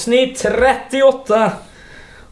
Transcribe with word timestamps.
Ja, 0.00 0.02
avsnitt 0.02 0.38
38 0.42 1.52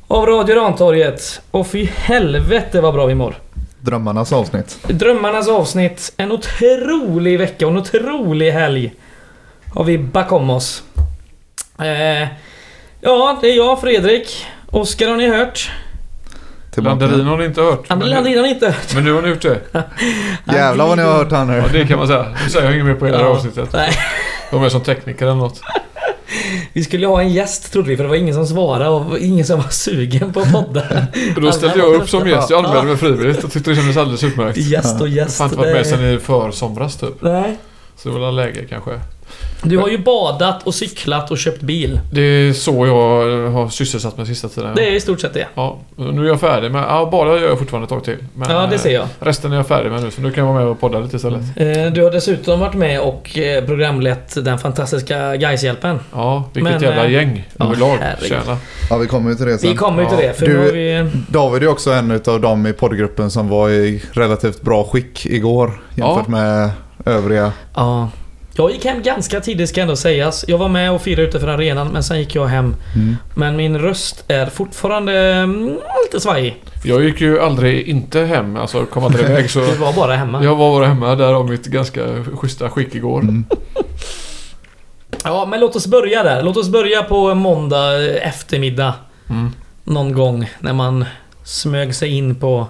av 0.08 0.26
Radio 0.26 0.56
Rantorget. 0.56 1.40
Och 1.50 1.66
fy 1.66 1.86
helvete 1.94 2.80
vad 2.80 2.94
bra 2.94 3.06
vi 3.06 3.14
mår. 3.14 3.34
Drömmarnas 3.80 4.32
avsnitt. 4.32 4.78
Drömmarnas 4.88 5.48
avsnitt. 5.48 6.12
En 6.16 6.32
otrolig 6.32 7.38
vecka 7.38 7.66
och 7.66 7.72
en 7.72 7.78
otrolig 7.78 8.50
helg 8.52 8.92
har 9.74 9.84
vi 9.84 9.98
bakom 9.98 10.50
oss. 10.50 10.82
Eh, 11.80 12.28
ja, 13.00 13.38
det 13.40 13.48
är 13.50 13.56
jag, 13.56 13.80
Fredrik. 13.80 14.46
Oskar 14.70 15.08
har 15.08 15.16
ni 15.16 15.28
hört. 15.28 15.70
Landarin 16.76 17.26
har 17.26 17.38
ni 17.38 17.44
inte 17.44 17.60
hört. 17.62 17.88
Landin 17.88 18.36
har 18.36 18.42
ni 18.42 18.48
inte 18.50 18.66
hört. 18.66 18.94
men 18.94 19.04
nu 19.04 19.12
har 19.12 19.22
ni 19.22 19.28
gjort 19.28 19.42
det. 19.42 19.60
Jävlar 20.52 20.86
vad 20.86 20.98
ni 20.98 21.04
har 21.04 21.12
hört 21.12 21.32
han 21.32 21.48
Ja, 21.48 21.54
nu. 21.72 21.78
det 21.78 21.86
kan 21.86 21.98
man 21.98 22.06
säga. 22.06 22.26
Nu 22.44 22.50
säger 22.50 22.66
jag 22.66 22.74
inget 22.74 22.86
mer 22.86 22.94
på 22.94 23.06
hela 23.06 23.20
Ja. 23.20 23.26
avsnittet. 23.26 23.68
Nej, 23.72 23.90
De 24.50 24.64
är 24.64 24.68
som 24.68 24.80
tekniker 24.80 25.24
eller 25.26 25.34
något. 25.34 25.60
Vi 26.72 26.84
skulle 26.84 27.06
ha 27.06 27.20
en 27.22 27.32
gäst 27.32 27.72
trodde 27.72 27.88
vi 27.88 27.96
för 27.96 28.04
det 28.04 28.08
var 28.08 28.16
ingen 28.16 28.34
som 28.34 28.46
svarade 28.46 28.88
och 28.90 29.18
ingen 29.18 29.46
som 29.46 29.56
var 29.60 29.68
sugen 29.68 30.32
på 30.32 30.40
att 30.40 30.52
podda. 30.52 30.82
Och 31.36 31.42
då 31.42 31.52
ställde 31.52 31.78
jag 31.78 31.94
upp 31.94 32.08
som 32.08 32.28
gäst. 32.28 32.50
Jag 32.50 32.64
anmälde 32.64 32.86
mig 32.86 32.96
frivilligt 32.96 33.44
och 33.44 33.52
tyckte 33.52 33.70
det 33.70 33.76
kändes 33.76 33.96
alldeles 33.96 34.24
utmärkt. 34.24 34.56
Gäst 34.58 35.00
och 35.00 35.08
Jag 35.08 35.16
gäst. 35.16 35.38
har 35.38 35.46
inte 35.46 35.56
varit 35.58 35.68
det- 35.68 35.74
med 35.74 35.86
sen 35.86 36.04
i 36.14 36.18
för 36.18 36.50
somras 36.50 36.96
typ. 36.96 37.22
Nej. 37.22 37.56
Så 37.96 38.08
det 38.08 38.14
var 38.18 38.26
väl 38.26 38.36
läge 38.36 38.64
kanske. 38.68 38.90
Du 39.62 39.78
har 39.78 39.88
ju 39.88 39.98
badat 39.98 40.66
och 40.66 40.74
cyklat 40.74 41.30
och 41.30 41.38
köpt 41.38 41.60
bil. 41.62 42.00
Det 42.12 42.20
är 42.20 42.52
så 42.52 42.86
jag 42.86 43.50
har 43.50 43.68
sysselsatt 43.68 44.16
mig 44.16 44.26
sista 44.26 44.48
tiden. 44.48 44.72
Det 44.76 44.88
är 44.88 44.92
i 44.92 45.00
stort 45.00 45.20
sett 45.20 45.34
det. 45.34 45.46
Ja, 45.54 45.78
nu 45.96 46.24
är 46.24 46.28
jag 46.28 46.40
färdig 46.40 46.72
med... 46.72 46.82
Ja, 46.82 47.08
bara 47.12 47.40
gör 47.40 47.48
jag 47.48 47.58
fortfarande 47.58 47.84
ett 47.84 47.88
tag 47.90 48.04
till. 48.04 48.16
Men, 48.34 48.50
Ja, 48.50 48.66
det 48.70 48.78
ser 48.78 48.90
jag. 48.94 49.02
eh, 49.02 49.08
Resten 49.20 49.52
är 49.52 49.56
jag 49.56 49.66
färdig 49.66 49.90
med 49.90 50.02
nu, 50.02 50.10
så 50.10 50.20
nu 50.20 50.32
kan 50.32 50.44
jag 50.46 50.52
vara 50.52 50.62
med 50.64 50.70
och 50.72 50.80
podda 50.80 50.98
lite 50.98 51.16
istället. 51.16 51.40
Eh, 51.56 51.92
Du 51.92 52.04
har 52.04 52.10
dessutom 52.10 52.60
varit 52.60 52.74
med 52.74 53.00
och 53.00 53.38
eh, 53.38 53.64
programlett 53.64 54.44
den 54.44 54.58
fantastiska 54.58 55.36
Gaishjälpen. 55.36 55.98
Ja, 56.12 56.44
vilket 56.52 56.72
Men, 56.72 56.82
jävla 56.82 57.08
gäng 57.08 57.48
ja, 57.56 57.64
överlag. 57.66 57.98
Tjena. 58.28 58.58
Ja, 58.90 58.96
vi 58.96 59.06
kommer 59.06 59.30
ju 59.30 59.36
till 59.36 59.46
det 59.46 59.58
sen. 59.58 59.70
Vi 59.70 59.76
kommer 59.76 60.02
ju 60.02 60.08
till 60.08 60.18
Ja. 60.20 60.26
det, 60.28 60.34
för 60.34 60.46
Du- 60.46 60.72
vi... 60.72 61.10
David 61.28 61.62
är 61.62 61.68
också 61.68 61.90
en 61.92 62.10
utav 62.10 62.40
dem 62.40 62.66
i 62.66 62.72
poddgruppen 62.72 63.30
som 63.30 63.48
var 63.48 63.70
i 63.70 64.02
relativt 64.12 64.62
bra 64.62 64.84
skick 64.84 65.26
igår 65.26 65.80
jämfört 65.94 66.24
Ja. 66.26 66.30
med 66.30 66.70
övriga. 67.04 67.52
Ja. 67.74 68.08
Jag 68.58 68.72
gick 68.72 68.84
hem 68.84 69.02
ganska 69.02 69.40
tidigt 69.40 69.68
ska 69.68 69.80
ändå 69.80 69.96
sägas. 69.96 70.44
Jag 70.48 70.58
var 70.58 70.68
med 70.68 70.92
och 70.92 71.02
firade 71.02 71.28
ute 71.28 71.40
för 71.40 71.48
arenan, 71.48 71.88
men 71.88 72.02
sen 72.02 72.18
gick 72.18 72.34
jag 72.34 72.46
hem. 72.46 72.76
Mm. 72.94 73.16
Men 73.34 73.56
min 73.56 73.78
röst 73.78 74.24
är 74.28 74.46
fortfarande 74.46 75.12
mm, 75.18 75.78
lite 76.04 76.20
svajig. 76.20 76.62
Jag 76.84 77.04
gick 77.04 77.20
ju 77.20 77.40
aldrig 77.40 77.88
inte 77.88 78.20
hem, 78.20 78.56
alltså 78.56 78.86
kom 78.86 79.04
aldrig 79.04 79.24
iväg 79.30 79.50
så... 79.50 79.60
Du 79.66 79.74
var 79.74 79.92
bara 79.92 80.16
hemma. 80.16 80.44
Jag 80.44 80.56
var 80.56 80.70
bara 80.70 80.86
hemma 80.86 81.14
där 81.14 81.34
av 81.34 81.50
mitt 81.50 81.66
ganska 81.66 82.24
schyssta 82.24 82.70
skick 82.70 82.94
igår. 82.94 83.20
Mm. 83.20 83.44
Ja, 85.24 85.46
men 85.46 85.60
låt 85.60 85.76
oss 85.76 85.86
börja 85.86 86.22
där. 86.22 86.42
Låt 86.42 86.56
oss 86.56 86.68
börja 86.68 87.02
på 87.02 87.34
måndag 87.34 88.02
eftermiddag. 88.16 88.94
Mm. 89.30 89.52
Någon 89.84 90.12
gång 90.12 90.50
när 90.58 90.72
man 90.72 91.04
smög 91.44 91.94
sig 91.94 92.08
in 92.16 92.34
på 92.34 92.66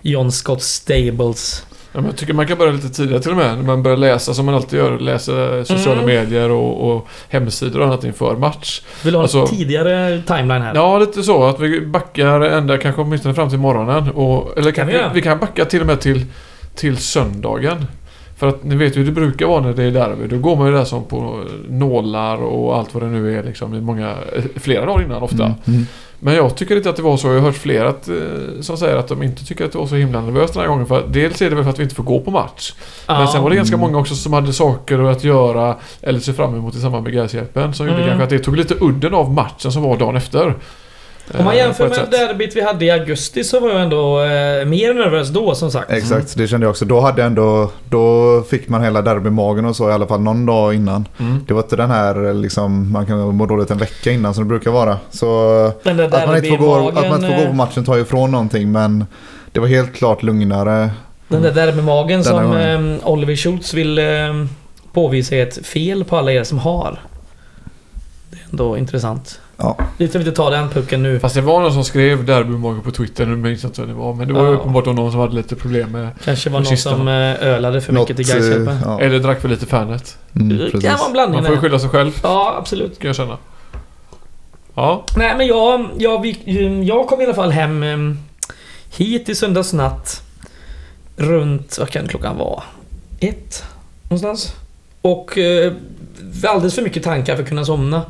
John 0.00 0.32
Scott 0.32 0.62
Stables. 0.62 1.66
Ja, 1.96 2.00
men 2.00 2.06
jag 2.10 2.16
tycker 2.16 2.32
man 2.34 2.46
kan 2.46 2.58
börja 2.58 2.72
lite 2.72 2.88
tidigare 2.88 3.22
till 3.22 3.30
och 3.30 3.36
med. 3.36 3.56
När 3.56 3.62
man 3.64 3.82
börjar 3.82 3.96
läsa 3.96 4.34
som 4.34 4.46
man 4.46 4.54
alltid 4.54 4.78
gör. 4.78 4.98
Läsa 4.98 5.64
sociala 5.64 6.02
Mm. 6.02 6.06
medier 6.16 6.50
och, 6.50 6.90
och 6.96 7.06
hemsidor 7.28 7.80
och 7.80 7.86
annat 7.86 8.04
inför 8.04 8.36
match. 8.36 8.82
Vill 9.04 9.12
du 9.12 9.18
ha 9.18 9.22
Alltså- 9.22 9.38
en 9.40 9.46
tidigare 9.46 10.22
timeline 10.26 10.62
här? 10.62 10.74
Ja, 10.74 10.98
lite 10.98 11.22
så. 11.22 11.44
Att 11.44 11.60
vi 11.60 11.80
backar 11.86 12.40
ända 12.40 12.78
kanske 12.78 13.00
åtminstone 13.02 13.34
fram 13.34 13.48
till 13.50 13.58
morgonen. 13.58 14.10
Och, 14.10 14.58
eller 14.58 14.70
Kan 14.72 14.86
vi 14.86 14.92
kanske, 14.92 15.14
vi 15.14 15.22
kan 15.22 15.38
backa 15.38 15.64
till 15.64 15.80
och 15.80 15.86
med 15.86 16.00
till, 16.00 16.26
till 16.74 16.96
söndagen. 16.96 17.86
För 18.36 18.46
att 18.48 18.64
ni 18.64 18.76
vet 18.76 18.96
ju 18.96 18.98
hur 19.00 19.06
det 19.06 19.12
brukar 19.12 19.46
vara 19.46 19.60
när 19.60 19.72
det 19.72 19.82
är 19.84 19.90
derby. 19.90 20.26
Då 20.28 20.38
går 20.38 20.56
man 20.56 20.66
ju 20.66 20.72
där 20.72 20.84
som 20.84 21.04
på 21.04 21.40
nålar 21.68 22.36
och 22.36 22.76
allt 22.76 22.94
vad 22.94 23.02
det 23.02 23.08
nu 23.08 23.38
är 23.38 23.42
liksom 23.42 23.74
i 23.74 23.80
många, 23.80 24.14
flera 24.56 24.86
dagar 24.86 25.04
innan 25.04 25.22
ofta. 25.22 25.44
Mm. 25.44 25.54
Mm. 25.66 25.86
Men 26.20 26.34
jag 26.34 26.56
tycker 26.56 26.76
inte 26.76 26.90
att 26.90 26.96
det 26.96 27.02
var 27.02 27.16
så. 27.16 27.26
Jag 27.28 27.34
har 27.34 27.40
hört 27.40 27.54
flera 27.56 27.88
att, 27.88 28.08
eh, 28.08 28.14
som 28.60 28.76
säger 28.76 28.96
att 28.96 29.08
de 29.08 29.22
inte 29.22 29.44
tycker 29.46 29.64
att 29.64 29.72
det 29.72 29.78
var 29.78 29.86
så 29.86 29.94
himla 29.94 30.20
nervöst 30.20 30.54
den 30.54 30.60
här 30.62 30.68
gången. 30.68 30.86
För 30.86 31.06
dels 31.08 31.42
är 31.42 31.50
det 31.50 31.56
väl 31.56 31.64
för 31.64 31.70
att 31.70 31.78
vi 31.78 31.82
inte 31.82 31.94
får 31.94 32.04
gå 32.04 32.20
på 32.20 32.30
match. 32.30 32.72
Ja. 33.06 33.18
Men 33.18 33.28
sen 33.28 33.42
var 33.42 33.50
det 33.50 33.56
ganska 33.56 33.74
Mm. 33.76 33.86
många 33.86 33.98
också 33.98 34.14
som 34.14 34.32
hade 34.32 34.52
saker 34.52 34.98
att 34.98 35.24
göra 35.24 35.76
eller 36.02 36.20
se 36.20 36.32
fram 36.32 36.54
emot 36.54 36.74
i 36.74 36.80
samband 36.80 37.04
med 37.04 37.12
Gaishjälpen. 37.12 37.74
Som 37.74 37.86
gjorde 37.86 37.98
Mm. 37.98 38.08
kanske 38.08 38.24
att 38.24 38.30
det 38.30 38.38
tog 38.38 38.56
lite 38.56 38.74
udden 38.80 39.14
av 39.14 39.30
matchen 39.32 39.72
som 39.72 39.82
var 39.82 39.96
dagen 39.96 40.16
efter. 40.16 40.54
Om 41.32 41.44
man 41.44 41.54
Eh, 41.54 41.58
jämför 41.58 41.88
med 41.88 42.08
derbyt 42.10 42.56
vi 42.56 42.60
hade 42.60 42.84
i 42.84 42.90
augusti 42.90 43.44
så 43.44 43.60
var 43.60 43.70
jag 43.70 43.82
ändå 43.82 44.20
eh, 44.20 44.64
mer 44.64 44.94
nervös 44.94 45.28
då 45.28 45.54
som 45.54 45.70
sagt. 45.70 45.90
Exakt, 45.90 46.36
det 46.36 46.48
kände 46.48 46.64
jag 46.64 46.70
också. 46.70 46.84
Då 46.84 47.00
hade 47.00 47.20
jag 47.20 47.26
ändå, 47.26 47.70
då 47.88 48.42
fick 48.50 48.68
man 48.68 48.82
hela 48.84 49.02
derbymagen 49.02 49.64
och 49.64 49.76
så 49.76 49.90
i 49.90 49.92
alla 49.92 50.06
fall 50.06 50.20
någon 50.20 50.46
dag 50.46 50.74
innan. 50.74 51.08
Mm. 51.20 51.44
Det 51.48 51.54
var 51.54 51.62
inte 51.62 51.76
den 51.76 51.90
här 51.90 52.34
liksom, 52.34 52.92
man 52.92 53.06
kan 53.06 53.36
må 53.36 53.46
dåligt 53.46 53.70
en 53.70 53.78
vecka 53.78 54.12
innan 54.12 54.34
som 54.34 54.44
det 54.44 54.48
brukar 54.48 54.70
vara. 54.70 54.98
Så 55.10 55.50
att 55.66 55.84
man, 55.84 56.00
inte 56.00 56.48
får 56.48 56.56
gå, 56.56 56.74
derbymagen, 56.76 56.98
att 56.98 57.08
man 57.08 57.24
inte 57.24 57.28
får 57.28 57.36
gå 57.36 57.44
på 57.44 57.50
eh, 57.50 57.54
matchen 57.54 57.84
tar 57.84 57.96
ju 57.96 58.02
ifrån 58.02 58.30
någonting 58.30 58.72
men 58.72 59.06
det 59.52 59.60
var 59.60 59.66
helt 59.66 59.94
klart 59.94 60.22
lugnare. 60.22 60.90
Den 61.28 61.42
där 61.42 61.52
derbymagen 61.52 62.22
Denna 62.22 62.24
som 62.24 62.50
gången. 62.50 62.94
eh, 63.00 63.08
Oliver 63.08 63.36
Schultz 63.36 63.74
vill 63.74 63.98
eh, 63.98 64.04
påvisa 64.92 65.36
är 65.36 65.42
ett 65.42 65.66
fel 65.66 66.04
på 66.04 66.16
alla 66.16 66.32
er 66.32 66.44
som 66.44 66.58
har. 66.58 66.98
Det 68.30 68.36
är 68.36 68.50
ändå 68.50 68.78
intressant. 68.78 69.40
Ja. 69.56 69.78
Vi 69.98 70.08
ska 70.08 70.18
inte 70.18 70.32
ta 70.32 70.50
den 70.50 70.68
pucken 70.68 71.02
nu. 71.02 71.20
Fast 71.20 71.34
det 71.34 71.40
var 71.40 71.60
någon 71.60 71.72
som 71.72 71.84
skrev 71.84 72.24
derbymage 72.24 72.84
på 72.84 72.90
Twitter. 72.90 73.26
Nu 73.26 73.36
minns 73.36 73.62
jag 73.62 73.70
inte 73.70 73.80
vem 73.80 73.90
det 73.90 73.96
var. 73.96 74.14
Men 74.14 74.28
det 74.28 74.34
var 74.34 74.40
ju 74.44 74.50
Ja. 74.50 74.54
uppenbart 74.58 74.86
någon 74.86 75.10
som 75.12 75.20
hade 75.20 75.34
lite 75.34 75.56
problem 75.56 75.90
med... 75.92 76.08
Kanske 76.24 76.50
var 76.50 76.60
någon 76.60 76.76
som 76.76 77.08
eh, 77.08 77.14
ölade 77.48 77.80
för 77.80 77.92
mycket 77.92 78.16
till 78.16 78.30
eh, 78.30 78.34
Gaishjälpen. 78.36 78.78
ja, 78.84 79.00
Eller 79.00 79.18
drack 79.18 79.40
för 79.40 79.48
lite 79.48 79.66
Fanet. 79.66 80.18
mm, 80.34 80.48
Det 80.58 80.70
kan 80.70 80.98
vara 80.98 81.06
en 81.06 81.12
blandning 81.12 81.36
Man 81.36 81.44
får 81.46 81.54
ju 81.54 81.60
skylla 81.60 81.78
sig 81.78 81.88
själv. 81.90 82.20
Ja, 82.22 82.54
absolut. 82.58 82.98
Kan 82.98 83.06
jag 83.08 83.16
känna. 83.16 83.36
Ja. 84.74 85.04
Nej 85.16 85.34
men 85.38 85.46
jag, 85.46 85.86
jag, 85.98 86.22
vi- 86.22 86.84
jag 86.88 87.06
kom 87.06 87.20
i 87.20 87.24
alla 87.24 87.34
fall 87.34 87.50
hem 87.50 87.82
eh, 87.82 88.16
hit 88.96 89.28
i 89.28 89.34
söndags 89.34 89.72
natt. 89.72 90.22
Runt, 91.16 91.76
vad 91.78 91.90
kan 91.90 92.08
klockan 92.08 92.36
vara? 92.38 92.62
Ett? 93.20 93.64
Någonstans. 94.02 94.54
Och 95.02 95.38
eh, 95.38 95.72
alldeles 96.44 96.74
för 96.74 96.82
mycket 96.82 97.02
tankar 97.02 97.36
för 97.36 97.42
att 97.42 97.48
kunna 97.48 97.64
somna. 97.64 98.02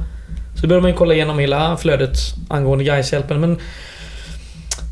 Så 0.65 0.69
började 0.69 0.83
man 0.83 0.91
ju 0.91 0.97
kolla 0.97 1.15
igenom 1.15 1.39
hela 1.39 1.77
flödet 1.77 2.17
angående 2.49 2.85
Gaishjälpen 2.85 3.41
men 3.41 3.59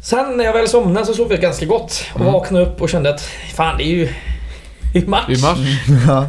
Sen 0.03 0.37
när 0.37 0.45
jag 0.45 0.53
väl 0.53 0.69
somnade 0.69 1.07
så 1.07 1.15
sov 1.15 1.33
jag 1.33 1.41
ganska 1.41 1.67
gott 1.67 2.05
och 2.15 2.21
Mm. 2.21 2.33
vaknade 2.33 2.65
upp 2.67 2.83
och 2.83 2.89
kände 2.89 3.11
att 3.15 3.21
fan 3.55 3.79
det 3.79 3.85
är 3.85 3.87
ju 3.87 4.09
match. 5.07 5.25
Det 5.29 5.35
är 5.35 5.43
match. 5.43 5.59
Ja. 6.07 6.29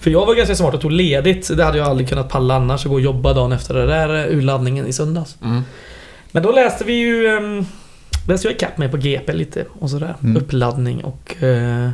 För 0.00 0.10
jag 0.10 0.26
var 0.26 0.34
ganska 0.34 0.54
smart 0.54 0.74
och 0.74 0.80
tog 0.80 0.92
ledigt. 0.92 1.56
Det 1.56 1.64
hade 1.64 1.78
jag 1.78 1.86
aldrig 1.86 2.08
kunnat 2.08 2.28
palla 2.28 2.54
annars. 2.54 2.80
Att 2.84 2.88
gå 2.88 2.94
och 2.94 3.00
jobba 3.00 3.32
dagen 3.32 3.52
efter 3.52 3.74
det 3.74 3.86
där 3.86 4.14
eh, 4.14 4.36
urladdningen 4.36 4.86
i 4.86 4.92
söndags. 4.92 5.36
Mm. 5.44 5.62
Men 6.32 6.42
då 6.42 6.52
läste 6.52 6.84
vi 6.84 6.92
ju... 6.92 7.36
Um, 7.36 7.66
läste 8.28 8.48
jag 8.48 8.54
ikapp 8.54 8.78
mig 8.78 8.88
på 8.88 8.96
GP 8.96 9.32
lite 9.32 9.64
och 9.80 9.90
sådär. 9.90 10.14
Mm. 10.22 10.36
Uppladdning 10.36 11.04
och... 11.04 11.36
Uh, 11.42 11.90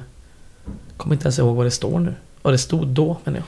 kommer 0.97 1.15
inte 1.15 1.25
ens 1.25 1.39
ihåg 1.39 1.57
vad 1.57 1.67
det 1.67 1.71
står 1.71 1.99
nu. 1.99 2.15
Vad 2.43 2.55
det 2.55 2.59
stod 2.59 2.87
då 2.87 3.17
menar 3.25 3.39
jag. 3.39 3.47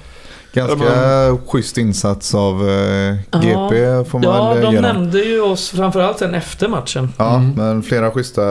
Ganska 0.55 1.37
schysst 1.47 1.79
insats 1.79 2.35
av 2.35 2.69
eh, 2.69 3.17
Ja. 3.31 3.39
GP 3.39 4.05
får 4.11 4.19
man 4.19 4.23
Ja, 4.63 4.71
de 4.71 4.77
nämnde 4.81 5.19
ju 5.19 5.41
oss 5.41 5.71
framförallt 5.71 6.19
sen 6.19 6.35
efter 6.35 6.69
matchen. 6.69 7.13
Ja, 7.17 7.35
Mm. 7.37 7.51
men 7.57 7.83
flera 7.83 8.11
schyssta 8.11 8.43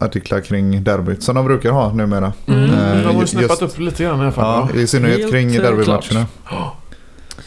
artiklar 0.00 0.40
kring 0.40 0.84
derbyt 0.84 1.22
som 1.22 1.34
de 1.34 1.44
brukar 1.44 1.70
ha 1.70 1.92
numera. 1.92 2.32
Mm. 2.48 2.64
Eh, 2.64 2.96
De 3.06 3.14
har 3.14 3.20
ju 3.20 3.26
snäppat 3.26 3.62
upp 3.62 3.78
lite 3.78 4.02
grann 4.04 4.18
i 4.18 4.22
alla 4.22 4.32
fall. 4.32 4.68
Ja, 4.74 4.80
i 4.80 4.86
synnerhet 4.86 5.18
Helt, 5.18 5.30
kring 5.32 5.52
derbymatcherna. 5.52 6.26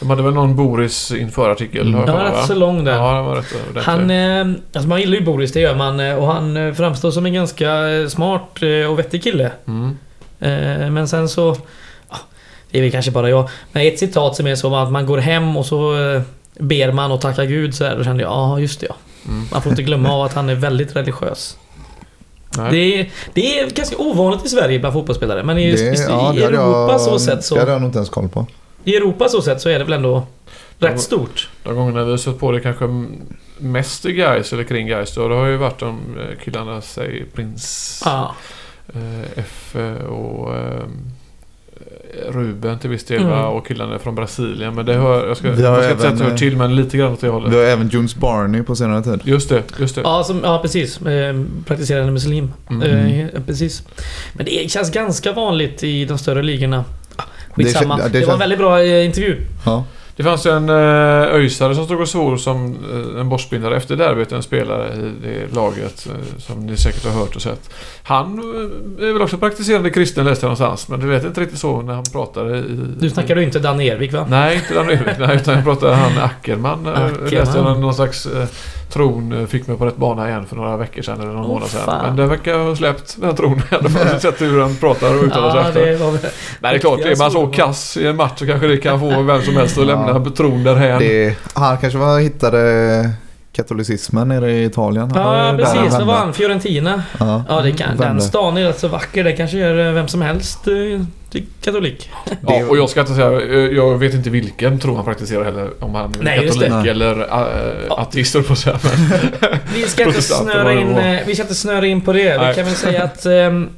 De 0.00 0.10
hade 0.10 0.22
väl 0.22 0.34
någon 0.34 0.56
Boris 0.56 1.10
införartikel. 1.12 1.80
Mm. 1.80 1.94
har 1.94 2.00
jag 2.00 2.08
Den 2.08 2.16
var 2.16 2.24
rätt 2.40 2.46
så 2.46 2.54
lång 2.54 2.84
där. 2.84 2.92
Ja, 2.96 3.12
den 3.14 3.24
var 3.24 3.36
rätt 3.36 3.54
ordentlig. 3.70 3.82
Han, 3.82 4.10
eh, 4.10 4.56
alltså 4.74 4.88
man 4.88 5.00
gillar 5.00 5.18
ju 5.18 5.24
Boris, 5.24 5.52
det 5.52 5.60
gör 5.60 5.74
man. 5.76 6.00
eh, 6.00 6.14
Och 6.14 6.26
han 6.26 6.56
eh, 6.56 6.74
framstår 6.74 7.10
som 7.10 7.26
en 7.26 7.32
ganska 7.32 7.88
eh, 7.88 8.06
smart 8.08 8.58
och 8.88 8.98
vettig 8.98 9.22
kille. 9.22 9.52
Mm. 9.68 9.96
Eh, 10.40 10.90
Men 10.90 11.08
sen 11.08 11.28
så... 11.28 11.56
Det 12.70 12.78
är 12.78 12.82
väl 12.82 12.90
kanske 12.90 13.10
bara 13.10 13.30
jag. 13.30 13.48
Men 13.72 13.86
ett 13.86 13.98
citat 13.98 14.36
som 14.36 14.46
är 14.46 14.54
så 14.54 14.76
att 14.76 14.92
man 14.92 15.06
går 15.06 15.18
hem 15.18 15.56
och 15.56 15.66
så 15.66 15.98
eh, 16.14 16.22
ber 16.58 16.92
man 16.92 17.12
och 17.12 17.20
tackar 17.20 17.44
Gud 17.44 17.74
så 17.74 17.84
här. 17.84 17.96
Då 17.96 18.04
kände 18.04 18.22
jag, 18.22 18.30
ja 18.32 18.58
just 18.60 18.80
det 18.80 18.86
ja. 18.88 18.96
Mm. 19.28 19.44
Man 19.52 19.62
får 19.62 19.70
inte 19.72 19.82
glömma 19.82 20.12
av 20.12 20.22
att 20.22 20.34
han 20.34 20.48
är 20.48 20.54
väldigt 20.54 20.96
religiös. 20.96 21.56
Nej. 22.56 22.70
Det 22.72 23.00
är, 23.00 23.10
det 23.34 23.60
är 23.60 23.70
ganska 23.70 23.96
ovanligt 23.98 24.46
i 24.46 24.48
Sverige 24.48 24.78
bland 24.78 24.92
fotbollsspelare. 24.92 25.42
Men 25.42 25.58
i, 25.58 25.72
Det- 25.72 25.80
i, 25.80 26.04
ja, 26.08 26.34
i 26.34 26.38
det 26.38 26.44
Europa 26.44 26.92
jag- 26.92 27.00
så 27.00 27.18
sett 27.18 27.36
Det 27.36 27.42
så... 27.42 27.58
hade 27.58 27.72
jag 27.72 27.80
nog 27.80 27.88
inte 27.88 27.98
ens 27.98 28.08
koll 28.10 28.28
på. 28.28 28.46
I 28.84 28.96
Europa 28.96 29.28
så 29.28 29.42
sett 29.42 29.60
så 29.60 29.68
är 29.68 29.78
det 29.78 29.84
väl 29.84 29.92
ändå 29.92 30.26
Ja. 30.78 30.88
rätt 30.88 31.00
stort. 31.00 31.48
De 31.64 31.74
gångerna 31.76 32.04
vi 32.04 32.10
har 32.10 32.18
sett 32.18 32.38
på 32.38 32.52
det 32.52 32.60
kanske 32.60 32.84
mest 33.58 34.06
i 34.06 34.12
guys 34.12 34.52
eller 34.52 34.64
kring 34.64 34.86
guys 34.86 35.14
då, 35.14 35.28
det 35.28 35.34
har 35.34 35.46
ju 35.46 35.56
varit 35.56 35.78
de 35.78 35.88
eh, 36.18 36.44
killarna, 36.44 36.80
säg 36.80 37.24
Prins, 37.34 38.02
Ja. 38.04 38.34
eh, 38.94 39.30
F 39.36 39.76
och 40.08 40.54
eh, 40.56 40.80
Ruben 42.28 42.78
till 42.78 42.90
viss 42.90 43.04
del 43.04 43.22
Mm. 43.22 43.32
och 43.44 43.66
killarna 43.66 43.98
från 43.98 44.14
Brasilien. 44.14 44.74
Men 44.74 44.86
det 44.86 44.94
hör, 44.94 45.26
jag 45.28 45.36
ska, 45.36 45.50
Vi 45.50 45.66
har 45.66 45.74
jag 45.74 45.82
ska 45.84 45.90
inte 45.92 46.02
säga 46.02 46.12
att 46.12 46.18
det 46.18 46.24
även, 46.24 46.30
hör 46.32 46.38
till 46.38 46.56
men 46.56 46.76
lite 46.76 46.96
grann 46.96 47.12
åt 47.12 47.20
det 47.20 47.26
Vi 47.26 47.32
hållet. 47.32 47.52
har 47.54 47.60
även 47.60 47.88
Jones 47.88 48.14
Barney 48.16 48.62
på 48.62 48.76
senare 48.76 49.02
tid. 49.02 49.20
Just 49.24 49.48
det, 49.48 49.62
just 49.78 49.94
det. 49.94 50.00
Ja, 50.00 50.24
som, 50.24 50.40
ja 50.44 50.58
precis. 50.62 51.02
Eh, 51.02 51.42
praktiserande 51.66 52.12
muslim. 52.12 52.52
Mm. 52.70 52.82
Eh, 53.34 53.40
precis. 53.46 53.82
Men 54.32 54.46
det 54.46 54.70
känns 54.70 54.90
ganska 54.90 55.32
vanligt 55.32 55.82
i 55.82 56.04
de 56.04 56.18
större 56.18 56.42
ligorna. 56.42 56.84
Skitsamma. 57.54 57.96
Det 57.96 58.08
Det, 58.08 58.20
det 58.20 58.26
var 58.26 58.32
en 58.32 58.38
väldigt 58.38 58.58
bra 58.58 58.82
eh, 58.82 59.04
intervju. 59.06 59.36
Ja. 59.66 59.84
Det 60.20 60.24
fanns 60.24 60.46
en 60.46 60.68
uh, 60.68 61.34
öjsare 61.34 61.74
som 61.74 61.84
stod 61.84 62.00
och 62.00 62.08
svor 62.08 62.36
som 62.36 62.76
uh, 62.92 63.20
en 63.20 63.28
borstbindare 63.28 63.76
efter 63.76 63.96
derbyt. 63.96 64.32
En 64.32 64.42
spelare 64.42 64.94
i 64.94 65.12
det 65.22 65.54
laget 65.54 66.06
uh, 66.06 66.38
som 66.38 66.66
ni 66.66 66.76
säkert 66.76 67.04
har 67.04 67.12
hört 67.12 67.36
och 67.36 67.42
sett. 67.42 67.70
Han 68.02 68.38
uh, 68.38 69.08
är 69.08 69.12
väl 69.12 69.22
också 69.22 69.38
praktiserande 69.38 69.90
kristen 69.90 70.24
läste 70.24 70.46
jag 70.46 70.48
någonstans. 70.48 70.88
Men 70.88 71.00
du 71.00 71.06
vet 71.06 71.24
inte 71.24 71.40
riktigt 71.40 71.58
så 71.58 71.82
när 71.82 71.94
han 71.94 72.04
pratade 72.04 72.58
i... 72.58 72.62
Du 72.98 73.10
snackar 73.10 73.34
du 73.34 73.42
inte 73.42 73.58
Dan 73.58 73.80
Ervik 73.80 74.12
va? 74.12 74.26
Nej, 74.30 74.56
inte 74.56 74.74
Dan 74.74 74.90
Ervik. 74.90 75.18
nej, 75.18 75.36
utan 75.36 75.54
jag 75.54 75.64
pratade 75.64 75.94
han 75.94 76.18
Ackerman. 76.18 76.86
Ackerman. 76.86 77.30
läste 77.30 77.58
jag 77.58 77.80
någon, 77.80 77.94
slags 77.94 78.28
tron 78.90 79.32
uh, 79.32 79.46
fick 79.46 79.66
mig 79.66 79.76
på 79.76 79.86
rätt 79.86 79.96
bana 79.96 80.28
igen 80.28 80.46
för 80.46 80.56
några 80.56 80.76
veckor 80.76 81.02
sedan 81.02 81.20
eller 81.20 81.32
någon 81.32 81.44
Åh, 81.44 81.48
månad 81.48 81.68
sedan. 81.68 81.80
fan. 81.84 82.06
Men 82.06 82.16
den 82.16 82.28
verkar 82.28 82.58
ha 82.58 82.76
släppt 82.76 83.16
den 83.20 83.36
tron. 83.36 83.62
Jag 83.70 83.78
hade 83.78 84.20
sett 84.20 84.40
hur 84.42 84.60
han 84.60 84.76
pratar 84.76 85.14
och 85.18 85.24
uttalar 85.24 85.50
sig 85.50 85.60
Ja, 85.62 85.68
efter. 85.68 85.86
det 85.86 85.96
var 85.96 86.10
väl... 86.10 86.20
Nej, 86.22 86.30
det 86.60 86.68
är 86.68 86.78
klart. 86.78 87.00
Är 87.00 87.16
man 87.18 87.30
så 87.30 87.46
kass 87.46 87.96
i 87.96 88.06
en 88.06 88.16
match 88.16 88.32
så 88.38 88.46
kanske 88.46 88.66
det 88.66 88.76
kan 88.76 89.00
få 89.00 89.22
vem 89.22 89.42
som 89.42 89.56
helst 89.56 89.78
att 89.78 89.86
lämna 89.86 90.24
tron 90.30 90.64
därhän. 90.64 90.98
Det, 90.98 91.36
han 91.54 91.78
kanske 91.78 91.98
var, 91.98 92.20
hittade 92.20 93.10
katolicismen 93.52 94.28
nere 94.28 94.52
i 94.52 94.64
Italien. 94.64 95.10
Ja, 95.14 95.54
precis. 95.58 95.76
vände. 95.92 96.04
var 96.04 96.14
han? 96.14 96.34
Fiorentina? 96.34 97.02
Ja, 97.20 97.44
Ja, 97.48 97.60
det 97.60 97.72
kan, 97.72 97.96
den 97.96 98.20
stan 98.20 98.56
är 98.56 98.64
rätt 98.64 98.78
så 98.78 98.88
vacker. 98.88 99.24
Det 99.24 99.32
kanske 99.32 99.58
gör 99.58 99.86
eh, 99.86 99.92
vem 99.92 100.08
som 100.08 100.22
helst 100.22 100.68
eh, 100.68 100.74
till 101.30 101.46
katolik. 101.60 102.10
Ja, 102.46 102.64
och 102.68 102.76
jag 102.78 102.88
ska 102.90 103.00
inte 103.00 103.14
säga, 103.14 103.40
eh, 103.40 103.76
jag 103.76 103.98
vet 103.98 104.14
inte 104.14 104.30
vilken 104.30 104.78
tro 104.78 104.96
han 104.96 105.04
praktiserar 105.04 105.44
heller. 105.44 105.70
Om 105.80 105.94
han 105.94 106.14
är 106.14 106.22
Nej, 106.22 106.38
det. 106.40 106.46
katolik 106.46 106.86
eller 106.86 107.20
äh, 107.20 107.92
ateist 107.92 108.46
på 108.46 108.52
att 108.52 108.58
säga. 108.58 108.78
Men, 108.82 109.20
Vi 109.74 109.82
ska 109.82 110.04
inte 110.06 110.22
snöra 110.22 110.64
det 110.64 110.80
in, 110.80 111.00
vi 111.26 111.34
ska 111.34 111.42
inte 111.42 111.54
snöra 111.54 111.86
in 111.86 112.00
på 112.00 112.12
det. 112.12 112.32
Vi 112.32 112.38
Nej. 112.38 112.54
kan 112.54 112.64
väl 112.64 112.74
säga 112.74 113.04
att 113.04 113.26
ehm, 113.26 113.68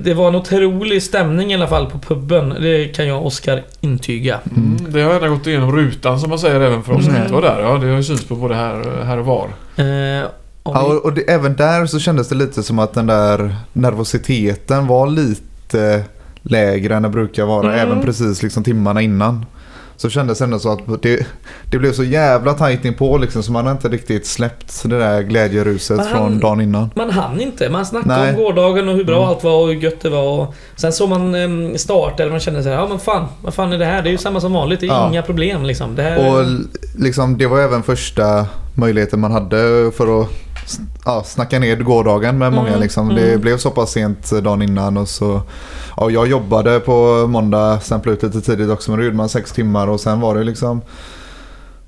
det 0.00 0.14
var 0.14 0.28
en 0.28 0.34
otrolig 0.34 1.02
stämning 1.02 1.52
i 1.52 1.54
alla 1.54 1.66
fall 1.66 1.86
på 1.90 1.98
puben. 1.98 2.48
Det 2.60 2.84
kan 2.88 3.06
jag 3.08 3.18
och 3.20 3.26
Oskar 3.26 3.62
intyga. 3.80 4.38
mm, 4.56 4.76
det 4.92 5.00
har 5.02 5.12
redan 5.14 5.30
gått 5.30 5.46
igenom 5.46 5.76
rutan 5.76 6.20
som 6.20 6.30
man 6.30 6.38
säger 6.38 6.60
även 6.60 6.82
för 6.82 6.92
oss 6.92 7.04
som 7.04 7.10
Mm. 7.10 7.22
inte 7.22 7.34
var 7.34 7.42
där. 7.42 7.60
Ja, 7.60 7.78
det 7.78 7.88
har 7.88 7.96
ju 7.96 8.02
synts 8.02 8.24
på 8.24 8.34
både 8.36 8.54
här, 8.54 9.04
här 9.04 9.18
och 9.18 9.26
var. 9.26 9.48
Eh, 9.76 10.24
Ja, 10.64 10.82
och, 10.82 11.04
och 11.04 11.12
det, 11.12 11.20
även 11.30 11.56
där 11.56 11.86
så 11.86 11.98
kändes 11.98 12.28
det 12.28 12.34
lite 12.34 12.62
som 12.62 12.78
att 12.78 12.94
den 12.94 13.06
där 13.06 13.56
nervositeten 13.72 14.86
var 14.86 15.06
lite 15.06 16.04
lägre 16.42 16.96
än 16.96 17.02
det 17.02 17.08
brukar 17.08 17.44
vara. 17.44 17.72
Mm. 17.74 17.88
Även 17.88 18.04
precis 18.04 18.42
liksom 18.42 18.64
timmarna 18.64 19.00
innan. 19.02 19.46
Så 20.00 20.10
kändes 20.10 20.38
det 20.38 20.44
ändå 20.44 20.58
så 20.58 20.72
att 20.72 21.02
det, 21.02 21.26
det 21.70 21.78
blev 21.78 21.92
så 21.92 22.04
jävla 22.04 22.54
tajt 22.54 22.84
inpå 22.84 23.18
liksom 23.18 23.42
så 23.42 23.52
man 23.52 23.64
har 23.66 23.72
inte 23.72 23.88
riktigt 23.88 24.26
släppt 24.26 24.82
det 24.84 24.98
där 24.98 25.22
glädjeruset 25.22 25.96
Men 25.96 26.06
han- 26.06 26.16
från 26.16 26.38
dagen 26.38 26.60
innan. 26.60 26.90
Man 26.94 27.10
hann 27.10 27.40
inte. 27.40 27.68
Man 27.70 27.86
snackade 27.86 28.16
Nej. 28.20 28.30
om 28.30 28.36
gårdagen 28.42 28.88
och 28.88 28.94
hur 28.94 29.04
bra 29.04 29.16
Mm. 29.16 29.28
allt 29.28 29.44
var 29.44 29.62
och 29.62 29.66
hur 29.68 29.74
gött 29.74 30.00
det 30.00 30.10
var. 30.10 30.38
Och 30.40 30.54
sen 30.76 30.92
såg 30.92 31.08
man 31.08 31.34
start 31.78 32.20
eller 32.20 32.30
man 32.30 32.40
kände 32.40 32.62
så 32.62 32.68
här, 32.68 32.76
ja 32.76 32.86
men 32.88 32.98
fan, 32.98 33.26
vad 33.42 33.54
fan 33.54 33.72
är 33.72 33.78
det 33.78 33.84
här? 33.84 34.02
Det 34.02 34.08
är 34.08 34.12
ju 34.12 34.18
samma 34.18 34.40
som 34.40 34.52
vanligt. 34.52 34.80
Det 34.80 34.86
är 34.86 34.90
Ja. 34.90 35.08
inga 35.08 35.22
problem 35.22 35.62
liksom. 35.64 35.94
Det 35.94 36.02
här... 36.02 36.28
Och 36.40 36.44
liksom, 36.98 37.38
det 37.38 37.46
var 37.46 37.60
även 37.60 37.82
första 37.82 38.46
möjligheten 38.74 39.20
man 39.20 39.32
hade 39.32 39.90
för 39.96 40.20
att 40.22 40.28
ja, 41.04 41.22
snacka 41.24 41.58
ner 41.58 41.76
gårdagen 41.76 42.38
med 42.38 42.52
många. 42.52 42.68
Mm, 42.68 42.80
Liksom. 42.80 43.10
mm. 43.10 43.22
Det 43.22 43.38
blev 43.38 43.58
så 43.58 43.70
pass 43.70 43.90
sent 43.90 44.30
dagen 44.30 44.62
innan. 44.62 44.96
Och 44.96 45.08
så, 45.08 45.42
ja, 45.96 46.10
jag 46.10 46.26
jobbade 46.28 46.80
på 46.80 47.26
måndag, 47.28 47.80
stämplade 47.80 48.16
ut 48.16 48.22
lite 48.22 48.40
tidigt 48.40 48.70
också 48.70 48.90
men 48.90 48.98
då 48.98 49.04
gjorde 49.04 49.16
man 49.16 49.28
sex 49.28 49.52
timmar 49.52 49.88
och 49.88 50.00
sen 50.00 50.20
var 50.20 50.34
det 50.34 50.44
liksom 50.44 50.80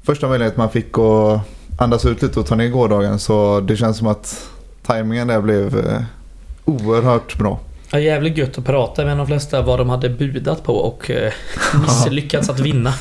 första 0.03 0.29
möjligheten 0.29 0.59
man 0.61 0.71
fick 0.71 0.99
att 0.99 1.41
andas 1.79 2.05
ut 2.05 2.23
lite 2.23 2.41
och 2.41 2.47
ta 2.47 2.55
ner 2.55 2.69
gårdagen. 2.69 3.19
Så 3.19 3.61
det 3.61 3.77
känns 3.77 3.97
som 3.99 4.07
att 4.07 4.49
tajmingen 4.87 5.29
där 5.29 5.41
blev 5.41 5.79
eh, 5.79 6.03
oerhört 6.65 7.39
bra. 7.39 7.61
Ja, 7.93 7.99
jävligt 7.99 8.37
gött 8.37 8.59
att 8.59 8.65
prata 8.65 9.05
med 9.05 9.17
de 9.17 9.27
flesta 9.27 9.63
vad 9.63 9.79
de 9.79 9.89
hade 9.91 10.09
budat 10.09 10.65
på 10.65 10.75
och 10.75 11.11
eh, 11.11 11.33
misslyckats 11.83 12.49
att 12.51 12.61
vinna. 12.61 12.95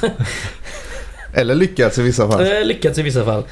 Eller 1.33 1.55
lyckats 1.55 1.97
i 1.97 2.01
vissa 2.01 2.31
fall. 2.31 2.41
Eh, 2.41 2.65
lyckats 2.65 2.99
i 2.99 3.01
vissa 3.01 3.25
fall. 3.25 3.43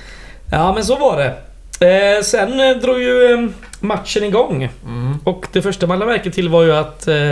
Ja, 0.52 0.74
men 0.74 0.86
så 0.86 0.98
var 0.98 1.18
det. 1.18 1.36
Eh, 1.80 2.24
sen 2.24 2.60
eh, 2.60 2.78
drog 2.78 3.00
ju 3.02 3.34
eh, 3.34 3.50
matchen 3.80 4.24
igång. 4.24 4.70
Mm. 4.86 5.18
Och 5.24 5.48
det 5.52 5.62
första 5.62 5.88
man 5.88 6.00
lade 6.00 6.12
märke 6.12 6.32
till 6.32 6.50
var 6.50 6.64
ju 6.64 6.74
att 6.76 7.08
eh, 7.08 7.32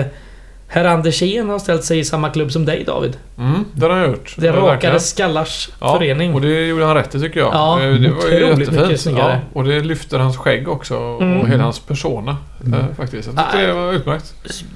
herr 0.67 0.85
Andersén 0.85 1.49
har 1.49 1.59
ställt 1.59 1.83
sig 1.83 1.99
i 1.99 2.03
samma 2.05 2.29
klubb 2.29 2.51
som 2.51 2.65
dig 2.65 2.83
David. 2.83 3.17
Mm, 3.37 3.65
det 3.73 3.85
har 3.85 3.91
han 3.93 4.05
gjort. 4.09 4.35
Det 4.37 4.45
Ja, 4.47 4.53
rakade 4.53 4.99
skallars 4.99 5.69
Ja, 5.81 5.97
förening. 5.97 6.33
och 6.33 6.41
det 6.41 6.67
gjorde 6.67 6.85
han 6.85 6.95
rätt 6.95 7.15
i 7.15 7.19
tycker 7.19 7.39
jag. 7.39 7.53
Ja, 7.53 7.79
Eh, 7.81 7.89
det 7.93 8.09
var 8.09 8.27
ju 8.27 8.59
jättefint. 8.61 9.17
Ja, 9.17 9.35
och 9.53 9.63
det 9.63 9.79
lyfter 9.79 10.19
hans 10.19 10.37
skägg 10.37 10.69
också 10.69 10.95
och 10.97 11.21
Mm. 11.21 11.51
hela 11.51 11.63
hans 11.63 11.79
persona 11.79 12.37
eh, 12.65 12.95
faktiskt. 12.97 13.29
Jag 13.35 13.45
tyckte 13.51 13.67
det 13.67 13.73
var 13.73 13.93
utmärkt. 13.93 14.33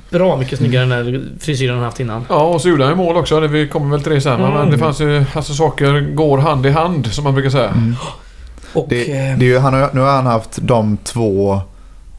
Bra 0.09 0.37
mycket 0.37 0.57
snyggare 0.59 0.83
än 0.83 0.89
den 0.89 1.37
frisyren 1.41 1.75
han 1.75 1.83
haft 1.83 1.99
innan. 1.99 2.25
Ja, 2.29 2.43
och 2.43 2.61
så 2.61 2.69
gjorde 2.69 2.83
han 2.83 2.91
ju 2.93 2.97
mål 2.97 3.17
också. 3.17 3.39
Det- 3.39 3.47
Vi 3.47 3.67
kommer 3.67 3.91
väl 3.91 4.01
till 4.03 4.11
det 4.13 4.21
sen. 4.21 4.41
va? 4.41 4.47
Mm. 4.47 4.59
Men 4.59 4.71
det 4.71 4.77
fanns 4.77 5.01
ju... 5.01 5.25
Alltså 5.33 5.53
saker 5.53 5.99
går 6.15 6.37
hand 6.37 6.65
i 6.65 6.69
hand 6.69 7.07
som 7.13 7.23
man 7.23 7.33
brukar 7.33 7.49
säga. 7.49 7.73
Och... 8.73 8.85
Det, 8.89 9.01
eh, 9.01 9.37
det 9.37 9.45
är 9.45 9.49
ju, 9.49 9.57
han 9.57 9.73
har, 9.73 9.89
nu 9.93 9.99
har 9.99 10.11
han 10.11 10.25
haft 10.25 10.57
de 10.61 10.97
två 11.03 11.61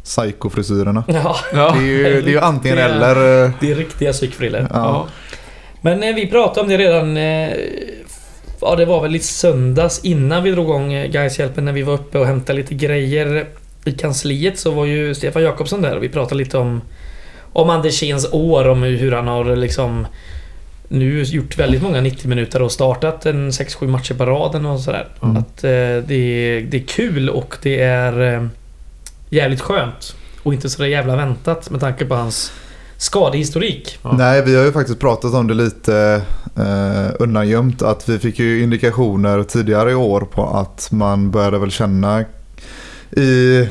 psycho-frisyrerna. 0.05 1.05
ja. 1.09 1.37
Det 1.53 1.59
är 1.79 1.83
ju, 1.83 2.03
det 2.23 2.29
är 2.29 2.33
ju 2.33 2.41
antingen 2.41 2.77
Det 2.77 2.83
är- 2.83 2.89
eller. 2.89 3.45
eh, 3.45 3.51
det 3.61 3.71
är 3.71 3.75
riktiga 3.75 4.13
psykfriller. 4.13 4.61
Ja. 4.61 4.67
Ja. 4.75 5.07
Men 5.81 6.03
eh, 6.03 6.15
vi 6.15 6.27
pratade 6.27 6.61
om 6.61 6.69
det 6.69 6.77
redan... 6.79 7.17
Eh, 7.17 7.51
ja, 8.61 8.77
det 8.77 8.85
var 8.85 9.03
väl 9.03 9.17
i 9.17 9.19
söndags 9.19 10.01
innan 10.05 10.43
vi 10.43 10.51
drog 10.51 10.65
igång 10.65 10.91
Gaishjälpen 11.11 11.65
när 11.65 11.73
vi 11.73 11.83
var 11.83 11.95
uppe 11.95 12.19
och 12.19 12.27
hämtade 12.27 12.59
lite 12.59 12.75
grejer 12.75 13.47
i 13.85 13.93
kansliet 13.93 14.59
så 14.59 14.71
var 14.71 14.85
ju 14.85 15.15
Stefan 15.15 15.43
Jakobsson 15.43 15.83
där 15.83 15.97
och 15.97 16.03
vi 16.03 16.09
pratade 16.09 16.35
lite 16.35 16.59
om 16.59 16.81
om 17.53 17.71
Anderséns 17.71 18.29
år, 18.33 18.69
om 18.69 18.83
hur 18.83 19.13
han 19.13 19.27
har 19.29 19.57
liksom 19.57 20.07
nu 20.91 21.23
gjort 21.23 21.59
väldigt 21.59 21.83
många 21.83 22.01
90 22.01 22.29
minuter 22.29 22.63
och 22.63 22.73
startat 22.73 23.27
en 23.27 23.51
6-7 23.51 23.87
matcher 23.87 24.15
på 24.15 24.27
raden 24.27 24.67
och 24.67 24.81
sådär. 24.81 25.09
Mm. 25.23 25.37
Att 25.37 25.65
eh, 25.65 25.71
det, 26.07 26.15
är, 26.15 26.61
det 26.61 26.77
är 26.77 26.87
kul 26.87 27.31
och 27.31 27.57
det 27.63 27.83
är 27.83 28.35
eh, 28.35 28.47
jävligt 29.29 29.61
skönt. 29.61 30.17
Och 30.43 30.55
inte 30.55 30.71
så 30.71 30.87
jävla 30.87 31.17
väntat 31.17 31.71
med 31.71 31.81
tanke 31.81 32.05
på 32.05 32.15
hans 32.15 32.53
skadehistorik. 32.97 33.99
Ja. 34.03 34.13
Nej, 34.13 34.43
vi 34.45 34.57
har 34.57 34.65
ju 34.65 34.73
faktiskt 34.73 35.01
pratat 35.01 35.35
om 35.35 35.47
det 35.47 35.55
lite 35.55 36.23
eh, 36.57 37.15
undangömt. 37.19 37.83
Att 37.83 38.09
vi 38.09 38.19
fick 38.19 38.39
ju 38.39 38.63
indikationer 38.63 39.43
tidigare 39.43 39.91
i 39.91 39.95
år 39.95 40.21
på 40.21 40.47
att 40.47 40.89
man 40.93 41.31
började 41.31 41.59
väl 41.59 41.71
känna 41.71 42.25
i 43.11 43.67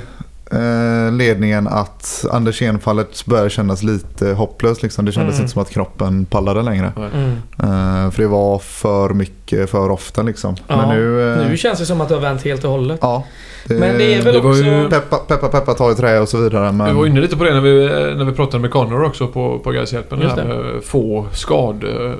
eh, 0.51 1.12
ledningen 1.12 1.68
att 1.68 2.25
Andersén-fallet 2.32 3.25
började 3.25 3.50
kännas 3.50 3.84
lite 3.84 4.27
hopplöst. 4.34 4.84
Liksom. 4.84 5.06
Det 5.06 5.12
kändes 5.12 5.36
Mm. 5.36 5.41
inte 5.44 5.53
som 5.53 5.62
att 5.62 5.70
kroppen 5.70 6.25
pallade 6.25 6.62
längre. 6.62 6.91
Mm. 7.13 7.32
Eh, 7.60 8.12
för 8.12 8.22
det 8.22 8.27
var 8.27 8.60
för 8.60 9.10
mycket 9.10 9.70
för 9.70 9.89
ofta 9.91 10.22
liksom. 10.22 10.56
Ja, 10.68 10.77
Men 10.77 10.89
nu... 10.98 11.32
eh, 11.41 11.48
Nu 11.50 11.58
känns 11.58 11.79
det 11.79 11.86
som 11.86 12.01
att 12.01 12.08
det 12.10 12.13
har 12.15 12.22
vänt 12.22 12.41
helt 12.44 12.63
och 12.63 12.72
hållet. 12.72 13.00
ja, 13.01 13.24
Men 13.68 13.98
det 13.98 14.13
är 14.13 14.22
väl 14.22 14.34
det 14.34 14.39
var 14.42 14.50
också... 14.50 14.63
ju- 14.63 14.89
Peppa, 14.89 15.18
peppa, 15.18 15.48
peppa, 15.48 15.74
ta 15.74 15.92
i 15.92 15.96
trä 15.96 16.20
och 16.20 16.30
så 16.30 16.38
vidare. 16.38 16.72
Men... 16.72 16.88
Vi 16.88 16.94
var 16.94 17.06
inne 17.06 17.22
lite 17.22 17.38
på 17.38 17.44
det 17.44 17.54
när 17.54 17.62
vi, 17.62 17.86
när 18.16 18.25
vi 18.25 18.32
pratade 18.32 18.62
med 18.62 18.72
Connor 18.72 19.04
också 19.04 19.28
på, 19.28 19.60
på. 19.60 19.72
Det 19.72 19.80
här 19.80 20.46
med 20.46 20.84
få 20.84 21.25
skad, 21.34 21.84
eh, 21.84 22.12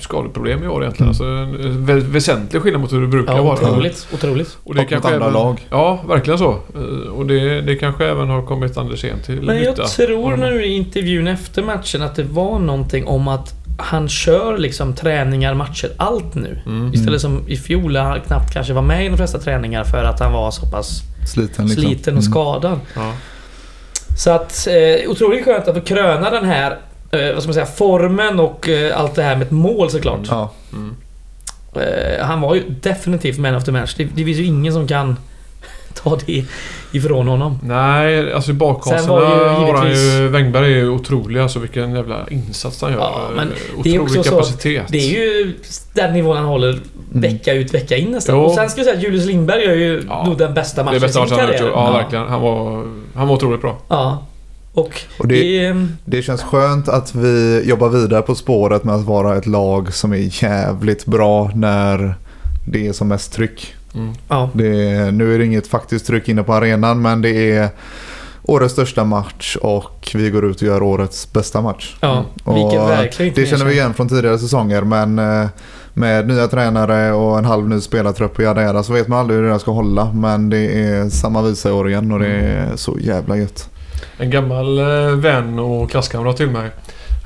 skadeproblem 0.00 0.64
i 0.64 0.68
år 0.68 0.82
egentligen. 0.82 1.12
Mm. 1.12 1.40
Alltså 1.40 1.58
en 1.68 1.86
vä- 1.86 2.10
väsentlig 2.12 2.62
skillnad 2.62 2.80
mot 2.80 2.92
hur 2.92 3.00
det 3.00 3.06
brukar 3.06 3.36
Ja, 3.36 3.42
vara. 3.42 3.54
otroligt. 3.54 4.08
Otroligt. 4.14 4.58
Och 4.64 4.74
det 4.74 4.80
Och 4.80 4.84
mot 4.84 4.90
kanske 4.90 5.14
andra 5.14 5.26
även, 5.26 5.32
lag. 5.32 5.66
Ja, 5.70 6.00
verkligen 6.08 6.38
så. 6.38 6.50
Eh, 6.50 7.12
Och 7.12 7.26
det, 7.26 7.60
det 7.60 7.76
kanske 7.76 8.04
även 8.06 8.28
har 8.28 8.42
kommit 8.42 8.76
Andersén 8.76 9.18
till 9.26 9.42
Men 9.42 9.56
jag 9.62 9.70
nytta. 9.70 9.84
tror 9.84 10.32
Mm. 10.34 10.40
nu 10.54 10.64
i 10.64 10.68
intervjun 10.76 11.26
efter 11.26 11.62
matchen 11.62 12.02
att 12.02 12.14
det 12.16 12.22
var 12.24 12.58
någonting 12.58 13.06
om 13.06 13.28
att 13.28 13.52
han 13.78 14.08
kör 14.08 14.58
liksom 14.58 14.94
träningar, 14.94 15.54
matcher, 15.54 15.90
allt 15.96 16.34
nu. 16.34 16.58
Mm. 16.66 16.94
Istället 16.94 17.20
som 17.20 17.48
i 17.48 17.56
fjol 17.56 17.92
där 17.92 18.02
han 18.02 18.20
knappt 18.20 18.52
kanske 18.52 18.72
var 18.72 18.82
med 18.82 19.06
i 19.06 19.08
de 19.08 19.16
flesta 19.16 19.38
träningar 19.38 19.84
för 19.84 20.04
att 20.04 20.20
han 20.20 20.32
var 20.32 20.50
så 20.50 20.66
pass 20.66 21.00
Sliten 21.34 21.66
liksom. 21.66 21.82
sliten 21.84 22.16
och 22.16 22.22
Mm. 22.22 22.32
skadad. 22.32 22.80
Ja. 22.94 23.12
Så 24.18 24.30
att 24.30 24.66
eh, 24.66 25.10
otroligt 25.10 25.44
skönt 25.44 25.68
att 25.68 25.74
få 25.74 25.80
kröna 25.80 26.30
den 26.30 26.44
här 26.44 26.70
eh, 27.10 27.32
vad 27.34 27.42
ska 27.42 27.48
man 27.48 27.54
säga, 27.54 27.66
formen 27.66 28.40
och 28.40 28.68
eh, 28.68 28.98
allt 29.00 29.14
det 29.14 29.22
här 29.22 29.36
med 29.36 29.46
ett 29.46 29.50
mål 29.52 29.90
såklart. 29.90 30.20
Ja. 30.30 30.52
Mm. 30.72 30.96
Eh, 31.74 32.24
han 32.26 32.40
var 32.40 32.54
ju 32.54 32.62
definitivt 32.68 33.38
man 33.38 33.54
of 33.54 33.64
the 33.64 33.72
match. 33.72 33.94
Det, 33.96 34.04
det 34.04 34.24
finns 34.24 34.38
ju 34.38 34.44
ingen 34.44 34.72
som 34.72 34.86
kan 34.88 35.16
ta 36.02 36.18
det 36.26 36.44
ifrån 36.92 37.28
honom. 37.28 37.58
Nej, 37.62 38.32
alltså 38.32 38.50
i 38.50 38.52
Sen 38.52 38.58
bakhaserna 38.58 39.12
var 39.12 39.20
ju 39.22 39.44
har 39.48 39.74
han 39.74 39.90
ju... 39.90 40.28
Wängberg 40.28 40.72
är 40.72 40.76
ju 40.78 40.88
otrolig 40.88 41.40
alltså 41.40 41.58
vilken 41.58 41.94
jävla 41.94 42.26
insats 42.30 42.82
han 42.82 42.92
gör. 42.92 42.98
Ja, 42.98 43.20
men 43.36 43.48
Eh, 43.48 43.54
det 43.84 43.94
är 43.94 44.00
Otrolig 44.00 44.00
också 44.02 44.22
så- 44.22 44.30
kapacitet. 44.30 44.84
Det 44.88 44.98
är 44.98 45.10
ju 45.10 45.54
den 45.94 46.12
nivån 46.12 46.36
han 46.36 46.46
håller 46.46 46.78
vecka 47.12 47.52
ut 47.52 47.74
vecka 47.74 47.96
in 47.96 48.10
nästan. 48.10 48.36
Jo. 48.36 48.42
Och 48.42 48.52
sen 48.54 48.70
ska 48.70 48.78
jag 48.80 48.84
säga 48.86 48.96
att 48.96 49.02
Julius 49.04 49.24
Lindberg 49.26 49.64
gör 49.64 49.74
ju 49.74 50.02
Ja. 50.08 50.24
nog 50.26 50.38
den 50.38 50.54
bästa 50.54 50.82
det 50.82 50.84
matchen 50.84 51.04
i 51.04 51.12
sin 51.12 51.26
karriär. 51.26 51.60
gjort. 51.62 51.70
Ja, 51.74 51.92
verkligen. 51.92 52.26
Han 52.28 52.40
var, 52.42 52.84
han 53.14 53.28
var 53.28 53.34
otroligt 53.34 53.60
bra. 53.60 53.78
Ja. 53.88 54.26
Och, 54.72 55.00
Och 55.18 55.28
det- 55.28 55.34
det... 55.40 55.66
är... 55.66 55.88
Det 56.04 56.22
känns 56.22 56.42
skönt 56.42 56.88
att 56.88 57.14
vi 57.14 57.62
jobbar 57.64 57.88
vidare 57.88 58.22
på 58.22 58.34
spåret 58.34 58.84
med 58.84 58.94
att 58.94 59.04
vara 59.04 59.36
ett 59.36 59.46
lag 59.46 59.94
som 59.94 60.12
är 60.12 60.42
jävligt 60.44 61.06
bra 61.06 61.50
när 61.54 62.14
det 62.68 62.86
är 62.86 62.92
som 62.92 63.08
mest 63.08 63.32
tryck. 63.32 63.74
Mm. 63.96 64.14
Ja. 64.28 64.50
Är, 64.54 65.12
nu 65.12 65.34
är 65.34 65.38
det 65.38 65.44
inget 65.44 65.66
faktiskt 65.66 66.06
tryck 66.06 66.28
inne 66.28 66.42
på 66.42 66.54
arenan 66.54 67.02
men 67.02 67.22
det 67.22 67.52
är 67.52 67.68
årets 68.42 68.72
största 68.72 69.04
match 69.04 69.56
och 69.56 70.10
vi 70.14 70.30
går 70.30 70.44
ut 70.50 70.56
och 70.56 70.68
gör 70.68 70.82
årets 70.82 71.32
bästa 71.32 71.60
match. 71.60 71.96
Ja, 72.00 72.24
Och 72.44 72.56
vilket 72.56 72.80
verkligen 72.80 73.34
Det 73.34 73.46
känner 73.46 73.64
vi 73.64 73.72
igen 73.72 73.94
från 73.94 74.08
tidigare 74.08 74.38
säsonger 74.38 74.82
men 74.82 75.18
eh, 75.18 75.48
med 75.94 76.28
nya 76.28 76.48
tränare 76.48 77.12
och 77.12 77.38
en 77.38 77.44
halv 77.44 77.68
ny 77.68 77.80
spelartrupp 77.80 78.38
jada 78.38 78.62
jada 78.62 78.82
så 78.82 78.92
vet 78.92 79.08
man 79.08 79.18
aldrig 79.18 79.38
hur 79.38 79.46
det 79.46 79.52
där 79.52 79.58
ska 79.58 79.70
hålla. 79.70 80.12
Men 80.12 80.50
det 80.50 80.58
är 80.58 81.08
samma 81.08 81.42
visa 81.42 81.68
i 81.68 81.72
år 81.72 81.88
igen 81.88 82.12
och 82.12 82.18
det 82.18 82.26
är 82.26 82.76
så 82.76 82.98
jävla 83.00 83.36
gött. 83.36 83.70
En 84.18 84.30
gammal 84.30 84.78
eh, 84.78 85.16
vän 85.16 85.58
och 85.58 85.90
klasskamrat 85.90 86.36
till 86.36 86.50
mig. 86.50 86.70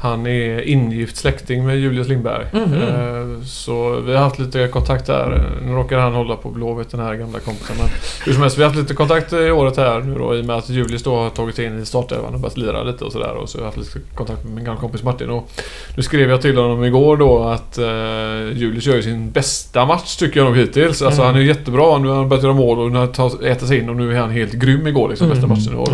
Han 0.00 0.26
är 0.26 0.60
ingift 0.68 1.16
släkting 1.16 1.66
med 1.66 1.78
Julius 1.78 2.08
Lindberg. 2.08 2.46
Mhm. 2.52 2.74
Eh, 2.74 3.44
Så 3.44 4.00
vi 4.00 4.12
har 4.14 4.22
haft 4.22 4.38
lite 4.38 4.68
kontakt 4.68 5.06
där. 5.06 5.42
Nu 5.66 5.72
råkar 5.72 5.98
han 5.98 6.14
hålla 6.14 6.36
på 6.36 6.48
Blåvitt, 6.50 6.90
den 6.90 7.00
här 7.00 7.14
gamla 7.14 7.38
kompisen. 7.38 7.76
Men 7.78 7.86
hur 8.26 8.32
som 8.32 8.42
helst, 8.42 8.58
vi 8.58 8.62
har 8.62 8.68
haft 8.70 8.80
lite 8.80 8.94
kontakt 8.94 9.32
i 9.32 9.50
året 9.50 9.76
här 9.76 10.00
nu 10.00 10.14
då 10.14 10.36
i 10.36 10.40
och 10.40 10.44
med 10.44 10.56
att 10.56 10.68
Julius 10.68 11.02
då 11.02 11.16
har 11.16 11.30
tagit 11.30 11.56
sig 11.56 11.64
in 11.64 11.78
i 11.82 11.86
startelvan 11.86 12.34
och 12.34 12.40
börjat 12.40 12.56
lira 12.56 12.82
lite 12.82 13.04
och 13.04 13.12
sådär. 13.12 13.34
Och 13.34 13.48
så 13.48 13.58
har 13.58 13.62
jag 13.62 13.66
haft 13.66 13.78
lite 13.78 13.98
kontakt 14.14 14.44
med 14.44 14.54
min 14.54 14.64
gamla 14.64 14.80
kompis 14.80 15.02
Martin. 15.02 15.30
Och 15.30 15.50
nu 15.96 16.02
skrev 16.02 16.30
jag 16.30 16.42
till 16.42 16.56
honom 16.58 16.84
igår 16.84 17.16
då 17.16 17.38
att 17.42 17.78
eh, 17.78 18.58
Julius 18.58 18.86
gör 18.86 18.96
ju 18.96 19.02
sin 19.02 19.30
bästa 19.30 19.86
match 19.86 20.16
tycker 20.16 20.40
jag 20.40 20.46
nog 20.46 20.56
hittills. 20.56 21.02
Alltså 21.02 21.22
Mm. 21.22 21.34
han 21.34 21.42
är 21.42 21.46
jättebra. 21.46 21.98
Nu 21.98 22.08
har 22.08 22.16
han 22.16 22.28
börjat 22.28 22.44
göra 22.44 22.54
mål 22.54 22.78
och 22.78 22.90
nu 22.92 22.98
har 22.98 23.08
han 23.16 23.44
ätit 23.50 23.68
sig 23.68 23.78
in 23.78 23.88
och 23.88 23.96
nu 23.96 24.16
är 24.16 24.20
han 24.20 24.30
helt 24.30 24.52
grym 24.52 24.86
igår 24.86 25.08
liksom. 25.08 25.28
Bästa 25.28 25.44
Mm. 25.44 25.58
matchen 25.58 25.72
i 25.74 25.76
år. 25.76 25.88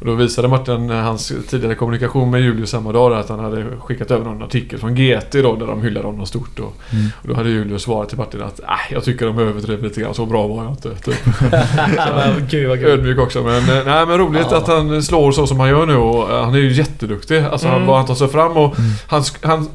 Och- 0.00 0.06
då 0.06 0.14
visade 0.14 0.48
Martin 0.48 0.90
eh, 0.90 0.96
hans 0.96 1.32
tidigare 1.48 1.74
kommunikation 1.74 2.30
med 2.30 2.40
Julius 2.40 2.70
samma 2.70 2.92
dag 2.92 3.12
att 3.12 3.28
han 3.28 3.38
hade 3.40 3.64
skickat 3.80 4.10
över 4.10 4.24
någon 4.24 4.42
artikel 4.42 4.78
från 4.78 4.94
GT 4.94 5.32
då 5.42 5.56
där 5.56 5.66
de 5.66 5.82
hyllade 5.82 6.06
honom 6.06 6.26
stort. 6.26 6.58
Och, 6.58 6.72
Mm. 6.92 7.06
och 7.22 7.28
då 7.28 7.34
hade 7.34 7.50
Julius 7.50 7.82
svarat 7.82 8.08
till 8.08 8.18
Martin 8.18 8.42
att 8.42 8.60
äh, 8.60 8.66
jag 8.90 9.04
tycker 9.04 9.26
de 9.26 9.38
överdrev 9.38 9.82
lite 9.82 10.00
grann. 10.00 10.14
Så 10.14 10.26
bra 10.26 10.46
var 10.46 10.62
jag 10.64 10.72
inte. 10.72 10.94
Typ. 10.94 11.14
Men 12.16 12.46
Gud 12.50 12.68
vad 12.68 12.78
kul. 12.78 12.88
Ödmjuk 12.90 13.18
också. 13.18 13.42
Men, 13.42 13.56
eh, 13.78 13.84
nej, 13.86 14.06
men 14.06 14.18
roligt 14.18 14.46
Ja. 14.50 14.56
att 14.56 14.68
han 14.68 15.02
slår 15.02 15.32
så 15.32 15.46
som 15.46 15.60
han 15.60 15.68
gör 15.68 15.86
nu. 15.86 15.96
Och, 15.96 16.30
eh, 16.30 16.44
han 16.44 16.54
är 16.54 16.58
ju 16.58 16.72
jätteduktig. 16.72 17.38
Alltså 17.38 17.66
han, 17.66 17.76
Mm. 17.76 17.88
vad 17.88 17.96
han 17.96 18.06
tar 18.06 18.14
sig 18.14 18.28
fram 18.28 18.52
och 18.56 18.78
Mm. 18.78 18.90
han, 19.08 19.22
han, 19.42 19.68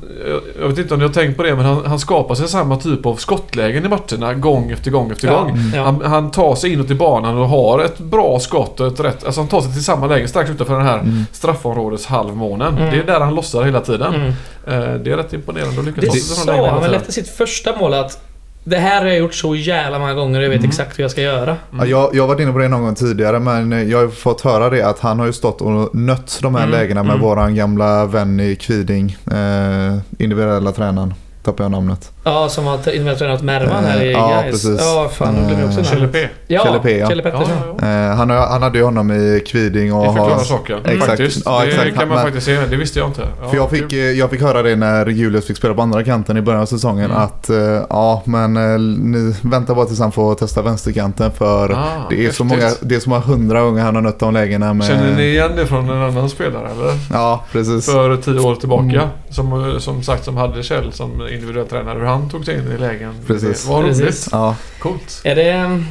jag 0.62 0.68
vet 0.68 0.78
inte 0.78 0.94
om 0.94 1.00
ni 1.00 1.06
har 1.06 1.14
tänkt 1.14 1.38
på 1.38 1.44
det 1.44 1.56
men 1.56 1.66
han, 1.66 1.86
han 1.86 2.00
skapar 2.00 2.36
sig 2.36 2.48
samma 2.48 2.78
typ 2.78 3.06
av 3.06 3.16
skottlägen 3.16 3.86
i 3.86 3.88
matcherna 3.90 4.34
gång 4.34 4.72
efter 4.72 4.92
gång 4.92 5.12
efter 5.12 5.28
gång. 5.28 5.60
Ja, 5.74 5.78
ja. 5.78 5.84
Han, 5.84 6.02
han 6.06 6.32
tar 6.32 6.56
sig 6.56 6.74
inåt 6.74 6.92
i 6.92 6.96
banan 6.96 7.38
och 7.38 7.50
har 7.50 7.80
ett 7.80 8.00
bra 8.00 8.40
skott 8.40 8.80
och 8.80 8.88
ett 8.88 9.00
rätt... 9.00 9.26
Alltså 9.26 9.42
han 9.42 9.48
tar 9.48 9.62
sig 9.62 9.74
till 9.74 9.84
samma 9.84 10.08
läge 10.08 10.15
strax 10.28 10.50
utanför 10.50 10.74
den 10.78 10.86
här 10.88 11.00
Mm. 11.00 11.26
straffområdets 11.32 12.06
halvmånen. 12.06 12.78
Mm. 12.78 12.92
Det 12.92 12.98
är 13.00 13.04
där 13.04 13.20
han 13.20 13.36
lossar 13.36 13.64
hela 13.64 13.82
tiden. 13.82 14.14
Mm. 14.16 14.28
Eh, 14.68 14.94
det 15.00 15.12
är 15.12 15.18
rätt 15.18 15.34
imponerande 15.34 15.80
att 15.80 15.86
lyckas 15.86 16.04
Det 16.04 16.08
ta 16.10 16.14
sig 16.16 16.46
sa 16.46 16.70
han 16.70 16.82
väl 16.82 16.94
efter 16.94 17.12
sitt 17.12 17.30
första 17.30 17.76
mål 17.78 17.94
att 17.94 18.22
det 18.68 18.78
här 18.78 19.02
har 19.02 19.08
jag 19.08 19.18
gjort 19.18 19.34
så 19.34 19.56
jävla 19.56 20.00
många 20.00 20.14
gånger 20.14 20.40
och 20.40 20.46
jag 20.46 20.50
vet 20.50 20.60
Mm. 20.60 20.70
exakt 20.70 21.00
hur 21.00 21.04
jag 21.04 21.12
ska 21.12 21.22
göra. 21.22 21.58
Ja, 21.80 21.86
jag, 21.86 22.10
jag 22.16 22.24
har 22.24 22.28
varit 22.28 22.40
inne 22.40 22.52
på 22.52 22.58
det 22.60 22.68
någon 22.68 22.82
gång 22.82 22.96
tidigare 22.96 23.40
men 23.40 23.90
jag 23.90 23.98
har 23.98 24.08
fått 24.08 24.42
höra 24.42 24.70
det 24.70 24.82
att 24.82 25.00
han 25.00 25.20
har 25.20 25.26
ju 25.26 25.34
stått 25.34 25.62
och 25.62 25.96
nött 25.96 26.40
de 26.42 26.56
här 26.56 26.64
Mm, 26.64 26.80
lägena 26.80 27.04
med 27.04 27.12
mm. 27.14 27.22
våran 27.26 27.56
gamla 27.56 28.06
vän 28.06 28.40
i 28.40 28.56
Kviding. 28.56 29.18
Eh, 29.32 29.98
individuella 30.20 30.72
tränaren. 30.72 31.14
Tappar 31.46 31.64
jag 31.64 31.72
namnet. 31.72 32.12
Ja, 32.24 32.50
som 32.50 32.66
har 32.66 32.76
individuellt 32.78 33.20
tränat 33.20 33.42
Mervan 33.42 33.84
här 33.84 34.02
i 34.04 34.06
Eh, 34.06 34.12
ja, 34.12 34.28
Gais. 34.30 34.52
precis. 34.52 34.80
Ja, 34.82 35.10
fan. 35.14 35.34
Nu 35.36 35.56
blev 35.56 35.68
också. 35.68 35.84
Kjelle 35.84 36.08
P. 36.08 36.28
Ja, 36.48 36.64
Kjelle 36.64 36.80
P, 36.80 36.98
ja. 36.98 37.08
Kjelle 37.08 37.24
Pettersson. 37.24 37.50
ja, 37.80 37.88
ja. 37.88 37.88
Eh, 38.10 38.16
han, 38.16 38.30
har- 38.30 38.48
han 38.48 38.62
hade 38.64 38.78
ju 38.78 38.84
honom 38.84 39.12
i 39.12 39.44
Kviding 39.48 39.94
och 39.94 40.02
Det 40.06 40.10
förklarar 40.10 40.36
har... 40.36 40.44
saken. 40.44 40.80
Exakt. 40.86 41.06
Faktiskt. 41.06 41.42
Ja, 41.46 41.60
det 41.62 41.68
exakt. 41.68 41.88
kan 41.98 42.08
man 42.08 42.16
Men- 42.18 42.26
faktiskt 42.26 42.46
se. 42.46 42.66
Det 42.70 42.76
visste 42.76 43.00
jag 43.00 43.08
inte. 43.10 43.22
Ja, 43.42 43.50
För 43.50 43.58
jag 43.58 43.70
fick, 43.70 43.94
eh, 43.94 44.00
jag 44.00 44.30
fick 44.30 44.42
höra 44.42 44.62
det 44.62 44.76
när 44.76 45.06
Julius 45.06 45.46
fick 45.48 45.58
spela 45.58 45.74
på 45.74 45.82
andra 45.82 46.04
kanten 46.04 46.38
i 46.38 46.42
början 46.42 46.62
av 46.62 46.66
säsongen 46.66 47.06
Mm. 47.12 47.18
att 47.24 47.50
eh, 47.50 47.58
ja 47.90 48.22
men 48.26 48.58
eh, 48.58 48.80
ni 48.80 49.36
väntar 49.42 49.76
bara 49.76 49.86
tills 49.86 50.00
han 50.00 50.12
får 50.12 50.36
testa 50.36 50.62
vänsterkanten 50.62 51.32
för 51.32 51.70
Ah, 51.72 51.86
det, 52.10 52.16
är 52.16 52.32
så 52.32 52.44
häftigt. 52.44 52.46
många, 52.46 52.72
det 52.82 52.96
är 52.96 53.00
så 53.00 53.10
många 53.10 53.22
hundra 53.22 53.62
gånger 53.62 53.82
han 53.84 53.96
har 53.96 54.02
nött 54.02 54.20
de 54.20 54.34
lägena 54.34 54.74
med... 54.74 54.88
Känner 54.88 55.16
ni 55.16 55.24
igen 55.24 55.52
det 55.56 55.66
från 55.66 55.90
en 55.90 56.02
annan 56.02 56.30
spelare 56.30 56.68
eller? 56.72 56.94
Ja 57.14 57.44
precis. 57.52 57.86
För 57.86 58.18
tio 58.18 58.40
år 58.40 58.56
tillbaka. 58.56 58.84
Mm. 58.84 59.08
Som, 59.30 59.76
som 59.80 60.04
sagt 60.04 60.26
som 60.26 60.38
hade 60.38 60.64
Kjell 60.64 60.92
som 60.92 61.22
individuell 61.36 61.68
tränare. 61.68 62.00
Hur 62.00 62.06
han 62.06 62.30
tog 62.30 62.46
sig 62.46 62.58
in 62.58 62.72
i 62.72 62.78
lägen. 62.78 63.14
Precis. 63.28 63.64
Det 63.64 63.70
var 63.70 63.84
roligt. 63.84 64.00
Precis. 64.00 64.30
Ja, 64.32 64.56
Coolt. 64.80 65.22
Är 65.24 65.36
det 65.36 65.84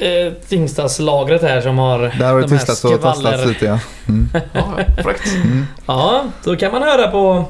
eh, 0.00 0.32
Tingstadslagret 0.48 1.42
här 1.42 1.60
som 1.60 1.78
har 1.78 1.98
där 1.98 2.32
har 2.32 2.40
det 2.40 2.46
de 2.46 2.56
här 2.56 2.94
och 2.94 3.02
tastats 3.02 3.46
lite 3.46 3.64
ja. 3.64 3.78
Mm. 4.08 4.28
Ja, 4.52 4.78
fräckt. 5.02 5.34
Mm. 5.34 5.66
Ja, 5.86 6.24
då 6.44 6.56
kan 6.56 6.72
man 6.72 6.82
höra 6.82 7.08
på 7.08 7.44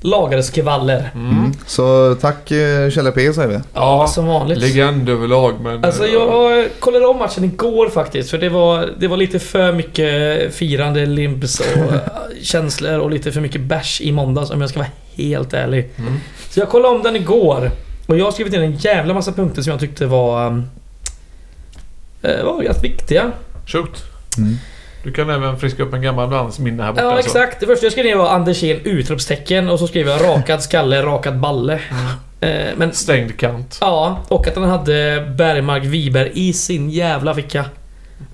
lagerskvaller. 0.00 1.10
Mm. 1.14 1.30
Mm. 1.30 1.52
Så 1.66 2.14
tack 2.20 2.50
eh, 2.50 2.90
Kjelle 2.90 3.12
P 3.12 3.32
säger 3.32 3.48
vi. 3.48 3.58
Ja, 3.74 4.06
som 4.06 4.26
vanligt. 4.26 4.58
Legend 4.58 5.08
överlag 5.08 5.54
men... 5.60 5.84
Alltså 5.84 6.06
eh, 6.06 6.12
jag 6.12 6.68
kollade 6.80 7.06
om 7.06 7.18
matchen 7.18 7.44
igår 7.44 7.88
faktiskt 7.88 8.30
för 8.30 8.38
det 8.38 8.48
var, 8.48 8.90
det 8.98 9.08
var 9.08 9.16
lite 9.16 9.38
för 9.38 9.72
mycket 9.72 10.54
firande, 10.54 11.06
limps 11.06 11.60
och 11.60 11.66
eh, 11.94 12.00
känslor 12.42 12.98
och 12.98 13.10
lite 13.10 13.32
för 13.32 13.40
mycket 13.40 13.60
bärs 13.60 14.00
i 14.00 14.12
måndags 14.12 14.50
om 14.50 14.60
jag 14.60 14.70
ska 14.70 14.78
vara 14.78 14.90
helt 15.16 15.52
ärlig. 15.52 15.90
Mm. 15.96 16.14
Så 16.50 16.60
jag 16.60 16.68
kollade 16.68 16.96
om 16.96 17.02
den 17.02 17.16
igår 17.16 17.70
och 18.06 18.18
jag 18.18 18.24
har 18.24 18.32
skrivit 18.32 18.54
in 18.54 18.62
en 18.62 18.76
jävla 18.76 19.14
massa 19.14 19.32
punkter 19.32 19.62
som 19.62 19.70
jag 19.70 19.80
tyckte 19.80 20.06
var... 20.06 20.46
um, 20.46 20.64
eh, 22.22 22.44
var 22.44 22.62
rätt 22.62 22.84
viktiga. 22.84 23.32
Shoot. 23.66 24.04
Mm. 24.38 24.56
Du 25.06 25.12
kan 25.12 25.30
även 25.30 25.58
friska 25.58 25.82
upp 25.82 25.94
en 25.94 26.02
gammal 26.02 26.30
vans 26.30 26.58
minne 26.58 26.82
här 26.82 26.92
borta. 26.92 27.04
Ja 27.04 27.12
alltså. 27.12 27.28
exakt. 27.28 27.60
Det 27.60 27.66
första 27.66 27.86
jag 27.86 27.92
skrev 27.92 28.04
ner 28.04 28.16
var 28.16 28.28
Andersén 28.30 28.80
utropstecken 28.84 29.68
och 29.68 29.78
så 29.78 29.86
skrev 29.86 30.08
jag 30.08 30.24
rakad 30.24 30.62
skalle, 30.62 31.02
rakad 31.02 31.40
balle. 31.40 31.80
Eh, 32.40 32.50
Men 32.76 32.92
Stängd 32.92 33.38
kant. 33.38 33.78
Ja, 33.80 34.20
och 34.28 34.48
att 34.48 34.56
han 34.56 34.64
hade 34.64 35.26
Bergmark 35.38 35.84
Wiberg 35.84 36.30
i 36.34 36.52
sin 36.52 36.90
jävla 36.90 37.34
ficka. 37.34 37.64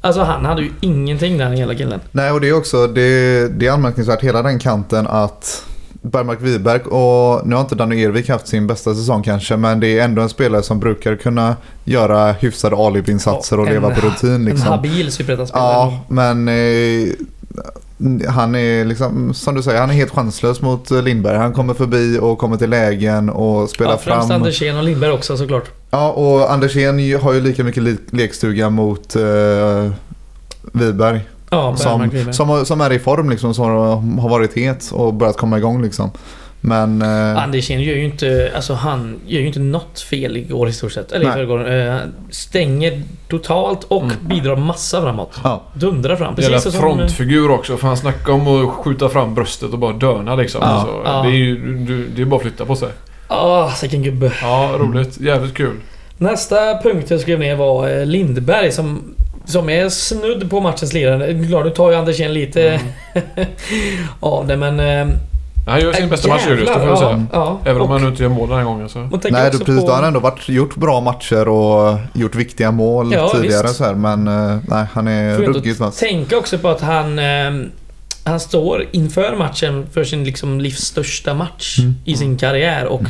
Alltså 0.00 0.22
han 0.22 0.44
hade 0.44 0.62
ju 0.62 0.70
ingenting 0.80 1.38
där 1.38 1.44
den 1.44 1.56
jävla 1.58 1.74
killen. 1.74 2.00
Nej 2.10 2.30
och 2.30 2.40
det 2.40 2.48
är 2.48 2.56
också 2.56 2.86
det, 2.86 3.48
det 3.48 3.66
är 3.66 3.70
anmärkningsvärt 3.70 4.20
hela 4.22 4.42
den 4.42 4.58
kanten 4.58 5.06
att 5.06 5.64
Bergmark 6.02 6.38
Wiberg 6.40 6.80
och 6.80 7.46
nu 7.46 7.54
har 7.54 7.62
inte 7.62 7.74
Danny 7.74 8.02
Ervik 8.04 8.28
haft 8.28 8.48
sin 8.48 8.66
bästa 8.66 8.94
säsong 8.94 9.22
kanske 9.22 9.56
men 9.56 9.80
det 9.80 9.98
är 9.98 10.04
ändå 10.04 10.22
en 10.22 10.28
spelare 10.28 10.62
som 10.62 10.80
brukar 10.80 11.16
kunna 11.16 11.56
göra 11.84 12.32
hyfsade 12.32 12.76
alibi-insatser 12.76 13.60
och 13.60 13.66
Ja, 13.68 13.72
leva 13.72 13.88
en- 13.88 13.94
på 13.94 14.06
rutin 14.06 14.34
En 14.34 14.44
liksom. 14.44 14.66
habil 14.68 15.12
superettan-spelare. 15.12 15.68
Ja, 15.72 16.00
men 16.08 16.48
eh, 16.48 17.12
han 18.28 18.54
är 18.54 18.84
liksom, 18.84 19.34
som 19.34 19.54
du 19.54 19.62
säger, 19.62 19.80
han 19.80 19.90
är 19.90 19.94
helt 19.94 20.10
chanslös 20.10 20.62
mot 20.62 20.90
Lindberg. 20.90 21.36
Han 21.36 21.52
kommer 21.52 21.74
förbi 21.74 22.18
och 22.20 22.38
kommer 22.38 22.56
till 22.56 22.70
lägen 22.70 23.30
och 23.30 23.70
spelar 23.70 23.90
ja, 23.90 23.98
främst 23.98 24.28
fram. 24.28 24.36
Andersén 24.36 24.76
och 24.76 24.84
Lindberg 24.84 25.10
också 25.10 25.36
såklart. 25.36 25.70
Ja, 25.90 26.10
och 26.10 26.52
Andersén 26.52 27.20
har 27.22 27.32
ju 27.32 27.40
lika 27.40 27.64
mycket 27.64 27.82
le- 27.82 27.96
lekstuga 28.10 28.70
mot 28.70 29.16
eh, 29.16 29.90
Wiberg. 30.72 31.20
Ja, 31.52 31.76
Som, 31.76 32.10
som, 32.32 32.64
som 32.66 32.80
är 32.80 32.92
i 32.92 32.98
form 32.98 33.30
liksom, 33.30 33.54
som 33.54 33.66
har 34.18 34.28
varit 34.28 34.56
het 34.56 34.90
och 34.92 35.14
börjat 35.14 35.36
komma 35.36 35.58
igång 35.58 35.82
liksom. 35.82 36.10
Men... 36.64 37.02
Eh, 37.02 37.42
Andersén 37.42 37.80
gör 37.82 37.94
ju 37.94 38.04
inte, 38.04 38.52
alltså 38.56 38.74
han 38.74 39.20
gör 39.26 39.40
ju 39.40 39.46
inte 39.46 39.60
något 39.60 40.00
fel 40.00 40.36
igår 40.36 40.68
i 40.68 40.72
stort 40.72 40.92
sett. 40.92 41.12
Eller 41.12 41.24
i 41.24 41.28
Nej. 41.28 41.34
förrgår. 41.36 41.72
Eh, 41.72 41.96
stänger 42.30 43.02
totalt 43.28 43.84
och 43.84 44.02
Mm. 44.02 44.14
bidrar 44.20 44.56
massa 44.56 45.02
framåt. 45.02 45.40
ja, 45.44 45.62
Dundrar 45.74 46.16
fram. 46.16 46.34
Jävla 46.38 46.56
Precis 46.56 46.72
som... 46.72 46.80
frontfigur 46.80 47.50
också. 47.50 47.76
För 47.76 47.86
han 47.86 47.96
snackar 47.96 48.32
om 48.32 48.46
att 48.48 48.70
skjuta 48.74 49.08
fram 49.08 49.34
bröstet 49.34 49.72
och 49.72 49.78
bara 49.78 49.92
döna 49.92 50.34
liksom. 50.34 50.60
Ja, 50.64 50.68
alltså, 50.68 51.02
ja. 51.04 51.22
Det, 51.22 51.28
är 51.28 51.32
ju, 51.32 51.76
du, 51.76 52.08
det 52.08 52.22
är 52.22 52.26
bara 52.26 52.36
att 52.36 52.42
flytta 52.42 52.64
på 52.64 52.76
sig. 52.76 52.88
Ah, 53.28 53.70
vilken 53.82 54.02
gubbe. 54.02 54.32
Ja, 54.42 54.74
roligt. 54.78 55.20
Jävligt 55.20 55.54
kul. 55.54 55.76
Nästa 56.18 56.82
punkt 56.82 57.10
jag 57.10 57.20
skrev 57.20 57.38
ner 57.38 57.56
var 57.56 57.88
eh, 57.98 58.06
Lindberg 58.06 58.72
som, 58.72 59.14
som 59.44 59.68
är 59.68 59.88
snudd 59.88 60.50
på 60.50 60.60
matchens 60.60 60.92
lirare. 60.92 61.44
Klart, 61.48 61.64
nu 61.64 61.70
tar 61.70 61.90
ju 61.90 61.96
Andersén 61.96 62.32
lite 62.34 62.80
Mm. 63.14 63.46
av 64.20 64.46
det 64.46 64.56
men... 64.56 64.80
Eh, 64.80 65.14
Han 65.66 65.80
gör 65.80 65.92
sin 65.92 66.04
äh, 66.04 66.10
bästa 66.10 66.28
match 66.28 66.42
Julius, 66.48 66.68
det 66.68 66.74
får 66.74 66.80
vi 66.80 66.86
ja, 66.86 66.96
säga. 66.96 67.26
Ja, 67.32 67.58
Även 67.64 67.76
om 67.82 67.86
och 67.88 67.92
han 67.92 68.02
nu 68.02 68.08
inte 68.08 68.22
gör 68.22 68.30
mål 68.30 68.48
den 68.48 68.58
här 68.58 68.64
gången 68.64 68.88
så. 68.88 68.98
nej, 68.98 69.10
du, 69.52 69.58
precis, 69.58 69.66
på- 69.66 69.72
då 69.72 69.86
har 69.86 69.94
han 69.96 70.04
ändå 70.04 70.20
varit, 70.20 70.48
gjort 70.48 70.76
bra 70.76 71.00
matcher 71.00 71.48
och 71.48 71.98
gjort 72.14 72.34
viktiga 72.34 72.70
mål 72.70 73.12
Ja, 73.12 73.28
tidigare. 73.34 73.62
visst. 73.62 73.76
Så 73.76 73.84
här, 73.84 73.94
men 73.94 74.28
eh, 74.28 74.58
nej, 74.68 74.86
han 74.92 75.08
är 75.08 75.38
ruggigt 75.38 75.80
vass. 75.80 75.96
Tänka 75.98 76.38
också 76.38 76.58
på 76.58 76.68
att 76.68 76.80
han... 76.80 77.18
Eh, 77.18 77.50
han 78.24 78.40
står 78.40 78.86
inför 78.92 79.36
matchen 79.36 79.86
för 79.92 80.04
sin 80.04 80.24
liksom 80.24 80.60
livs 80.60 80.80
största 80.80 81.34
match 81.34 81.78
Mm. 81.78 81.94
i 82.04 82.16
sin 82.16 82.36
karriär 82.38 82.86
och 82.86 83.02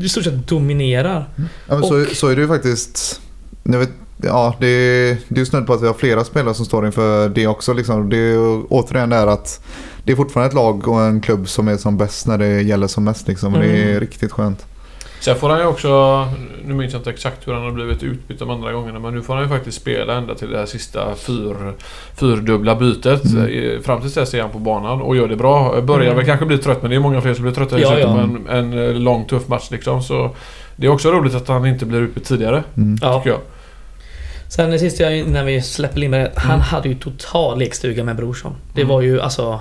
i 0.00 0.08
stort 0.08 0.24
sett 0.24 0.46
dominerar. 0.48 1.24
Ja, 1.36 1.42
men 1.74 1.82
så, 1.82 2.00
Och- 2.02 2.06
så 2.16 2.28
är 2.28 2.36
det 2.36 2.42
ju 2.42 2.48
faktiskt. 2.48 3.20
Jag 3.62 3.78
vet, 3.78 3.90
ja, 4.16 4.54
det, 4.60 4.66
är- 4.66 5.16
det 5.28 5.40
är 5.40 5.44
snudd 5.44 5.66
på 5.66 5.72
att 5.72 5.82
vi 5.82 5.86
har 5.86 5.94
flera 5.94 6.24
spelare 6.24 6.54
som 6.54 6.64
står 6.64 6.86
inför 6.86 7.28
det 7.28 7.46
också. 7.46 7.72
Liksom. 7.72 8.08
Det 8.10 8.16
är 8.16 8.62
återigen 8.68 9.10
det 9.10 9.16
här 9.16 9.26
att 9.26 9.64
det 10.04 10.12
är 10.12 10.16
fortfarande 10.16 10.48
ett 10.48 10.54
lag 10.54 10.88
och 10.88 11.00
en 11.00 11.20
klubb 11.20 11.48
som 11.48 11.68
är 11.68 11.76
som 11.76 11.96
bäst 11.96 12.26
när 12.26 12.38
det 12.38 12.62
gäller 12.62 12.86
som 12.86 13.04
mest. 13.04 13.28
Liksom. 13.28 13.54
Och 13.54 13.60
Det 13.60 13.66
är 13.66 13.88
Mm. 13.88 14.00
riktigt 14.00 14.32
skönt. 14.32 14.66
Sen 15.20 15.36
får 15.36 15.48
han 15.50 15.58
ju 15.60 15.66
också, 15.66 15.88
nu 16.64 16.74
minns 16.74 16.92
jag 16.92 17.00
inte 17.00 17.10
exakt 17.10 17.48
hur 17.48 17.52
han 17.52 17.62
har 17.62 17.70
blivit 17.70 18.02
utbytt 18.02 18.38
de 18.38 18.50
andra 18.50 18.72
gångerna, 18.72 18.98
men 18.98 19.14
nu 19.14 19.22
får 19.22 19.34
han 19.34 19.42
ju 19.42 19.48
faktiskt 19.48 19.80
spela 19.80 20.14
ända 20.14 20.34
till 20.34 20.50
det 20.50 20.58
här 20.58 20.66
sista 20.66 21.14
fyr, 21.14 21.72
fyrdubbla 22.16 22.74
bytet. 22.76 23.24
Mm. 23.24 23.46
Eh, 23.74 23.80
Fram 23.80 24.00
tills 24.00 24.14
dess 24.14 24.34
är 24.34 24.40
han 24.42 24.50
på 24.50 24.58
banan 24.58 25.02
och 25.02 25.16
gör 25.16 25.28
det 25.28 25.36
bra. 25.36 25.80
Börjar 25.80 26.04
Mm. 26.04 26.16
väl 26.16 26.26
kanske 26.26 26.46
bli 26.46 26.58
trött, 26.58 26.82
men 26.82 26.90
det 26.90 26.96
är 26.96 27.00
många 27.00 27.20
fler 27.20 27.34
som 27.34 27.42
blir 27.42 27.52
trötta 27.54 27.78
i 27.78 27.82
Ja, 27.82 27.88
slutet 27.88 28.06
ja. 28.10 28.20
en, 28.20 28.46
en 28.48 28.78
eh, 28.88 28.92
lång 28.94 29.24
tuff 29.24 29.48
match 29.48 29.70
liksom. 29.70 30.02
Så 30.02 30.30
det 30.76 30.86
är 30.86 30.90
också 30.90 31.10
roligt 31.10 31.34
att 31.34 31.48
han 31.48 31.66
inte 31.66 31.86
blir 31.86 32.00
utbytt 32.00 32.24
tidigare, 32.24 32.64
Mm. 32.76 32.94
Tycker 32.98 33.30
jag. 33.30 33.38
Sen 34.54 34.70
det 34.70 34.78
sista 34.78 35.02
jag, 35.02 35.16
innan 35.18 35.46
vi 35.46 35.62
släpper 35.62 35.98
Lindberg. 36.00 36.28
Han 36.36 36.50
Mm. 36.50 36.60
hade 36.60 36.88
ju 36.88 36.94
total 36.94 37.58
lekstuga 37.58 38.04
med 38.04 38.16
Brorsson. 38.16 38.52
Det 38.74 38.80
Mm. 38.80 38.94
var 38.94 39.00
ju 39.00 39.20
alltså... 39.20 39.60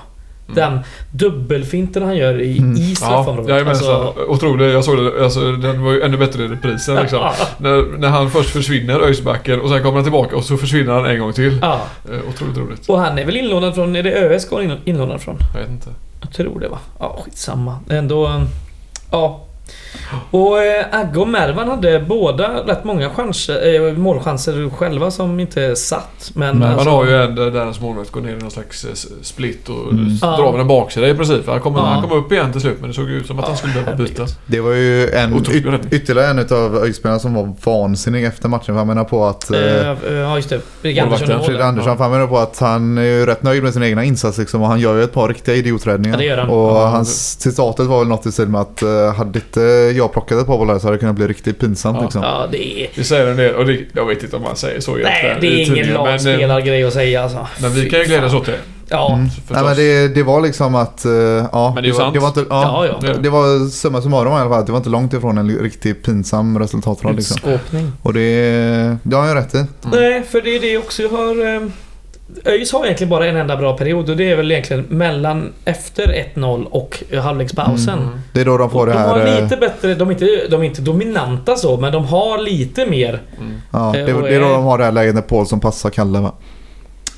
Den 0.56 0.80
dubbelfinten 1.12 2.04
han 2.04 2.18
gör 2.18 2.42
i, 2.42 2.58
Mm. 2.58 2.78
i 2.78 2.90
Ja, 2.90 2.96
straffområdet. 2.96 3.50
jajamensan. 3.50 3.96
Alltså, 3.96 4.24
Otrolig. 4.28 4.74
Jag 4.74 4.84
såg 4.84 4.98
det. 4.98 5.24
Alltså, 5.24 5.52
den 5.52 5.84
var 5.84 5.92
ju 5.92 6.02
ännu 6.02 6.18
bättre 6.18 6.44
i 6.44 6.48
reprisen 6.48 6.96
liksom. 7.02 7.20
Ja. 7.20 7.34
när, 7.58 7.98
när 7.98 8.10
han 8.10 8.32
först 8.32 8.50
försvinner, 8.50 9.00
Öisbacken, 9.00 9.62
och 9.62 9.70
sen 9.70 9.82
kommer 9.82 9.94
han 9.96 10.04
tillbaka 10.04 10.36
och 10.36 10.44
så 10.44 10.58
försvinner 10.58 10.94
han 10.94 11.06
en 11.06 11.20
gång 11.20 11.34
till. 11.34 11.60
ja. 11.62 11.82
Eh, 12.12 12.20
otroligt 12.30 12.58
roligt. 12.58 12.90
Och 12.90 13.00
han 13.00 13.18
är 13.20 13.26
väl 13.26 13.38
inlånad 13.38 13.76
från... 13.76 13.96
Är 13.96 14.04
det 14.04 14.12
ÖSK 14.14 14.52
han 14.52 14.72
är 14.72 14.78
inlånad 14.86 15.22
från? 15.22 15.38
Jag 15.54 15.62
vet 15.62 15.70
inte. 15.70 15.90
Jag 16.22 16.34
tror 16.34 16.60
det 16.60 16.68
va? 16.68 16.80
Ja, 17.00 17.22
skitsamma. 17.26 17.80
Ändå... 17.90 18.26
eh, 18.26 18.42
Ja. 19.12 19.42
Och 20.32 20.60
eh, 20.64 20.86
Agge 20.92 21.20
och 21.20 21.28
Mervan 21.28 21.68
hade 21.70 22.00
båda 22.00 22.48
rätt 22.68 22.84
många 22.84 23.10
chanser, 23.10 23.88
eh, 23.90 23.94
målchanser 23.94 24.70
själva 24.78 25.12
som 25.12 25.40
inte 25.40 25.76
satt. 25.76 26.32
Men, 26.34 26.58
Men 26.60 26.68
alltså, 26.70 26.86
Man 26.86 26.94
har 26.94 27.06
ju 27.06 27.16
en 27.24 27.36
där 27.36 27.52
hans 27.66 27.82
målvakt 27.82 28.12
går 28.12 28.22
ner 28.22 28.32
i 28.36 28.38
någon 28.38 28.52
slags 28.52 28.86
eh, 28.86 28.94
split 29.22 29.70
och 29.70 29.92
Mm. 29.92 30.08
s- 30.08 30.20
Ja. 30.22 30.28
drar 30.38 30.44
av 30.46 30.60
en 30.60 30.68
baksida 30.68 31.08
i 31.08 31.14
princip. 31.16 31.48
Han 31.48 31.60
kom, 31.60 31.76
Ja. 31.76 31.82
han 31.82 32.02
kom 32.10 32.12
upp 32.20 32.32
igen 32.32 32.52
till 32.52 32.62
slut 32.62 32.78
men 32.80 32.90
det 32.90 32.94
såg 32.96 33.10
ut 33.10 33.28
som 33.28 33.40
att 33.40 33.48
han 33.48 33.58
skulle 33.58 33.74
behöva 33.74 33.96
byta. 33.96 34.26
Det 34.46 34.60
var 34.60 34.72
ju 34.72 35.10
en, 35.10 35.36
yt, 35.38 35.50
ytterligare 35.94 36.28
en 36.30 36.40
av 36.40 36.76
ÖIS-spelarna 36.84 37.20
som 37.20 37.34
var 37.34 37.54
vansinnig 37.64 38.26
efter 38.26 38.50
matchen. 38.50 38.66
För 38.66 38.74
han 38.74 38.88
menar 38.88 39.04
på 39.04 39.26
att... 39.26 39.52
eh, 39.52 39.60
Eh, 39.62 39.90
eh, 40.08 40.14
ja, 40.14 40.36
just 40.36 40.50
det. 40.50 40.62
Fredrik 40.82 41.04
Andersson. 41.04 41.28
Fredrik. 41.44 41.62
Andersson, 41.62 41.98
han 41.98 42.12
menar 42.12 42.28
på 42.28 42.38
att 42.38 42.60
han 42.60 42.98
är 42.98 43.02
ju 43.04 43.26
rätt 43.26 43.44
nöjd 43.44 43.64
med 43.64 43.74
sin 43.74 43.84
egna 43.84 44.04
insats 44.04 44.38
liksom, 44.38 44.62
och 44.62 44.68
han 44.68 44.80
gör 44.80 44.96
ju 44.96 45.04
ett 45.04 45.14
par 45.14 45.28
riktiga 45.28 45.56
idioträddningar. 45.56 46.16
Ja, 46.16 46.20
det 46.20 46.26
gör 46.26 46.38
han. 46.38 46.50
Och 46.50 46.72
Ja, 46.72 46.86
hans 46.88 47.40
citatet 47.42 47.86
var 47.88 48.00
väl 48.00 48.08
något 48.08 48.26
i 48.26 48.32
stil 48.32 48.48
med 48.48 48.62
att 48.62 48.84
hade 49.18 49.40
inte 49.40 49.61
jag 49.98 50.14
plockat 50.14 50.38
ett 50.42 50.48
par 50.48 50.58
bollar 50.58 50.80
så 50.80 50.88
hade 50.88 50.96
det 50.98 51.00
kunnat 51.00 51.16
bli 51.16 51.28
riktigt 51.28 51.60
pinsamt 51.60 51.98
Ja. 51.98 52.04
liksom. 52.04 52.24
Ja, 52.24 52.48
det 52.52 52.84
är... 52.84 52.90
Det 52.96 53.04
säger 53.04 53.28
en 53.28 53.38
del 53.38 53.56
och 53.56 53.66
det, 53.66 53.80
jag 53.94 54.06
vet 54.06 54.24
inte 54.24 54.36
om 54.36 54.42
man 54.42 54.56
säger 54.56 54.80
så 54.80 54.96
Nej, 54.96 55.38
det 55.42 55.48
är 55.48 55.60
ingen 55.62 55.88
men, 55.88 55.96
eh, 55.96 56.04
lagspelargrej 56.04 56.84
att 56.84 56.94
säga 56.94 57.24
alltså. 57.24 57.48
Men 57.62 57.72
vi 57.72 57.90
kan 57.90 58.00
ju 58.00 58.06
glädjas 58.06 58.34
åt 58.34 58.46
det. 58.46 58.58
Ja. 58.90 59.14
Mm. 59.14 59.30
Nej, 59.50 59.64
men 59.64 59.76
det, 59.76 60.08
det 60.08 60.24
var 60.24 60.42
liksom 60.42 60.76
att, 60.76 61.06
eh, 61.06 61.12
ja. 61.52 61.72
Men 61.76 61.84
det 61.84 61.88
är 61.88 61.92
ju 61.92 61.98
sant. 61.98 62.14
det 62.14 62.20
var 62.20 62.28
inte, 62.28 62.46
ja, 62.50 62.86
Ja, 62.86 63.00
ja. 63.08 63.14
Det 63.14 63.30
var 63.30 63.70
summa 63.70 64.02
summarum 64.02 64.34
i 64.34 64.36
alla 64.36 64.50
fall. 64.50 64.60
att 64.60 64.66
Det 64.66 64.72
var 64.72 64.78
inte 64.80 64.90
långt 64.90 65.14
ifrån 65.14 65.38
en 65.38 65.58
riktigt 65.60 66.04
pinsam 66.04 66.60
resultatrad 66.60 67.16
liksom. 67.16 67.58
Och 68.02 68.14
det, 68.14 68.98
det 69.04 69.16
har 69.16 69.28
ju 69.28 69.34
rätt 69.34 69.56
i. 69.56 69.66
Nej, 69.92 70.24
för 70.24 70.42
det 70.42 70.56
är 70.56 70.60
det 70.60 70.78
också 70.78 71.02
jag 71.02 71.10
har... 71.10 71.56
Eh, 71.56 71.62
ÖIS 72.46 72.72
har 72.72 72.86
egentligen 72.86 73.10
bara 73.10 73.26
en 73.26 73.36
enda 73.36 73.58
bra 73.58 73.78
period 73.78 74.10
och 74.10 74.18
det 74.18 74.32
är 74.32 74.36
väl 74.36 74.52
egentligen 74.52 74.86
mellan 74.90 75.54
efter 75.66 76.28
1-0 76.36 76.66
och 76.66 77.04
halvlekspausen. 77.24 78.00
Mm. 78.00 78.20
Det 78.34 78.42
är 78.42 78.46
då 78.46 78.58
de 78.58 78.70
får 78.70 78.80
Och 78.80 78.86
det 78.86 78.94
de 78.94 79.00
har 79.00 79.20
här... 79.20 79.38
eh, 79.38 79.44
lite 79.44 79.58
bättre, 79.58 79.96
de 79.96 80.08
är, 80.08 80.12
inte, 80.14 80.48
de 80.50 80.62
är 80.62 80.66
inte 80.66 80.82
dominanta 80.82 81.56
så, 81.56 81.78
men 81.78 81.92
de 81.94 82.06
har 82.06 82.38
lite 82.38 82.86
mer. 82.86 83.22
Mm. 83.40 83.54
Ja, 83.72 83.92
det, 83.94 84.00
eh, 84.02 84.16
och 84.16 84.22
det 84.22 84.36
är 84.36 84.40
då 84.40 84.50
de 84.50 84.64
har 84.64 84.78
det 84.78 84.84
här 84.84 84.92
läget 84.92 85.16
när 85.16 85.22
Paulsson 85.22 85.60
passar 85.60 85.90
Kalle 85.90 86.20
va? 86.20 86.32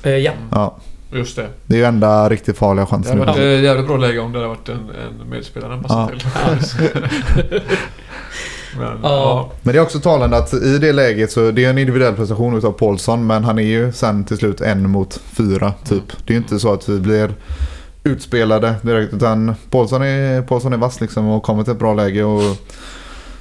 Eh, 0.02 0.16
ja. 0.16 0.32
Ja. 0.50 0.76
Just 1.12 1.36
det. 1.36 1.46
Det 1.66 1.74
är 1.74 1.78
ju 1.78 1.84
enda 1.84 2.28
riktigt 2.28 2.58
farliga 2.58 2.84
Det 2.84 2.90
chansen. 2.90 3.18
hade 3.18 3.32
varit 3.32 3.40
ett 3.58 3.64
jävligt 3.64 3.86
bra 3.86 3.96
läge 3.96 4.18
om 4.20 4.32
det 4.32 4.38
hade 4.38 4.48
varit 4.48 4.68
en, 4.68 4.74
en 4.76 5.30
medspelare 5.30 5.70
han 5.70 5.82
passade 5.82 6.12
Ja. 6.12 6.56
till. 7.48 7.60
men, 8.78 8.86
Ja. 8.86 8.98
ja. 9.02 9.50
Men 9.62 9.72
det 9.74 9.78
är 9.78 9.82
också 9.82 10.00
talande 10.00 10.36
att 10.36 10.54
i 10.54 10.78
det 10.78 10.92
läget 10.92 11.32
så 11.32 11.50
det 11.50 11.64
är 11.64 11.70
en 11.70 11.78
individuell 11.78 12.14
prestation 12.14 12.56
utav 12.58 12.72
Paulsson 12.72 13.26
men 13.26 13.44
han 13.44 13.58
är 13.58 13.62
ju 13.62 13.92
sen 13.92 14.24
till 14.24 14.36
slut 14.36 14.60
en 14.60 14.90
mot 14.90 15.20
fyra 15.32 15.72
typ. 15.84 16.04
Det 16.26 16.32
är 16.32 16.34
ju 16.34 16.42
inte 16.42 16.58
så 16.58 16.72
att 16.72 16.88
vi 16.88 17.00
blir 17.00 17.34
utspelade 18.04 18.74
direkt 18.82 19.12
utan 19.14 19.54
Paulsson 19.70 20.02
är, 20.02 20.42
Paulsson 20.42 20.72
är 20.72 20.76
vass 20.76 21.00
liksom 21.00 21.28
och 21.28 21.42
kommer 21.42 21.62
till 21.62 21.72
ett 21.72 21.78
bra 21.78 21.94
läge 21.94 22.24
och 22.24 22.42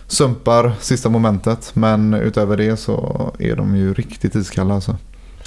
sumpar 0.08 0.72
sista 0.80 1.10
momentet. 1.10 1.72
Men 1.74 2.14
utöver 2.14 2.58
det 2.58 2.78
så 2.78 3.32
är 3.40 3.56
de 3.56 3.76
ju 3.76 3.94
riktigt 3.94 4.36
iskalla 4.36 4.74
alltså. 4.74 4.96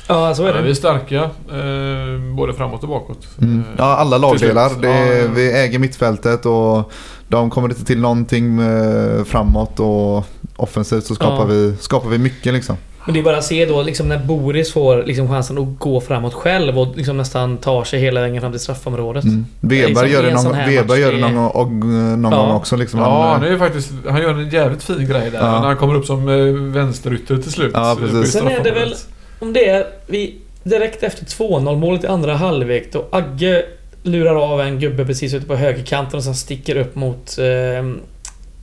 ja, 0.08 0.34
så 0.34 0.42
är 0.42 0.46
Ja, 0.48 0.54
vi 0.56 0.62
det. 0.62 0.70
är 0.70 0.74
starka. 0.74 1.16
Eh, 1.22 2.34
både 2.36 2.52
framåt 2.52 2.82
och 2.82 2.88
bakåt. 2.88 3.26
Mm. 3.42 3.58
Eh, 3.58 3.64
Ja, 3.78 3.84
alla 3.84 4.18
lagdelar. 4.18 4.70
Det, 4.80 4.88
Ja, 4.88 5.04
ja. 5.14 5.28
Vi 5.34 5.52
äger 5.52 5.78
mittfältet 5.78 6.46
och 6.46 6.92
de 7.28 7.50
kommer 7.50 7.68
inte 7.68 7.84
till 7.84 8.00
någonting 8.00 8.60
eh, 8.60 9.24
framåt 9.24 9.80
och 9.80 10.24
offensivt 10.56 11.04
så 11.04 11.14
skapar, 11.14 11.36
Ja. 11.38 11.44
vi, 11.44 11.74
skapar 11.80 12.08
vi 12.08 12.18
mycket 12.18 12.52
liksom. 12.54 12.76
Men 13.06 13.14
det 13.14 13.20
är 13.20 13.24
bara 13.24 13.36
att 13.38 13.44
se 13.44 13.66
då 13.66 13.82
liksom 13.82 14.08
när 14.08 14.18
Boris 14.18 14.72
får 14.72 15.02
liksom 15.06 15.28
chansen 15.28 15.58
att 15.58 15.78
gå 15.78 16.00
framåt 16.00 16.34
själv 16.34 16.78
och 16.78 16.96
liksom 16.96 17.16
nästan 17.16 17.56
tar 17.56 17.84
sig 17.84 18.00
hela 18.00 18.20
vägen 18.20 18.40
fram 18.40 18.52
till 18.52 18.60
straffområdet. 18.60 19.24
Mm. 19.24 19.46
Det 19.60 19.82
är 19.82 19.86
Weber 19.88 20.02
liksom 20.02 20.10
gör 20.12 20.22
det 20.22 20.34
någon, 20.34 20.56
Weber 20.68 20.96
gör 20.96 21.12
det 21.12 21.18
någon, 21.18 21.30
är- 21.30 21.36
gång- 21.36 21.50
och, 21.50 21.72
någon 22.18 22.32
Ja. 22.32 22.38
gång 22.38 22.50
också. 22.56 22.76
Liksom. 22.76 23.00
Ja, 23.00 23.22
Han, 23.22 23.30
han, 23.32 23.42
eh, 23.42 23.46
är 23.48 23.52
ju 23.52 23.58
faktiskt, 23.58 23.90
han 24.08 24.22
gör 24.22 24.30
en 24.30 24.48
jävligt 24.50 24.82
fin 24.82 25.06
grej 25.08 25.30
där. 25.30 25.38
Ja. 25.40 25.60
När 25.60 25.66
han 25.66 25.76
kommer 25.76 25.94
upp 25.94 26.06
som 26.06 26.28
eh, 26.28 26.36
vänsterytter 26.74 27.36
till 27.36 27.52
slut. 27.52 27.70
Ja, 27.74 27.96
precis. 28.00 28.32
Sen 28.32 28.48
är 28.48 28.64
det 28.64 28.70
väl 28.70 28.94
om 29.40 29.52
det 29.52 29.68
är 29.68 29.86
vi 30.06 30.38
direkt 30.62 31.02
efter 31.02 31.24
2-0 31.24 31.76
målet 31.78 32.04
i 32.04 32.06
andra 32.06 32.34
halvlek 32.36 32.92
då 32.92 33.04
Agge 33.12 33.64
lurar 34.06 34.34
av 34.52 34.60
en 34.60 34.80
gubbe 34.80 35.04
precis 35.06 35.34
ute 35.34 35.46
på 35.46 35.56
högerkanten 35.56 36.16
och 36.18 36.24
sen 36.24 36.34
sticker 36.34 36.76
upp 36.76 36.94
mot 36.94 37.36
eh, 37.38 37.84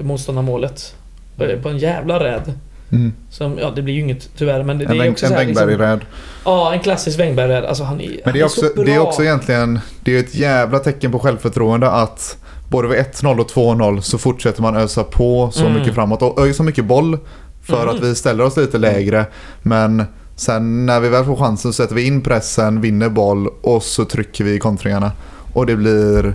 motståndarmålet. 0.05 0.95
Eh, 1.39 1.59
På 1.61 1.69
en 1.69 1.77
jävla 1.77 2.19
räd. 2.23 2.53
mm. 2.91 3.13
Som, 3.29 3.57
ja, 3.61 3.71
det 3.75 3.81
blir 3.81 3.93
ju 3.93 3.99
inget 4.01 4.29
tyvärr 4.37 4.63
men 4.63 4.77
det, 4.77 4.85
En, 4.85 4.97
det 4.97 5.05
är 5.05 5.11
också 5.11 5.25
en 5.25 5.31
så 5.31 5.37
här, 5.37 5.45
liksom, 5.45 5.67
Wängberg-räd. 5.67 5.99
Ja, 6.45 6.73
en 6.73 6.79
klassisk 6.79 7.19
Wängberg-räd. 7.19 7.65
Alltså 7.65 7.83
han 7.83 8.01
är, 8.01 8.07
Men 8.09 8.17
han 8.25 8.33
det 8.33 8.39
är, 8.39 8.47
så 8.47 8.61
också, 8.65 8.75
bra. 8.75 8.83
det 8.85 8.93
är 8.93 8.99
också 8.99 9.23
egentligen 9.23 9.79
det 10.03 10.15
är 10.15 10.19
ett 10.19 10.35
jävla 10.35 10.79
tecken 10.79 11.11
på 11.11 11.19
självförtroende 11.19 11.89
att 11.91 12.37
både 12.69 12.87
vid 12.87 12.97
1-0 12.99 13.39
och 13.39 13.49
2-0 13.51 14.01
så 14.01 14.17
fortsätter 14.17 14.61
man 14.61 14.75
ösa 14.77 15.03
på 15.03 15.49
så 15.53 15.65
Mm. 15.65 15.79
mycket 15.79 15.93
framåt 15.95 16.21
och 16.21 16.47
ösa 16.47 16.63
mycket 16.63 16.85
boll 16.85 17.17
för 17.63 17.83
Mm. 17.83 17.95
att 17.95 18.01
vi 18.03 18.15
ställer 18.15 18.43
oss 18.43 18.57
lite 18.57 18.77
lägre. 18.77 19.25
Men 19.61 20.03
sen 20.35 20.85
när 20.85 20.99
vi 20.99 21.09
väl 21.09 21.25
får 21.25 21.35
chansen 21.35 21.73
så 21.73 21.83
sätter 21.83 21.95
vi 21.95 22.07
in 22.07 22.21
pressen, 22.21 22.81
vinner 22.81 23.09
boll 23.09 23.47
och 23.61 23.83
så 23.83 24.05
trycker 24.05 24.43
vi 24.43 24.53
i 24.53 24.59
kontringarna. 24.59 25.11
Och 25.53 25.65
det 25.65 25.75
blir 25.75 26.33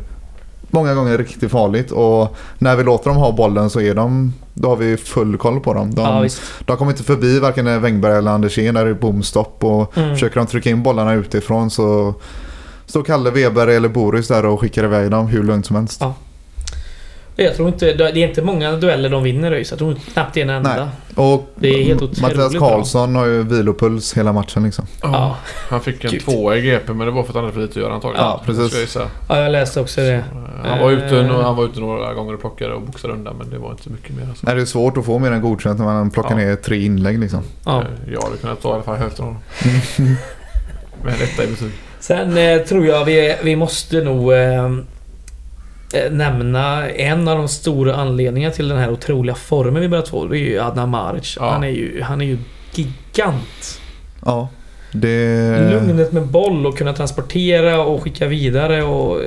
många 0.70 0.94
gånger 0.94 1.18
riktigt 1.18 1.50
farligt 1.50 1.90
och 1.90 2.37
när 2.59 2.76
vi 2.76 2.85
låter 2.85 3.11
dem 3.11 3.16
ha 3.16 3.33
bollen 3.33 3.70
så 3.70 3.81
är 3.81 3.94
de, 3.94 4.33
då 4.54 4.68
har 4.68 4.76
vi 4.76 4.96
full 4.96 5.37
koll 5.38 5.61
på 5.61 5.74
dem. 5.74 5.94
De, 5.94 6.02
Ja, 6.02 6.28
de 6.64 6.76
kommer 6.76 6.90
inte 6.92 7.02
förbi 7.04 7.38
varken 7.38 7.83
Wängberg 7.83 8.16
eller 8.18 8.31
Andersén 8.31 8.74
när 8.74 8.85
det 8.85 8.90
är 8.90 8.94
bomstopp 8.94 9.64
och 9.64 9.96
Mm. 9.96 10.11
försöker 10.14 10.37
de 10.37 10.46
trycka 10.46 10.70
in 10.70 10.83
bollarna 10.83 11.14
utifrån 11.14 11.70
så 11.70 12.14
står 12.87 13.02
Kalle 13.02 13.31
Weber 13.31 13.66
eller 13.66 13.88
Boris 13.88 14.28
där 14.28 14.46
och 14.46 14.61
skickar 14.61 14.85
iväg 14.85 15.11
dem 15.11 15.26
hur 15.26 15.42
lugnt 15.42 15.66
som 15.66 15.76
helst. 15.76 15.98
Ja. 16.00 16.14
Jag 17.40 17.57
tror 17.57 17.68
inte... 17.68 17.92
Det 17.92 18.05
är 18.09 18.16
inte 18.16 18.42
många 18.42 18.72
dueller 18.72 19.09
de 19.09 19.22
vinner 19.22 19.53
ÖIS. 19.53 19.70
Jag 19.70 19.79
tror 19.79 19.94
knappt 20.12 20.35
det 20.35 20.40
är 20.40 20.44
en 20.44 20.51
enda. 20.51 20.77
Nej. 20.77 20.88
Och 21.27 21.51
Det 21.55 21.68
är 21.68 21.85
helt 21.85 22.03
otroligt 22.03 22.20
Mattias 22.22 22.53
bra. 22.53 22.61
Karlsson 22.68 23.16
har 23.16 23.27
ju 23.27 23.42
vilopuls 23.42 24.16
hela 24.16 24.33
matchen 24.33 24.62
liksom. 24.64 24.87
Ja. 25.03 25.37
Han 25.70 25.81
fick 25.81 26.05
en 26.05 26.11
Gud. 26.11 26.20
tvåa 26.24 26.57
i 26.57 26.61
GP 26.62 26.92
men 26.92 27.07
det 27.07 27.12
var 27.12 27.22
för 27.22 27.31
att 27.31 27.35
han 27.35 27.44
hade 27.44 27.55
för 27.55 27.61
lite 27.61 27.70
att 27.70 27.77
göra 27.83 27.94
antagligen. 27.94 28.24
Ja, 28.27 28.42
precis. 28.46 28.94
Jag 28.96 29.07
ja, 29.29 29.40
jag 29.40 29.53
läste 29.53 29.81
också 29.81 30.01
det. 30.01 30.14
Eh, 30.14 30.20
Han 30.64 30.79
var, 30.79 30.90
ute, 30.90 31.16
han 31.42 31.57
var 31.57 31.64
ute 31.64 31.81
några 31.81 32.14
gånger 32.14 32.35
och 32.35 32.40
plockade 32.40 32.74
och 32.74 32.83
boxade 32.83 33.12
undan 33.14 33.37
men 33.38 33.51
det 33.51 33.59
var 33.59 33.70
inte 33.70 33.83
så 33.83 33.90
mycket 33.90 34.16
mer. 34.16 34.27
Alltså. 34.29 34.46
Nej, 34.46 34.55
det 34.55 34.61
är 34.61 34.66
svårt 34.66 34.96
att 34.96 35.05
få 35.05 35.18
mer 35.18 35.33
än 35.33 35.40
godkänt 35.40 35.79
när 35.79 35.87
man 35.87 36.11
plockar 36.11 36.31
Ja. 36.31 36.37
ner 36.46 36.57
tre 36.57 36.85
inlägg 36.85 37.18
liksom. 37.18 37.40
Ja. 37.66 37.81
Eh, 37.81 38.12
Jag 38.12 38.22
hade 38.22 38.37
kunnat 38.37 38.62
ta 38.62 38.68
i 38.70 38.72
alla 38.72 38.83
fall 38.83 38.96
hälften 38.96 39.24
av 39.24 39.31
dem. 39.31 39.40
Med 41.05 41.14
en 41.14 41.22
etta 41.22 41.44
i 41.44 41.46
betyg. 41.46 41.70
Sen 42.01 42.37
eh, 42.38 42.59
tror 42.59 42.87
jag 42.87 43.05
vi, 43.05 43.37
vi 43.42 43.57
måste 43.57 44.01
nog 44.01 44.33
eh, 44.33 44.70
nämna 46.11 46.90
en 46.90 47.29
av 47.29 47.38
de 47.38 47.48
stora 47.48 47.94
anledningarna 47.94 48.55
till 48.55 48.68
den 48.68 48.79
här 48.79 48.90
otroliga 48.90 49.35
formen 49.35 49.81
vi 49.83 49.88
börjat 49.88 50.09
få. 50.09 50.27
Det 50.27 50.38
är 50.38 50.40
ju 50.40 50.61
Adnan 50.61 50.88
Maric. 50.88 51.37
Ja. 51.40 51.51
Han, 51.51 51.64
är 51.64 51.68
ju, 51.68 52.03
han 52.03 52.20
är 52.20 52.24
ju 52.27 52.38
gigant. 52.74 53.81
Ja, 54.24 54.48
det... 54.92 55.70
Lugnet 55.70 56.12
med 56.12 56.27
boll 56.27 56.66
och 56.66 56.79
kunna 56.79 56.92
transportera 56.92 57.81
och 57.81 58.03
skicka 58.03 58.27
vidare 58.27 58.83
och 58.83 59.20
eh, 59.20 59.27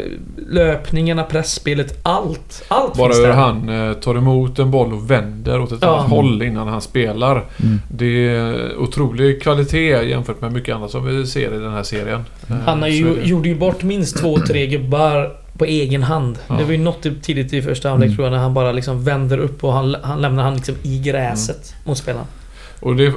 löpningarna, 0.50 1.24
pressspelet, 1.24 2.00
allt. 2.04 2.64
Allt 2.68 2.98
Bara 2.98 3.14
hur 3.14 3.28
han 3.28 3.70
eh, 3.70 3.94
tar 3.94 4.16
emot 4.16 4.60
en 4.60 4.72
boll 4.72 4.94
och 4.94 5.12
vänder 5.12 5.60
åt 5.60 5.72
ett 5.72 5.80
Ja. 5.82 5.98
annat 5.98 6.10
håll 6.10 6.42
innan 6.44 6.68
han 6.68 6.82
spelar. 6.82 7.32
Mm. 7.64 7.80
Det 7.92 8.28
är 8.28 8.78
otrolig 8.78 9.42
kvalitet 9.42 10.04
jämfört 10.04 10.42
med 10.42 10.52
mycket 10.54 10.76
annat 10.76 10.92
som 10.92 11.06
vi 11.06 11.26
ser 11.26 11.54
i 11.56 11.58
den 11.58 11.74
här 11.74 11.84
serien. 11.84 12.26
Eh, 12.50 12.56
Han 12.66 12.82
har 12.82 12.90
så 12.90 12.96
ju, 12.96 13.22
gjorde 13.24 13.50
ju 13.50 13.56
bort 13.56 13.84
minst 13.84 14.18
två, 14.18 14.38
tre 14.38 14.68
gubbar 14.68 15.41
på 15.58 15.66
egen 15.66 16.04
hand. 16.04 16.38
Ja. 16.48 16.56
Det 16.56 16.64
var 16.64 16.72
ju 16.72 16.78
något 16.78 17.22
tidigt 17.22 17.54
i 17.54 17.62
första 17.62 17.90
halvlek 17.90 18.08
Mm. 18.08 18.16
tror 18.16 18.26
jag 18.26 18.32
när 18.32 18.40
han 18.40 18.54
bara 18.54 18.72
liksom 18.72 19.04
vänder 19.04 19.38
upp 19.38 19.64
och 19.64 19.74
han, 19.74 19.96
han 20.04 20.22
lämnar 20.22 20.44
han 20.44 20.56
liksom 20.56 20.76
i 20.84 21.00
gräset 21.00 21.56
Mm. 21.74 21.82
mot 21.84 21.98
spelaren. 21.98 22.28
Och 22.80 22.96
det... 22.96 23.14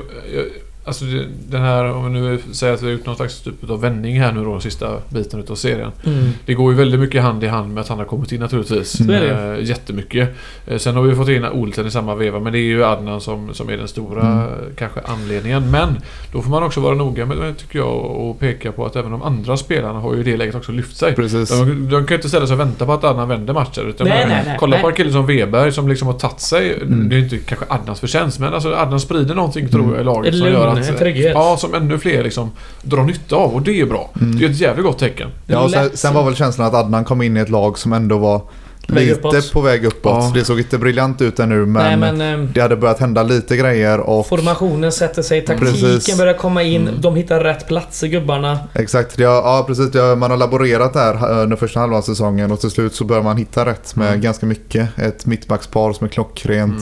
Alltså 0.87 1.05
den 1.49 1.61
här, 1.63 1.85
om 1.93 2.05
vi 2.15 2.21
nu 2.21 2.39
säger 2.53 2.75
att 2.75 2.83
vi 2.83 2.87
har 2.87 2.93
gjort 2.93 3.07
någon 3.07 3.17
slags 3.17 3.41
typ 3.41 3.71
av 3.71 3.81
vändning 3.81 4.21
här 4.21 4.33
nu 4.33 4.45
då, 4.45 4.61
sista 4.61 4.89
biten 5.09 5.41
utav 5.41 5.55
serien. 5.55 5.91
Mm. 6.07 6.31
Det 6.47 6.55
går 6.55 6.73
ju 6.73 6.79
väldigt 6.79 7.01
mycket 7.01 7.23
hand 7.23 7.45
i 7.45 7.47
hand 7.47 7.75
med 7.75 7.81
att 7.81 7.89
han 7.89 7.99
har 7.99 8.05
kommit 8.05 8.33
in 8.33 8.41
naturligtvis. 8.41 8.93
Det 8.93 9.25
Eh, 9.31 9.65
jättemycket. 9.69 10.29
Eh, 10.67 10.79
sen 10.79 10.97
har 10.97 11.03
vi 11.03 11.15
fått 11.15 11.29
in 11.29 11.45
Olsen 11.45 11.87
i 11.87 11.91
samma 11.91 12.15
veva 12.15 12.41
men 12.41 12.53
det 12.53 12.59
är 12.59 12.63
ju 12.63 12.85
Adnan 12.85 13.21
som, 13.21 13.55
som 13.55 13.69
är 13.71 13.77
den 13.77 13.89
stora 13.89 14.23
Mm. 14.33 14.49
kanske 14.77 15.01
anledningen. 15.05 15.71
Men 15.71 15.89
då 16.33 16.43
får 16.43 16.51
man 16.51 16.63
också 16.63 16.81
vara 16.81 16.95
noga 16.95 17.27
med 17.27 17.57
tycker 17.59 17.79
jag 17.79 17.95
och 17.95 18.39
peka 18.39 18.73
på 18.73 18.87
att 18.87 18.97
även 18.97 19.11
de 19.11 19.23
andra 19.23 19.57
spelarna 19.57 19.99
har 20.01 20.15
ju 20.15 20.21
i 20.21 20.23
det 20.23 20.37
läget 20.37 20.55
också 20.55 20.73
lyft 20.73 20.97
sig. 20.97 21.15
Precis. 21.15 21.51
De, 21.51 21.89
de 21.91 21.91
kan 21.91 22.07
ju 22.09 22.15
inte 22.15 22.29
ställa 22.29 22.47
sig 22.47 22.55
och 22.55 22.61
vänta 22.61 22.87
på 22.87 22.93
att 22.93 23.05
Adnan 23.05 23.29
vänder 23.29 23.55
matcher. 23.55 23.81
Utan 23.89 24.09
Nej, 24.09 24.21
man- 24.21 24.29
nej, 24.29 24.43
nej, 24.47 24.57
kolla 24.61 24.79
på 24.79 24.89
en 24.89 24.95
kille 24.95 25.13
som 25.13 25.27
Weber 25.27 25.71
som 25.71 25.89
liksom 25.89 26.09
har 26.09 26.15
tagit 26.15 26.41
sig. 26.41 26.75
Mm. 26.83 27.09
Det 27.09 27.17
är 27.17 27.19
inte 27.19 27.39
kanske 27.39 27.67
Adnans 27.69 28.01
förtjänst 28.01 28.39
men 28.39 28.55
alltså 28.55 28.75
Adnan 28.75 29.01
sprider 29.01 29.35
någonting 29.35 29.69
tror 29.69 29.81
Mm. 29.83 29.93
jag 29.95 30.01
i 30.01 30.05
laget 30.05 30.35
som 30.39 30.47
gör 30.49 30.74
lugn, 30.75 30.89
en 30.89 30.99
trygghet. 30.99 31.33
Ja, 31.35 31.57
som 31.57 31.75
ännu 31.75 31.99
fler 31.99 32.25
liksom 32.25 32.51
drar 32.83 33.03
nytta 33.03 33.37
av 33.37 33.55
och 33.55 33.63
det 33.63 33.81
är 33.81 33.87
bra. 33.87 34.11
Mm. 34.21 34.39
Det 34.39 34.45
är 34.45 34.51
ett 34.51 34.61
jävligt 34.61 34.85
gott 34.85 34.99
tecken. 34.99 35.31
Ja, 35.47 35.69
sen, 35.69 35.91
sen 35.95 36.15
var 36.15 36.25
väl 36.25 36.37
känslan 36.37 36.67
att 36.67 36.75
Adnan 36.75 37.05
kom 37.05 37.23
in 37.23 37.37
i 37.37 37.41
ett 37.41 37.51
lag 37.51 37.79
som 37.79 37.93
ändå 37.93 38.19
var 38.19 38.41
lite 38.87 39.13
uppåt. 39.13 39.53
på 39.53 39.61
väg 39.61 39.85
uppåt. 39.85 40.03
Ja. 40.25 40.31
Det 40.35 40.45
såg 40.45 40.59
inte 40.59 40.79
briljant 40.79 41.21
ut 41.23 41.39
ännu 41.41 41.67
men, 41.67 41.73
Nej, 42.01 42.13
men 42.15 42.41
eh, 42.43 42.49
det 42.55 42.61
hade 42.61 42.77
börjat 42.77 43.01
hända 43.01 43.23
lite 43.23 43.57
grejer 43.57 44.01
och 44.01 44.27
formationen 44.27 44.93
sätter 44.93 45.23
sig, 45.23 45.45
taktiken 45.45 45.73
Precis. 45.75 46.19
börjar 46.19 46.35
komma 46.35 46.63
in, 46.63 46.83
Mm. 46.89 47.01
de 47.01 47.17
hittar 47.17 47.41
rätt 47.41 47.69
platser 47.69 48.07
gubbarna. 48.07 48.59
exakt, 48.75 49.19
ja, 49.19 49.31
ja 49.45 49.65
precis. 49.67 49.95
Ja, 49.95 50.15
man 50.15 50.31
har 50.31 50.39
laborerat 50.39 50.93
där 50.93 51.15
eh, 51.15 51.43
under 51.43 51.57
första 51.57 51.81
halvan 51.81 51.99
av 51.99 52.03
säsongen 52.03 52.53
och 52.53 52.61
till 52.61 52.71
slut 52.71 52.95
så 52.95 53.05
börjar 53.05 53.23
man 53.23 53.37
hitta 53.37 53.67
rätt 53.67 53.97
med 53.97 54.09
Mm. 54.09 54.21
ganska 54.21 54.47
mycket. 54.47 54.99
Ett 54.99 55.27
mittbackspar 55.27 55.93
som 55.93 56.05
är 56.05 56.09
klockrent. 56.09 56.81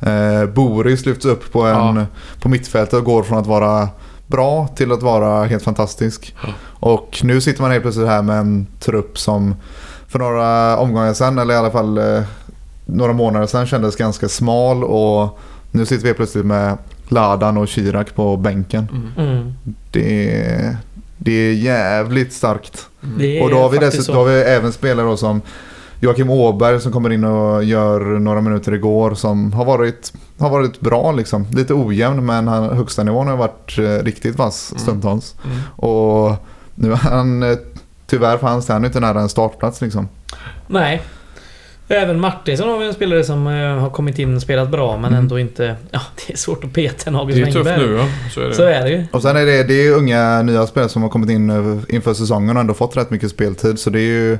Mm. 0.00 0.40
Eh, 0.42 0.46
Boris 0.46 1.06
lyfts 1.06 1.24
upp 1.24 1.52
på, 1.52 1.62
en, 1.62 1.96
Ja. 1.96 2.06
på 2.42 2.48
mittfältet 2.48 2.94
och 2.94 3.04
går 3.04 3.22
från 3.22 3.38
att 3.38 3.46
vara 3.46 3.88
bra 4.26 4.68
till 4.76 4.92
att 4.92 5.02
vara 5.02 5.44
helt 5.44 5.62
fantastisk. 5.62 6.34
Ja. 6.42 6.48
Och 6.62 7.20
nu 7.22 7.40
sitter 7.40 7.62
man 7.62 7.70
helt 7.70 7.82
plötsligt 7.82 8.06
här 8.06 8.22
med 8.22 8.38
en 8.38 8.66
trupp 8.80 9.18
som 9.18 9.54
för 10.10 10.18
några 10.18 10.76
omgångar 10.76 11.14
sedan, 11.14 11.38
eller 11.38 11.54
i 11.54 11.56
alla 11.56 11.70
fall 11.70 11.98
eh, 11.98 12.22
några 12.86 13.12
månader 13.12 13.46
sedan 13.46 13.66
kändes 13.66 13.96
ganska 13.96 14.28
smal 14.28 14.84
och 14.84 15.38
nu 15.70 15.86
sitter 15.86 16.08
vi 16.08 16.14
plötsligt 16.14 16.46
med 16.46 16.78
Ladan 17.08 17.56
och 17.56 17.68
Chirac 17.68 18.06
på 18.14 18.36
bänken. 18.36 18.88
Mm. 19.16 19.28
Mm. 19.30 19.52
Det 19.90 20.40
är, 20.44 20.76
det 21.18 21.32
är 21.32 21.52
jävligt 21.52 22.32
starkt. 22.32 22.86
Mm. 23.04 23.42
Och 23.42 23.50
då 23.50 23.58
har 23.58 23.68
vi, 23.68 23.78
dessutom, 23.78 24.14
då 24.14 24.20
har 24.20 24.26
vi 24.28 24.40
även 24.40 24.72
spelare 24.72 25.16
som 25.16 25.40
Joakim 26.00 26.30
Åberg 26.30 26.80
som 26.80 26.92
kommer 26.92 27.10
in 27.12 27.24
och 27.24 27.64
gör 27.64 28.00
några 28.00 28.40
minuter 28.40 28.74
igår 28.74 29.14
som 29.14 29.52
har 29.52 29.64
varit, 29.64 30.12
har 30.38 30.50
varit 30.50 30.80
bra 30.80 31.12
liksom. 31.12 31.46
Lite 31.52 31.74
ojämn 31.74 32.26
men 32.26 32.48
han, 32.48 32.76
högsta 32.76 33.02
nivån 33.02 33.26
har 33.28 33.36
varit 33.36 33.78
eh, 33.78 34.04
riktigt 34.04 34.38
vass 34.38 34.72
Mm. 34.72 34.82
stundtals. 34.82 35.34
Mm. 35.44 35.58
Och 35.76 36.32
nu 36.74 36.92
är 36.92 36.96
han 36.96 37.42
eh, 37.42 37.56
tyvärr 38.10 38.36
del 38.38 38.72
han 38.74 38.84
inte 38.84 39.00
nära 39.00 39.20
en 39.20 39.28
startplats 39.28 39.80
liksom. 39.80 40.08
Nej. 40.66 41.02
Även 41.88 42.20
Martinsson 42.20 42.68
har 42.68 42.78
vi 42.78 42.86
en 42.86 42.94
spelare 42.94 43.24
som 43.24 43.46
eh, 43.46 43.78
har 43.78 43.90
kommit 43.90 44.18
in 44.18 44.36
och 44.36 44.42
spelat 44.42 44.70
bra 44.70 44.96
men 44.96 45.04
Mm. 45.04 45.18
ändå 45.18 45.38
inte... 45.38 45.76
Ja, 45.90 46.00
det 46.26 46.32
är 46.32 46.36
svårt 46.36 46.64
att 46.64 46.72
peta 46.72 47.10
en 47.10 47.16
August 47.16 47.36
Det 47.36 47.48
är 47.48 47.52
tufft 47.52 47.70
nu 47.78 47.96
ja. 47.96 48.06
Så 48.34 48.40
är 48.40 48.48
det. 48.48 48.54
Så 48.54 48.62
är 48.62 48.82
det 48.82 48.90
ju. 48.90 49.06
Och 49.12 49.22
sen 49.22 49.36
är 49.36 49.46
det, 49.46 49.62
det 49.62 49.74
är 49.86 49.92
unga 49.92 50.42
nya 50.42 50.66
spelare 50.66 50.88
som 50.88 51.02
har 51.02 51.08
kommit 51.08 51.30
in 51.30 51.50
över- 51.50 51.82
inför 51.88 52.14
säsongen 52.14 52.56
och 52.56 52.60
ändå 52.60 52.74
fått 52.74 52.96
rätt 52.96 53.10
mycket 53.10 53.30
speltid. 53.30 53.78
Så 53.78 53.90
det 53.90 53.98
är 54.00 54.02
ju 54.02 54.38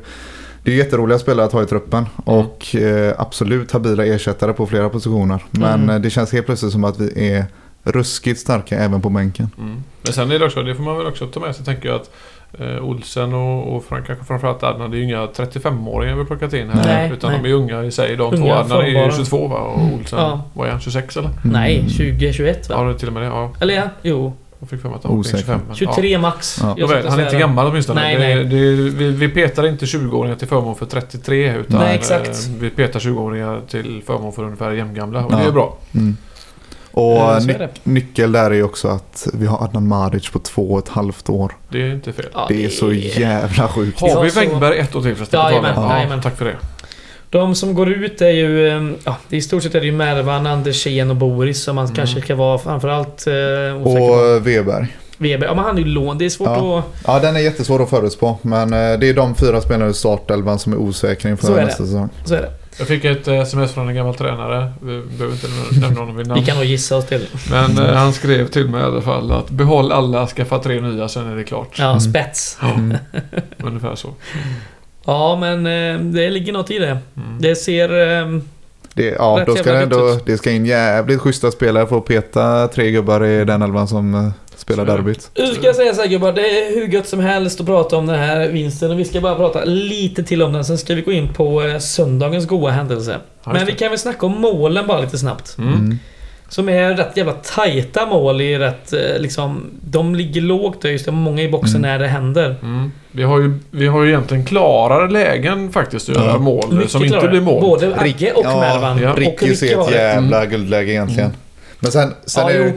det 0.62 0.72
är 0.72 0.76
jätteroliga 0.76 1.18
spelare 1.18 1.46
att 1.46 1.52
ha 1.52 1.62
i 1.62 1.66
truppen. 1.66 2.06
Och 2.24 2.76
eh, 2.76 3.14
absolut 3.18 3.72
habila 3.72 4.04
ersättare 4.04 4.52
på 4.52 4.66
flera 4.66 4.88
positioner. 4.88 5.44
Men 5.50 5.74
Mm. 5.82 5.90
eh, 5.90 6.00
det 6.00 6.10
känns 6.10 6.32
helt 6.32 6.46
plötsligt 6.46 6.72
som 6.72 6.84
att 6.84 7.00
vi 7.00 7.30
är 7.34 7.44
ruskigt 7.84 8.40
starka 8.40 8.78
även 8.78 9.00
på 9.02 9.08
bänken. 9.10 9.50
Mm. 9.58 9.82
Men 10.02 10.12
sen 10.12 10.30
är 10.30 10.38
det 10.38 10.44
också, 10.46 10.62
det 10.62 10.74
får 10.74 10.82
man 10.82 10.96
väl 10.98 11.06
också 11.06 11.26
ta 11.26 11.40
med 11.40 11.56
sig 11.56 11.64
tänker 11.64 11.88
jag 11.88 11.96
att 11.96 12.10
eh, 12.58 12.84
Olsen 12.84 13.34
och, 13.34 13.76
och 13.76 13.84
fram, 13.84 14.04
kanske 14.06 14.24
framförallt 14.24 14.62
Adnan, 14.62 14.90
det 14.90 14.96
är 14.96 14.98
ju 14.98 15.04
inga 15.04 15.26
35-åringar 15.26 16.16
vi 16.16 16.24
plockat 16.24 16.52
in 16.52 16.70
här. 16.70 16.86
Nej, 16.86 17.10
utan 17.12 17.32
nej. 17.32 17.40
de 17.42 17.48
är 17.48 17.54
unga 17.54 17.82
i 17.84 17.90
sig. 17.90 18.16
De 18.16 18.36
två. 18.36 18.52
Adnan 18.52 18.80
är 18.80 18.86
ju 18.86 18.92
formbara. 18.94 19.16
22 19.16 19.46
va? 19.48 19.58
Och 19.58 19.80
Olsen, 19.94 20.18
Ja. 20.18 20.42
vad 20.52 20.66
är 20.66 20.70
han? 20.72 20.80
26 20.80 21.16
eller? 21.16 21.30
Nej, 21.44 21.74
Mm. 21.76 21.88
2021 21.90 22.68
va? 22.68 22.74
Ja, 22.78 22.84
det 22.84 22.90
är 22.90 22.94
till 22.94 23.08
och 23.08 23.14
med 23.14 23.22
det. 23.22 23.26
Ja. 23.28 23.52
Eller 23.60 23.74
ja, 23.74 23.82
jo. 24.02 24.32
Jag 24.62 24.68
fick 24.70 24.80
för 24.80 24.88
mig 24.88 24.96
att 24.96 25.02
han 25.04 25.10
var 25.12 25.16
omkring 25.18 25.34
Osäker. 25.34 25.52
25. 25.52 25.60
men- 25.66 25.76
23 25.76 26.18
max. 26.18 26.58
Ja. 26.62 26.68
Jag 26.68 26.78
Ja. 26.78 26.86
Nåväl, 26.86 27.08
han 27.08 27.20
är 27.20 27.24
inte 27.24 27.38
gammal 27.38 27.66
åtminstone. 27.66 28.00
Nej, 28.00 28.14
det, 28.16 28.20
nej. 28.20 28.44
Det, 28.44 28.90
vi, 28.98 29.10
vi 29.10 29.28
petar 29.28 29.66
inte 29.66 29.84
20-åringar 29.86 30.36
till 30.36 30.48
förmån 30.48 30.76
för 30.76 30.86
33 30.86 31.54
utan 31.56 31.80
Nej, 31.80 31.94
exakt. 31.94 32.28
eh, 32.28 32.52
vi 32.60 32.70
petar 32.70 33.00
20-åringar 33.00 33.60
till 33.68 34.02
förmån 34.06 34.32
för 34.32 34.44
ungefär 34.44 34.70
jämngamla. 34.72 35.24
Och 35.26 35.32
Ja. 35.32 35.36
det 35.36 35.44
är 35.44 35.52
bra. 35.52 35.76
Mm. 35.94 36.16
Och 36.92 37.16
Eh, 37.36 37.44
ny- 37.46 37.54
nyckel 37.84 38.32
där 38.32 38.50
är 38.50 38.54
ju 38.54 38.62
också 38.62 38.88
att 38.88 39.28
vi 39.34 39.46
har 39.46 39.64
Adnan 39.64 39.88
Maric 39.88 40.30
på 40.30 40.38
två 40.38 40.62
och 40.72 40.78
ett 40.78 40.88
halvt 40.88 41.28
år. 41.28 41.52
Det 41.68 41.82
är 41.82 41.90
inte 41.92 42.12
fel. 42.12 42.26
Ja, 42.34 42.46
Det 42.48 42.64
är 42.64 42.68
så 42.68 42.92
jävla 42.92 43.68
sjukt. 43.68 44.00
Har 44.00 44.08
Ja, 44.08 44.20
vi 44.20 44.30
Wängberg 44.30 44.78
ett 44.78 44.96
år 44.96 45.02
till 45.02 45.14
förresten? 45.16 45.40
Jajamän, 45.40 45.74
jajamän. 45.90 46.16
ja, 46.18 46.22
Tack 46.22 46.38
för 46.38 46.44
det. 46.44 46.56
De 47.30 47.54
som 47.54 47.74
går 47.74 47.88
ut 47.92 48.20
är 48.22 48.28
ju... 48.30 48.68
eh, 48.68 48.90
Ja, 49.04 49.16
i 49.28 49.40
stort 49.40 49.62
sett 49.62 49.74
är 49.74 49.80
det 49.80 49.86
ju 49.86 49.92
Mervan, 49.92 50.46
Andersén 50.46 51.10
och 51.10 51.16
Boris 51.16 51.62
som 51.62 51.76
man 51.76 51.84
Mm. 51.84 51.96
kanske 51.96 52.20
ska 52.20 52.34
vara 52.34 52.58
framförallt 52.58 53.26
eh. 53.26 53.82
Och 53.82 53.98
eh, 54.34 54.40
Weber. 54.42 54.86
Weber, 55.18 55.46
ja 55.46 55.54
men 55.54 55.64
han 55.64 55.76
är 55.78 55.82
ju 55.82 55.86
lån. 55.88 56.18
Det 56.18 56.24
är 56.24 56.30
svårt 56.30 56.48
Ja. 56.48 56.78
att... 56.78 56.84
Ja, 57.06 57.18
den 57.18 57.36
är 57.36 57.40
jättesvår 57.40 57.82
att 57.82 57.90
förutspå. 57.90 58.38
Men 58.42 58.72
eh, 58.72 58.98
det 58.98 59.08
är 59.08 59.14
de 59.14 59.34
fyra 59.34 59.60
spelarna 59.60 59.90
i 59.90 59.94
startelvan 59.94 60.58
som 60.58 60.72
är 60.72 60.76
osäkra 60.76 61.30
inför 61.30 61.64
nästa 61.64 61.84
säsong. 61.86 62.08
Så 62.24 62.34
är 62.34 62.42
det. 62.42 62.50
Jag 62.80 62.88
fick 62.88 63.04
ett 63.04 63.28
eh, 63.28 63.40
sms 63.40 63.72
från 63.72 63.88
en 63.88 63.94
gammal 63.94 64.14
tränare. 64.14 64.72
Vi 64.82 65.02
behöver 65.02 65.34
inte 65.34 65.46
nämna 65.80 66.00
honom 66.00 66.16
vid 66.16 66.26
namn. 66.26 66.40
Vi 66.40 66.46
kan 66.46 66.56
nog 66.56 66.64
gissa 66.66 66.96
oss 66.96 67.06
till. 67.06 67.26
Men 67.50 67.78
eh, 67.78 67.94
han 67.94 68.12
skrev 68.12 68.46
till 68.48 68.68
mig 68.68 68.80
i 68.80 68.84
alla 68.84 69.00
fall 69.02 69.32
att 69.32 69.50
behåll 69.50 69.92
alla, 69.92 70.26
skaffa 70.26 70.58
tre 70.58 70.80
nya, 70.80 71.08
sen 71.08 71.26
är 71.32 71.36
det 71.36 71.44
klart. 71.44 71.76
Ja, 71.78 71.84
Mm. 71.88 72.00
spets. 72.00 72.58
Ja, 72.62 72.70
Mm. 72.74 72.96
ungefär 73.58 73.94
så. 73.94 74.14
Ja, 75.04 75.36
men 75.40 75.66
eh, 75.66 76.00
det 76.12 76.30
ligger 76.30 76.52
något 76.52 76.70
i 76.70 76.78
det. 76.78 76.98
Mm. 77.16 77.38
Det 77.40 77.56
ser... 77.56 78.18
eh, 78.22 78.40
Det, 78.94 79.04
ja, 79.18 79.36
Rätt 79.40 79.46
då 79.46 79.54
ska 79.56 79.64
jävla 79.72 79.96
det, 79.96 80.08
ändå, 80.08 80.18
det 80.26 80.36
ska 80.38 80.50
in 80.50 80.66
jävligt 80.66 81.20
schyssta 81.20 81.50
spelare 81.50 81.86
för 81.86 81.98
att 81.98 82.04
peta 82.04 82.68
tre 82.68 82.90
gubbar 82.90 83.26
i 83.26 83.44
den 83.44 83.62
elvan 83.62 83.88
som 83.88 84.14
eh, 84.14 84.30
spelar 84.56 84.84
det. 84.84 84.92
derbyt. 84.92 85.30
Nu 85.38 85.46
ska 85.46 85.66
jag 85.66 85.76
säga 85.76 85.94
så 85.94 86.00
här 86.00 86.08
gubbar, 86.08 86.32
det 86.32 86.40
är 86.42 86.74
hur 86.74 86.88
gött 86.88 87.08
som 87.08 87.20
helst 87.20 87.60
att 87.60 87.66
prata 87.66 87.96
om 87.96 88.06
den 88.06 88.18
här 88.18 88.48
vinsten 88.48 88.90
och 88.90 88.98
vi 88.98 89.04
ska 89.04 89.20
bara 89.20 89.34
prata 89.34 89.64
lite 89.64 90.22
till 90.22 90.42
om 90.42 90.52
den. 90.52 90.64
Sen 90.64 90.78
ska 90.78 90.94
vi 90.94 91.02
gå 91.02 91.12
in 91.12 91.28
på 91.34 91.62
eh, 91.62 91.78
söndagens 91.78 92.46
goa 92.46 92.70
händelse. 92.70 93.16
Ja, 93.44 93.52
Men 93.52 93.66
vi 93.66 93.72
kan 93.72 93.88
väl 93.88 93.98
snacka 93.98 94.26
om 94.26 94.40
målen 94.40 94.86
bara 94.86 95.00
lite 95.00 95.18
snabbt. 95.18 95.58
Mm. 95.58 95.72
Mm. 95.74 95.98
Som 96.48 96.68
är 96.68 96.94
rätt 96.96 97.16
jävla 97.16 97.32
tajta 97.32 98.06
mål 98.06 98.40
i 98.40 98.58
rätt 98.58 98.92
eh, 98.92 99.18
liksom... 99.18 99.70
De 99.80 100.14
ligger 100.14 100.40
lågt 100.40 100.84
och 100.84 100.90
just 100.92 101.04
det, 101.04 101.12
många 101.12 101.42
i 101.42 101.48
boxen 101.48 101.76
Mm. 101.76 101.90
när 101.90 101.98
det 101.98 102.06
händer. 102.06 102.56
Mm. 102.62 102.92
Vi, 103.12 103.22
har 103.22 103.40
ju, 103.40 103.52
vi 103.70 103.86
har 103.86 104.02
ju 104.02 104.08
egentligen 104.08 104.44
klarare 104.44 105.10
lägen 105.10 105.72
faktiskt 105.72 106.08
att 106.08 106.14
göra 106.16 106.26
Ja. 106.26 106.38
mål 106.38 106.72
Mycket 106.74 106.90
som 106.90 107.02
inte 107.04 107.12
klarare. 107.12 107.30
blir 107.30 107.40
mål. 107.40 107.60
Både 107.60 107.94
Agge 107.96 108.32
och 108.32 108.44
Ja, 108.44 108.60
Mervan. 108.60 108.98
ja. 109.02 109.12
Och 109.12 109.18
Ricky 109.18 109.56
ser 109.56 109.80
ett 109.80 109.88
det. 109.88 109.94
jävla 109.94 110.46
guldläge 110.46 110.92
egentligen. 110.92 111.32
Men 111.80 111.92
sen, 111.92 112.12
sen 112.26 112.42
Ja, 112.42 112.50
är 112.50 112.58
det, 112.58 112.64
jo. 112.64 112.72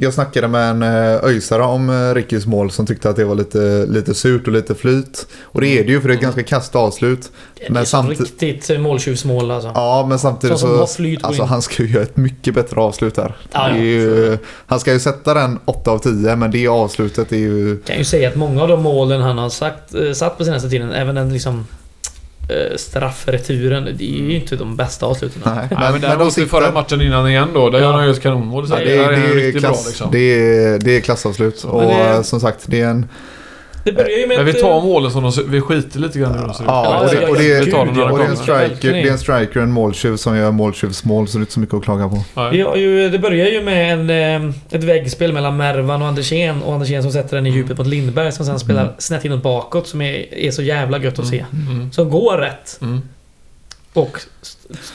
Jag 0.00 0.14
snackade 0.14 0.48
med 0.48 0.70
en 0.70 0.82
eh, 0.82 1.24
öjsare 1.24 1.62
om 1.62 1.90
eh, 1.90 2.14
Rickys 2.14 2.46
mål 2.46 2.70
som 2.70 2.86
tyckte 2.86 3.10
att 3.10 3.16
det 3.16 3.24
var 3.24 3.34
lite, 3.34 3.86
lite 3.88 4.14
surt 4.14 4.46
och 4.46 4.52
lite 4.52 4.74
flyt. 4.74 5.26
Och 5.42 5.60
det 5.60 5.66
är 5.68 5.84
det 5.84 5.90
ju 5.90 6.00
för 6.00 6.08
det 6.08 6.14
är 6.14 6.16
ett 6.16 6.22
ganska 6.22 6.42
kast 6.42 6.76
avslut. 6.76 7.32
Det 7.58 7.66
är 7.66 7.70
Men 7.70 7.86
så 7.86 7.90
samtid- 7.90 8.20
riktigt 8.20 8.70
eh, 8.70 8.78
måltjuvsmål 8.78 9.50
alltså. 9.50 9.72
Ja, 9.74 10.06
men 10.08 10.18
samtidigt 10.18 10.58
så... 10.58 10.66
går 10.66 11.18
Alltså 11.22 11.42
han 11.42 11.62
ska 11.62 11.82
ju 11.82 11.88
göra 11.88 12.02
ett 12.02 12.16
mycket 12.16 12.54
bättre 12.54 12.80
avslut 12.80 13.16
här. 13.16 13.36
Är 13.52 13.68
ja. 13.70 13.76
ju, 13.76 14.38
han 14.66 14.80
ska 14.80 14.92
ju 14.92 15.00
sätta 15.00 15.34
den 15.34 15.58
8 15.64 15.90
av 15.90 15.98
10 15.98 16.36
men 16.36 16.50
det 16.50 16.68
avslutet 16.68 17.32
är 17.32 17.36
ju... 17.36 17.78
kan 17.80 17.98
ju 17.98 18.04
säga 18.04 18.28
att 18.28 18.36
många 18.36 18.62
av 18.62 18.68
de 18.68 18.82
målen 18.82 19.20
han 19.22 19.38
har 19.38 19.48
sagt, 19.48 19.94
satt 20.14 20.38
på 20.38 20.44
senaste 20.44 20.68
tiden, 20.70 20.92
även 20.92 21.14
den 21.14 21.32
liksom 21.32 21.66
straffreturen, 22.76 23.84
det 23.84 24.04
är 24.04 24.18
ju 24.22 24.34
inte 24.34 24.56
de 24.56 24.76
bästa 24.76 25.06
avsluten. 25.06 25.42
Nej, 25.44 25.54
Nej, 25.70 25.78
men, 25.80 25.92
de 25.92 25.98
däremot 26.06 26.38
i 26.38 26.46
förra 26.46 26.72
matchen 26.72 27.00
innan 27.00 27.28
igen 27.28 27.48
då, 27.54 27.70
där 27.70 27.78
Ja. 27.78 27.84
gör 27.84 27.92
han 27.92 28.04
ju 28.04 28.10
ett 28.10 28.22
kanonmål. 28.22 28.66
Ja, 28.70 28.76
det, 28.76 28.96
är, 28.96 29.10
det, 29.10 29.16
är 29.16 29.34
riktigt 29.34 29.62
bra 29.62 29.70
klass, 29.72 29.86
liksom. 29.86 30.08
det, 30.12 30.18
är, 30.18 30.78
det 30.78 30.96
är 30.96 31.00
klassavslut. 31.00 31.64
Och 31.64 31.80
Men 31.80 31.88
det- 31.88 32.08
eh, 32.10 32.22
som 32.22 32.40
sagt, 32.40 32.60
det 32.66 32.80
är 32.80 32.88
en... 32.88 33.08
Det 33.84 33.92
börjar 33.92 34.18
ju 34.18 34.26
med 34.26 34.36
Men 34.36 34.46
vi 34.46 34.52
tar 34.52 34.76
eh, 34.78 34.84
målen 34.84 35.10
som 35.10 35.22
de 35.22 35.32
vi 35.48 35.60
skiter 35.60 36.00
lite 36.00 36.18
grann 36.18 36.34
i 36.34 36.38
hur 36.38 36.44
de 36.46 36.54
ser 36.54 36.62
ut. 36.64 36.68
Ja, 36.68 37.00
och 37.00 37.10
det- 37.14 37.26
och 37.28 37.36
det- 37.36 37.64
vi 37.64 37.70
tar 37.70 37.86
dem 37.86 37.94
när 37.94 38.10
Och 38.12 38.18
det 38.18 38.24
är 38.24 38.28
en 38.28 38.36
striker, 38.36 38.92
det 38.92 39.00
är 39.08 39.12
en 39.12 39.18
striker 39.18 39.56
och 39.56 39.62
en 39.62 39.72
måltjuv 39.72 40.16
som 40.16 40.36
gör 40.36 40.50
måltjuvsmål 40.50 41.28
så 41.28 41.38
det 41.38 41.40
är 41.40 41.42
inte 41.42 41.52
så 41.52 41.60
mycket 41.60 41.74
att 41.74 41.84
klaga 41.84 42.08
på. 42.08 42.22
Ju, 42.76 43.08
det 43.10 43.18
börjar 43.18 43.46
ju 43.46 43.62
med 43.62 43.92
en, 43.92 44.10
eh, 44.44 44.54
ett 44.70 44.84
väggspel 44.84 45.32
mellan 45.32 45.56
Mervan 45.56 46.02
och 46.02 46.08
Andersén 46.08 46.62
och 46.62 46.72
Andersén 46.74 47.02
som 47.02 47.12
sätter 47.12 47.36
den 47.36 47.46
i 47.46 47.50
djupet 47.50 47.78
mot 47.78 47.86
Lindberg 47.86 48.32
som 48.32 48.46
sen 48.46 48.58
spelar 48.58 48.82
Mm. 48.82 48.94
snett 48.98 49.24
inåt 49.24 49.42
bakåt 49.42 49.88
som 49.88 50.02
är, 50.02 50.34
är 50.34 50.50
så 50.50 50.62
jävla 50.62 50.98
gött 50.98 51.18
att 51.18 51.26
se. 51.26 51.44
Mm. 51.70 51.92
Som 51.92 52.10
går 52.10 52.36
rätt 52.38 52.78
Mm. 52.82 53.00
Och 53.92 54.20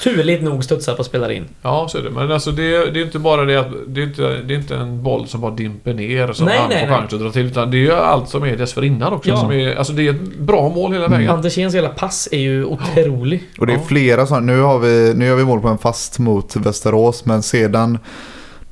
turligt 0.04 0.44
nog 0.44 0.64
studsar 0.64 0.94
på 0.94 1.00
och 1.00 1.06
spelar 1.06 1.32
in. 1.32 1.46
Ja, 1.62 1.88
så 1.90 1.98
är 1.98 2.02
det. 2.02 2.10
Men 2.10 2.32
alltså 2.32 2.52
det, 2.52 2.92
det 2.92 3.00
är 3.00 3.06
inte 3.06 3.20
bara 3.20 3.46
det 3.46 3.56
att 3.56 3.68
det 3.88 4.02
är 4.02 4.06
inte, 4.06 4.22
det 4.22 4.54
är 4.54 4.58
inte 4.58 4.76
en 4.76 5.04
boll 5.04 5.28
som 5.28 5.42
bara 5.42 5.52
dimper 5.52 5.94
ner 5.94 6.34
som 6.34 6.46
Nej, 6.46 6.58
han 6.58 6.70
nej, 6.70 6.88
får 6.88 6.96
chans 6.96 7.14
att 7.14 7.20
dra 7.20 7.32
till. 7.32 7.46
Utan 7.46 7.72
det 7.72 7.78
är 7.78 7.80
ju 7.80 7.94
allt 7.94 8.30
som 8.30 8.44
är 8.44 8.58
dessförinnan 8.58 9.14
också. 9.14 9.30
Ja. 9.30 9.38
Som 9.38 9.52
är, 9.52 9.76
alltså 9.76 9.94
det 9.94 10.08
är 10.08 10.12
ett 10.12 10.38
bra 10.38 10.70
mål 10.70 10.94
hela 10.94 11.08
vägen. 11.08 11.30
Anderséns 11.30 11.76
hela 11.76 11.90
pass 11.90 12.30
är 12.32 12.40
ju 12.40 12.66
otrolig. 12.66 13.44
Och 13.58 13.68
det 13.68 13.74
är 13.74 13.80
flera 13.80 14.26
sådana. 14.26 14.46
Nu, 14.46 14.62
har 14.62 14.80
vi, 14.80 15.14
nu 15.16 15.26
gör 15.26 15.36
vi 15.36 15.44
mål 15.44 15.62
på 15.62 15.68
en 15.68 15.78
fast 15.78 16.20
mot 16.20 16.56
Västerås 16.56 17.26
men 17.26 17.44
sedan 17.44 18.00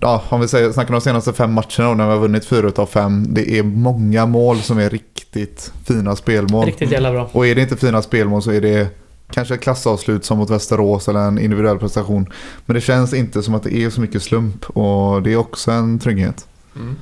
Ja, 0.03 0.23
om 0.29 0.41
vi 0.41 0.47
säger, 0.47 0.71
snackar 0.71 0.91
de 0.91 1.01
senaste 1.01 1.33
fem 1.33 1.53
matcherna 1.53 1.89
då, 1.89 1.93
när 1.93 2.05
vi 2.05 2.11
har 2.11 2.19
vunnit 2.19 2.45
fyra 2.45 2.71
av 2.75 2.85
fem. 2.85 3.33
Det 3.33 3.51
är 3.51 3.63
många 3.63 4.25
mål 4.25 4.57
som 4.57 4.79
är 4.79 4.89
riktigt 4.89 5.73
fina 5.85 6.15
spelmål. 6.15 6.65
Riktigt 6.65 6.91
jävla 6.91 7.11
bra. 7.11 7.29
Och 7.31 7.47
är 7.47 7.55
det 7.55 7.61
inte 7.61 7.77
fina 7.77 8.01
spelmål 8.01 8.41
så 8.41 8.51
är 8.51 8.61
det 8.61 9.00
kanske 9.31 9.53
ett 9.53 9.61
klassavslut 9.61 10.25
som 10.25 10.37
mot 10.37 10.49
Västerås 10.49 11.07
eller 11.07 11.19
en 11.19 11.39
individuell 11.39 11.79
prestation. 11.79 12.33
Men 12.65 12.73
det 12.73 12.81
känns 12.81 13.13
inte 13.13 13.43
som 13.43 13.55
att 13.55 13.63
det 13.63 13.75
är 13.75 13.89
så 13.89 14.01
mycket 14.01 14.23
slump 14.23 14.69
och 14.69 15.21
det 15.21 15.33
är 15.33 15.37
också 15.37 15.71
en 15.71 15.99
trygghet. 15.99 16.47
Mm. 16.75 16.95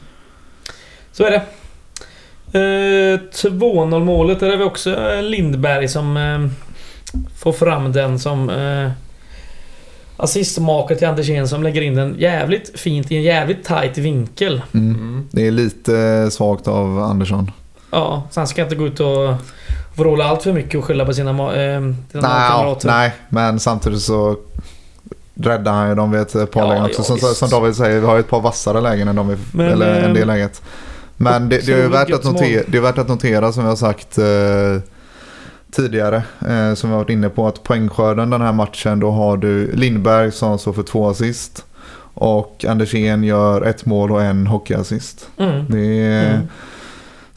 Så 1.11 1.23
är 1.23 1.31
det. 1.31 1.41
Eh, 2.51 3.19
2-0 3.19 4.03
målet, 4.03 4.39
där 4.39 4.49
är 4.49 4.57
vi 4.57 4.63
också 4.63 4.95
eh, 4.95 5.23
Lindberg 5.23 5.87
som 5.87 6.17
eh, 6.17 6.47
får 7.35 7.53
fram 7.53 7.91
den 7.91 8.19
som... 8.19 8.49
Eh, 8.49 8.91
assistmakare 10.19 10.97
till 10.97 11.07
Andersén 11.07 11.47
som 11.47 11.63
lägger 11.63 11.81
in 11.81 11.95
den 11.95 12.15
jävligt 12.19 12.79
fint 12.79 13.11
i 13.11 13.15
en 13.15 13.23
jävligt 13.23 13.63
tight 13.63 13.97
vinkel. 13.97 14.61
Mm. 14.73 14.95
Mm. 14.95 15.27
Det 15.31 15.47
är 15.47 15.51
lite 15.51 16.27
svagt 16.31 16.67
av 16.67 16.99
Andersson. 16.99 17.51
Ja, 17.91 18.27
så 18.31 18.39
han 18.39 18.47
ska 18.47 18.63
inte 18.63 18.75
gå 18.75 18.87
ut 18.87 18.99
och 18.99 19.33
vråla 19.99 20.25
allt 20.25 20.43
för 20.43 20.53
mycket 20.53 20.79
och 20.79 20.85
skylla 20.85 21.05
på 21.05 21.13
sina, 21.13 21.29
eh, 21.31 21.35
sina 21.37 21.93
Nej, 22.13 22.21
ja, 22.21 22.27
lagkamrater. 22.29 22.87
nej, 22.87 23.13
men 23.29 23.59
samtidigt 23.59 24.01
så 24.01 24.35
räddar 25.35 25.71
han 25.73 25.89
ju 25.89 25.95
dem 25.95 26.11
vid 26.11 26.21
ett 26.21 26.51
par 26.51 26.61
Ja, 26.61 26.67
lägen 26.67 26.85
också. 26.85 27.01
ja, 27.13 27.17
som, 27.17 27.35
som 27.35 27.49
David 27.49 27.75
säger, 27.75 27.99
vi 27.99 28.05
har 28.05 28.13
ju 28.13 28.19
ett 28.19 28.29
par 28.29 28.41
vassare 28.41 28.81
lägen 28.81 29.07
än 29.07 29.15
de 29.15 29.37
Men, 29.53 29.67
eller 29.67 29.95
en 29.99 30.05
eh, 30.09 30.13
del 30.13 30.27
läget. 30.27 30.61
Men 31.17 31.49
det, 31.49 31.65
det, 31.65 31.73
är 31.73 31.87
värt 31.87 32.11
att 32.11 32.23
notera, 32.23 32.63
det 32.67 32.77
är 32.77 32.81
värt 32.81 32.97
att 32.97 33.07
notera 33.07 33.51
som 33.51 33.63
jag 33.63 33.71
har 33.71 33.75
sagt 33.75 34.17
eh, 34.17 34.91
tidigare. 35.71 36.23
Eh, 36.47 36.73
som 36.73 36.89
vi 36.89 36.93
har 36.95 37.03
varit 37.03 37.09
inne 37.09 37.29
på 37.29 37.47
att 37.47 37.63
poängskörden 37.63 38.29
den 38.29 38.41
här 38.41 38.53
matchen 38.53 38.99
då 38.99 39.11
har 39.11 39.37
du 39.37 39.71
Lindberg 39.75 40.31
som 40.31 40.59
står 40.59 40.73
för 40.73 40.83
två 40.83 41.09
assist. 41.09 41.65
Och 42.13 42.65
Andersén 42.67 43.23
gör 43.23 43.61
ett 43.61 43.85
mål 43.85 44.11
och 44.11 44.23
en 44.23 44.47
hockeyassist. 44.47 45.29
Mm. 45.37 45.65
Det 45.69 46.01
är 46.03 46.29
Mm. 46.33 46.47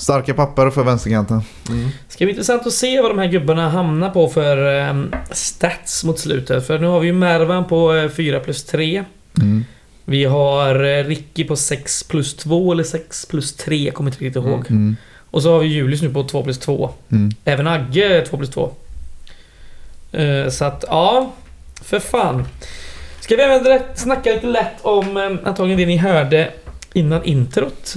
Starka 0.02 0.34
papper 0.34 0.70
för 0.70 0.84
vänsterkanten. 0.84 1.42
Mm. 1.68 1.88
Ska 2.08 2.24
bli 2.24 2.32
intressant 2.32 2.66
att 2.66 2.72
se 2.72 3.00
vad 3.00 3.10
de 3.10 3.18
här 3.18 3.26
gubbarna 3.26 3.68
hamnar 3.68 4.10
på 4.10 4.28
för 4.28 4.80
eh, 4.80 4.94
stats 5.30 6.04
mot 6.04 6.18
slutet. 6.18 6.66
För 6.66 6.78
nu 6.78 6.86
har 6.86 7.00
vi 7.00 7.06
ju 7.06 7.12
Mervan 7.12 7.66
på 7.66 7.94
eh, 7.94 8.08
4 8.08 8.40
plus 8.40 8.64
3. 8.64 9.04
Mm. 9.40 9.64
Vi 10.04 10.24
har 10.24 10.84
eh, 10.84 11.04
Ricky 11.04 11.44
på 11.44 11.56
6 11.56 12.02
plus 12.02 12.36
2 12.36 12.72
eller 12.72 12.84
6 12.84 13.26
plus 13.26 13.56
3, 13.56 13.76
jag 13.76 13.94
kommer 13.94 14.10
inte 14.10 14.24
riktigt 14.24 14.44
ihåg. 14.44 14.66
Mm. 14.70 14.96
Och 15.30 15.42
så 15.42 15.52
har 15.52 15.58
vi 15.58 15.66
Julius 15.66 16.02
nu 16.02 16.10
på 16.10 16.22
2 16.24 16.44
plus 16.44 16.58
2. 16.58 16.90
Mm. 17.08 17.30
Även 17.44 17.66
Agge 17.66 18.18
är 18.18 18.24
2 18.24 18.36
plus 18.36 18.50
2. 18.50 18.72
Eh, 20.12 20.48
så 20.48 20.64
att, 20.64 20.84
ja. 20.88 21.32
För 21.82 21.98
fan. 21.98 22.44
Ska 23.20 23.36
vi 23.36 23.42
även 23.42 23.80
snacka 23.94 24.30
lite 24.30 24.46
lätt 24.46 24.76
om 24.82 25.16
eh, 25.16 25.48
antagligen 25.48 25.78
det 25.78 25.86
ni 25.86 25.96
hörde 25.96 26.50
innan 26.92 27.24
introt. 27.24 27.94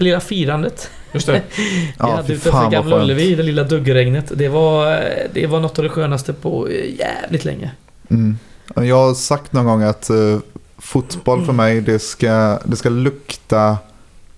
Det 0.00 0.04
lilla 0.04 0.20
firandet. 0.20 0.90
Just 1.12 1.26
det. 1.26 1.42
Vi 1.56 1.92
Ja, 1.98 2.10
hade 2.16 2.26
fy 2.28 2.32
utanför 2.32 2.50
fan 2.50 2.62
vad 2.62 2.72
Gamla 2.72 2.96
skönt. 2.96 3.04
Ullevi, 3.10 3.34
det 3.34 3.42
lilla 3.42 3.64
duggregnet. 3.64 4.32
Det 4.34 4.48
var, 4.48 5.04
det 5.32 5.46
var 5.46 5.60
något 5.60 5.78
av 5.78 5.82
det 5.84 5.88
skönaste 5.88 6.32
på 6.32 6.68
jävligt 6.98 7.44
länge. 7.44 7.70
Mm. 8.10 8.38
Jag 8.74 8.96
har 9.06 9.14
sagt 9.14 9.52
någon 9.52 9.64
gång 9.64 9.82
att 9.82 10.10
eh, 10.10 10.38
fotboll 10.78 11.44
för 11.46 11.52
mig 11.52 11.80
det 11.80 11.98
ska, 11.98 12.58
det 12.64 12.76
ska 12.76 12.88
lukta 12.88 13.78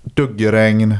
duggregn, 0.03 0.97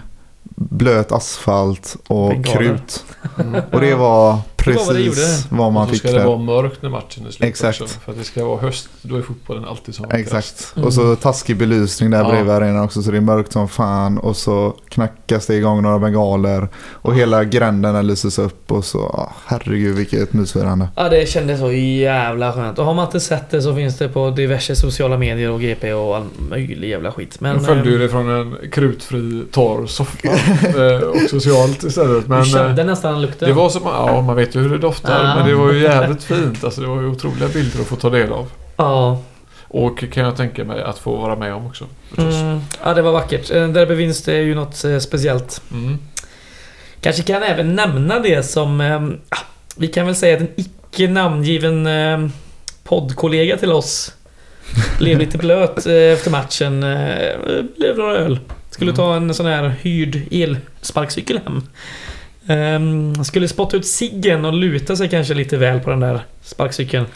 blöt 0.55 1.13
asfalt 1.13 1.97
och 2.07 2.29
Bengaler. 2.31 2.59
krut. 2.59 3.05
Mm. 3.39 3.63
Och 3.73 3.81
det 3.81 3.95
var 3.95 4.39
Det 4.65 4.73
var 4.73 4.87
vad 4.87 4.95
det 4.95 5.01
gjorde. 5.01 5.17
precis 5.17 5.47
vad 5.51 5.67
Och 5.67 5.73
man 5.73 5.87
så 5.87 5.93
fick 5.93 6.03
ska 6.03 6.13
det 6.13 6.25
vara 6.25 6.39
mörkt 6.39 6.83
när 6.83 6.91
matchen 6.91 7.27
är 7.27 7.31
slut 7.31 7.49
Exakt. 7.49 7.81
också. 7.81 7.99
För 8.05 8.13
att 8.13 8.19
det 8.19 8.25
ska 8.25 8.45
vara 8.45 8.61
höst, 8.61 8.89
då 9.03 9.17
är 9.17 9.23
fotbollen 9.23 9.65
alltid 9.65 9.95
som. 9.95 10.11
Exakt. 10.11 10.73
Mm. 10.77 10.87
Och 10.87 10.95
så 10.95 11.17
taskig 11.17 11.57
belysning 11.57 12.11
där 12.11 12.19
Ja. 12.19 12.31
bredvid 12.31 12.53
arenan 12.53 12.85
också 12.85 13.03
så 13.03 13.11
det 13.11 13.17
är 13.17 13.21
mörkt 13.21 13.53
som 13.53 13.69
fan. 13.69 14.19
Och 14.19 14.37
så 14.37 14.77
knackas 14.89 15.47
det 15.47 15.55
igång 15.55 15.83
några 15.83 15.99
bengaler. 15.99 16.69
Och 16.93 17.15
hela 17.15 17.45
gränden 17.45 17.95
där 17.95 18.03
lyses 18.03 18.39
upp 18.39 18.73
och 18.73 18.85
så, 18.85 18.99
ah, 18.99 19.33
herregud 19.47 19.97
vilket 19.97 20.33
mysfirande. 20.33 20.89
Ja, 20.97 21.09
det 21.09 21.29
kändes 21.29 21.61
så 21.61 21.73
jävla 21.73 22.53
skönt. 22.53 22.79
Och 22.79 22.85
har 22.85 22.95
man 22.95 23.07
inte 23.07 23.21
sett 23.21 23.51
det 23.51 23.63
så 23.63 23.75
finns 23.75 23.99
det 23.99 24.09
på 24.09 24.31
diverse 24.31 24.77
sociala 24.77 25.19
medier 25.19 25.51
och 25.51 25.61
GP 25.61 25.93
och 25.93 26.17
all 26.17 26.25
möjlig 26.51 26.89
jävla 26.89 27.13
skit. 27.13 27.37
Men... 27.41 27.53
Jag 27.53 27.67
följde 27.67 27.89
eh, 27.89 27.93
ju 27.93 27.99
det 27.99 28.09
från 28.09 28.31
en 28.31 28.57
krutfri 28.71 29.45
torr 29.53 29.87
soffa. 29.87 30.29
eh, 30.29 31.09
och 31.09 31.31
socialt 31.31 31.85
istället. 31.85 32.27
Men 32.27 32.43
du 32.43 32.51
kände 32.51 32.83
eh, 32.83 32.87
nästan 32.87 33.23
lukten. 33.23 33.49
det 33.49 33.55
var 33.55 33.69
som, 33.69 33.83
ja 33.85 34.21
man 34.21 34.37
vet 34.37 34.52
ju 34.55 34.61
hur 34.61 34.71
det 34.71 34.79
doftar. 34.79 35.25
Ja. 35.25 35.35
Men 35.37 35.49
det 35.49 35.55
var 35.55 35.73
ju 35.73 35.79
jävligt 35.83 36.25
fint. 36.25 36.65
Alltså 36.65 36.81
det 36.81 36.87
var 36.87 37.01
ju 37.01 37.07
otroliga 37.07 37.49
bilder 37.49 37.81
att 37.81 37.87
få 37.87 37.97
ta 37.97 38.11
del 38.11 38.33
av. 38.33 38.49
Ja. 38.77 39.23
Och 39.69 40.05
kan 40.13 40.25
jag 40.25 40.37
tänka 40.37 40.65
mig 40.65 40.83
att 40.83 40.99
få 40.99 41.17
vara 41.17 41.37
med 41.37 41.55
om 41.55 41.67
också. 41.67 41.87
Mm, 42.19 42.61
ja, 42.85 42.95
det 42.95 43.03
var 43.03 43.13
vackert. 43.13 43.51
Eh, 43.51 43.69
Derbyvinst 43.69 44.29
är 44.29 44.41
ju 44.41 44.55
något 44.55 44.85
eh, 44.85 44.99
speciellt. 44.99 45.63
Mm. 45.73 45.99
Kanske 47.01 47.23
kan 47.23 47.43
även 47.43 47.75
nämna 47.75 48.19
det 48.21 48.43
som... 48.43 48.81
Ah, 49.29 49.37
vi 49.77 49.89
kan 49.89 50.07
väl 50.07 50.15
säga 50.15 50.35
att 50.37 50.41
en 50.41 50.49
icke 50.57 51.09
namngiven 51.09 51.87
eh, 51.87 52.29
poddkollega 52.85 53.57
till 53.57 53.73
oss 53.73 54.15
blev 54.99 55.19
lite 55.19 55.39
blöt 55.39 55.87
efter 55.87 56.31
matchen. 56.31 56.81
Blev 57.79 57.97
några 57.99 58.17
öl. 58.17 58.39
Skulle 58.71 58.91
Mm. 58.91 58.97
ta 58.97 59.17
en 59.17 59.35
sån 59.35 59.47
här 59.47 59.75
hyrd 59.83 60.23
elsparkcykel 60.31 61.41
hem. 61.45 61.63
Um, 62.47 63.25
skulle 63.25 63.49
spotta 63.49 63.77
ut 63.77 63.87
ciggen 63.87 64.45
och 64.45 64.53
luta 64.53 64.97
sig 64.97 65.09
kanske 65.09 65.35
lite 65.35 65.57
väl 65.57 65.81
på 65.81 65.91
den 65.91 66.01
där 66.01 66.21
sparkcykeln. 66.43 67.07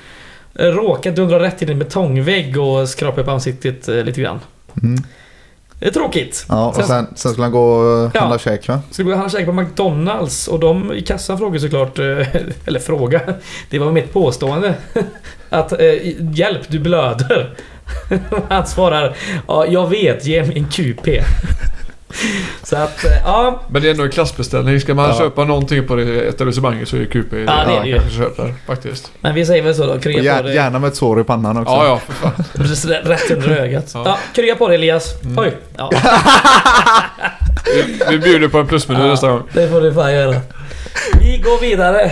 Råkat 0.54 1.16
dundra 1.16 1.40
rätt 1.40 1.62
in 1.62 1.68
i 1.68 1.72
en 1.72 1.78
betongvägg 1.78 2.58
och 2.60 2.88
skrapa 2.88 3.20
upp 3.20 3.28
ansiktet 3.28 3.88
eh, 3.88 4.04
lite 4.04 4.20
grann. 4.20 4.40
Mm. 4.82 5.02
Det 5.78 5.86
är 5.86 5.90
tråkigt. 5.90 6.46
Ja, 6.48 6.68
och 6.68 6.74
Sen- 6.74 6.86
sen, 6.86 7.06
sen 7.14 7.30
skulle 7.32 7.44
han 7.44 7.52
gå 7.52 7.62
och 7.70 8.10
Ja. 8.14 8.20
handla 8.20 8.38
käk 8.38 8.68
va? 8.68 8.80
Skulle 8.90 9.06
gå 9.06 9.12
och 9.12 9.18
handla 9.18 9.38
käk 9.38 9.46
på 9.46 9.52
McDonalds 9.52 10.48
och 10.48 10.60
de 10.60 10.92
i 10.92 11.02
kassan 11.02 11.38
frågade 11.38 11.60
såklart, 11.60 11.98
eh, 11.98 12.04
eller 12.66 12.80
fråga, 12.80 13.20
det 13.70 13.78
var 13.78 13.92
mitt 13.92 14.12
påstående. 14.12 14.74
Att 15.48 15.72
eh, 15.72 15.94
hjälp, 16.34 16.60
du 16.68 16.78
blöder. 16.78 17.54
Han 18.48 18.66
svarar, 18.66 19.16
ja 19.48 19.66
jag 19.66 19.90
vet, 19.90 20.26
ge 20.26 20.42
mig 20.44 20.58
en 20.58 20.68
QP. 20.68 21.08
Så 22.62 22.76
att, 22.76 23.05
eh, 23.05 23.11
ja. 23.24 23.62
Men 23.68 23.83
det 23.83 23.88
är 23.88 23.90
ändå 23.90 24.05
en 24.05 24.11
klassbeställning. 24.11 24.81
Ska 24.81 24.94
man 24.94 25.09
Ja. 25.11 25.18
köpa 25.18 25.44
någonting 25.44 25.87
på 25.87 25.94
det 25.96 26.20
etablissemanget 26.29 26.88
så 26.88 26.96
är 26.96 27.05
QP 27.05 27.31
det 27.31 27.40
Ja, 27.40 27.64
det 27.66 27.72
är 27.76 27.83
det 27.83 27.88
ju. 27.88 27.94
kanske 27.98 28.18
köper 28.18 28.55
faktiskt. 28.66 29.11
Men 29.20 29.35
vi 29.35 29.46
säger 29.46 29.62
väl 29.62 29.74
så 29.74 29.87
då, 29.87 29.98
krya 29.98 30.18
på 30.18 30.24
gär, 30.24 30.42
dig. 30.42 30.55
gärna 30.55 30.79
med 30.79 30.88
ett 30.88 30.96
sår 30.96 31.20
i 31.20 31.24
pannan 31.24 31.57
också. 31.59 31.72
Ja, 31.74 31.87
ja, 31.87 31.98
för 32.07 32.12
fan. 32.12 32.44
Precis, 32.55 32.85
rätt 32.85 33.31
under 33.31 33.50
ögat. 33.61 33.90
Ja. 33.94 34.02
Ja. 34.07 34.18
krya 34.35 34.55
på 34.57 34.68
dig 34.68 34.74
Elias. 34.74 35.22
Mm. 35.24 35.38
Oj. 35.38 35.52
Ja, 35.76 35.90
Vi, 37.74 37.98
vi 38.11 38.18
bjuder 38.18 38.48
på 38.48 38.59
en 38.59 38.66
plusmeny 38.66 39.00
Ja. 39.00 39.07
nästa 39.07 39.29
gång. 39.31 39.42
det 39.52 39.68
får 39.68 39.81
du 39.81 39.94
fan 39.94 40.14
göra. 40.14 40.40
Vi 41.20 41.38
går 41.38 41.61
vidare 41.61 42.11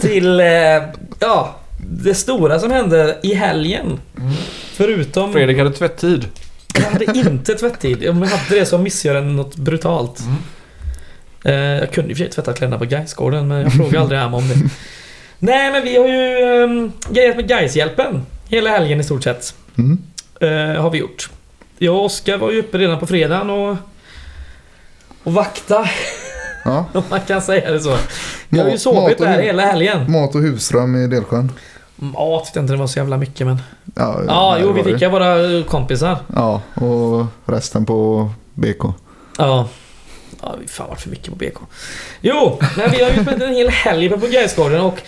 till, 0.00 0.40
eh, 0.40 0.46
ja, 1.18 1.56
det 1.78 2.14
stora 2.14 2.58
som 2.58 2.70
hände 2.70 3.18
i 3.22 3.34
helgen. 3.34 4.00
Mm. 4.18 4.32
Förutom... 4.74 5.32
Fredrik 5.32 5.58
hade 5.58 5.70
tvätttid. 5.72 6.24
Jag 6.74 6.90
hade 6.90 7.18
inte 7.18 7.54
tvättid. 7.54 8.08
Om 8.08 8.22
jag 8.22 8.28
hade 8.28 8.60
det 8.60 8.66
så 8.66 8.78
missade 8.78 9.14
jag 9.14 9.24
något 9.24 9.56
brutalt. 9.56 10.20
Mm. 10.20 10.36
Eh, 11.44 11.78
jag 11.78 11.92
kunde 11.92 12.10
i 12.10 12.14
och 12.14 12.16
för 12.16 12.24
sig 12.24 12.32
tvätta 12.32 12.52
kläderna 12.52 12.78
på 12.78 12.84
Gaisgården 12.84 13.48
men 13.48 13.60
jag 13.60 13.72
frågade 13.72 14.00
aldrig 14.00 14.20
Amma 14.20 14.36
om 14.36 14.48
det. 14.48 14.54
Nej 15.38 15.72
men 15.72 15.82
vi 15.82 15.96
har 15.96 16.08
ju 16.08 16.62
um, 16.62 16.92
grejat 17.10 17.36
med 17.36 17.48
Gaishjälpen 17.48 18.26
hela 18.48 18.70
helgen 18.70 19.00
i 19.00 19.04
stort 19.04 19.22
sett. 19.22 19.54
Mm. 19.78 19.98
Eh, 20.40 20.82
har 20.82 20.90
vi 20.90 20.98
gjort. 20.98 21.30
Jag 21.78 21.94
och 21.94 22.04
Oskar 22.04 22.38
var 22.38 22.50
ju 22.50 22.58
uppe 22.58 22.78
redan 22.78 23.00
på 23.00 23.06
fredagen 23.06 23.50
och, 23.50 23.76
och 25.22 25.32
vakta, 25.32 25.88
Ja. 26.64 26.86
om 26.92 27.02
man 27.10 27.20
kan 27.20 27.42
säga 27.42 27.72
det 27.72 27.80
så. 27.80 27.96
Jag 28.48 28.64
har 28.64 28.70
ju 28.70 28.78
sovit 28.78 29.18
där 29.18 29.42
hela 29.42 29.62
helgen. 29.62 30.12
Mat 30.12 30.34
och 30.34 30.40
husrum 30.42 31.04
i 31.04 31.06
Delsjön. 31.06 31.52
Mat 31.96 32.44
tyckte 32.44 32.60
inte 32.60 32.72
det 32.72 32.76
var 32.76 32.86
så 32.86 32.98
jävla 32.98 33.16
mycket 33.16 33.46
men... 33.46 33.58
Ja, 33.94 34.20
Ja, 34.26 34.58
jo 34.60 34.72
vi 34.72 34.82
fick 34.82 35.02
ja 35.02 35.08
våra 35.08 35.62
kompisar. 35.62 36.16
Ja, 36.34 36.60
och 36.74 37.26
resten 37.46 37.86
på 37.86 38.30
BK. 38.54 38.82
Ja. 39.38 39.68
Ja, 40.42 40.54
fan 40.68 40.88
varit 40.88 41.00
för 41.00 41.10
mycket 41.10 41.28
på 41.30 41.36
BK. 41.36 41.56
Jo, 42.20 42.58
men 42.76 42.90
vi 42.90 43.02
har 43.02 43.10
ju 43.10 43.22
spelat 43.22 43.42
en 43.42 43.54
hel 43.54 43.68
helg 43.68 44.08
på 44.08 44.26
Gaisgården 44.26 44.80
och 44.80 44.98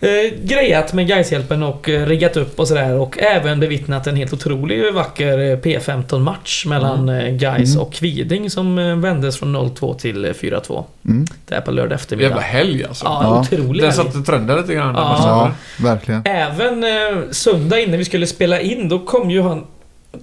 eh, 0.00 0.08
grejat 0.42 0.92
med 0.92 1.08
Gaishjälpen 1.08 1.62
och 1.62 1.88
eh, 1.88 2.06
riggat 2.06 2.36
upp 2.36 2.58
och 2.60 2.68
sådär 2.68 2.94
och 2.94 3.18
även 3.18 3.60
bevittnat 3.60 4.06
en 4.06 4.16
helt 4.16 4.32
otrolig 4.32 4.94
vacker 4.94 5.38
eh, 5.38 5.56
P15-match 5.58 6.66
mellan 6.66 7.08
eh, 7.08 7.28
Gais 7.34 7.70
Mm. 7.74 7.82
och 7.86 7.92
Kviding 7.92 8.50
som 8.50 8.78
eh, 8.78 8.96
vändes 8.96 9.38
från 9.38 9.56
0-2 9.56 9.96
till 9.98 10.24
eh, 10.24 10.28
4-2. 10.28 10.84
Mm. 11.08 11.24
Där 11.48 11.60
på 11.60 11.70
lördag 11.70 11.94
eftermiddag. 11.94 12.28
Jävla 12.28 12.42
helg 12.42 12.84
alltså. 12.84 13.04
Ja, 13.04 13.20
Ja. 13.22 13.40
otrolig 13.40 13.82
Den 13.82 13.92
satte 13.92 14.18
trenden 14.18 14.56
lite 14.56 14.74
grann. 14.74 14.94
Ja. 14.94 15.16
Ja. 15.20 15.52
Verkligen. 15.88 16.22
Även 16.24 16.84
eh, 16.84 17.22
söndag 17.30 17.80
innan 17.80 17.98
vi 17.98 18.04
skulle 18.04 18.26
spela 18.26 18.60
in, 18.60 18.88
då 18.88 18.98
kom 18.98 19.30
ju 19.30 19.42
han 19.42 19.64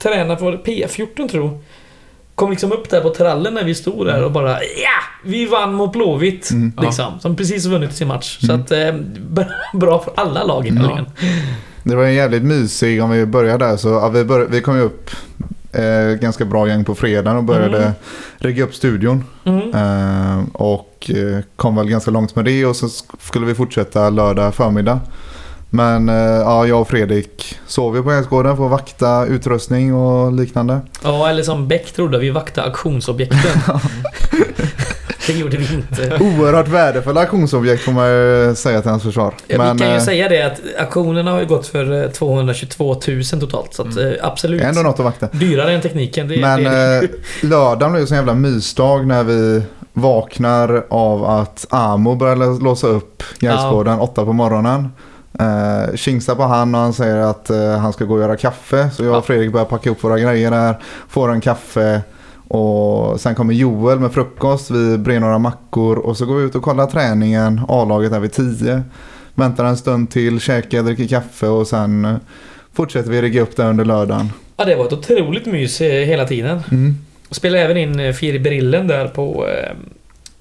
tränaren 0.03 0.37
för 0.37 0.51
P14 0.57 1.29
tror 1.29 1.45
jag. 1.45 1.57
Kom 2.35 2.49
liksom 2.49 2.71
upp 2.71 2.89
där 2.89 3.01
på 3.01 3.09
trallen 3.09 3.53
när 3.53 3.63
vi 3.63 3.75
stod 3.75 4.05
där 4.07 4.23
och 4.23 4.31
bara 4.31 4.49
ja! 4.63 5.01
Vi 5.23 5.45
vann 5.45 5.73
mot 5.73 5.91
Blåvitt. 5.93 6.51
Mm. 6.51 6.73
Liksom. 6.81 7.19
Som 7.19 7.35
precis 7.35 7.65
vunnit 7.65 7.93
sin 7.95 8.07
match. 8.07 8.39
Mm. 8.43 8.57
Så 8.57 8.63
att 8.63 8.71
eh, 8.71 8.95
bra 9.73 9.99
för 9.99 10.13
alla 10.15 10.43
lag 10.43 10.67
i 10.67 10.69
Ja. 10.69 10.81
helgen. 10.81 11.05
Det 11.83 11.95
var 11.95 12.03
en 12.03 12.13
jävligt 12.13 12.43
mysig, 12.43 13.03
om 13.03 13.09
vi 13.09 13.25
börjar 13.25 13.57
där 13.57 13.77
så, 13.77 13.87
ja, 13.89 14.09
vi, 14.09 14.23
bör, 14.23 14.45
vi 14.49 14.61
kom 14.61 14.75
ju 14.75 14.81
upp 14.81 15.09
eh, 15.71 16.19
ganska 16.21 16.45
bra 16.45 16.67
gäng 16.67 16.85
på 16.85 16.95
fredagen 16.95 17.37
och 17.37 17.43
började 17.43 17.77
Mm. 17.77 17.91
rigga 18.37 18.63
upp 18.63 18.75
studion. 18.75 19.23
Mm. 19.45 19.73
Eh, 19.73 20.43
och 20.53 21.11
eh, 21.15 21.39
kom 21.55 21.75
väl 21.75 21.89
ganska 21.89 22.11
långt 22.11 22.35
med 22.35 22.45
det 22.45 22.65
och 22.65 22.75
så 22.75 22.85
sk- 22.85 23.15
skulle 23.19 23.45
vi 23.45 23.55
fortsätta 23.55 24.09
lördag 24.09 24.55
förmiddag. 24.55 24.99
Men 25.75 26.09
eh, 26.09 26.15
ja, 26.15 26.67
jag 26.67 26.81
och 26.81 26.87
Fredrik 26.87 27.57
sov 27.67 27.95
ju 27.95 28.03
på 28.03 28.11
Hästgården 28.11 28.57
för 28.57 28.65
att 28.65 28.71
vakta 28.71 29.25
utrustning 29.25 29.93
och 29.95 30.33
liknande. 30.33 30.79
Ja, 31.03 31.29
eller 31.29 31.43
som 31.43 31.67
Beck 31.67 31.91
trodde, 31.93 32.17
vi 32.19 32.29
vakta 32.29 32.61
auktionsobjekten. 32.63 33.39
Det 35.27 35.33
gjorde 35.33 35.57
vi 35.57 35.73
inte. 35.75 36.17
Oerhört 36.23 36.67
värdefulla 36.67 37.21
auktionsobjekt 37.21 37.83
får 37.83 37.91
man 37.91 38.07
ju 38.09 38.55
säga 38.55 38.81
till 38.81 38.89
hans 38.91 39.03
försvar. 39.03 39.33
Ja, 39.47 39.73
vi 39.73 39.79
kan 39.79 39.89
ju 39.89 39.95
eh, 39.95 40.01
säga 40.03 40.29
det 40.29 40.41
att 40.41 40.61
auktionerna 40.79 41.31
har 41.31 41.39
ju 41.39 41.45
gått 41.45 41.67
för 41.67 42.03
eh, 42.03 42.09
222 42.09 42.93
000 43.07 43.23
totalt. 43.23 43.73
Så 43.73 43.81
att, 43.81 43.95
Mm. 43.97 44.07
eh, 44.13 44.13
absolut. 44.21 44.61
ändå 44.61 44.81
något 44.81 44.99
att 44.99 45.05
vakta. 45.05 45.27
Dyrare 45.31 45.73
än 45.73 45.81
tekniken. 45.81 46.27
Det, 46.27 46.37
Men 46.37 46.63
det 46.63 46.97
eh, 47.03 47.09
lördagen 47.49 47.91
blev 47.93 48.03
ju 48.05 48.09
en 48.11 48.15
jävla 48.17 48.33
mysdag 48.33 49.07
när 49.07 49.23
vi 49.23 49.63
vaknar 49.93 50.85
av 50.89 51.25
att 51.25 51.65
Amo 51.69 52.15
börjar 52.15 52.35
lå- 52.35 52.63
låsa 52.63 52.87
upp 52.87 53.23
gärdsgården 53.39 53.99
åtta 53.99 54.25
på 54.25 54.33
morgonen. 54.33 54.89
Uh, 55.41 55.95
kingsar 55.95 56.35
på 56.35 56.43
han 56.43 56.75
och 56.75 56.81
han 56.81 56.93
säger 56.93 57.17
att 57.17 57.49
eh, 57.49 57.77
han 57.77 57.93
ska 57.93 58.05
gå 58.05 58.13
och 58.13 58.19
göra 58.21 58.37
kaffe. 58.37 58.89
Så 58.89 59.03
jag 59.03 59.13
Ja. 59.13 59.17
och 59.17 59.25
Fredrik 59.25 59.51
börjar 59.51 59.65
packa 59.65 59.89
upp 59.89 60.03
våra 60.03 60.19
grejer 60.19 60.51
där. 60.51 60.75
Får 61.07 61.31
en 61.31 61.41
kaffe. 61.41 62.01
Och 62.47 63.19
sen 63.21 63.35
kommer 63.35 63.53
Joel 63.53 63.99
med 63.99 64.11
frukost. 64.13 64.71
Vi 64.71 64.97
brer 64.97 65.19
några 65.19 65.37
mackor. 65.37 65.97
Och 65.97 66.17
så 66.17 66.25
går 66.25 66.35
vi 66.35 66.43
ut 66.43 66.55
och 66.55 66.63
kollar 66.63 66.85
träningen. 66.87 67.61
A-laget 67.67 68.11
är 68.11 68.19
vid 68.19 68.31
10. 68.31 68.83
Väntar 69.35 69.65
en 69.65 69.77
stund 69.77 70.09
till, 70.11 70.39
käkar, 70.39 70.83
dricker 70.83 71.07
kaffe 71.07 71.47
och 71.47 71.67
sen 71.67 72.05
eh, 72.05 72.15
fortsätter 72.73 73.09
vi 73.11 73.21
rigga 73.21 73.41
upp 73.41 73.55
där 73.55 73.69
under 73.69 73.85
lördagen. 73.85 74.29
Ja, 74.57 74.65
det 74.65 74.75
var 74.75 74.85
ett 74.85 74.93
otroligt 74.93 75.45
mys 75.45 75.81
eh, 75.81 76.05
hela 76.05 76.25
tiden. 76.27 76.61
Mm. 76.71 76.95
Spelade 77.31 77.63
även 77.63 77.77
in 77.77 77.99
eh, 77.99 78.11
Firi 78.13 78.39
Brillen 78.39 78.87
där 78.87 79.07
på, 79.07 79.47
eh, 79.47 79.75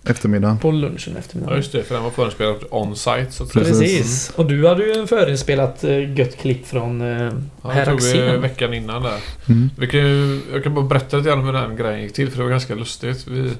Eftermiddagen. 0.06 0.58
på 0.58 0.70
lunchen 0.70 1.12
Ja, 1.12 1.18
eftermiddagen. 1.18 1.56
just 1.58 1.72
det. 1.72 1.82
För 1.82 1.94
den 1.94 2.04
var 2.04 2.10
förespelad 2.10 2.56
on-site. 2.70 3.26
Så. 3.30 3.46
Precis. 3.46 3.78
Precis. 3.78 4.32
Och 4.36 4.46
du 4.46 4.68
hade 4.68 4.84
ju 4.84 4.92
en 4.92 5.08
förinspelat 5.08 5.84
eh, 5.84 6.18
gött 6.18 6.36
klipp 6.36 6.66
från 6.66 7.00
eh, 7.00 7.32
Ja, 7.62 7.70
det 7.74 7.84
tog 7.84 8.00
vi 8.02 8.36
veckan 8.36 8.74
innan 8.74 9.02
där. 9.02 9.18
Mm. 9.48 9.70
Vi 9.78 9.86
kan 9.86 10.00
ju, 10.00 10.40
jag 10.52 10.62
kan 10.62 10.74
bara 10.74 10.84
berätta 10.84 11.16
lite 11.16 11.28
grann 11.28 11.38
om 11.38 11.44
hur 11.46 11.52
den 11.52 11.76
grejen 11.76 12.02
gick 12.02 12.12
till 12.12 12.30
för 12.30 12.36
det 12.38 12.42
var 12.44 12.50
ganska 12.50 12.74
lustigt. 12.74 13.26
Vi, 13.26 13.50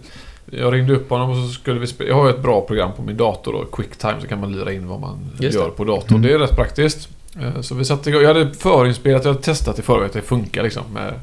jag 0.51 0.75
ringde 0.75 0.95
upp 0.95 1.11
honom 1.11 1.31
och 1.31 1.37
så 1.37 1.49
skulle 1.53 1.81
vi 1.81 1.87
spela. 1.87 2.09
Jag 2.11 2.17
har 2.17 2.25
ju 2.29 2.35
ett 2.35 2.43
bra 2.43 2.61
program 2.61 2.91
på 2.97 3.03
min 3.03 3.17
dator 3.17 3.53
då, 3.53 3.65
Quicktime, 3.65 4.15
så 4.21 4.27
kan 4.27 4.41
man 4.41 4.53
lira 4.53 4.73
in 4.73 4.89
vad 4.89 5.01
man 5.01 5.19
Just 5.41 5.55
gör 5.57 5.65
det. 5.65 5.71
på 5.71 5.85
datorn. 5.85 6.09
Mm. 6.17 6.23
Det 6.23 6.33
är 6.35 6.39
rätt 6.39 6.57
praktiskt. 6.57 7.09
Eh, 7.43 7.61
Så 7.61 7.75
vi 7.75 7.85
satte 7.85 8.11
igång. 8.11 8.23
Jag 8.23 8.35
hade 8.35 8.55
förinspelat, 8.55 9.25
jag 9.25 9.33
hade 9.33 9.45
testat 9.45 9.79
i 9.79 9.83
förväg 9.83 10.07
att 10.07 10.13
det 10.13 10.23
funkar 10.23 10.63
liksom. 10.63 10.83
Med, 10.95 11.15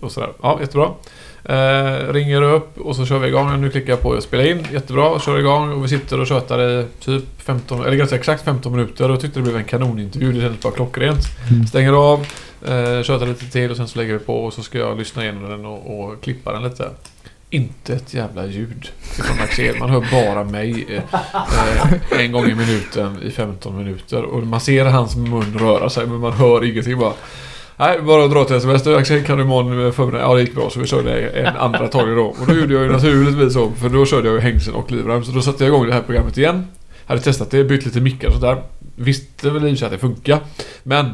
och 0.00 0.12
sådär. 0.12 0.30
Ja, 0.42 0.58
jättebra. 0.60 0.90
Eh, 1.44 2.12
ringer 2.12 2.42
upp 2.42 2.78
och 2.78 2.96
så 2.96 3.06
kör 3.06 3.18
vi 3.18 3.28
igång. 3.28 3.60
Nu 3.60 3.70
klickar 3.70 3.92
jag 3.92 4.00
på 4.00 4.12
att 4.12 4.22
spela 4.22 4.44
in. 4.44 4.66
Jättebra, 4.72 5.20
kör 5.20 5.38
igång 5.38 5.72
och 5.72 5.84
vi 5.84 5.88
sitter 5.88 6.20
och 6.20 6.26
tjötar 6.26 6.70
i 6.70 6.86
typ 7.00 7.24
15, 7.38 7.84
eller 7.86 7.96
ganska 7.96 8.16
exakt 8.16 8.44
15 8.44 8.72
minuter 8.72 9.10
och 9.10 9.20
tyckte 9.20 9.38
det 9.38 9.42
blev 9.42 9.56
en 9.56 9.64
kanonintervju. 9.64 10.32
Det 10.32 10.40
kändes 10.40 10.60
bara 10.60 10.72
klockrent. 10.72 11.24
Mm. 11.50 11.66
Stänger 11.66 11.92
av, 11.92 12.26
eh, 12.66 13.02
tjötar 13.02 13.26
lite 13.26 13.50
till 13.50 13.70
och 13.70 13.76
sen 13.76 13.88
så 13.88 13.98
lägger 13.98 14.12
vi 14.12 14.18
på 14.18 14.44
och 14.44 14.52
så 14.52 14.62
ska 14.62 14.78
jag 14.78 14.98
lyssna 14.98 15.22
igenom 15.22 15.50
den 15.50 15.66
och, 15.66 16.00
och 16.00 16.22
klippa 16.22 16.52
den 16.52 16.62
lite. 16.62 16.88
Inte 17.50 17.94
ett 17.94 18.14
jävla 18.14 18.46
ljud 18.46 18.88
från 19.00 19.40
Axel. 19.40 19.78
Man 19.78 19.90
hör 19.90 20.06
bara 20.12 20.44
mig 20.44 20.86
eh, 20.88 21.02
eh, 22.12 22.20
en 22.24 22.32
gång 22.32 22.44
i 22.44 22.54
minuten 22.54 23.22
i 23.22 23.30
15 23.30 23.76
minuter. 23.76 24.22
Och 24.22 24.42
man 24.42 24.60
ser 24.60 24.84
hans 24.84 25.16
mun 25.16 25.58
röra 25.58 25.90
sig 25.90 26.06
men 26.06 26.18
man 26.18 26.32
hör 26.32 26.64
ingenting 26.64 26.98
bara. 26.98 27.12
Nej, 27.82 28.02
bara 28.02 28.24
att 28.24 28.30
dra 28.30 28.44
till 28.44 28.56
sms. 28.56 28.86
Axel, 28.86 29.24
kan 29.24 29.36
du 29.36 29.44
imorgon 29.44 29.92
förmiddag? 29.92 30.20
Ja, 30.20 30.34
det 30.34 30.40
gick 30.40 30.54
bra. 30.54 30.70
Så 30.70 30.80
vi 30.80 30.86
körde 30.86 31.28
en 31.28 31.56
andra 31.56 31.88
tagning 31.88 32.16
då. 32.16 32.24
Och 32.24 32.46
då 32.46 32.54
gjorde 32.54 32.74
jag 32.74 32.82
ju 32.82 32.92
naturligtvis 32.92 33.52
så. 33.52 33.72
För 33.80 33.88
då 33.88 34.06
körde 34.06 34.28
jag 34.28 34.34
ju 34.34 34.40
hängseln 34.40 34.76
och 34.76 34.90
livrem. 34.90 35.24
Så 35.24 35.32
då 35.32 35.42
satte 35.42 35.64
jag 35.64 35.74
igång 35.74 35.86
det 35.86 35.92
här 35.92 36.02
programmet 36.02 36.38
igen. 36.38 36.66
Hade 37.06 37.20
testat 37.20 37.50
det, 37.50 37.64
bytt 37.64 37.84
lite 37.84 38.00
mickar 38.00 38.28
och 38.28 38.34
sådär. 38.34 38.62
Visste 38.96 39.50
väl 39.50 39.66
i 39.66 39.74
och 39.74 39.82
att 39.82 39.90
det 39.90 39.98
funkar. 39.98 40.38
Men 40.82 41.10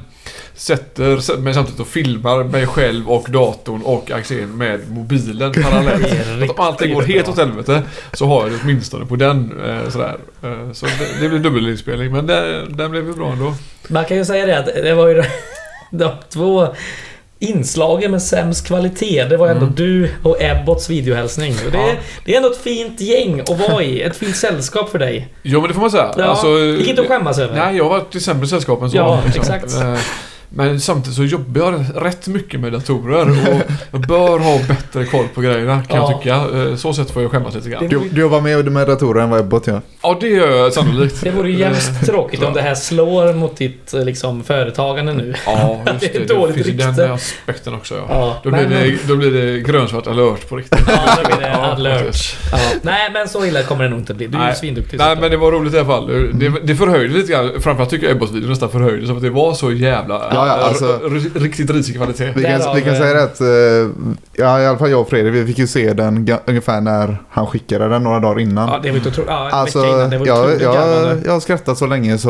sätter 0.55 1.39
mig 1.39 1.55
samtidigt 1.55 1.81
och 1.81 1.87
filmar 1.87 2.45
mig 2.45 2.67
själv 2.67 3.09
och 3.11 3.27
datorn 3.31 3.83
och 3.83 4.11
Axel 4.11 4.47
med 4.47 4.81
mobilen 4.91 5.53
parallellt. 5.53 6.07
Att 6.43 6.59
om 6.59 6.65
allting 6.65 6.95
går 6.95 7.03
helt 7.03 7.29
åt 7.29 7.39
helvete 7.39 7.83
så 8.13 8.27
har 8.27 8.43
jag 8.43 8.51
det 8.51 8.59
åtminstone 8.63 9.07
på 9.07 9.17
den. 9.17 9.61
Eh, 9.65 9.89
sådär. 9.89 10.17
Eh, 10.43 10.73
så 10.73 10.87
det, 10.87 11.21
det 11.21 11.29
blir 11.29 11.39
dubbelinspelning 11.39 12.13
men 12.13 12.27
det, 12.27 12.67
den 12.69 12.91
blev 12.91 13.07
ju 13.07 13.13
bra 13.13 13.33
ändå. 13.33 13.55
Man 13.89 14.05
kan 14.05 14.17
ju 14.17 14.25
säga 14.25 14.47
det 14.47 14.59
att 14.59 14.67
det 14.67 14.95
var 14.95 15.09
ju 15.09 15.23
de, 15.91 16.11
två 16.33 16.69
inslagen 17.41 18.11
med 18.11 18.23
sämst 18.23 18.67
kvalitet. 18.67 19.25
Det 19.25 19.37
var 19.37 19.49
ändå 19.49 19.63
Mm. 19.63 19.75
du 19.77 20.11
och 20.23 20.37
Ebbots 20.43 20.91
videohälsning. 20.91 21.55
Och 21.67 21.73
det, 21.73 21.79
Ja. 21.79 21.93
det 22.25 22.33
är 22.33 22.37
ändå 22.37 22.51
ett 22.51 22.57
fint 22.63 23.01
gäng 23.01 23.41
att 23.41 23.49
vara 23.71 23.83
i. 23.83 24.03
Ett 24.03 24.17
fint 24.17 24.37
sällskap 24.37 24.91
för 24.91 24.99
dig. 24.99 25.29
Jo 25.43 25.61
men 25.61 25.69
det 25.69 25.75
får 25.75 25.81
man 25.81 25.91
säga. 25.91 26.15
Ja, 26.17 26.25
Alltså, 26.25 26.49
gick 26.59 26.89
inte 26.89 27.03
att 27.03 27.09
skämmas 27.09 27.39
över. 27.39 27.55
Nej, 27.57 27.77
jag 27.77 27.85
har 27.85 27.91
varit 27.91 28.15
i 28.15 28.21
sämre 28.21 28.47
sällskap 28.47 28.83
än 28.83 28.91
så. 28.91 28.97
Ja, 28.97 29.23
exakt. 29.37 29.75
Eh, 30.51 30.57
Men 30.57 30.81
samtidigt 30.81 31.17
så 31.17 31.25
jobbar 31.25 31.61
jag 31.61 31.85
rätt 32.05 32.27
mycket 32.29 32.61
med 32.61 32.73
datorer 32.73 33.31
och 33.31 33.61
jag 33.91 34.01
bör 34.01 34.39
ha 34.39 34.59
bättre 34.69 35.05
koll 35.05 35.25
på 35.35 35.41
grejerna 35.41 35.83
kan 35.89 35.97
Ja. 35.97 36.11
jag 36.11 36.23
tycka. 36.23 36.59
Eh, 36.71 36.77
Så 36.77 36.93
sätt 36.95 37.11
får 37.11 37.23
jag 37.23 37.31
skämmas 37.31 37.55
lite 37.55 37.71
grann. 37.71 37.89
Du, 37.89 38.01
du 38.13 38.21
jobbar 38.21 38.41
mer 38.41 38.63
med 38.63 38.87
datorer 38.87 39.23
än 39.23 39.31
vad 39.31 39.41
Ebbot 39.41 39.67
gör. 39.67 39.81
Ja, 40.03 40.17
det 40.21 40.29
gör 40.29 40.57
jag 40.57 40.73
sannolikt. 40.73 41.21
Det 41.25 41.31
vore 41.31 41.51
ju 41.51 41.59
jämst 41.59 42.07
tråkigt 42.07 42.43
om 42.43 42.53
det 42.55 42.63
här 42.63 42.75
slår 42.75 43.33
mot 43.35 43.57
ditt 43.57 43.95
eh, 43.95 44.05
liksom, 44.05 44.45
företagande 44.45 45.13
nu. 45.13 45.35
Ja, 45.47 45.81
just 45.87 46.01
Det 46.01 46.07
det. 46.13 46.17
är 46.17 46.21
Det, 46.21 46.35
dåligt 46.35 46.55
finns 46.55 46.67
rykte. 46.67 46.91
den 46.93 47.11
aspekten 47.13 47.75
också 47.75 47.95
ja. 47.95 48.05
Ja, 48.09 48.37
Då 48.45 48.51
blir, 48.51 48.61
men- 48.63 48.71
det, 48.71 49.09
då 49.09 49.17
blir 49.17 49.31
det 49.31 49.61
grönsvart 49.61 50.07
alert 50.07 50.49
på 50.49 50.57
riktigt. 50.57 50.81
Ja, 50.89 51.17
då 51.23 51.29
blir 51.29 51.37
det 51.47 51.49
Ja, 51.53 51.73
alert. 51.73 52.37
Ja. 52.53 52.59
Nej, 52.83 53.11
men 53.13 53.29
så 53.29 53.45
illa 53.45 53.63
kommer 53.63 53.85
det 53.85 53.91
nog 53.91 53.99
inte 53.99 54.15
bli. 54.15 54.27
Du 54.27 54.37
är 54.37 54.41
ju 54.41 54.47
Nej. 54.47 54.57
svinduktig. 54.57 54.99
Nej 54.99 55.17
men 55.21 55.31
det 55.31 55.37
var 55.37 55.53
roligt 55.53 55.75
i 55.75 55.79
alla 55.79 55.87
fall. 55.87 56.07
Det, 56.33 56.53
det 56.63 56.75
förhöjde 56.77 57.15
lite 57.15 57.33
grann. 57.33 57.51
Framförallt 57.61 57.91
tycker 57.91 58.07
jag 58.07 58.17
Ebbot-videon 58.17 58.49
nästan 58.51 58.71
förhöjde 58.71 59.07
så 59.07 59.13
att 59.17 59.23
det 59.23 59.31
var 59.31 59.55
så 59.55 59.73
jävla... 59.73 60.31
Ja, 60.47 60.47
ja, 60.61 60.65
alltså- 60.69 60.85
r- 60.87 61.01
r- 61.35 61.41
riktigt 61.41 61.71
risig 61.71 61.97
kvalitet. 61.97 62.33
Vi 62.37 62.43
kan, 62.45 62.75
vi 62.75 62.81
kan 62.83 62.93
eh, 62.95 63.01
säga 63.01 63.15
det 63.15 63.23
att, 63.23 63.41
eh, 63.41 64.07
ja 64.45 64.61
i 64.61 64.67
alla 64.67 64.79
fall 64.79 64.91
jag 64.91 65.01
och 65.01 65.09
Fredrik, 65.09 65.35
vi 65.35 65.47
fick 65.47 65.59
ju 65.59 65.67
se 65.67 65.93
den 65.93 66.29
ungefär 66.47 66.81
när 66.81 67.17
han 67.31 67.47
skickade 67.47 67.89
den 67.89 68.03
några 68.03 68.21
dagar 68.21 68.41
innan. 68.41 68.69
Ja, 68.69 68.79
det 68.83 68.91
var 68.91 68.97
inte 68.97 69.09
otroligt. 69.09 69.31
Ja, 69.31 69.47
en 69.49 69.55
Alltså, 69.55 69.79
vecka 69.81 69.93
innan. 69.95 70.11
Det 70.11 70.19
var 70.19 70.27
jag, 70.27 70.39
otroligt 70.45 70.63
jag, 70.63 71.17
jag 71.27 71.33
har 71.33 71.41
skrattat 71.41 71.79
så 71.79 71.87
länge 71.87 72.19
så 72.19 72.29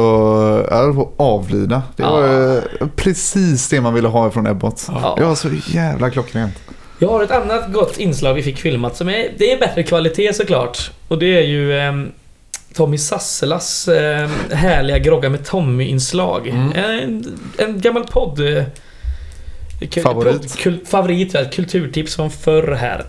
jag 0.70 0.76
höll 0.76 0.94
på 0.94 1.02
att 1.02 1.08
avlida. 1.16 1.82
Det 1.96 2.02
Ja. 2.02 2.10
var 2.10 2.22
ju 2.26 2.60
precis 2.96 3.68
det 3.68 3.80
man 3.80 3.94
ville 3.94 4.08
ha 4.08 4.30
från 4.30 4.46
Ebbot. 4.46 4.84
Ja. 4.88 5.14
Det 5.18 5.24
var 5.24 5.34
så 5.34 5.48
jävla 5.66 6.10
klockrent. 6.10 6.54
Jag 6.98 7.08
har 7.08 7.22
ett 7.22 7.30
annat 7.30 7.72
gott 7.72 7.98
inslag 7.98 8.34
vi 8.34 8.42
fick 8.42 8.58
filmat 8.58 8.96
som 8.96 9.08
är... 9.08 9.28
Det 9.38 9.52
är 9.52 9.58
bättre 9.60 9.82
kvalitet 9.82 10.32
såklart. 10.34 10.90
Och 11.08 11.18
det 11.18 11.38
är 11.38 11.42
ju 11.42 11.78
ehm, 11.78 12.08
Tommy 12.78 12.98
Sasselas 12.98 13.88
ehm, 13.88 14.30
härliga 14.52 14.98
Grogga 14.98 15.28
med 15.28 15.44
Tommy-inslag. 15.46 16.48
Mm. 16.48 16.72
En, 16.72 17.38
en 17.58 17.80
gammal 17.80 18.04
podd... 18.04 18.40
eh, 18.40 18.64
kul- 19.90 20.02
Favorit. 20.02 20.40
Podd, 20.40 20.56
kul, 20.58 20.80
favorit, 20.86 21.34
ja, 21.34 21.44
kulturtips 21.44 22.16
från 22.16 22.30
förr 22.30 22.72
här. 22.72 23.04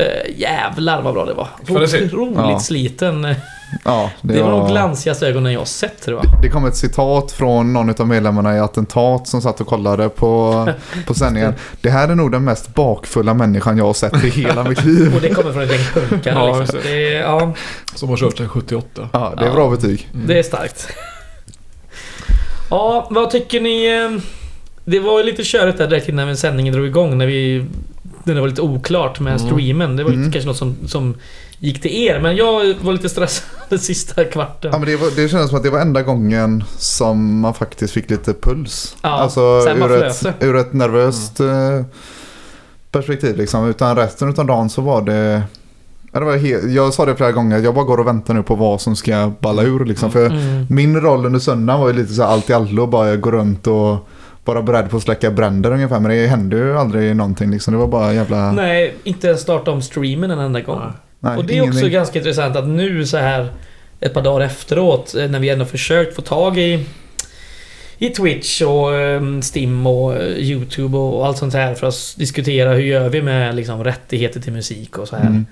Uh, 0.00 0.36
jävlar 0.40 1.02
vad 1.02 1.14
bra 1.14 1.24
det 1.24 1.34
var. 1.34 1.48
Otroligt 1.62 2.12
Ja. 2.36 2.58
sliten. 2.60 3.34
Ja, 3.84 4.10
Det, 4.22 4.42
var 4.42 4.50
de 4.50 4.68
glansigaste 4.70 5.26
ögonen 5.28 5.52
jag 5.52 5.60
har 5.60 5.64
sett 5.64 6.02
tror 6.02 6.20
jag. 6.24 6.42
Det 6.42 6.48
kom 6.48 6.66
ett 6.66 6.76
citat 6.76 7.32
från 7.32 7.72
någon 7.72 7.90
av 8.00 8.08
medlemmarna 8.08 8.56
i 8.56 8.60
Attentat 8.60 9.28
som 9.28 9.42
satt 9.42 9.60
och 9.60 9.66
kollade 9.66 10.08
på, 10.08 10.68
på 11.06 11.14
sändningen. 11.14 11.54
Det 11.80 11.90
här 11.90 12.08
är 12.08 12.14
nog 12.14 12.32
den 12.32 12.44
mest 12.44 12.74
bakfulla 12.74 13.34
människan 13.34 13.78
jag 13.78 13.84
har 13.84 13.92
sett 13.92 14.24
i 14.24 14.28
hela 14.30 14.64
mitt 14.64 14.84
liv. 14.84 15.14
Och 15.14 15.20
det 15.20 15.28
kommer 15.28 15.52
från 15.52 15.62
ett 15.62 15.70
gäng 15.72 15.84
punkare 16.08 16.34
Ja, 16.38 16.58
liksom. 16.60 16.78
det, 16.82 17.00
ja, 17.12 17.52
Som 17.94 18.08
har 18.08 18.16
kört 18.16 18.36
sedan 18.36 18.48
78. 18.48 19.08
Ja, 19.12 19.34
det 19.38 19.42
är 19.44 19.48
Ja. 19.48 19.54
bra 19.54 19.70
betyg. 19.70 20.08
Mm. 20.14 20.26
det 20.26 20.38
är 20.38 20.42
starkt. 20.42 20.88
Ja, 22.70 23.06
vad 23.10 23.30
tycker 23.30 23.60
ni? 23.60 23.86
eh, 23.86 24.22
Det 24.84 25.00
var 25.00 25.18
ju 25.18 25.24
lite 25.24 25.42
körigt 25.44 25.78
där 25.78 25.86
direkt 25.86 26.08
innan 26.08 26.36
sändningen 26.36 26.74
drog 26.74 26.86
igång 26.86 27.18
när 27.18 27.26
vi... 27.26 27.64
Det 28.24 28.40
var 28.40 28.48
lite 28.48 28.62
oklart 28.62 29.20
med 29.20 29.40
Mm. 29.40 29.46
streamen. 29.48 29.96
Det 29.96 30.04
var 30.04 30.10
ju 30.10 30.16
Mm. 30.16 30.32
kanske 30.32 30.48
något 30.48 30.56
som, 30.56 30.76
som 30.86 31.14
gick 31.58 31.82
till 31.82 31.90
er. 31.92 32.20
Men 32.20 32.36
jag 32.36 32.74
var 32.80 32.92
lite 32.92 33.08
stressad 33.08 33.44
den 33.68 33.78
sista 33.78 34.24
kvarten. 34.24 34.70
Ja, 34.72 34.78
men 34.78 34.88
det, 34.88 34.96
var, 34.96 35.08
det 35.16 35.28
kändes 35.28 35.48
som 35.48 35.56
att 35.58 35.62
det 35.64 35.70
var 35.70 35.80
enda 35.80 36.02
gången 36.02 36.64
som 36.78 37.40
man 37.40 37.54
faktiskt 37.54 37.92
fick 37.94 38.10
lite 38.10 38.32
puls. 38.34 38.96
Ja, 39.02 39.08
alltså 39.08 39.40
ur 39.40 40.02
ett, 40.04 40.26
ur 40.40 40.56
ett 40.56 40.72
nervöst 40.72 41.40
eh, 41.40 41.82
perspektiv 42.90 43.36
liksom. 43.36 43.68
Utan 43.68 43.96
resten 43.96 44.28
av 44.28 44.46
dagen 44.46 44.70
så 44.70 44.80
var 44.82 45.02
det... 45.02 45.42
Det 46.12 46.20
var 46.20 46.68
jag 46.70 46.94
sa 46.94 47.04
det 47.06 47.16
flera 47.16 47.32
gånger, 47.32 47.58
jag 47.58 47.74
bara 47.74 47.84
går 47.84 47.98
och 48.00 48.06
väntar 48.06 48.34
nu 48.34 48.42
på 48.42 48.54
vad 48.54 48.80
som 48.80 48.96
ska 48.96 49.32
balla 49.40 49.62
ur 49.62 49.84
liksom. 49.84 50.10
För 50.12 50.26
Mm. 50.26 50.66
min 50.70 51.00
roll 51.00 51.26
under 51.26 51.40
söndagen 51.40 51.80
var 51.80 51.88
ju 51.88 51.94
lite 51.94 52.12
så 52.14 52.22
allt 52.22 52.50
i 52.50 52.52
allo, 52.52 52.86
bara 52.86 53.16
gå 53.16 53.30
runt 53.30 53.66
och 53.66 54.08
vara 54.44 54.62
beredd 54.62 54.90
på 54.90 54.96
att 54.96 55.02
släcka 55.02 55.30
bränder 55.30 55.72
ungefär. 55.72 56.00
Men 56.00 56.10
det 56.10 56.26
hände 56.26 56.56
ju 56.56 56.78
aldrig 56.78 57.16
någonting 57.16 57.50
liksom. 57.50 57.74
Det 57.74 57.80
var 57.80 57.86
bara 57.86 58.12
jävla... 58.12 58.52
Nej, 58.52 58.94
inte 59.04 59.26
ens 59.26 59.40
starta 59.40 59.70
om 59.70 59.82
streamen 59.82 60.30
en 60.30 60.38
enda 60.38 60.60
gång. 60.60 60.92
Nej. 61.20 61.36
och 61.36 61.44
det 61.44 61.56
är 61.56 61.60
också 61.60 61.70
ingenting. 61.70 61.92
ganska 61.92 62.18
intressant 62.18 62.56
att 62.56 62.68
nu 62.68 63.06
så 63.06 63.16
här 63.16 63.48
ett 64.00 64.14
par 64.14 64.22
dagar 64.22 64.46
efteråt 64.46 65.14
eh, 65.14 65.28
när 65.30 65.38
vi 65.38 65.48
ändå 65.48 65.64
försökt 65.64 66.16
få 66.16 66.22
tag 66.22 66.58
i 66.58 66.86
i 67.98 68.10
Twitch 68.10 68.62
och 68.62 68.94
eh, 68.94 69.40
Stim 69.40 69.86
och 69.86 70.16
eh, 70.16 70.22
YouTube 70.22 70.98
och 70.98 71.26
allt 71.26 71.38
sånt 71.38 71.54
här 71.54 71.74
för 71.74 71.86
att 71.86 72.14
diskutera 72.16 72.72
hur 72.72 72.82
gör 72.82 73.08
vi 73.08 73.22
med 73.22 73.54
liksom 73.54 73.84
rättigheter 73.84 74.40
till 74.40 74.52
musik 74.52 74.98
och 74.98 75.08
så 75.08 75.16
här. 75.16 75.26
Mm. 75.26 75.46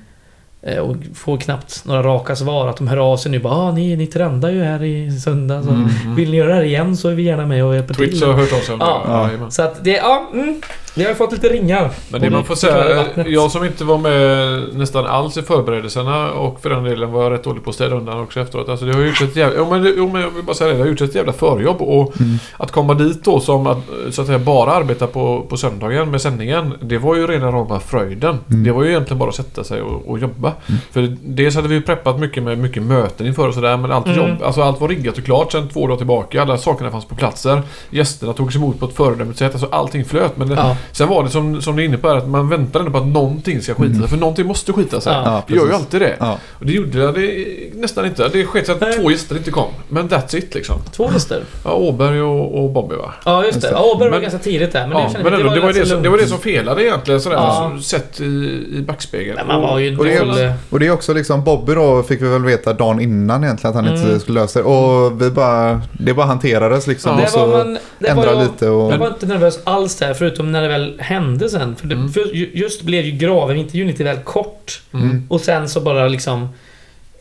Eh, 0.66 0.78
Och 0.78 0.96
får 1.14 1.36
knappt 1.36 1.82
några 1.84 2.02
raka 2.02 2.36
svar. 2.36 2.68
Att 2.68 2.76
de 2.76 2.88
hör 2.88 2.96
av 3.12 3.16
sig 3.16 3.30
nu 3.32 3.38
bara 3.38 3.54
ah, 3.54 3.72
ni, 3.72 3.96
ni 3.96 4.06
trendar 4.06 4.50
ju 4.50 4.62
här 4.62 4.82
i 4.82 5.20
söndag. 5.20 5.62
Så 5.62 5.68
Mm. 5.70 5.88
Mm. 6.04 6.14
Vill 6.14 6.30
ni 6.30 6.36
göra 6.36 6.48
det 6.48 6.54
här 6.54 6.62
igen 6.62 6.96
så 6.96 7.08
är 7.08 7.14
vi 7.14 7.22
gärna 7.22 7.46
med 7.46 7.64
och 7.64 7.74
hjälper 7.74 7.94
Twitch 7.94 8.18
till. 8.18 8.26
har 8.28 8.34
hört 8.34 8.52
av 8.52 8.58
sig 8.60 8.72
om 8.72 8.78
det. 8.78 8.84
Ja. 8.84 9.02
Ja, 9.08 9.26
jajamän. 9.26 9.50
Så 9.50 9.62
att 9.62 9.84
det, 9.84 9.90
ja, 9.90 10.30
mm, 10.32 10.60
Vi 10.96 11.04
har 11.04 11.14
fått 11.14 11.32
lite 11.32 11.48
ringar. 11.48 11.90
Men 12.08 12.20
det 12.20 12.30
man 12.30 12.44
får 12.44 12.54
säga, 12.54 13.04
jag 13.26 13.50
som 13.50 13.64
inte 13.64 13.84
var 13.84 13.98
med 13.98 14.62
nästan 14.74 15.06
alls 15.06 15.36
i 15.36 15.42
förberedelserna 15.42 16.30
och 16.32 16.60
för 16.60 16.70
den 16.70 16.84
delen 16.84 17.12
var 17.12 17.22
jag 17.22 17.32
rätt 17.32 17.44
dålig 17.44 17.64
på 17.64 17.70
att 17.70 17.74
städa 17.76 17.96
undan 17.96 18.20
också 18.20 18.40
efteråt. 18.40 18.68
Alltså 18.68 18.84
det 18.86 18.92
har 18.94 19.00
gjort 19.02 19.20
ett 19.22 19.36
jävla... 19.36 19.56
Jo 19.58 19.70
men, 19.70 19.82
det- 19.82 19.94
jo, 19.96 20.08
men 20.12 20.22
jag 20.22 20.30
vill 20.30 20.44
bara 20.44 20.54
säga 20.54 20.68
det, 20.70 20.74
det 20.76 20.80
har 20.82 20.88
gjort 20.88 21.00
ett 21.00 21.14
jävla 21.14 21.32
förjobb 21.32 21.82
och 21.82 22.12
Mm. 22.20 22.38
att 22.56 22.70
komma 22.72 22.94
dit 22.94 23.24
då 23.24 23.40
som 23.40 23.66
att, 23.66 23.78
så 24.10 24.20
att 24.20 24.26
säga 24.26 24.38
bara 24.38 24.72
arbeta 24.72 25.06
på, 25.06 25.46
på 25.48 25.56
söndagen 25.56 26.10
med 26.10 26.20
sändningen. 26.20 26.72
Det 26.80 26.98
var 26.98 27.16
ju 27.16 27.26
rena 27.26 27.46
rama 27.52 27.80
fröjden. 27.80 28.38
Mm. 28.50 28.64
Det 28.64 28.72
var 28.72 28.82
ju 28.82 28.88
egentligen 28.90 29.18
bara 29.18 29.28
att 29.28 29.34
sätta 29.34 29.64
sig 29.64 29.82
och, 29.82 30.08
och 30.10 30.18
jobba. 30.18 30.52
För 30.92 31.16
dels 31.24 31.54
hade 31.56 31.68
vi 31.68 31.80
preppat 31.80 32.18
mycket 32.20 32.42
med 32.42 32.58
mycket 32.58 32.82
möten 32.82 33.26
inför 33.26 33.48
och 33.48 33.54
sådär 33.54 33.76
men 33.76 33.92
allt, 33.92 34.06
Mm. 34.06 34.18
jobb, 34.18 34.42
alltså 34.42 34.62
allt 34.62 34.80
var 34.80 34.88
riggat 34.88 35.18
och 35.18 35.24
klart 35.24 35.52
sedan 35.52 35.68
två 35.68 35.86
dagar 35.86 35.96
tillbaka. 35.98 36.42
Alla 36.42 36.58
sakerna 36.58 36.90
fanns 36.90 37.04
på 37.04 37.14
platser. 37.14 37.62
Gästerna 37.90 38.32
togs 38.32 38.56
emot 38.56 38.78
på 38.80 38.86
ett 38.86 38.96
föredömligt 38.96 39.38
sätt. 39.38 39.52
Alltså 39.52 39.68
allting 39.72 40.04
flöt. 40.04 40.36
Men 40.36 40.48
det, 40.48 40.54
Ja. 40.54 40.76
Sen 40.92 41.08
var 41.08 41.24
det 41.24 41.30
som, 41.30 41.62
som 41.62 41.76
du 41.76 41.82
är 41.82 41.86
inne 41.86 41.96
på 41.98 42.08
här, 42.08 42.16
att 42.16 42.28
man 42.28 42.48
väntar 42.48 42.80
ändå 42.80 42.92
på 42.92 42.98
att 42.98 43.06
någonting 43.06 43.62
ska 43.62 43.74
skita 43.74 43.94
sig. 43.94 44.08
För 44.08 44.16
någonting 44.16 44.46
måste 44.46 44.72
skita 44.72 45.00
sig. 45.00 45.12
Ja. 45.12 45.42
Det 45.48 45.54
gör 45.54 45.66
ju 45.66 45.72
alltid 45.72 46.00
det. 46.00 46.16
Ja. 46.20 46.38
Och 46.58 46.66
det 46.66 46.72
gjorde 46.72 47.12
det 47.12 47.44
nästan 47.74 48.06
inte. 48.06 48.28
Det 48.28 48.44
sket 48.44 48.66
sig 48.66 48.74
att 48.74 48.80
Nej. 48.80 48.92
två 48.92 49.10
gäster 49.10 49.36
inte 49.36 49.50
kom. 49.50 49.68
Men 49.88 50.08
that's 50.08 50.36
it 50.36 50.54
liksom. 50.54 50.76
Två 50.96 51.10
gäster. 51.12 51.42
Ja, 51.64 51.72
Åberg 51.72 52.22
och, 52.22 52.64
och 52.64 52.70
Bobby 52.70 52.94
va? 52.96 53.14
Ja, 53.24 53.44
just 53.44 53.60
det. 53.60 53.68
det. 53.68 53.72
Ja, 53.72 53.82
Åberg 53.94 54.08
var 54.10 54.16
Men- 54.16 54.22
ganska 54.22 54.38
tidigt 54.38 54.72
där. 54.72 54.86
Men, 54.86 54.98
ja, 54.98 55.10
det, 55.16 55.24
men 55.24 55.34
ändå, 55.34 55.48
det, 55.54 55.60
var 55.60 55.66
det, 55.72 55.74
ganska 55.78 55.94
som, 55.94 56.02
det 56.02 56.08
var 56.08 56.18
det 56.18 56.26
som 56.26 56.38
felade 56.38 56.84
egentligen 56.84 57.20
sådär. 57.20 57.36
Ja. 57.36 57.72
så 57.76 57.82
Sett 57.82 58.20
i, 58.20 58.24
i 58.24 58.84
backspegeln. 58.86 59.36
Men 59.36 59.46
man 59.46 59.60
var 59.62 59.78
ju 59.78 59.98
Och 59.98 60.04
det, 60.04 60.54
och 60.70 60.80
det 60.80 60.86
är 60.86 60.90
också 60.90 61.12
liksom 61.14 61.44
Bobby 61.44 61.74
då 61.74 62.02
fick 62.02 62.22
vi 62.22 62.28
väl 62.28 62.44
veta 62.44 62.72
dagen 62.72 63.00
innan 63.00 63.44
egentligen 63.44 63.76
att 63.76 63.84
han 63.84 63.94
inte 63.94 64.06
Mm. 64.08 64.20
skulle 64.20 64.40
lösa 64.40 64.58
det. 64.58 64.64
Och 64.64 65.22
vi 65.22 65.30
bara, 65.30 65.80
det 65.92 66.14
bara 66.14 66.26
hanterades 66.26 66.86
liksom. 66.86 67.10
Ja. 67.10 67.16
och 67.16 67.22
Det 67.22 67.30
så 67.30 67.46
man... 67.46 67.78
Det 67.98 68.08
ändra 68.08 68.26
var 68.26 68.32
jag, 68.32 68.42
lite 68.42 68.68
och... 68.68 68.92
jag 68.92 68.98
var 68.98 69.08
inte 69.08 69.26
nervös 69.26 69.58
alls 69.64 69.96
där, 69.96 70.14
förutom 70.14 70.52
när 70.52 70.62
det 70.62 70.68
väl 70.72 71.00
hände 71.00 71.48
sen. 71.50 71.76
För, 71.76 71.86
det, 71.86 71.94
Mm. 71.94 72.12
för 72.12 72.34
ju- 72.34 72.50
just 72.54 72.82
blev 72.82 73.04
ju 73.04 73.10
graven-intervjun 73.12 73.86
lite 73.86 74.04
väl 74.04 74.16
kort. 74.18 74.82
Mm. 74.94 75.26
Och 75.30 75.40
sen 75.40 75.68
så 75.68 75.80
bara 75.80 76.08
liksom... 76.08 76.48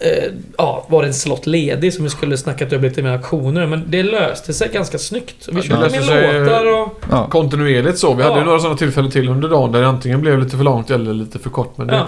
Eh, 0.03 0.31
ja, 0.57 0.85
var 0.89 1.01
det 1.01 1.07
en 1.07 1.13
slott 1.13 1.47
ledig 1.47 1.93
som 1.93 2.03
vi 2.03 2.09
skulle 2.09 2.37
snackat 2.37 2.73
upp 2.73 2.81
lite 2.81 3.01
mer 3.03 3.11
aktioner. 3.11 3.67
Men 3.67 3.83
det 3.87 4.03
löste 4.03 4.53
sig 4.53 4.69
ganska 4.73 4.97
snyggt. 4.97 5.47
Och 5.47 5.57
vi 5.57 5.61
körde 5.61 5.81
med 5.81 6.03
sig- 6.03 6.39
låtar 6.39 6.81
och... 6.81 7.03
Ja. 7.11 7.27
Kontinuerligt 7.29 7.97
så. 7.99 8.13
Vi 8.13 8.23
hade 8.23 8.39
ju 8.39 8.45
några 8.45 8.59
sådana 8.59 8.77
tillfällen 8.77 9.11
till 9.11 9.29
under 9.29 9.49
dagen 9.49 9.71
där 9.71 9.81
det 9.81 9.87
antingen 9.87 10.21
blev 10.21 10.39
lite 10.39 10.57
för 10.57 10.63
långt 10.63 10.91
eller 10.91 11.13
lite 11.13 11.39
för 11.39 11.49
kort. 11.49 11.73
Men 11.77 11.87
det, 11.87 12.03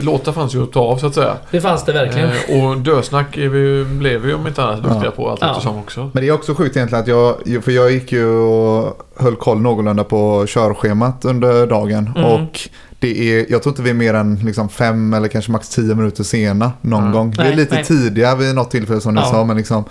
låtar 0.00 0.32
fanns 0.32 0.54
ju 0.54 0.62
att 0.62 0.72
ta 0.72 0.80
av 0.80 0.96
så 0.98 1.06
att 1.06 1.14
säga. 1.14 1.36
det 1.50 1.60
fanns 1.60 1.84
det 1.84 1.92
verkligen. 1.92 2.30
Eh, 2.48 2.64
och 2.68 2.76
dösnack 2.76 3.36
är 3.36 3.48
vi, 3.48 3.58
ju- 3.58 3.84
blev 3.84 4.20
vi 4.20 4.34
om 4.34 4.46
inte 4.46 4.62
annat 4.62 4.82
duktiga 4.82 5.04
Ja. 5.04 5.10
på 5.10 5.30
allt 5.30 5.40
Ja. 5.42 5.50
eftersom 5.50 5.78
också. 5.78 6.10
Men 6.14 6.22
det 6.22 6.28
är 6.28 6.32
också 6.32 6.54
sjukt 6.54 6.76
egentligen 6.76 7.02
att 7.02 7.08
jag, 7.08 7.64
för 7.64 7.72
jag 7.72 7.90
gick 7.92 8.12
ju 8.12 8.26
och 8.28 9.02
höll 9.16 9.36
koll 9.36 9.60
någorlunda 9.60 10.04
på 10.04 10.44
körschemat 10.48 11.24
under 11.24 11.66
dagen. 11.66 12.10
Mm. 12.16 12.24
Och 12.24 12.60
det 13.00 13.32
är, 13.40 13.46
jag 13.48 13.62
tror 13.62 13.72
inte 13.72 13.82
vi 13.82 13.90
är 13.90 13.94
mer 13.94 14.14
än 14.14 14.36
liksom 14.44 14.68
fem 14.68 15.14
eller 15.14 15.28
kanske 15.28 15.52
max 15.52 15.68
tio 15.68 15.94
minuter 15.94 16.24
sena 16.24 16.72
någon 16.80 17.00
Mm. 17.02 17.12
gång. 17.12 17.34
vi 17.38 17.42
är 17.42 17.54
lite 17.56 17.74
nej. 17.74 17.84
tidiga 17.84 18.34
vid 18.34 18.54
något 18.54 18.70
tillfälle 18.70 19.00
som 19.00 19.14
ni 19.14 19.20
Ja. 19.20 19.26
sa. 19.30 19.44
Men 19.44 19.56
liksom, 19.56 19.84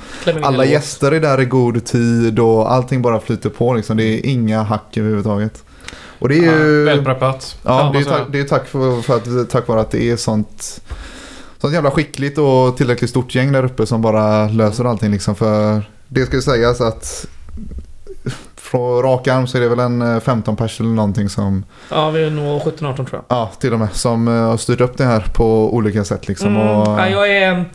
alla 0.43 0.65
gäster 0.65 1.11
är 1.11 1.19
där 1.19 1.41
i 1.41 1.45
god 1.45 1.85
tid 1.85 2.39
och 2.39 2.71
allting 2.73 3.01
bara 3.01 3.19
flyter 3.19 3.49
på. 3.49 3.73
Liksom. 3.73 3.97
Det 3.97 4.03
är 4.03 4.25
inga 4.25 4.63
hack 4.63 4.97
överhuvudtaget. 4.97 5.63
Och 6.19 6.29
det 6.29 6.35
är 6.37 6.41
ju... 6.41 6.79
Ja, 6.79 6.85
välpreppat. 6.85 7.57
Ja, 7.63 7.89
det 7.93 7.99
är, 7.99 8.03
tack, 8.03 8.21
det 8.31 8.39
är 8.39 8.43
tack, 8.43 8.67
för, 8.67 9.01
för 9.01 9.15
att, 9.15 9.49
tack 9.49 9.67
vare 9.67 9.81
att 9.81 9.91
det 9.91 10.09
är 10.11 10.15
sånt, 10.15 10.81
sånt 11.57 11.73
jävla 11.73 11.91
skickligt 11.91 12.37
och 12.37 12.77
tillräckligt 12.77 13.09
stort 13.09 13.35
gäng 13.35 13.51
där 13.51 13.65
uppe 13.65 13.85
som 13.85 14.01
bara 14.01 14.47
löser 14.47 14.85
allting. 14.85 15.11
Liksom. 15.11 15.35
För 15.35 15.81
det 16.07 16.25
ska 16.25 16.35
ju 16.35 16.41
sägas 16.41 16.81
att 16.81 17.25
från 18.71 19.01
rak 19.03 19.27
arm 19.27 19.47
så 19.47 19.57
är 19.57 19.61
det 19.61 19.69
väl 19.69 19.79
en 19.79 20.01
eh, 20.01 20.19
15 20.19 20.55
pers 20.55 20.79
eller 20.79 20.89
någonting 20.89 21.29
som, 21.29 21.65
Ja, 21.91 22.09
vi 22.09 22.23
är 22.23 22.29
nog 22.29 22.61
17-18 22.61 22.95
tror 22.95 23.07
jag. 23.11 23.23
ja 23.27 23.51
till 23.59 23.73
och 23.73 23.79
med, 23.79 23.87
som 23.93 24.27
eh, 24.27 24.33
har 24.33 24.57
styrt 24.57 24.81
upp 24.81 24.97
det 24.97 25.03
här 25.03 25.19
på 25.33 25.75
olika 25.75 26.03
sätt. 26.03 26.27
Liksom. 26.27 26.47
Mm, 26.55 26.67
Och, 26.67 26.87
ja, 26.99 27.09
jag 27.09 27.29
är 27.37 27.65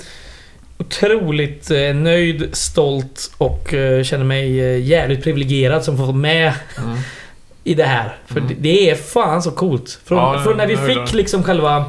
otroligt 0.79 1.71
eh, 1.71 1.95
nöjd, 1.95 2.49
stolt 2.53 3.31
och 3.39 3.75
eh, 3.75 4.03
känner 4.03 4.25
mig 4.25 4.61
eh, 4.61 4.81
jävligt 4.85 5.23
privilegierad 5.25 5.85
som 5.85 5.97
får 5.97 6.05
vara 6.05 6.17
med 6.17 6.53
Mm. 6.79 6.97
i 7.65 7.75
det 7.75 7.85
här. 7.85 8.17
För 8.27 8.41
Mm. 8.41 8.53
det, 8.61 8.91
är 8.91 8.95
fan 8.95 9.43
så 9.43 9.51
coolt. 9.51 9.99
Från, 10.05 10.19
Ja, 10.19 10.43
från 10.45 10.57
när 10.57 10.67
vi 10.67 10.77
fick 10.77 11.13
liksom 11.13 11.43
själva 11.43 11.85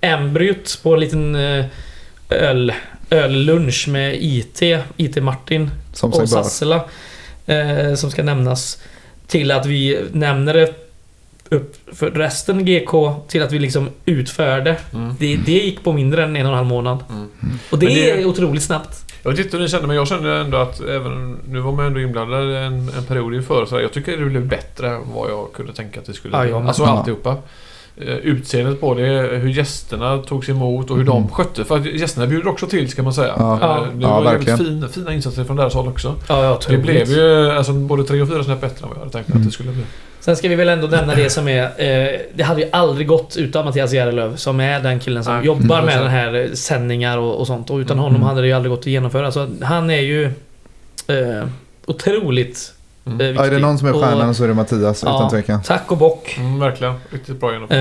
embryot 0.00 0.80
på 0.82 0.94
en 0.94 1.00
liten 1.00 1.34
eh, 1.34 1.64
öl, 2.30 2.72
öllunch 3.10 3.88
med 3.88 4.16
IT, 4.20 4.62
IT-Martin 4.96 5.70
som 5.92 6.10
och 6.12 6.28
sig 6.28 6.68
bör. 6.68 6.80
Eh, 7.46 7.94
som 7.94 8.10
ska 8.10 8.22
nämnas. 8.22 8.82
Till 9.26 9.50
att 9.50 9.66
vi 9.66 10.00
nämner 10.12 10.54
det 10.54 10.74
upp 11.48 11.76
för 11.92 12.10
resten 12.10 12.64
GK 12.64 13.14
till 13.28 13.42
att 13.42 13.52
vi 13.52 13.58
liksom 13.58 13.88
utförde. 14.04 14.76
Mm. 14.94 15.14
Det, 15.18 15.36
det 15.36 15.52
gick 15.52 15.84
på 15.84 15.92
mindre 15.92 16.24
än 16.24 16.36
en 16.36 16.46
och 16.46 16.52
en 16.52 16.56
halv 16.58 16.68
månad. 16.68 17.04
Mm. 17.10 17.28
Och 17.70 17.78
det, 17.78 17.86
det- 17.86 18.10
är 18.10 18.26
otroligt 18.26 18.62
snabbt. 18.62 19.00
Jag 19.22 19.30
vet 19.30 19.40
inte 19.40 19.56
hur 19.56 19.64
ni 19.64 19.68
kände 19.70 19.86
men 19.86 19.96
jag 19.96 20.08
kände 20.08 20.36
ändå 20.36 20.56
att 20.58 20.80
även... 20.80 21.38
Nu 21.48 21.60
var 21.60 21.72
man 21.72 21.86
ändå 21.86 22.00
inblandad 22.00 22.56
en, 22.56 22.88
en 22.88 23.04
period 23.08 23.34
inför 23.34 23.66
så 23.66 23.74
här, 23.74 23.82
Jag 23.82 23.92
tycker 23.92 24.16
det 24.16 24.24
blev 24.24 24.46
bättre 24.46 24.88
än 24.90 25.12
vad 25.14 25.30
jag 25.30 25.52
kunde 25.52 25.72
tänka 25.72 26.00
att 26.00 26.06
det 26.06 26.12
skulle 26.12 26.42
bli. 26.42 26.52
Alltså 26.52 26.82
Ja. 26.82 26.88
alltihopa. 26.88 27.36
Eh, 28.00 28.08
Utseendet 28.16 28.80
på 28.80 28.94
det, 28.94 29.02
hur 29.42 29.48
gästerna 29.48 30.18
togs 30.18 30.48
emot 30.48 30.90
och 30.90 30.96
hur 30.96 31.04
de 31.04 31.16
Mm. 31.16 31.30
skötte. 31.30 31.64
För 31.64 31.76
att 31.76 31.86
gästerna 31.86 32.26
bjuder 32.26 32.48
också 32.48 32.66
till 32.66 32.88
ska 32.90 33.02
man 33.02 33.14
säga. 33.14 33.34
Ja. 33.38 33.54
Eh. 33.54 33.92
Det 33.94 34.02
Ja, 34.02 34.14
var 34.14 34.22
verkligen. 34.24 34.58
jävligt 34.58 34.68
fina, 34.74 34.88
fina 34.88 35.12
insatser 35.14 35.44
från 35.44 35.56
deras 35.56 35.74
håll 35.74 35.88
också. 35.88 36.14
Ja, 36.28 36.44
ja, 36.44 36.60
Det 36.68 36.76
blev 36.78 37.08
ju 37.10 37.50
alltså, 37.50 37.72
både 37.72 38.04
tre 38.04 38.22
och 38.22 38.28
fyra 38.28 38.44
snäpp 38.44 38.60
bättre 38.60 38.82
än 38.82 38.88
vad 38.88 38.96
jag 38.96 39.00
hade 39.00 39.10
tänkt 39.12 39.28
att 39.28 39.34
Mm. 39.34 39.46
det 39.46 39.52
skulle 39.52 39.72
bli. 39.72 39.82
Sen 40.20 40.36
ska 40.36 40.48
vi 40.48 40.54
väl 40.54 40.68
ändå 40.68 40.86
nämna 40.86 41.14
det 41.14 41.30
som 41.30 41.48
är... 41.48 41.62
Eh, 41.62 42.20
det 42.34 42.42
hade 42.42 42.60
ju 42.62 42.68
aldrig 42.72 43.06
gått 43.06 43.36
utan 43.36 43.64
Mattias 43.64 43.92
Järrelöv 43.92 44.36
som 44.36 44.60
är 44.60 44.80
den 44.80 45.00
killen 45.00 45.24
som 45.24 45.36
Nej, 45.36 45.46
jobbar 45.46 45.78
mm. 45.78 45.84
med 45.86 45.98
den 46.02 46.10
här 46.10 46.50
sändningar 46.54 47.18
och, 47.18 47.40
och 47.40 47.46
sånt. 47.46 47.70
Och 47.70 47.76
utan 47.76 47.98
Mm. 47.98 48.04
honom 48.04 48.22
hade 48.22 48.40
det 48.40 48.46
ju 48.46 48.52
aldrig 48.52 48.70
gått 48.70 48.80
att 48.80 48.86
genomföra. 48.86 49.32
Så 49.32 49.48
han 49.62 49.90
är 49.90 50.00
ju 50.00 50.24
eh, 51.08 51.44
otroligt 51.86 52.73
Mm. 53.06 53.20
eh, 53.20 53.26
Ja, 53.26 53.46
är 53.46 53.50
det 53.50 53.58
någon 53.58 53.78
som 53.78 53.88
är 53.88 53.94
Och, 53.94 54.00
stjärnan 54.02 54.34
så 54.34 54.44
är 54.44 54.48
det 54.48 54.54
Mattias 54.54 55.02
Ja. 55.02 55.16
utan 55.16 55.30
tvekan. 55.30 55.62
Tack 55.62 55.90
och 55.92 55.96
bock. 55.98 56.36
Mm, 56.38 56.58
verkligen. 56.58 56.94
Riktigt 57.10 57.40
bra 57.40 57.52
genomfört. 57.52 57.76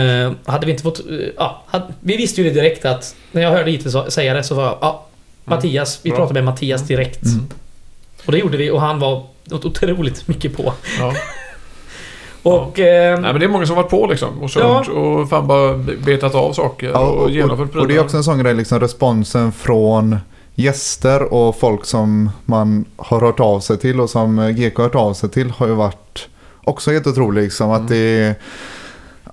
Eh, 0.45 0.51
hade 0.53 0.65
vi 0.65 0.71
inte 0.71 0.83
fått... 0.83 0.99
eh, 0.99 1.05
ja, 1.37 1.63
hade, 1.67 1.85
vi 1.99 2.17
visste 2.17 2.41
ju 2.41 2.49
det 2.49 2.53
direkt 2.61 2.85
att... 2.85 3.15
När 3.31 3.41
jag 3.41 3.51
hörde 3.51 3.71
IT 3.71 3.91
så- 3.91 4.11
säga 4.11 4.33
det 4.33 4.43
så 4.43 4.55
var 4.55 4.63
jag... 4.63 4.77
Ja, 4.81 5.05
Mattias. 5.45 5.99
Vi 6.03 6.09
Bra. 6.09 6.17
pratade 6.17 6.33
med 6.41 6.43
Mattias 6.53 6.81
direkt. 6.81 7.23
Mm. 7.25 7.45
Och 8.25 8.31
det 8.31 8.37
gjorde 8.37 8.57
vi 8.57 8.71
och 8.71 8.81
han 8.81 8.99
var 8.99 9.23
otroligt 9.51 10.27
mycket 10.27 10.57
på. 10.57 10.73
Ja. 10.99 11.13
Och... 12.43 12.79
Eh, 12.79 13.19
Nej 13.19 13.31
men 13.31 13.39
det 13.39 13.45
är 13.45 13.49
många 13.49 13.65
som 13.65 13.75
varit 13.75 13.89
på 13.89 14.07
liksom 14.07 14.41
och 14.41 14.49
kört 14.49 14.87
och 14.87 15.29
fan 15.29 15.47
bara 15.47 15.77
betat 16.05 16.35
av 16.35 16.53
saker 16.53 16.89
Ja, 16.89 16.99
och, 16.99 17.23
och, 17.23 17.29
genomfört 17.31 17.75
och, 17.75 17.81
och 17.81 17.87
det 17.87 17.95
är 17.95 17.99
också 18.01 18.17
en 18.17 18.23
sån 18.23 18.39
grej, 18.43 18.53
liksom 18.53 18.79
responsen 18.79 19.51
från 19.51 20.17
gäster 20.55 21.33
och 21.33 21.59
folk 21.59 21.85
som 21.85 22.29
man 22.45 22.85
har 22.97 23.19
hört 23.21 23.39
av 23.39 23.59
sig 23.59 23.77
till 23.77 23.99
och 24.01 24.09
som 24.09 24.53
GK 24.55 24.77
har 24.77 24.83
hört 24.83 24.95
av 24.95 25.13
sig 25.13 25.29
till 25.29 25.49
har 25.51 25.67
ju 25.67 25.73
varit 25.73 26.27
också 26.63 26.91
helt 26.91 27.07
otrolig. 27.07 27.43
Liksom, 27.43 27.69
Mm. 27.69 27.81
att 27.81 27.87
det 27.89 27.97
är 27.97 28.35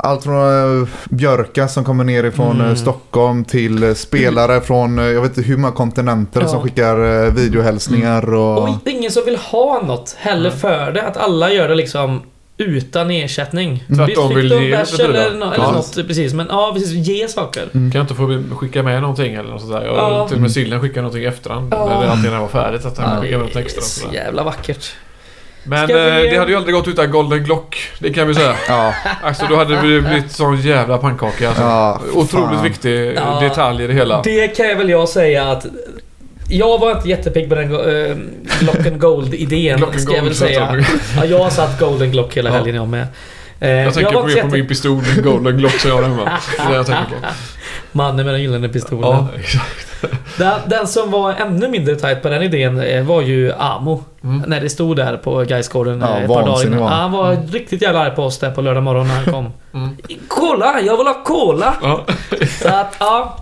allt 0.02 0.22
från 0.22 0.80
eh, 0.82 0.88
Björka 1.10 1.68
som 1.68 1.84
kommer 1.84 2.04
ner 2.04 2.24
ifrån 2.24 2.56
Mm. 2.56 2.66
eh, 2.70 2.74
Stockholm 2.74 3.44
till 3.44 3.82
eh, 3.82 3.94
spelare 3.94 4.60
från 4.60 4.98
jag 4.98 5.22
vet 5.22 5.36
inte 5.36 5.48
hur 5.48 5.56
många 5.56 5.72
kontinenter 5.74 6.40
Ja. 6.40 6.48
som 6.48 6.62
skickar 6.62 7.30
videohälsningar. 7.30 8.34
Och, 8.34 8.62
Och 8.62 8.78
ingen 8.86 9.10
som 9.10 9.24
vill 9.24 9.36
ha 9.36 9.82
något 9.86 10.14
heller 10.18 10.50
för 10.50 10.92
det. 10.92 11.02
Att 11.06 11.16
alla 11.16 11.52
gör 11.52 11.68
det 11.68 11.74
liksom 11.74 12.20
utan 12.60 13.10
ersättning. 13.10 13.84
Tvärtom 13.88 14.06
Visst 14.06 14.28
fick 14.28 14.36
vill 14.36 14.52
ge 14.52 14.58
lite 14.80 15.04
eller, 15.04 15.30
nå- 15.38 15.52
eller 15.52 15.64
Ja. 15.64 15.72
något 15.72 15.94
precis. 16.06 16.32
Men 16.34 16.46
ja, 16.50 16.70
precis. 16.74 16.90
Ge 16.92 17.28
saker. 17.28 17.62
Mm. 17.74 17.90
Kan 17.92 17.98
jag 17.98 18.02
inte 18.04 18.14
få 18.14 18.56
skicka 18.56 18.82
med 18.82 19.00
någonting 19.00 19.34
eller 19.34 19.50
något 19.50 19.60
sådär? 19.62 19.82
Jag 19.86 19.94
Ja. 19.96 20.26
till 20.28 20.36
och 20.36 20.42
med 20.42 20.52
Sillen 20.52 20.80
skickade 20.80 21.00
någonting 21.00 21.22
i 21.22 21.26
efterhand. 21.26 21.74
Ja. 21.74 21.86
När 21.88 22.06
det 22.06 22.12
alltid 22.12 22.30
var 22.30 22.48
färdigt. 22.48 22.84
Att 22.86 22.98
han 22.98 23.14
Ja. 23.16 23.22
skickade 23.22 23.42
något 23.44 23.56
extra. 23.56 23.82
Så 23.82 24.00
sådär. 24.00 24.14
jävla 24.14 24.42
vackert. 24.42 24.92
Men 25.64 25.86
vi- 25.86 25.92
eh, 25.92 25.98
det 26.30 26.36
hade 26.38 26.50
ju 26.50 26.56
aldrig 26.56 26.74
gått 26.74 26.88
utan 26.88 27.10
Golden 27.10 27.44
Glock. 27.44 27.78
Det 27.98 28.12
kan 28.12 28.28
vi 28.28 28.34
säga. 28.34 28.54
Ja, 28.68 28.94
Alltså 29.22 29.46
då 29.48 29.56
hade 29.56 29.74
det 29.74 29.80
blivit 29.80 30.32
sån 30.32 30.60
jävla 30.60 30.98
pannkaka. 30.98 31.48
Alltså. 31.48 31.62
ja, 31.62 32.00
Otroligt 32.14 32.64
viktig 32.64 33.12
Ja. 33.16 33.40
detalj 33.40 33.84
i 33.84 33.86
det 33.86 33.92
hela. 33.94 34.22
Det 34.22 34.48
kan 34.48 34.68
jag 34.68 34.76
väl 34.76 34.88
jag 34.90 35.08
säga 35.08 35.44
att... 35.50 35.66
Jag 36.50 36.78
var 36.78 36.90
inte 36.96 37.08
jättepigg 37.08 37.48
på 37.48 37.54
den 37.54 37.72
äh, 38.10 38.16
Glock 38.60 38.86
and 38.86 39.00
Gold-idén, 39.00 39.76
Glock 39.78 39.98
ska 39.98 40.16
jag 40.16 40.22
väl 40.22 40.34
säga. 40.34 40.84
Ja, 41.16 41.24
jag 41.24 41.38
har 41.38 41.50
satt 41.50 41.80
Golden 41.80 42.10
Glock 42.10 42.36
hela 42.36 42.50
Ja. 42.50 42.56
helgen 42.56 42.74
jag 42.74 42.88
med. 42.88 43.06
Eh, 43.60 43.70
Jag 43.70 43.94
tänker 43.94 44.12
var 44.14 44.22
på, 44.22 44.28
inte 44.30 44.40
på 44.40 44.46
jätte- 44.46 44.56
min 44.58 44.68
pistol, 44.68 45.02
min 45.14 45.24
Golden 45.24 45.56
Glock 45.58 45.72
som 45.72 45.90
jag 45.90 45.96
har 45.96 46.02
hemma. 46.02 46.24
Det 46.56 46.62
är 46.62 46.68
det 46.70 46.76
jag 46.76 46.86
tänker 46.86 47.04
på. 47.04 47.26
Mannen 47.92 48.24
med 48.26 48.34
den 48.34 48.42
gyllene 48.42 48.68
pistolen. 48.68 49.02
Ja, 49.10 49.28
exakt. 49.38 49.86
Den, 50.38 50.52
den 50.66 50.86
som 50.86 51.10
var 51.10 51.32
ännu 51.32 51.68
mindre 51.68 51.96
tight 51.96 52.22
på 52.22 52.28
den 52.28 52.42
idén 52.42 52.80
eh, 52.80 53.04
var 53.04 53.22
ju 53.22 53.52
Amo. 53.52 54.04
Mm. 54.24 54.44
När 54.46 54.60
det 54.60 54.70
stod 54.70 54.96
där 54.96 55.16
på 55.16 55.44
Gaisgården 55.44 56.00
Ja, 56.00 56.16
eh, 56.16 56.22
ett 56.22 56.28
par 56.28 56.46
dagar 56.46 56.66
innan. 56.66 56.78
var 56.80 56.88
han. 56.88 57.12
Var 57.12 57.36
riktigt 57.52 57.82
jävla 57.82 58.00
arg 58.00 58.14
på 58.16 58.22
oss 58.24 58.38
där 58.38 58.50
på 58.50 58.60
lördag 58.62 58.82
morgon 58.82 59.08
när 59.08 59.14
han 59.14 59.24
kom. 59.24 59.52
Mm. 59.74 59.96
Cola! 60.28 60.80
Jag 60.80 60.96
vill 60.96 61.06
ha 61.06 61.22
cola! 61.24 61.74
Ja. 61.82 62.00
Så 62.62 62.68
att, 62.68 62.96
ja. 63.00 63.36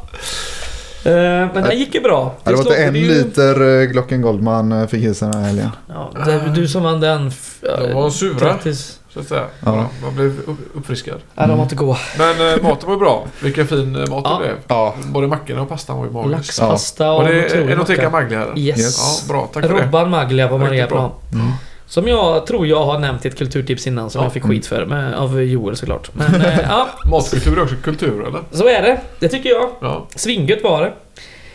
Eh, 1.05 1.13
Men 1.13 1.53
den 1.55 1.79
gick 1.79 1.95
ju 1.95 2.01
bra. 2.01 2.35
Ja, 2.45 2.51
det 2.51 2.57
var 2.57 2.63
inte 2.63 2.77
en 2.77 2.97
är 2.97 3.01
ju- 3.01 3.09
liter 3.09 3.81
eh, 3.81 3.87
Glocken 3.87 4.23
Goldman 4.23 4.73
eh, 4.73 4.87
fick 4.87 5.05
i 5.05 5.15
sig 5.15 5.29
den 5.29 5.41
här 5.41 5.47
helgen. 5.47 5.71
Ja, 5.89 6.11
det, 6.27 6.53
du 6.55 6.69
som 6.69 6.83
vann 6.83 7.01
den. 7.01 7.33
De 7.61 7.93
var 7.95 8.11
sura. 8.11 8.39
Grattis. 8.39 8.95
Så 9.15 9.21
att 9.21 9.29
säga. 9.29 9.45
Ja. 9.65 9.77
Ja. 9.77 9.87
Man 10.03 10.15
blev 10.15 10.27
upp- 10.47 10.71
uppfriskad. 10.77 11.19
Ja, 11.35 11.47
de 11.47 11.57
var 11.57 11.63
inte 11.63 11.75
goda. 11.75 11.99
Men 12.19 12.63
maten 12.63 12.89
var 12.91 12.97
bra. 12.97 13.25
Vilken 13.43 13.67
fin 13.67 13.93
mat 13.93 14.09
Ja. 14.25 14.31
det 14.39 14.45
blev. 14.45 14.57
Ja, 14.69 14.95
Både 15.07 15.27
mackorna 15.27 15.63
och 15.63 15.69
pastan 15.69 15.99
var 15.99 16.05
ju 16.07 16.11
magisk. 16.13 16.31
Laxpasta 16.37 17.11
och 17.13 17.23
Var 17.23 17.31
det 17.33 17.47
otrolig 17.47 17.73
Enoteca 17.73 18.03
macka. 18.03 18.11
Maglia? 18.11 18.39
här? 18.39 18.59
Yes. 18.59 18.99
Ja, 19.29 19.33
bra. 19.35 19.49
Tack 19.53 19.67
för 19.67 19.75
det. 19.75 19.83
Robban 19.85 20.11
Maglia 20.11 20.49
på 20.49 20.59
Mariaplan. 20.59 21.11
mm. 21.33 21.47
Som 21.89 22.09
jag 22.09 22.47
tror 22.47 22.66
jag 22.66 22.84
har 22.84 22.99
nämnt 22.99 23.24
i 23.24 23.28
ett 23.28 23.39
kulturtips 23.39 23.86
innan 23.86 24.11
som 24.11 24.18
Ja. 24.20 24.24
jag 24.24 24.32
fick 24.32 24.43
skit 24.43 24.66
för. 24.66 24.86
Med, 24.86 25.14
av 25.14 25.43
Joel 25.43 25.76
såklart. 25.76 26.11
Men 26.14 26.34
eh, 26.41 26.61
ja, 26.68 26.89
Matkultur 27.11 27.59
är 27.59 27.62
också 27.62 27.74
kultur, 27.82 28.26
eller? 28.28 28.41
så 28.51 28.68
är 28.68 28.82
det. 28.82 29.01
Det 29.18 29.28
tycker 29.28 29.51
jag. 29.51 29.70
Ja. 29.80 30.07
Svingött 30.14 30.62
var 30.62 30.82
det. 30.82 30.93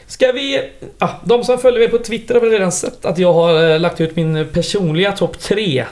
Ska 0.07 0.31
vi... 0.31 0.69
Ja, 0.99 1.09
de 1.23 1.43
som 1.43 1.57
följer 1.57 1.79
mig 1.79 1.89
på 1.89 1.97
Twitter 1.97 2.33
har 2.33 2.41
väl 2.41 2.49
redan 2.51 2.71
sett 2.71 3.05
att 3.05 3.17
jag 3.17 3.33
har 3.33 3.69
eh, 3.71 3.79
lagt 3.79 4.01
ut 4.01 4.15
min 4.15 4.47
personliga 4.53 5.11
topp 5.11 5.39
3 5.39 5.85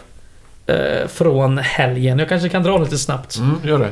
eh, 0.68 1.08
från 1.08 1.58
helgen. 1.58 2.20
Jag 2.20 2.30
kanske 2.30 2.50
kan 2.50 2.64
dra 2.64 2.78
lite 2.78 2.98
snabbt. 2.98 3.38
Mm, 3.38 3.56
gör 3.64 3.80
det. 3.80 3.92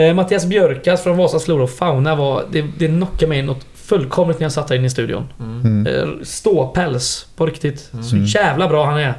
Eh, 0.00 0.14
Mattias 0.14 0.46
Björkas 0.46 1.02
från 1.02 1.16
Vasas 1.16 1.44
Flora 1.44 1.62
och 1.62 1.70
Fauna 1.70 2.14
var... 2.16 2.44
Det, 2.50 2.64
det 2.78 2.86
knockade 2.88 3.26
mig 3.26 3.42
något 3.42 3.66
fullkomligt 3.90 4.38
när 4.40 4.44
jag 4.44 4.52
satt 4.52 4.68
där 4.68 4.76
inne 4.76 4.86
i 4.86 4.90
studion. 4.90 5.32
Mm. 5.40 5.86
Eh, 5.86 6.08
Ståpäls, 6.22 7.26
på 7.36 7.46
riktigt. 7.46 7.90
Mm. 7.92 8.04
Så 8.04 8.16
jävla 8.16 8.68
bra 8.68 8.84
han 8.86 8.98
är. 8.98 9.14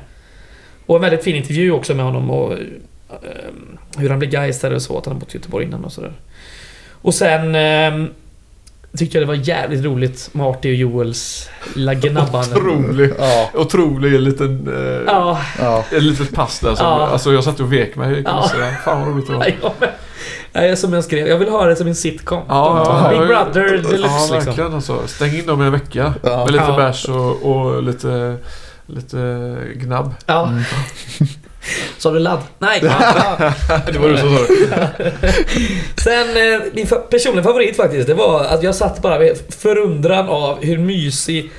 Och 0.85 0.95
en 0.95 1.01
väldigt 1.01 1.23
fin 1.23 1.35
intervju 1.35 1.71
också 1.71 1.93
med 1.93 2.05
honom 2.05 2.29
och 2.31 2.53
eh, 2.53 2.57
hur 3.97 4.09
han 4.09 4.19
blev 4.19 4.31
Gaistare 4.31 4.75
och 4.75 4.81
så, 4.81 4.97
att 4.97 5.05
han 5.05 5.13
har 5.13 5.19
bott 5.19 5.35
i 5.35 5.37
Göteborg 5.37 5.65
innan 5.65 5.85
och 5.85 5.91
sådär. 5.91 6.11
Och 7.01 7.13
sen 7.13 7.55
eh, 7.55 8.07
tyckte 8.97 9.17
jag 9.17 9.27
det 9.27 9.27
var 9.27 9.47
jävligt 9.47 9.83
roligt, 9.85 10.29
Marty 10.31 10.69
och 10.69 10.75
Joels 10.75 11.49
lilla 11.75 11.93
gnabbande. 11.93 12.55
Otrolig, 12.55 13.13
ja, 13.19 13.49
otrolig 13.53 14.19
liten... 14.19 14.67
Eh, 14.67 15.03
Ja, 15.05 15.39
ja. 15.59 15.85
Ett 15.91 16.03
litet 16.03 16.35
pass 16.35 16.59
där 16.59 16.75
som, 16.75 16.85
Ja. 16.85 17.07
Alltså 17.07 17.33
jag 17.33 17.43
satt 17.43 17.59
och 17.59 17.73
vek 17.73 17.95
mig 17.95 18.21
Ja. 18.25 18.51
Fan 18.85 18.99
vad 19.01 19.09
roligt 19.09 19.27
det 19.27 19.33
var. 19.33 19.45
ja, 19.61 19.73
men, 19.79 19.89
Nej, 20.53 20.77
som 20.77 20.93
jag 20.93 21.03
skrev, 21.03 21.27
jag 21.27 21.37
vill 21.37 21.49
ha 21.49 21.65
det 21.65 21.75
som 21.75 21.87
en 21.87 21.95
sitcom. 21.95 22.41
Ja, 22.47 22.83
ja, 22.85 23.09
Big 23.09 23.19
ja, 23.21 23.25
Brother 23.45 23.61
Ja, 23.61 23.69
deluxe 23.71 23.97
liksom. 23.97 24.29
verkligen 24.45 24.73
alltså. 24.73 25.07
Stäng 25.07 25.35
in 25.35 25.45
dem 25.45 25.61
i 25.61 25.65
en 25.65 25.71
vecka. 25.71 26.13
Ja. 26.23 26.37
Med 26.45 26.51
lite 26.51 26.65
Ja. 26.67 26.75
bärs 26.77 27.05
och, 27.09 27.41
och 27.51 27.83
lite, 27.83 28.35
lite 28.87 29.57
gnabb. 29.75 30.13
Ja. 30.25 30.47
Mm. 30.47 30.63
Sa 31.97 32.11
du 32.11 32.19
ladd? 32.19 32.39
Nej. 32.59 32.79
Ja. 32.83 33.51
Det 33.93 33.99
var 33.99 34.09
du 34.09 34.17
som 34.17 34.37
sa 34.37 34.43
det. 34.43 35.11
Sen, 36.03 36.53
eh, 36.53 36.61
min 36.73 36.87
personliga 37.09 37.43
favorit 37.43 37.75
faktiskt, 37.77 38.07
det 38.07 38.13
var 38.13 38.43
att 38.43 38.63
jag 38.63 38.75
satt 38.75 39.01
bara 39.01 39.19
med 39.19 39.37
förundran 39.49 40.29
av 40.29 40.63
hur 40.63 40.77
mysig 40.77 41.51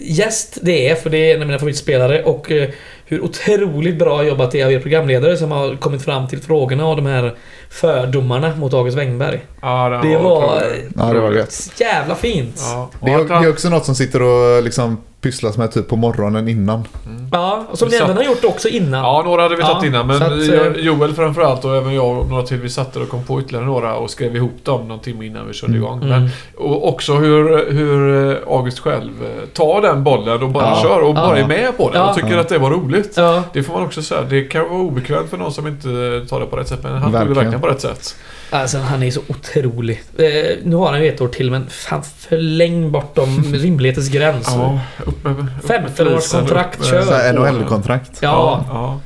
gäst 0.00 0.58
det 0.62 0.88
är, 0.88 0.94
för 0.94 1.10
det 1.10 1.30
är 1.30 1.34
en 1.34 1.40
av 1.40 1.46
mina 1.46 1.58
favoritspelare, 1.58 2.22
och 2.22 2.50
eh, 2.52 2.68
hur 3.06 3.20
otroligt 3.24 3.98
bra 3.98 4.24
jobbat 4.24 4.50
det 4.50 4.60
är 4.60 4.64
av 4.66 4.72
er 4.72 4.80
programledare 4.80 5.36
som 5.36 5.50
har 5.52 5.76
kommit 5.76 6.02
fram 6.02 6.28
till 6.28 6.40
frågorna 6.42 6.86
och 6.86 6.96
de 6.96 7.06
här 7.06 7.34
fördomarna 7.70 8.56
mot 8.56 8.74
August 8.74 8.98
Wengberg. 8.98 9.40
Ja, 9.62 9.88
den 9.88 10.10
Det 10.10 10.18
var- 10.18 10.62
ja, 10.96 11.04
det 11.12 11.20
var 11.20 11.32
gött. 11.32 11.72
Jävla 11.80 12.14
fint! 12.14 12.56
Ja. 12.58 12.90
Det 13.04 13.10
är, 13.10 13.24
det 13.24 13.34
är 13.46 13.50
också 13.50 13.68
något 13.68 13.84
som 13.84 13.94
sitter 13.94 14.22
och 14.22 14.62
liksom 14.62 14.96
pysslas 15.20 15.56
med 15.58 15.72
typ 15.72 15.88
på 15.88 15.96
morgonen 15.96 16.48
innan. 16.48 16.84
Mm. 17.06 17.66
och 17.70 17.78
som 17.78 17.88
ni 17.88 17.94
satt- 17.94 18.04
även 18.04 18.16
har 18.16 18.24
gjort 18.24 18.44
också 18.44 18.68
innan. 18.68 19.00
Ja, 19.04 19.22
några 19.24 19.42
hade 19.42 19.56
vi 19.56 19.62
Ja, 19.62 19.68
tagit 19.68 19.84
innan. 19.88 20.06
Men 20.06 20.22
att, 20.22 20.46
jag- 20.46 20.66
eh, 20.66 20.72
Joel 20.72 21.14
framförallt 21.14 21.64
och 21.64 21.76
även 21.76 21.94
jag 21.94 22.18
och 22.18 22.28
några 22.30 22.42
till. 22.42 22.56
Vi 22.56 22.68
satt 22.68 22.92
där 22.92 23.02
och 23.02 23.08
kom 23.08 23.24
på 23.24 23.40
ytterligare 23.40 23.66
några 23.66 23.94
och 23.96 24.10
skrev 24.10 24.36
ihop 24.36 24.64
dem 24.64 24.88
någon 24.88 24.98
timme 25.00 25.26
innan 25.26 25.46
vi 25.46 25.52
körde 25.54 25.72
Mm. 25.72 25.82
igång. 25.84 26.02
Mm. 26.02 26.08
Men, 26.08 26.30
och 26.56 26.88
också 26.88 27.14
hur, 27.14 27.70
hur 27.72 28.30
eh, 28.30 28.36
August 28.56 28.78
själv 28.78 29.12
eh, 29.24 29.46
tar 29.54 29.82
den 29.82 30.04
bollen 30.04 30.42
och 30.42 30.48
bara 30.48 30.64
Ja. 30.64 30.78
kör 30.82 31.00
och 31.00 31.08
Ja. 31.10 31.12
bara 31.14 31.38
är 31.38 31.46
med 31.46 31.76
på 31.76 31.90
den 31.90 32.00
Ja. 32.00 32.08
och 32.10 32.14
tycker 32.16 32.34
Ja. 32.34 32.40
att 32.40 32.48
det 32.48 32.58
var 32.58 32.70
roligt. 32.70 33.12
Ja. 33.16 33.42
Det 33.52 33.62
får 33.62 33.72
man 33.74 33.82
också 33.84 34.02
säga. 34.02 34.20
Det 34.28 34.42
kan 34.42 34.62
vara 34.68 34.80
obekvämt 34.80 35.30
för 35.30 35.36
någon 35.36 35.52
som 35.52 35.66
inte 35.66 35.88
tar 36.28 36.40
det 36.40 36.46
på 36.46 36.56
rätt 36.56 36.68
sätt. 36.68 36.80
Men 36.82 36.92
han 36.92 37.12
tog 37.12 37.20
det 37.28 37.34
verkligen 37.34 37.60
på 37.60 37.66
rätt 37.66 37.80
sätt. 37.80 38.16
Alltså 38.50 38.78
han 38.78 39.02
är 39.02 39.10
så 39.10 39.20
otrolig. 39.28 40.02
Eh, 40.18 40.56
nu 40.62 40.76
har 40.76 40.92
han 40.92 41.02
ju 41.02 41.08
ett 41.08 41.20
år 41.20 41.28
till 41.28 41.50
men 41.50 41.70
fan 41.70 42.02
förläng 42.02 42.90
bortom 42.92 43.44
rimlighetens 43.54 44.08
gräns. 44.08 44.46
Ja, 44.56 44.80
upp 45.06 45.24
med, 45.24 45.32
upp 45.32 45.38
med 45.42 45.48
15 45.66 46.14
års 46.14 46.32
kontrakt, 46.32 46.80
upp 46.80 46.86
kör. 46.86 47.32
NHL-kontrakt. 47.32 48.10
Ja. 48.20 48.64
Ja. 48.68 49.00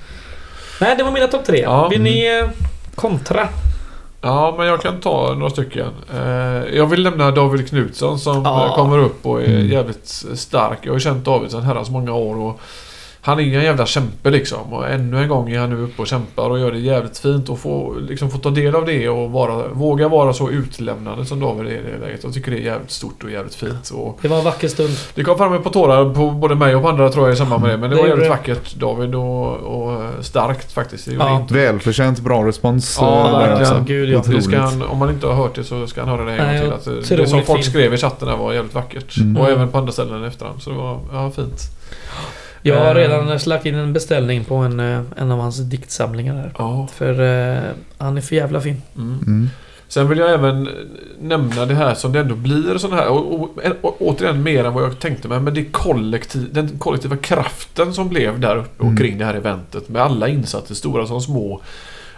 Nej, 0.80 0.94
det 0.96 1.02
var 1.04 1.10
mina 1.12 1.26
topp 1.26 1.44
tre. 1.46 1.60
Ja. 1.62 1.88
Vill 1.88 2.02
ni 2.02 2.38
eh, 2.42 2.48
kontra? 2.94 3.48
Ja, 4.20 4.54
men 4.58 4.66
jag 4.66 4.82
kan 4.82 5.00
ta 5.00 5.34
några 5.34 5.50
stycken. 5.50 5.86
Eh, 6.14 6.22
jag 6.76 6.86
vill 6.86 7.02
nämna 7.02 7.30
David 7.30 7.68
Knutsson 7.68 8.18
som 8.18 8.42
Ja. 8.44 8.66
eh, 8.66 8.74
kommer 8.74 8.98
upp 8.98 9.26
och 9.26 9.42
är 9.42 9.46
Mm. 9.46 9.68
jävligt 9.68 10.06
stark. 10.34 10.78
Jag 10.82 10.92
har 10.92 10.98
känt 10.98 11.24
David 11.24 11.50
sedan 11.50 11.62
herrans 11.62 11.90
många 11.90 12.12
år 12.14 12.36
och 12.38 12.60
han 13.24 13.38
är 13.40 13.42
en 13.42 13.50
jävla 13.64 13.86
kämpe 13.86 14.30
liksom. 14.30 14.72
Och 14.72 14.88
ännu 14.90 15.22
en 15.22 15.28
gång 15.28 15.50
är 15.50 15.58
han 15.58 15.70
nu 15.70 15.76
uppe 15.82 16.02
och 16.02 16.08
kämpar 16.08 16.50
och 16.50 16.58
gör 16.58 16.72
det 16.72 16.78
jävligt 16.78 17.18
fint 17.18 17.48
och 17.48 17.58
få, 17.58 17.94
liksom, 18.08 18.30
få 18.30 18.38
ta 18.38 18.50
del 18.50 18.74
av 18.76 18.84
det 18.86 19.08
och 19.08 19.30
vara, 19.30 19.68
våga 19.68 20.08
vara 20.08 20.32
så 20.32 20.50
utlämnande 20.50 21.24
som 21.24 21.40
David 21.40 21.66
är 21.66 21.70
i 21.70 21.80
det 21.92 22.06
läget. 22.06 22.24
Jag 22.24 22.32
tycker 22.34 22.50
det 22.50 22.58
är 22.58 22.62
jävligt 22.62 22.90
stort 22.90 23.24
och 23.24 23.30
jävligt 23.30 23.54
fint. 23.54 23.90
Och 23.94 24.18
Det 24.22 24.28
var 24.28 24.38
en 24.38 24.44
vacker 24.44 24.68
stund. 24.68 24.90
det 25.14 25.24
kom 25.24 25.38
fram 25.38 25.52
ett 25.54 25.64
par 25.64 25.70
tårar 25.70 26.14
på 26.14 26.30
både 26.30 26.54
mig 26.54 26.74
och 26.76 26.82
på 26.82 26.88
andra 26.88 27.08
tror 27.10 27.26
jag 27.26 27.34
i 27.34 27.36
samband 27.36 27.62
med 27.62 27.70
det. 27.70 27.76
Men 27.76 27.90
det, 27.90 27.96
Det 27.96 28.02
var 28.02 28.08
jävligt 28.08 28.24
det. 28.26 28.30
vackert 28.30 28.74
David 28.74 29.14
och, 29.14 29.52
och 29.56 30.00
starkt 30.24 30.72
faktiskt. 30.72 31.04
Det 31.06 31.12
Ja. 31.14 31.36
inte 31.40 31.54
Välförtjänt 31.54 32.20
bra 32.20 32.46
respons. 32.46 32.98
Ja, 33.00 33.26
eh, 33.26 33.38
verkligen. 33.38 33.72
också. 33.72 33.84
Gud, 33.86 34.08
ja. 34.10 34.22
Det 34.26 34.42
ska 34.42 34.58
han, 34.58 34.82
om 34.82 34.98
man 34.98 35.10
inte 35.10 35.26
har 35.26 35.34
hört 35.34 35.54
det 35.54 35.64
så 35.64 35.86
ska 35.86 36.00
han 36.00 36.08
höra 36.10 36.24
det 36.24 36.32
en 36.32 36.38
Nej, 36.46 36.60
gång 36.70 36.78
till. 36.80 36.92
Att 36.98 37.08
det, 37.08 37.16
det 37.16 37.26
som 37.26 37.42
folk 37.42 37.58
fint. 37.62 37.70
skrev 37.70 37.94
i 37.94 37.96
chatten 37.96 38.38
var 38.38 38.52
jävligt 38.52 38.74
vackert. 38.74 39.16
Mm. 39.16 39.36
Och 39.36 39.46
Mm. 39.46 39.56
även 39.58 39.68
på 39.68 39.78
andra 39.78 39.92
ställen 39.92 40.24
efterhand. 40.24 40.62
Så 40.62 40.70
det 40.70 40.76
var 40.76 41.00
ja, 41.12 41.30
fint. 41.30 41.60
Jag 42.62 42.78
har 42.80 42.90
Eh. 42.90 42.94
redan 42.94 43.38
lagt 43.46 43.66
in 43.66 43.74
en 43.74 43.92
beställning 43.92 44.44
på 44.44 44.54
en, 44.54 44.80
eh, 44.80 45.00
en 45.16 45.30
av 45.30 45.38
hans 45.40 45.58
diktsamlingar 45.58 46.34
här. 46.34 46.52
Ja. 46.58 46.88
För 46.94 47.20
eh, 47.54 47.62
han 47.98 48.16
är 48.16 48.20
för 48.20 48.36
jävla 48.36 48.60
fin. 48.60 48.82
Mm. 48.96 49.18
Mm. 49.26 49.50
Sen 49.88 50.08
vill 50.08 50.18
jag 50.18 50.32
även 50.32 50.68
nämna 51.20 51.66
det 51.66 51.74
här 51.74 51.94
som 51.94 52.12
det 52.12 52.20
ändå 52.20 52.34
blir 52.34 52.78
sån 52.78 52.92
här. 52.92 53.08
Och, 53.08 53.40
och, 53.40 53.50
och, 53.80 53.96
återigen 54.02 54.42
mer 54.42 54.64
än 54.64 54.74
vad 54.74 54.84
jag 54.84 54.98
tänkte 54.98 55.28
mig. 55.28 55.40
Men 55.40 55.54
det 55.54 55.64
kollektiv, 55.64 56.48
den 56.52 56.78
kollektiva 56.78 57.16
kraften 57.16 57.94
som 57.94 58.08
blev 58.08 58.40
där 58.40 58.56
uppe 58.56 58.78
och 58.82 58.84
Mm. 58.84 58.96
kring 58.96 59.18
det 59.18 59.24
här 59.24 59.34
eventet. 59.34 59.88
Med 59.88 60.02
alla 60.02 60.28
insatser, 60.28 60.74
stora 60.74 61.06
som 61.06 61.20
små. 61.20 61.60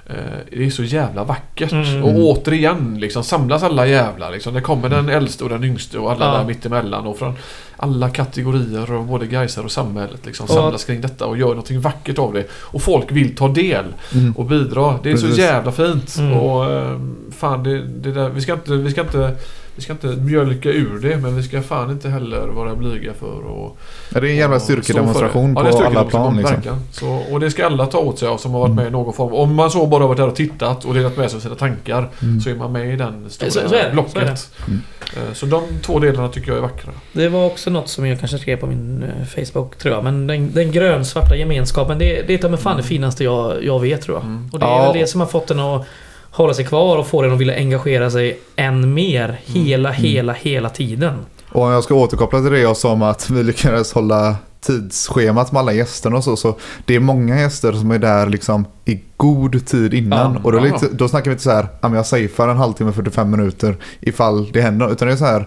Eh, 0.07 0.15
Det 0.51 0.67
är 0.67 0.71
så 0.71 0.83
jävla 0.85 1.25
vackert. 1.25 1.73
Mm. 1.73 2.05
Och 2.05 2.15
återigen 2.17 2.97
liksom 3.01 3.25
samlas 3.25 3.63
alla 3.63 3.87
jävlar. 3.87 4.31
Liksom. 4.33 4.55
Det 4.55 4.61
kommer 4.61 4.89
den 4.89 5.09
äldste 5.09 5.45
och 5.45 5.51
den 5.51 5.65
yngste 5.65 5.99
och 5.99 6.13
alla 6.13 6.25
Ja. 6.27 6.39
där 6.39 6.45
mittemellan. 6.45 7.07
Och 7.07 7.19
från 7.19 7.35
alla 7.77 8.09
kategorier 8.11 8.93
och 8.93 9.05
både 9.05 9.27
Gaisar 9.27 9.65
och 9.65 9.71
samhället 9.73 10.27
liksom 10.27 10.45
Och- 10.45 10.51
samlas 10.51 10.85
kring 10.85 11.01
detta 11.01 11.27
och 11.27 11.37
gör 11.39 11.49
någonting 11.49 11.81
vackert 11.81 12.19
av 12.19 12.33
det. 12.33 12.45
Och 12.53 12.83
folk 12.83 13.13
vill 13.13 13.37
ta 13.37 13.49
del 13.49 13.85
Mm. 14.15 14.33
och 14.33 14.45
bidra. 14.45 14.99
Det 15.03 15.11
är 15.11 15.17
så 15.17 15.23
Precis. 15.27 15.39
jävla 15.39 15.73
fint. 15.73 16.17
Mm. 16.19 16.33
Och 16.39 16.73
eh, 16.73 17.01
fan, 17.31 17.63
det, 17.63 17.83
det 17.87 18.13
där, 18.13 18.29
vi 18.29 18.41
ska 18.41 18.53
inte, 18.53 18.73
vi 18.73 18.91
ska 18.91 19.01
inte 19.01 19.37
vi 19.77 19.83
ska 19.83 19.93
inte 19.93 20.07
mjölka 20.07 20.69
ur 20.69 20.99
det 21.03 21.17
men 21.17 21.37
vi 21.37 21.43
ska 21.43 21.63
fan 21.63 21.91
inte 21.91 22.09
heller 22.09 22.47
vara 22.49 22.75
blyga 22.75 23.13
för 23.15 23.43
och 23.47 23.79
Ja, 24.15 24.21
det 24.21 24.27
är 24.29 24.31
en 24.31 24.37
jävla 24.37 24.61
styrkedemonstration 24.61 25.55
på 25.55 25.61
Ja, 25.65 25.69
är 25.81 25.85
alla 25.85 26.05
plan. 26.05 26.37
Liksom. 26.37 26.57
Så, 26.93 27.23
och 27.33 27.41
det 27.41 27.51
ska 27.51 27.67
alla 27.67 27.87
ta 27.87 27.99
åt 27.99 28.19
sig 28.19 28.29
av 28.29 28.37
som 28.37 28.53
har 28.53 28.61
varit 28.61 28.71
Mm. 28.71 28.77
med 28.85 28.87
i 28.87 28.91
någon 28.91 29.13
form. 29.13 29.35
Om 29.35 29.55
man 29.55 29.71
så 29.71 29.87
bara 29.87 30.03
har 30.03 30.09
varit 30.09 30.17
där 30.19 30.29
och 30.29 30.37
tittat 30.37 30.85
och 30.85 30.95
delat 30.95 31.17
med 31.17 31.31
sig 31.31 31.37
av 31.37 31.41
sina 31.41 31.55
tankar 31.55 32.11
Mm. 32.23 32.41
så 32.41 32.51
är 32.51 32.55
man 32.55 32.73
med 32.73 32.93
i 32.95 32.97
den 32.97 33.31
stora 33.31 33.51
Så- 33.51 33.69
så 33.69 33.75
är 33.75 33.85
det, 33.85 33.91
blocket. 33.93 34.13
så 34.13 34.19
är 34.19 34.25
det. 34.25 34.37
Mm. 34.67 34.81
Eh, 35.17 35.35
Så 35.35 35.47
de 35.47 35.63
två 35.83 35.99
delarna 35.99 36.29
tycker 36.29 36.49
jag 36.49 36.57
är 36.59 36.63
vackra. 36.63 36.93
Det 37.13 37.29
var 37.29 37.47
också 37.47 37.64
något 37.71 37.89
som 37.89 38.07
jag 38.07 38.19
kanske 38.19 38.39
skrev 38.39 38.57
på 38.57 38.67
min 38.67 39.03
eh, 39.03 39.27
Facebook 39.27 39.77
tror 39.79 39.95
jag. 39.95 40.05
Men 40.05 40.27
den, 40.27 40.53
den 40.53 40.73
grönsvarta 40.73 41.37
gemenskapen, 41.37 41.99
det, 41.99 42.23
det 42.27 42.35
är 42.35 42.39
ta 42.39 42.49
mig 42.49 42.59
fan 42.59 42.77
det 42.77 42.83
finaste 42.83 43.25
jag, 43.25 43.65
jag 43.65 43.81
vet 43.81 44.03
tror 44.03 44.17
jag. 44.17 44.25
Mm. 44.25 44.49
Och 44.53 44.59
det 44.59 44.67
är 44.67 44.71
Ja. 44.71 44.83
väl 44.93 45.01
det 45.01 45.07
som 45.07 45.21
har 45.21 45.29
fått 45.29 45.47
den 45.47 45.61
att 45.61 45.87
hålla 46.31 46.55
sig 46.55 46.65
kvar 46.65 46.99
och 46.99 47.07
få 47.07 47.23
den 47.23 47.33
att 47.33 47.39
vilja 47.41 47.55
engagera 47.57 48.11
sig 48.11 48.39
än 48.57 48.95
mer. 48.95 49.41
Hela, 49.45 49.91
hela, 49.91 50.33
hela 50.33 50.69
tiden. 50.69 51.15
Och 51.53 51.63
om 51.63 51.71
jag 51.71 51.85
ska 51.85 51.95
återkoppla 51.95 52.41
till 52.41 52.51
det 52.53 52.61
jag 52.61 52.77
sa 52.77 52.93
om 52.93 53.03
att 53.03 53.31
vi 53.31 53.43
lyckades 53.43 53.93
hålla 53.93 54.37
tidsschemat 54.67 55.53
med 55.53 55.61
alla 55.61 55.73
gästerna 55.73 56.17
och 56.17 56.25
så. 56.25 56.37
Så 56.37 56.57
det 56.85 56.95
är 56.95 57.01
många 57.01 57.41
gäster 57.41 57.73
som 57.73 57.91
är 57.91 57.99
där 57.99 58.27
liksom 58.27 58.67
i 58.85 59.01
god 59.17 59.67
tid 59.67 59.95
innan. 59.95 60.33
Ja, 60.35 60.41
och 60.43 60.53
då, 60.53 60.59
ja. 60.59 60.63
lite, 60.63 60.89
då 60.93 61.09
snackar 61.09 61.31
vi 61.31 61.33
inte 61.33 61.43
så 61.43 61.51
här, 61.51 61.69
ja, 61.81 61.95
jag 61.95 62.07
safear 62.07 62.49
en 62.49 62.57
halvtimme 62.57 62.93
45 62.93 63.31
minuter 63.31 63.77
ifall 64.01 64.53
det 64.53 64.61
händer. 64.61 64.93
Utan 64.93 65.09
det 65.09 65.15
är 65.15 65.17
så 65.17 65.25
här, 65.25 65.47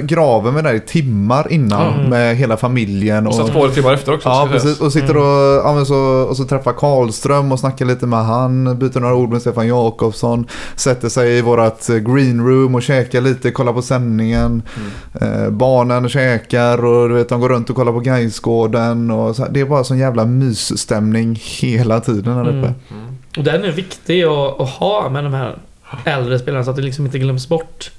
graven 0.00 0.54
med 0.54 0.64
där 0.64 0.74
i 0.74 0.80
timmar 0.80 1.52
innan 1.52 1.94
Mm. 1.94 2.10
med 2.10 2.36
hela 2.36 2.56
familjen. 2.56 3.26
Och 3.26 3.34
sen 3.34 3.46
två 3.46 3.68
timmar 3.68 3.92
efter 3.92 4.14
också. 4.14 4.28
Ja, 4.28 4.48
precis. 4.52 4.80
Och 4.80 4.92
sitter 4.92 5.16
och, 5.16 5.62
ja, 5.64 5.72
men 5.74 5.86
så, 5.86 5.96
och 6.28 6.36
så 6.36 6.44
träffar 6.44 6.72
Karlström 6.72 7.52
och 7.52 7.60
snackar 7.60 7.84
lite 7.86 8.06
med 8.06 8.24
han. 8.24 8.78
Byter 8.78 9.00
några 9.00 9.14
ord 9.14 9.30
med 9.30 9.40
Stefan 9.40 9.68
Jakobsson. 9.68 10.46
Sätter 10.76 11.08
sig 11.08 11.38
i 11.38 11.42
vårat 11.42 11.88
eh, 11.88 11.96
green 11.96 12.46
room 12.46 12.74
och 12.74 12.82
käkar 12.82 13.20
lite, 13.20 13.50
kollar 13.50 13.72
på 13.72 13.82
sändningen. 13.82 14.62
Mm. 15.20 15.44
Eh, 15.44 15.50
barnen 15.50 16.08
käkar 16.08 16.84
och 16.84 17.08
du 17.08 17.14
vet, 17.14 17.28
de 17.28 17.40
går 17.40 17.48
runt 17.48 17.70
och 17.70 17.76
kollar 17.76 17.92
på 17.92 18.00
Gaisgården. 18.54 19.10
Och 19.10 19.36
så, 19.36 19.46
det 19.50 19.60
är 19.60 19.64
bara 19.64 19.84
sån 19.84 19.98
jävla 19.98 20.24
mysstämning 20.24 21.38
hela 21.60 22.00
tiden 22.00 22.34
här 22.34 22.42
uppe. 22.42 22.52
Mm. 22.58 22.74
Mm. 22.90 23.14
Och 23.36 23.44
den 23.44 23.64
är 23.64 23.70
viktig 23.72 24.22
att, 24.24 24.60
att 24.60 24.70
ha 24.70 25.08
med 25.10 25.24
de 25.24 25.34
här 25.34 25.58
äldre 26.04 26.38
spelarna 26.38 26.64
så 26.64 26.70
att 26.70 26.76
det 26.76 26.82
liksom 26.82 27.04
inte 27.06 27.18
glöms 27.18 27.48
bort. 27.48 27.90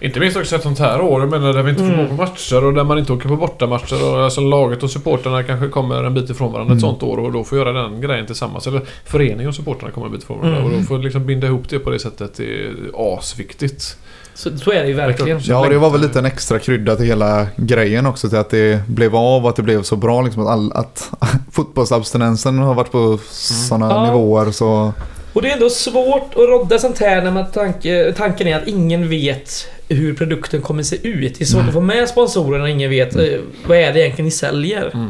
Inte 0.00 0.20
minst 0.20 0.36
också 0.36 0.56
ett 0.56 0.62
sånt 0.62 0.78
här 0.78 1.00
år, 1.00 1.20
jag 1.20 1.30
menar 1.30 1.52
där 1.52 1.62
vi 1.62 1.70
inte 1.70 1.82
får 1.82 1.92
Mm. 1.92 2.02
gå 2.02 2.08
på 2.08 2.14
matcher 2.14 2.64
och 2.64 2.74
där 2.74 2.84
man 2.84 2.98
inte 2.98 3.12
åker 3.12 3.28
på 3.28 3.36
bortamatcher 3.36 4.10
och 4.12 4.24
alltså 4.24 4.40
laget 4.40 4.82
och 4.82 4.90
supporterna 4.90 5.42
kanske 5.42 5.68
kommer 5.68 6.04
en 6.04 6.14
bit 6.14 6.30
ifrån 6.30 6.52
varandra 6.52 6.74
ett 6.74 6.82
Mm. 6.82 6.90
sånt 6.90 7.02
år 7.02 7.16
och 7.18 7.32
då 7.32 7.44
får 7.44 7.58
göra 7.58 7.72
den 7.72 8.00
grejen 8.00 8.26
tillsammans. 8.26 8.66
Eller 8.66 8.80
föreningen 9.04 9.48
och 9.48 9.54
supporterna 9.54 9.90
kommer 9.90 10.06
en 10.06 10.12
bit 10.12 10.22
ifrån 10.22 10.38
varandra 10.38 10.58
Mm. 10.60 10.72
och 10.72 10.78
då 10.80 10.84
får 10.86 10.98
liksom 10.98 11.26
binda 11.26 11.46
ihop 11.46 11.68
det 11.68 11.78
på 11.78 11.90
det 11.90 11.98
sättet 11.98 12.34
det 12.36 12.44
är 12.66 12.72
asviktigt. 13.18 13.96
Så, 14.34 14.58
så 14.58 14.72
är 14.72 14.82
det 14.82 14.88
ju 14.88 14.94
verkligen. 14.94 15.40
Ja, 15.42 15.58
och 15.58 15.70
det 15.70 15.78
var 15.78 15.90
väl 15.90 16.00
lite 16.00 16.18
en 16.18 16.24
extra 16.24 16.58
krydda 16.58 16.96
till 16.96 17.06
hela 17.06 17.46
grejen 17.56 18.06
också. 18.06 18.28
Till 18.28 18.38
att 18.38 18.50
det 18.50 18.88
blev 18.88 19.16
av 19.16 19.42
och 19.44 19.50
att 19.50 19.56
det 19.56 19.62
blev 19.62 19.82
så 19.82 19.96
bra. 19.96 20.22
Liksom, 20.22 20.42
att, 20.42 20.48
all, 20.52 20.72
att 20.72 21.10
fotbollsabstinensen 21.52 22.58
har 22.58 22.74
varit 22.74 22.92
på 22.92 23.18
sådana 23.30 23.94
Ja. 23.94 24.06
nivåer. 24.06 24.50
Så 24.50 24.92
Och 25.32 25.42
det 25.42 25.48
är 25.48 25.52
ändå 25.52 25.70
svårt 25.70 26.30
att 26.34 26.48
rodda 26.48 26.78
sånt 26.78 26.98
här 26.98 27.22
när 27.22 27.30
man 27.30 27.50
tanke, 27.50 28.14
tanken 28.16 28.46
är 28.48 28.56
att 28.56 28.68
ingen 28.68 29.08
vet 29.08 29.68
hur 29.88 30.14
produkten 30.14 30.62
kommer 30.62 30.82
se 30.82 31.08
ut. 31.08 31.34
Det 31.38 31.44
är 31.44 31.46
svårt 31.46 31.60
Nej. 31.60 31.68
att 31.68 31.74
få 31.74 31.80
med 31.80 32.08
sponsorer 32.08 32.58
när 32.58 32.66
ingen 32.66 32.90
vet 32.90 33.16
eh, 33.16 33.22
vad 33.66 33.76
är 33.78 33.92
det 33.92 34.00
egentligen 34.00 34.24
ni 34.24 34.30
säljer. 34.30 34.90
Mm. 34.94 35.08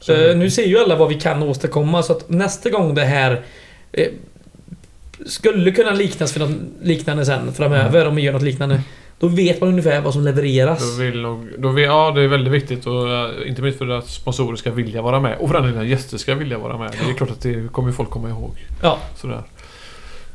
Så, 0.00 0.12
Eh, 0.12 0.36
nu 0.36 0.50
ser 0.50 0.64
ju 0.64 0.78
alla 0.78 0.96
vad 0.96 1.08
vi 1.08 1.14
kan 1.14 1.42
åstadkomma 1.42 2.02
så 2.02 2.12
att 2.12 2.28
nästa 2.30 2.70
gång 2.70 2.94
det 2.94 3.04
här 3.04 3.42
eh, 3.92 4.06
skulle 5.26 5.70
kunna 5.70 5.90
liknas 5.90 6.32
för 6.32 6.40
något 6.40 6.56
liknande 6.82 7.26
sen 7.26 7.52
framöver 7.52 8.08
om 8.08 8.16
vi 8.16 8.22
gör 8.22 8.32
något 8.32 8.42
liknande. 8.42 8.82
Då 9.18 9.28
vet 9.28 9.60
man 9.60 9.68
ungefär 9.68 10.00
vad 10.00 10.12
som 10.12 10.24
levereras. 10.24 10.96
Då 10.96 11.04
vill 11.04 11.20
nog, 11.20 11.48
då 11.58 11.68
vill, 11.68 11.84
ja, 11.84 12.12
det 12.14 12.22
är 12.22 12.28
väldigt 12.28 12.52
viktigt 12.52 12.86
och 12.86 13.10
eh, 13.10 13.48
inte 13.48 13.62
minst 13.62 13.78
för 13.78 13.88
att 13.88 14.08
sponsorer 14.08 14.56
ska 14.56 14.70
vilja 14.70 15.02
vara 15.02 15.20
med 15.20 15.38
och 15.38 15.48
för 15.48 15.54
den 15.60 15.72
delen 15.72 15.88
gäster 15.88 16.18
ska 16.18 16.34
vilja 16.34 16.58
vara 16.58 16.78
med. 16.78 16.90
Det 17.04 17.10
är 17.10 17.14
klart 17.14 17.30
att 17.30 17.40
det 17.40 17.72
kommer 17.72 17.92
folk 17.92 18.10
komma 18.10 18.28
ihåg. 18.28 18.66
Ja. 18.82 18.98
Sådär. 19.16 19.42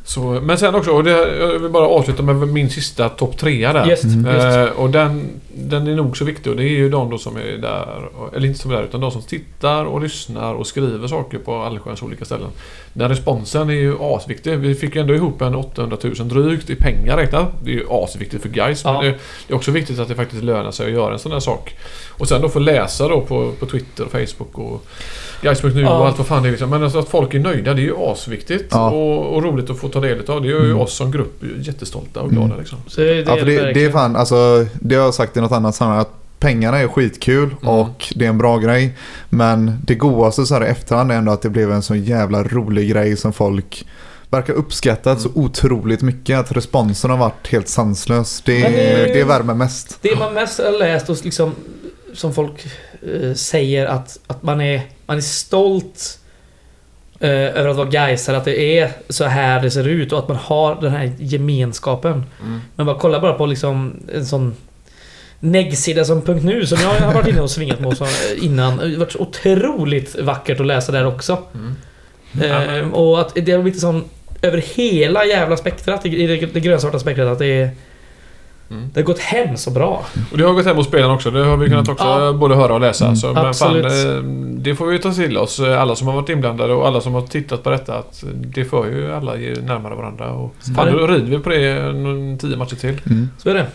Så, 0.07 0.21
men 0.43 0.57
sen 0.57 0.75
också, 0.75 0.91
och 0.91 1.03
det, 1.03 1.37
jag 1.39 1.59
vill 1.59 1.71
bara 1.71 1.87
avsluta 1.87 2.23
med 2.23 2.35
min 2.47 2.69
sista 2.69 3.09
topp 3.09 3.37
trea 3.37 3.73
där. 3.73 3.85
Just, 3.85 4.03
Mm. 4.03 4.25
Eh, 4.63 4.69
och 4.69 4.89
den, 4.89 5.29
den 5.53 5.87
är 5.87 5.95
nog 5.95 6.17
så 6.17 6.25
viktig 6.25 6.51
och 6.51 6.57
det 6.57 6.63
är 6.63 6.69
ju 6.69 6.89
de 6.89 7.09
då 7.09 7.17
som 7.17 7.37
är 7.37 7.57
där, 7.61 8.09
eller 8.35 8.47
inte 8.47 8.59
som 8.59 8.71
är 8.71 8.75
där, 8.75 8.83
utan 8.83 9.01
de 9.01 9.11
som 9.11 9.21
tittar 9.21 9.85
och 9.85 10.01
lyssnar 10.01 10.53
och 10.53 10.67
skriver 10.67 11.07
saker 11.07 11.37
på 11.37 11.55
allsköns 11.55 12.01
olika 12.01 12.25
ställen. 12.25 12.47
Den 12.93 13.09
responsen 13.09 13.69
är 13.69 13.73
ju 13.73 13.95
asviktig. 14.01 14.57
Vi 14.59 14.75
fick 14.75 14.95
ju 14.95 15.01
ändå 15.01 15.15
ihop 15.15 15.41
en 15.41 15.55
800 15.55 15.97
000 16.03 16.13
drygt 16.27 16.69
i 16.69 16.75
pengar 16.75 17.17
räknat. 17.17 17.47
Det 17.63 17.71
är 17.71 17.75
ju 17.75 17.85
asviktigt 17.89 18.41
för 18.41 18.49
guys 18.49 18.81
Ja. 18.85 18.93
men 18.93 19.01
det, 19.11 19.17
det 19.47 19.53
är 19.53 19.55
också 19.57 19.71
viktigt 19.71 19.99
att 19.99 20.07
det 20.07 20.15
faktiskt 20.15 20.43
lönar 20.43 20.71
sig 20.71 20.85
att 20.85 20.91
göra 20.93 21.13
en 21.13 21.19
sån 21.19 21.31
här 21.31 21.39
sak. 21.39 21.75
Och 22.09 22.27
sen 22.27 22.41
då 22.41 22.49
få 22.49 22.59
läsa 22.59 23.07
då 23.07 23.21
på, 23.21 23.51
på 23.59 23.65
Twitter 23.65 24.03
och 24.05 24.11
Facebook 24.11 24.57
och 24.59 24.85
Guys.nu 25.41 25.81
Ja. 25.81 25.97
och 25.97 26.07
allt 26.07 26.17
vad 26.17 26.27
fan 26.27 26.43
det 26.43 26.49
är 26.49 26.51
liksom. 26.51 26.69
Men 26.69 26.83
alltså 26.83 26.99
att 26.99 27.09
folk 27.09 27.33
är 27.33 27.39
nöjda, 27.39 27.73
det 27.73 27.81
är 27.81 27.83
ju 27.83 27.95
asviktigt. 27.97 28.65
Ja. 28.71 28.89
Och, 28.89 29.35
och 29.35 29.43
roligt 29.43 29.69
att 29.69 29.79
få 29.79 29.89
ta 30.01 30.07
del 30.07 30.29
av. 30.29 30.41
Det 30.41 30.47
gör 30.47 30.59
ju 30.59 30.65
Mm. 30.71 30.79
oss 30.81 30.93
som 30.93 31.11
grupp 31.11 31.43
jättestolta 31.59 32.21
och 32.21 32.31
Mm. 32.31 32.45
glada 32.45 32.59
liksom. 32.59 32.77
Så 32.87 33.01
det, 33.01 33.15
ja, 33.15 33.37
för 33.37 33.45
det, 33.45 33.73
det 33.73 33.83
är 33.85 33.91
fan, 33.91 34.15
alltså, 34.15 34.65
det 34.81 34.95
har 34.95 35.03
jag 35.03 35.13
sagt 35.13 35.37
i 35.37 35.41
något 35.41 35.51
annat 35.51 35.75
sammanhang. 35.75 36.01
Att 36.01 36.11
pengarna 36.39 36.77
är 36.79 36.87
skitkul 36.87 37.43
Mm. 37.61 37.67
och 37.67 38.13
det 38.15 38.25
är 38.25 38.29
en 38.29 38.37
bra 38.37 38.57
grej. 38.57 38.97
Men 39.29 39.77
det 39.83 39.95
godaste 39.95 40.45
så 40.45 40.53
här 40.53 40.65
i 40.65 40.67
efterhand 40.69 41.11
är 41.11 41.15
ändå 41.15 41.31
att 41.31 41.41
det 41.41 41.49
blev 41.49 41.71
en 41.71 41.81
så 41.81 41.95
jävla 41.95 42.43
rolig 42.43 42.89
grej 42.91 43.17
som 43.17 43.33
folk 43.33 43.85
verkar 44.29 44.53
uppskattat 44.53 45.21
så 45.21 45.29
Mm. 45.29 45.41
otroligt 45.45 46.01
mycket. 46.01 46.39
Att 46.39 46.51
responsen 46.51 47.09
har 47.11 47.17
varit 47.17 47.47
helt 47.47 47.67
sanslös. 47.67 48.41
Det, 48.45 48.59
det 48.61 49.13
det 49.13 49.23
värmer 49.23 49.53
mest. 49.53 49.97
Det 50.01 50.19
man 50.19 50.33
mest 50.33 50.59
har 50.59 50.79
läst 50.79 51.09
och 51.09 51.17
liksom 51.25 51.51
som 52.13 52.33
folk 52.33 52.65
eh, 53.21 53.33
säger 53.33 53.85
att, 53.85 54.17
att 54.27 54.43
man, 54.43 54.61
är, 54.61 54.81
man 55.05 55.17
är 55.17 55.21
stolt 55.21 56.19
eh, 57.19 57.29
över 57.29 57.67
att 57.67 57.75
vara 57.75 57.89
Gaisare, 57.89 58.37
att 58.37 58.45
det 58.45 58.79
är 58.79 58.91
så 59.09 59.23
här 59.23 59.61
det 59.61 59.71
ser 59.71 59.87
ut 59.87 60.11
och 60.11 60.19
att 60.19 60.27
man 60.27 60.37
har 60.37 60.81
den 60.81 60.91
här 60.91 61.11
gemenskapen. 61.17 62.13
Mm. 62.41 62.61
Men 62.75 62.85
bara 62.85 62.99
kolla 62.99 63.19
bara 63.19 63.33
på 63.33 63.45
liksom 63.45 63.93
en 64.13 64.25
sån 64.25 64.55
neggsida 65.39 66.05
som 66.05 66.19
.nu 66.19 66.65
som 66.65 66.77
jag 66.81 66.89
har 66.89 67.13
varit 67.13 67.27
inne 67.27 67.41
och 67.41 67.51
svingat 67.51 67.79
på 67.79 67.91
eh, 67.91 68.45
innan. 68.45 68.77
Det 68.77 68.83
har 68.83 68.97
varit 68.97 69.11
så 69.11 69.19
otroligt 69.19 70.19
vackert 70.19 70.59
att 70.59 70.65
läsa 70.65 70.91
där 70.91 71.05
också. 71.05 71.37
Mm. 71.53 71.75
Eh, 72.41 72.89
och 72.89 73.21
att 73.21 73.35
det 73.35 73.51
har 73.51 73.61
blivit 73.61 73.81
sån 73.81 74.03
över 74.41 74.57
hela 74.75 75.25
jävla 75.25 75.57
spektrat, 75.57 76.05
i 76.05 76.27
det, 76.27 76.45
det 76.53 76.59
grönsvarta 76.59 76.99
spektrat, 76.99 77.27
att 77.27 77.39
det, 77.39 77.45
är, 77.45 77.69
Mm. 78.71 78.89
det 78.93 78.99
har 78.99 79.05
gått 79.05 79.19
hem 79.19 79.57
så 79.57 79.71
bra. 79.71 80.05
Och 80.31 80.37
det 80.37 80.43
har 80.43 80.53
gått 80.53 80.65
hem 80.65 80.75
hos 80.77 80.87
spelarna 80.87 81.13
också. 81.13 81.31
Det 81.31 81.45
har 81.45 81.57
vi 81.57 81.69
kunnat 81.69 81.89
också 81.89 82.05
Ja. 82.05 82.33
både 82.33 82.55
höra 82.55 82.73
och 82.73 82.79
läsa. 82.81 83.05
Mm. 83.05 83.15
Så, 83.15 83.33
men 83.33 83.45
Absolut. 83.45 83.93
fan, 83.93 84.15
eh, 84.17 84.23
det 84.61 84.75
får 84.75 84.85
vi 84.85 84.99
ta 84.99 85.11
till 85.11 85.37
oss. 85.37 85.59
eh, 85.59 85.81
Alla 85.81 85.95
som 85.95 86.07
har 86.07 86.15
varit 86.15 86.29
inblandade 86.29 86.73
och 86.73 86.87
alla 86.87 87.01
som 87.01 87.13
har 87.13 87.21
tittat 87.21 87.63
på 87.63 87.69
detta. 87.69 87.97
Att 87.97 88.23
det 88.33 88.65
för 88.65 88.85
ju 88.85 89.13
alla 89.13 89.33
närmare 89.33 89.95
varandra. 89.95 90.31
Och 90.31 90.55
fan, 90.75 90.87
då 90.91 91.07
rider 91.07 91.25
vi 91.37 91.39
på 91.39 91.49
det 91.49 92.37
tio 92.41 92.57
matcher 92.57 92.75
till. 92.75 93.01
Mm. 93.05 93.29
Så 93.37 93.49
är 93.49 93.53
det. 93.53 93.67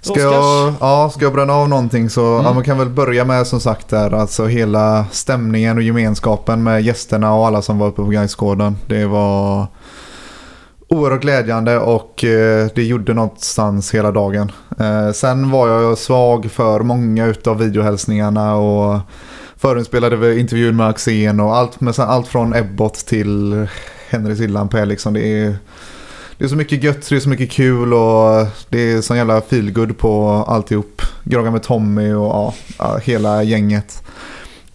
Ska 0.00 0.20
jag, 0.20 0.72
ja, 0.80 1.10
ska 1.14 1.24
jag 1.24 1.32
bränna 1.32 1.52
av 1.52 1.68
någonting 1.68 2.10
så 2.10 2.24
Mm. 2.34 2.44
ja, 2.46 2.52
man 2.52 2.64
kan 2.64 2.78
väl 2.78 2.88
börja 2.88 3.24
med 3.24 3.46
som 3.46 3.60
sagt 3.60 3.88
där 3.88 4.14
alltså 4.14 4.46
hela 4.46 5.04
stämningen 5.10 5.76
och 5.76 5.82
gemenskapen 5.82 6.62
med 6.62 6.82
gästerna 6.82 7.34
och 7.34 7.46
alla 7.46 7.62
som 7.62 7.78
var 7.78 7.86
uppe 7.86 8.02
på 8.02 8.08
Gaisgården. 8.08 8.76
Det 8.86 9.06
var 9.06 9.66
oerhört 10.88 11.22
glädjande 11.22 11.78
och 11.78 12.24
eh, 12.24 12.68
det 12.74 12.84
gjorde 12.84 13.14
någonstans 13.14 13.94
hela 13.94 14.12
dagen. 14.12 14.52
Eh, 14.78 15.12
sen 15.12 15.50
var 15.50 15.68
jag 15.68 15.98
svag 15.98 16.50
för 16.50 16.80
många 16.80 17.26
utav 17.26 17.58
videohälsningarna 17.58 18.54
och 18.54 19.00
förinspelade 19.56 20.16
vi 20.16 20.40
intervjun 20.40 20.76
med 20.76 20.88
Axén 20.88 21.40
och 21.40 21.56
allt, 21.56 21.80
med, 21.80 21.98
allt 21.98 22.28
från 22.28 22.54
Ebbot 22.54 22.94
till 22.94 23.66
Henry 24.08 24.36
Sillanpää 24.36 24.84
liksom. 24.84 25.14
Det 25.14 25.26
är 25.26 25.56
det 26.38 26.44
är 26.44 26.48
så 26.48 26.56
mycket 26.56 26.82
gött, 26.82 27.08
det 27.08 27.16
är 27.16 27.20
så 27.20 27.28
mycket 27.28 27.50
kul 27.50 27.94
och 27.94 28.46
det 28.68 28.92
är 28.92 29.00
sån 29.00 29.16
jävla 29.16 29.40
feelgood 29.40 29.98
på 29.98 30.28
alltihop. 30.48 31.02
Grogga 31.24 31.50
med 31.50 31.62
Tommy 31.62 32.12
och 32.12 32.26
ja, 32.26 32.54
ja, 32.78 32.96
hela 32.96 33.42
gänget. 33.42 34.02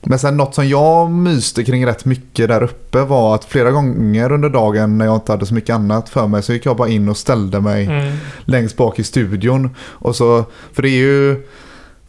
Men 0.06 0.20
sen 0.20 0.38
något 0.38 0.56
som 0.56 0.68
jag 0.68 1.12
myste 1.12 1.64
kring 1.64 1.86
rätt 1.86 2.06
mycket 2.06 2.47
där 2.47 2.64
uppe 2.64 3.01
var 3.01 3.36
att 3.36 3.45
flera 3.45 3.72
gånger 3.72 4.32
under 4.32 4.49
dagen 4.49 4.97
när 4.97 5.06
jag 5.06 5.16
inte 5.16 5.32
hade 5.32 5.45
så 5.45 5.54
mycket 5.54 5.76
annat 5.76 6.10
för 6.10 6.28
mig 6.28 6.43
så 6.43 6.54
gick 6.54 6.66
jag 6.66 6.78
bara 6.78 6.89
in 6.89 7.10
och 7.10 7.18
ställde 7.18 7.62
mig 7.62 7.86
Mm. 7.86 8.14
längst 8.45 8.78
bak 8.78 8.99
i 8.99 9.04
studion. 9.04 9.70
Och 9.80 10.16
så, 10.16 10.45
för 10.74 10.82
det 10.82 10.89
är 10.89 10.97
ju 10.97 11.43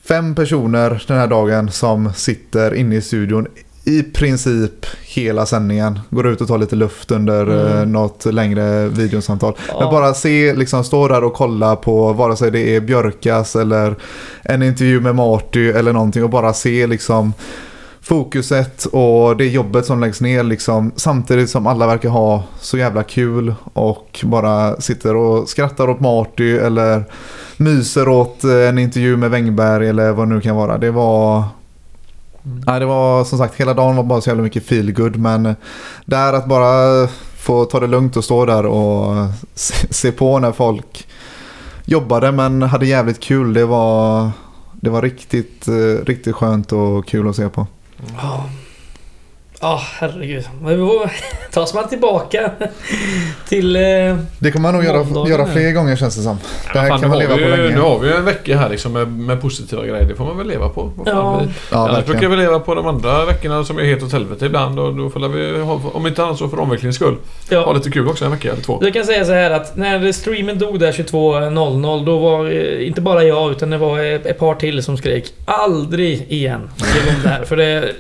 fem 0.05 0.34
personer 0.34 1.05
den 1.09 1.18
här 1.18 1.26
dagen 1.26 1.70
som 1.70 2.12
sitter 2.12 2.74
inne 2.74 2.97
i 2.97 3.01
studion 3.01 3.47
i 3.86 4.03
princip 4.03 4.86
hela 5.03 5.47
sändningen. 5.47 6.01
Går 6.11 6.26
ut 6.26 6.40
och 6.40 6.49
tar 6.49 6.59
lite 6.59 6.76
luft 6.76 7.11
under 7.11 7.42
Mm. 7.47 7.78
eh, 7.78 7.86
något 7.86 8.24
längre 8.24 8.88
videosamtal. 8.88 9.55
Ja. 9.68 9.80
Men 9.80 9.90
bara 9.90 10.14
se, 10.14 10.55
liksom 10.55 10.84
stå 10.84 11.09
där 11.09 11.24
och 11.24 11.32
kolla 11.34 11.76
på 11.76 12.12
vare 12.12 12.36
sig 12.36 12.51
det 12.51 12.76
är 12.76 12.80
Björkas 12.80 13.57
eller 13.57 13.97
en 14.42 14.62
intervju 14.62 15.01
med 15.01 15.14
Marty 15.14 15.68
eller 15.70 15.92
någonting 15.92 16.24
och 16.24 16.30
bara 16.30 16.53
se 16.53 16.86
liksom 16.86 17.32
fokuset 18.05 18.84
och 18.84 19.36
det 19.36 19.46
jobbet 19.46 19.86
som 19.86 20.00
läggs 20.00 20.20
ner 20.20 20.42
liksom 20.42 20.92
samtidigt 20.96 21.50
som 21.50 21.66
alla 21.66 21.86
verkar 21.86 22.09
ha 22.09 22.42
så 22.61 22.78
jävla 22.78 23.02
kul 23.02 23.55
och 23.74 24.20
bara 24.24 24.80
sitter 24.80 25.16
och 25.16 25.48
skrattar 25.48 25.90
åt 25.90 26.00
Marty 26.00 26.57
eller 26.57 27.05
myser 27.57 28.09
åt 28.09 28.44
eh, 28.44 28.68
en 28.68 28.78
intervju 28.78 29.16
med 29.16 29.30
Wängberg 29.30 29.88
eller 29.88 30.12
vad 30.12 30.28
det 30.28 30.34
nu 30.34 30.40
kan 30.40 30.57
vara. 30.57 30.78
Det 30.78 30.90
var 30.90 31.44
Nej, 32.42 32.80
det 32.80 32.86
var 32.86 33.24
som 33.24 33.38
sagt 33.38 33.61
hela 33.61 33.74
dagen 33.74 33.96
var 33.96 34.05
bara 34.05 34.20
så 34.20 34.30
jävla 34.30 34.42
mycket 34.42 34.66
feel 34.66 34.92
good 34.92 35.16
men 35.16 35.57
där 36.05 36.32
att 36.32 36.46
bara 36.46 37.07
få 37.36 37.64
ta 37.64 37.80
det 37.80 37.86
lugnt 37.86 38.16
och 38.16 38.24
stå 38.24 38.46
där 38.46 38.66
och 38.66 39.26
se, 39.55 39.74
se 39.90 40.12
på 40.12 40.38
när 40.38 40.52
folk 40.52 41.09
jobbade 41.84 42.32
men 42.32 42.62
hade 42.62 42.86
jävligt 42.86 43.20
kul. 43.20 43.55
Det 43.55 43.64
var, 43.64 44.30
det 44.72 44.90
var 44.90 45.02
riktigt, 45.02 45.68
eh, 45.68 46.05
riktigt 46.05 46.34
skönt 46.34 46.72
och 46.72 47.07
kul 47.07 47.28
att 47.28 47.36
se 47.36 47.48
på. 47.48 47.66
哦 48.16 48.49
Ja. 49.61 49.68
Ja, 49.68 49.82
herregud. 49.98 50.44
Tas 51.52 51.74
man 51.74 51.88
tillbaka 51.88 52.50
till... 53.48 53.76
Eh, 53.76 53.82
Det 54.38 54.52
kommer 54.52 54.72
man 54.72 54.74
nog 54.74 54.84
göra, 54.84 55.28
göra 55.28 55.46
fler 55.46 55.72
gånger 55.72 55.96
känns 55.96 56.16
det 56.16 56.22
som. 56.22 56.38
Det 56.72 56.78
här 56.78 56.88
Fan, 56.88 57.00
kan 57.00 57.09
man 57.11 57.18
leva 57.18 57.36
vi, 57.36 57.42
på 57.42 57.48
ju- 57.48 57.57
länge. 57.57 57.74
nu 57.74 57.80
har 57.80 57.98
vi 57.98 58.09
ju 58.09 58.14
en 58.14 58.24
vecka 58.24 58.57
här 58.59 58.68
liksom 58.68 58.92
med, 58.92 59.09
med 59.09 59.40
positiva 59.40 59.86
grejer. 59.86 60.05
Det 60.05 60.14
får 60.14 60.24
man 60.24 60.38
väl 60.38 60.46
leva 60.46 60.68
på. 60.68 60.82
Fan, 60.96 61.05
Ja. 61.07 61.40
vi, 61.44 61.48
Ja, 61.72 61.88
annars 61.88 62.05
brukar 62.05 62.28
vi 62.28 62.36
leva 62.36 62.61
på 62.61 62.74
de 62.74 62.86
andra 62.86 63.24
veckorna 63.24 63.64
som 63.64 63.78
är 63.78 63.84
helt 63.84 64.02
åt 64.02 64.12
helvete 64.12 64.46
ibland. 64.46 64.78
Och 64.78 64.94
då 64.94 65.11
får 65.11 65.28
vi 65.28 65.59
ha, 65.61 65.80
om 65.92 66.07
inte 66.07 66.24
annat 66.24 66.38
så 66.38 66.48
för 66.48 66.61
omvecklingens 66.61 66.96
skull, 66.96 67.14
ha 67.14 67.57
ja. 67.57 67.72
lite 67.72 67.90
kul 67.90 68.09
också 68.09 68.24
en 68.24 68.30
vecka 68.30 68.52
eller 68.52 68.62
två. 68.62 68.78
Jag 68.82 68.92
kan 68.92 69.05
säga 69.05 69.24
så 69.24 69.32
här 69.32 69.50
att 69.50 69.76
när 69.76 70.12
streamen 70.12 70.59
dog 70.59 70.80
där 70.80 70.92
22.00 70.92 72.05
då 72.07 72.18
var 72.18 72.46
eh, 72.50 72.86
inte 72.86 73.00
bara 73.00 73.24
jag 73.24 73.50
utan 73.50 73.70
det 73.70 73.78
var 73.78 73.98
ett 74.00 74.26
ett 74.26 74.38
par 74.38 74.55
till 74.55 74.82
som 74.82 74.96
skrek 74.96 75.24
Aldrig 75.44 76.26
igen. 76.32 76.70
Det 77.22 77.28
här. 77.28 77.44
För 77.44 77.57
det... 77.57 77.92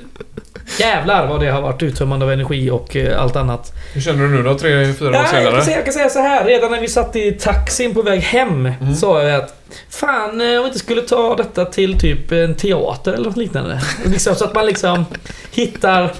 Jävlar 0.78 1.26
vad 1.26 1.40
det 1.40 1.50
har 1.50 1.60
varit 1.62 1.82
uttömmande 1.82 2.24
av 2.26 2.32
energi 2.32 2.70
och 2.70 2.96
eh, 2.96 3.20
allt 3.22 3.36
annat. 3.36 3.72
Hur 3.94 4.00
känner 4.00 4.22
du 4.24 4.28
nu 4.30 4.42
då? 4.42 4.58
Tre, 4.58 4.92
fyra 4.94 5.08
år 5.08 5.14
Ja, 5.14 5.20
jag, 5.20 5.28
senare? 5.30 5.50
kan 5.56 5.64
säga, 5.64 5.76
jag 5.76 5.84
kan 5.84 5.94
säga 5.94 6.08
så 6.08 6.18
här. 6.18 6.44
Redan 6.44 6.70
när 6.70 6.80
vi 6.80 6.88
satt 6.88 7.16
i 7.16 7.32
taxin 7.32 7.94
på 7.94 8.02
väg 8.02 8.20
hem 8.20 8.66
Mm. 8.80 8.94
sa 8.94 9.22
jag 9.22 9.42
att 9.42 9.54
Fan, 9.90 10.40
eh, 10.40 10.46
om 10.56 10.62
vi 10.62 10.66
inte 10.66 10.78
skulle 10.78 11.02
ta 11.02 11.36
detta 11.36 11.64
till 11.64 11.98
typ 11.98 12.32
en 12.32 12.54
teater 12.54 13.12
eller 13.12 13.24
något 13.24 13.36
liknande. 13.36 13.80
Liksom, 14.04 14.34
så 14.34 14.44
att 14.44 14.54
man 14.54 14.66
liksom 14.66 15.04
hittar... 15.50 16.12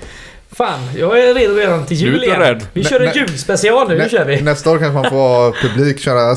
Fan, 0.52 0.80
jag 0.96 1.18
är 1.20 1.34
redo 1.34 1.54
redan 1.54 1.86
till 1.86 1.96
jul 1.96 2.24
igen. 2.24 2.40
rädd. 2.40 2.66
Vi 2.72 2.84
kör 2.84 3.00
en 3.00 3.12
julspecial 3.14 3.88
nu, 3.88 3.98
nu 3.98 4.08
kör 4.08 4.24
vi. 4.24 4.40
Nästa 4.42 4.70
år 4.70 4.78
kanske 4.78 4.94
man 5.00 5.10
får 5.10 5.52
publik 5.68 6.00
köra 6.00 6.36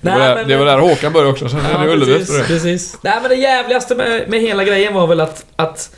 Scandinavium. 0.00 0.18
Det 0.28 0.28
var, 0.28 0.36
där, 0.36 0.44
det 0.44 0.56
var 0.56 0.66
där 0.66 0.78
Håkan 0.78 1.12
började 1.12 1.30
också, 1.32 1.48
sen 1.48 1.60
är 1.60 1.86
det 1.86 1.92
Ullevi 1.92 2.12
efter 2.22 2.26
precis, 2.38 2.48
det. 2.48 2.54
precis. 2.54 2.96
Nej 3.02 3.14
men 3.20 3.30
det 3.30 3.36
jävligaste 3.36 3.94
med, 3.94 4.28
med 4.30 4.40
hela 4.40 4.64
grejen 4.64 4.94
var 4.94 5.06
väl 5.06 5.20
att, 5.20 5.44
att 5.56 5.90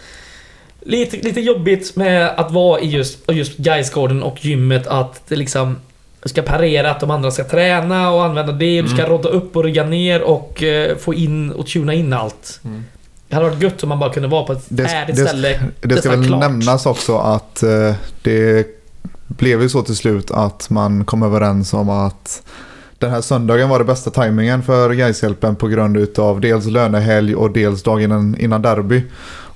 lite, 0.80 1.16
lite 1.16 1.40
jobbigt 1.40 1.96
med 1.96 2.28
att 2.36 2.50
vara 2.52 2.80
i 2.80 2.86
just, 2.90 3.18
just 3.32 3.56
Gaisgården 3.58 4.22
och 4.22 4.44
gymmet 4.44 4.86
att 4.86 5.22
det 5.28 5.36
liksom 5.36 5.76
du 6.22 6.28
ska 6.28 6.42
parera 6.42 6.90
att 6.90 7.00
de 7.00 7.10
andra 7.10 7.30
ska 7.30 7.44
träna 7.44 8.10
och 8.10 8.24
använda 8.24 8.52
det. 8.52 8.82
Du 8.82 8.88
ska 8.88 8.98
Mm. 8.98 9.10
rodda 9.10 9.28
upp 9.28 9.56
och 9.56 9.64
rygga 9.64 9.84
ner 9.84 10.22
och 10.22 10.62
eh, 10.62 10.96
få 10.96 11.14
in 11.14 11.52
och 11.52 11.66
tuna 11.66 11.94
in 11.94 12.12
allt. 12.12 12.60
Mm. 12.64 12.84
Det 13.28 13.34
hade 13.34 13.48
varit 13.48 13.62
gött 13.62 13.82
om 13.82 13.88
man 13.88 13.98
bara 13.98 14.12
kunde 14.12 14.28
vara 14.28 14.44
på 14.44 14.52
ett 14.52 14.64
Det- 14.68 14.88
färdigt 14.88 15.16
det- 15.16 15.26
ställe. 15.26 15.60
Det 15.80 15.96
ska 15.96 16.10
väl 16.10 16.26
klart. 16.26 16.40
nämnas 16.40 16.86
också 16.86 17.18
att 17.18 17.62
eh, 17.62 17.94
det 18.22 18.66
blev 19.28 19.62
ju 19.62 19.68
så 19.68 19.82
till 19.82 19.96
slut 19.96 20.30
att 20.30 20.70
man 20.70 21.04
kom 21.04 21.22
överens 21.22 21.74
om 21.74 21.90
att 21.90 22.42
den 23.02 23.10
här 23.10 23.20
söndagen 23.20 23.68
var 23.68 23.78
det 23.78 23.84
bästa 23.84 24.10
tajmingen 24.10 24.62
för 24.62 24.90
Gaishjälpen 24.94 25.56
på 25.56 25.68
grund 25.68 25.96
utav 25.96 26.40
dels 26.40 26.66
lönehelg 26.66 27.34
och 27.34 27.50
dels 27.50 27.82
dagen 27.82 28.36
innan, 28.38 28.62
derby. 28.62 29.02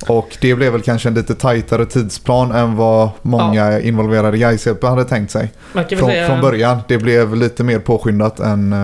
Och 0.08 0.36
det 0.40 0.54
blev 0.54 0.72
väl 0.72 0.82
kanske 0.82 1.08
en 1.08 1.14
lite 1.14 1.34
tajtare 1.34 1.86
tidsplan 1.86 2.52
än 2.52 2.76
vad 2.76 3.10
många 3.22 3.80
involverade 3.80 4.38
Gaishjälpen 4.38 4.90
hade 4.90 5.04
tänkt 5.04 5.30
sig. 5.30 5.52
Från, 5.72 5.84
säga, 6.10 6.26
från 6.26 6.40
början. 6.40 6.78
Det 6.88 6.98
blev 6.98 7.36
lite 7.36 7.64
mer 7.64 7.78
påskyndat 7.78 8.40
än... 8.40 8.72
eh, 8.72 8.78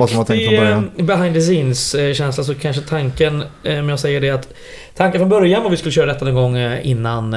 vad 0.00 0.08
som 0.08 0.18
var 0.18 0.24
tänkt 0.24 0.46
från 0.48 0.56
början. 0.56 0.90
eh, 0.96 1.04
behind 1.04 1.34
the 1.34 1.40
scenes 1.40 1.94
eh, 1.94 2.14
känsla 2.14 2.44
så 2.44 2.54
kanske 2.54 2.82
tanken, 2.82 3.42
om 3.64 3.88
jag 3.88 3.98
säger 4.00 4.20
det 4.20 4.30
att 4.30 4.48
Tanken 4.96 5.20
från 5.20 5.28
början 5.28 5.62
var 5.62 5.70
vi 5.70 5.76
skulle 5.76 5.92
köra 5.92 6.06
detta 6.06 6.24
någon 6.24 6.34
gång 6.34 6.56
innan 6.82 7.34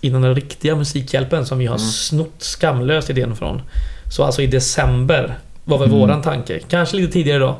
Innan 0.00 0.22
den 0.22 0.34
riktiga 0.34 0.76
Musikhjälpen 0.76 1.46
som 1.46 1.58
vi 1.58 1.66
har 1.66 1.76
Mm. 1.76 1.88
snott 1.88 2.34
skamlöst 2.38 3.10
idén 3.10 3.36
från. 3.36 3.62
Så 4.10 4.24
alltså 4.24 4.42
i 4.42 4.46
december 4.46 5.34
var 5.64 5.78
väl 5.78 5.88
Mm. 5.88 6.00
våran 6.00 6.22
tanke. 6.22 6.60
Kanske 6.68 6.96
lite 6.96 7.12
tidigare 7.12 7.38
då. 7.38 7.56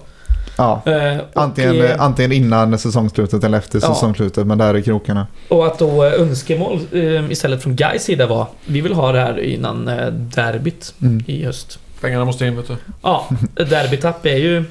Ja, 0.59 0.82
Eh, 0.86 1.18
och, 1.18 1.24
antingen, 1.42 1.82
eh, 1.84 2.00
antingen 2.02 2.32
innan 2.32 2.78
säsongslutet 2.78 3.44
eller 3.44 3.59
efter 3.59 3.80
Ja. 3.82 3.94
säsongslutet. 3.94 4.46
Men 4.46 4.59
där 4.59 4.74
är 4.74 4.80
krokarna. 4.80 5.26
och 5.48 5.66
att 5.66 5.78
då 5.78 6.05
eh, 6.05 6.12
önskemål 6.20 6.80
eh, 6.92 7.30
istället 7.30 7.62
från 7.62 7.76
Guys 7.76 8.02
sida 8.02 8.26
var 8.26 8.46
Vi 8.66 8.80
vill 8.80 8.92
ha 8.92 9.12
det 9.12 9.20
här 9.20 9.40
innan 9.40 9.88
eh, 9.88 10.07
derbyt 10.12 10.94
Mm. 11.02 11.24
i 11.26 11.44
höst. 11.44 11.78
Pengarna 12.00 12.24
måste 12.24 12.46
in 12.46 12.57
vet 12.57 12.68
du. 12.68 12.76
Ja, 13.02 13.28
derbytapp 13.55 14.26
är 14.26 14.36
ju... 14.36 14.64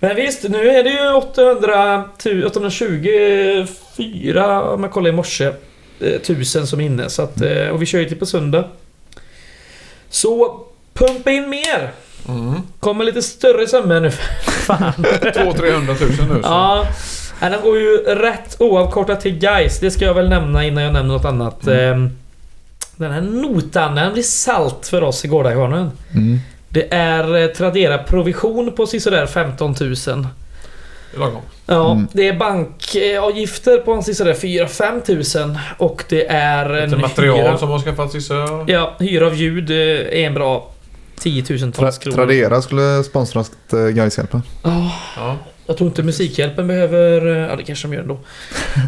Men 0.00 0.16
visst, 0.16 0.48
nu 0.48 0.68
är 0.68 0.84
det 0.84 0.90
ju 0.90 1.12
800, 1.12 2.04
tu- 2.22 2.44
824 2.44 4.72
om 4.72 4.82
jag 4.82 4.92
kollar 4.92 5.10
i 5.10 5.12
morse. 5.12 5.44
eh, 6.00 6.20
Tusen 6.26 6.66
som 6.66 6.80
är 6.80 6.84
inne. 6.84 7.08
Så 7.10 7.22
att, 7.22 7.42
eh, 7.42 7.68
och 7.68 7.82
vi 7.82 7.86
kör 7.86 7.98
ju 7.98 8.04
till 8.04 8.18
på 8.18 8.26
söndag. 8.26 8.64
Så 10.10 10.60
pumpa 10.94 11.30
in 11.30 11.50
mer! 11.50 11.90
Mm. 12.28 12.54
Kommer 12.80 13.04
lite 13.04 13.22
större 13.22 13.66
summor 13.66 14.00
nu. 14.00 14.10
Fan. 14.10 14.92
200-300 14.96 15.86
000 15.86 16.36
nu. 16.36 16.42
Så. 16.42 16.48
Ja. 16.48 16.86
Nej, 17.40 17.50
Den 17.50 17.60
går 17.62 17.78
ju 17.78 17.96
rätt 17.98 18.56
oavkortat 18.58 19.20
till 19.20 19.38
guys. 19.38 19.80
Det 19.80 19.90
ska 19.90 20.04
jag 20.04 20.14
väl 20.14 20.28
nämna 20.28 20.64
innan 20.64 20.82
jag 20.84 20.92
nämner 20.92 21.14
något 21.14 21.24
annat. 21.24 21.66
Mm. 21.66 22.04
Eh, 22.04 22.10
Den 22.96 23.12
här 23.12 23.20
notan, 23.20 23.94
den 23.94 24.12
blir 24.12 24.22
salt 24.22 24.86
för 24.86 25.02
oss 25.02 25.24
i 25.24 25.28
Gårdakvarnen. 25.28 25.90
Mm. 26.14 26.38
Det 26.68 26.94
är 26.94 27.36
eh, 27.42 27.46
Tradera 27.46 27.98
provision 27.98 28.72
på 28.72 28.86
sådär 28.86 29.26
15 29.26 29.74
000. 29.80 29.94
Det 29.96 31.16
är 31.16 31.20
lagom. 31.20 31.40
Ja, 31.66 31.92
Mm. 31.92 32.06
det 32.12 32.28
är 32.28 32.32
bankavgifter 32.36 33.78
på 33.78 34.02
sådär 34.02 34.34
4-5 34.34 35.00
tusen 35.00 35.58
och 35.78 36.04
det 36.08 36.26
är 36.30 36.70
en 36.70 36.90
Lite 36.90 37.02
material 37.02 37.38
hyra. 37.38 37.58
som 37.58 37.68
har 37.70 37.78
skaffat 37.78 38.12
sissa. 38.12 38.34
Ja, 38.66 38.94
hyra 38.98 39.26
av 39.26 39.34
ljud 39.34 39.70
eh, 39.70 39.76
är 39.76 40.12
en 40.26 40.34
bra 40.34 40.70
10 41.20 41.44
000 41.60 41.72
Tra 41.72 41.92
kronor. 41.92 42.16
Tradera 42.16 42.62
skulle 42.62 43.04
sponsra 43.04 43.44
eh, 43.72 43.78
Gaishjälpen. 43.78 44.42
Ja, 44.62 44.92
Ja. 45.16 45.36
jag 45.66 45.76
tror 45.76 45.88
inte 45.88 46.02
Musikhjälpen 46.02 46.66
behöver... 46.66 47.26
eh, 47.26 47.48
Ja, 47.50 47.56
det 47.56 47.62
kanske 47.62 47.88
de 47.88 47.94
gör 47.94 48.02
ändå. 48.02 48.18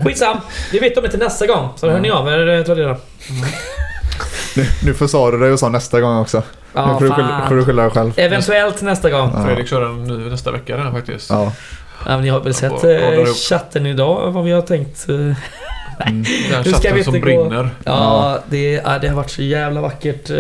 Skitsam! 0.05 0.37
Det 0.73 0.79
vet 0.81 0.95
de 0.95 1.05
inte 1.05 1.17
nästa 1.17 1.47
gång. 1.47 1.69
Så 1.77 1.91
hör 1.91 2.01
ni 2.01 2.11
av 2.11 2.29
er, 2.29 2.49
eh, 2.49 2.63
Tradera. 2.65 2.97
Nu, 4.57 4.67
nu 4.85 4.95
försade 4.95 5.31
du 5.37 5.39
dig 5.43 5.53
och 5.53 5.59
sa 5.59 5.69
nästa 5.69 6.01
gång 6.01 6.19
också. 6.19 6.43
Ja, 6.75 6.87
nu 6.87 6.93
får 6.99 7.01
du, 7.05 7.11
skylla, 7.11 7.45
får 7.49 7.55
du 7.57 7.65
skylla 7.65 7.83
dig 7.83 7.91
själv. 7.91 8.13
Eventuellt 8.17 8.83
nästa 8.83 9.11
gång. 9.11 9.31
Ja. 9.35 9.45
Fredrik 9.45 9.69
kör 9.69 9.85
en 9.87 10.05
ny 10.05 10.31
nästa 10.31 10.51
vecka 10.53 10.77
den 10.77 10.85
här 10.87 10.93
faktiskt. 10.93 11.31
Ja. 11.31 11.53
Ja, 12.05 12.11
men 12.11 12.21
ni 12.23 12.29
har 12.29 12.41
väl 12.41 12.55
sett 12.55 12.85
eh, 12.85 13.25
chatten 13.49 13.87
idag, 13.87 14.31
vad 14.31 14.45
vi 14.45 14.53
har 14.53 14.63
tänkt. 14.63 15.07
Mm. 16.07 16.25
Den 16.51 16.63
Nu 16.65 16.73
ska 16.73 16.81
vi 16.81 16.89
chatten 16.89 17.05
som 17.05 17.15
gå- 17.15 17.21
brinner. 17.21 17.71
Ja, 17.85 18.39
det, 18.51 18.73
ja, 18.73 18.99
det 18.99 19.09
har 19.09 19.15
varit 19.17 19.31
så 19.31 19.43
jävla 19.43 19.81
vackert. 19.81 20.31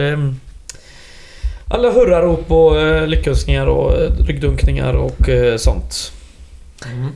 Alla 1.70 1.90
hurrarop 1.90 2.50
och 2.50 2.80
eh, 2.80 3.06
lyckönskningar 3.06 3.66
och 3.66 3.92
eh, 4.00 4.10
ryggdunkningar 4.26 4.94
och 4.94 5.28
eh, 5.28 5.56
sånt. 5.56 6.12
Mm. 6.86 7.08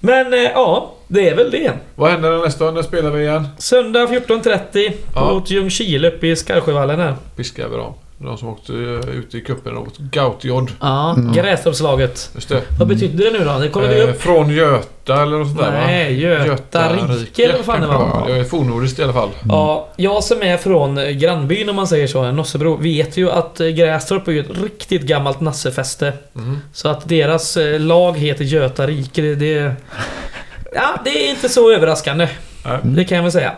Men 0.00 0.32
eh, 0.32 0.38
ja, 0.40 0.94
det 1.08 1.28
är 1.28 1.36
väl 1.36 1.50
det. 1.50 1.72
Vad 1.94 2.10
händer 2.10 2.38
nästa? 2.38 2.70
När 2.70 2.82
spelar 2.82 3.10
vi 3.10 3.22
igen? 3.22 3.48
Söndag 3.58 4.06
14.30 4.06 4.92
Ja. 5.14 5.32
mot 5.32 5.50
Ljungskile 5.50 6.08
uppe 6.08 6.26
i 6.26 6.36
Skarsjövallen 6.36 7.00
här. 7.00 7.16
Piskar 7.36 7.68
vi 7.68 7.76
dem. 7.76 7.94
De 8.22 8.38
som 8.38 8.48
åkte 8.48 8.72
eh, 8.72 9.10
ut 9.18 9.34
i 9.34 9.40
cupen 9.40 9.74
mot 9.74 9.98
Gautjod. 9.98 10.70
Ja, 10.80 11.12
Mm. 11.18 11.32
Grästorpslaget. 11.32 12.30
Just 12.34 12.48
det. 12.48 12.62
Vad 12.78 12.88
betydde 12.88 13.24
det 13.24 13.38
nu 13.38 13.44
då? 13.44 13.58
Det 13.58 13.68
kollar 13.68 13.88
vi 13.88 14.00
Eh, 14.02 14.08
upp. 14.08 14.22
från 14.22 14.50
Göta 14.50 15.22
eller 15.22 15.38
något 15.38 15.46
sånt 15.48 15.58
där? 15.60 15.70
Nej, 15.86 16.20
Göta 16.20 16.92
Rike 16.92 17.44
eller 17.44 17.56
vad 17.56 17.64
fan 17.64 17.80
det 17.80 17.86
var. 17.86 18.24
Det 18.28 18.36
är 18.36 18.44
fornnordiskt 18.44 18.98
i 18.98 19.02
alla 19.02 19.12
fall. 19.12 19.28
Ja, 19.48 19.88
jag 19.96 20.24
som 20.24 20.42
är 20.42 20.56
från 20.56 21.18
grannbyn 21.18 21.68
om 21.68 21.76
man 21.76 21.86
säger 21.86 22.06
så, 22.06 22.32
Nossebro, 22.32 22.76
vet 22.76 23.16
ju 23.16 23.30
att 23.30 23.60
eh, 23.60 23.66
Grästorp 23.68 24.28
är 24.28 24.32
ju 24.32 24.40
ett 24.40 24.62
riktigt 24.62 25.02
gammalt 25.02 25.40
nassefäste. 25.40 26.12
Mm. 26.36 26.58
Så 26.72 26.88
att 26.88 27.08
deras 27.08 27.56
eh, 27.56 27.80
lag 27.80 28.18
heter 28.18 28.44
Göta 28.44 28.86
Rike, 28.86 29.22
det, 29.22 29.34
det... 29.34 29.72
Ja, 30.74 31.00
det 31.04 31.26
är 31.26 31.30
inte 31.30 31.48
så 31.48 31.72
överraskande. 31.72 32.28
Det 32.82 33.04
kan 33.04 33.16
jag 33.16 33.22
väl 33.22 33.32
säga. 33.32 33.52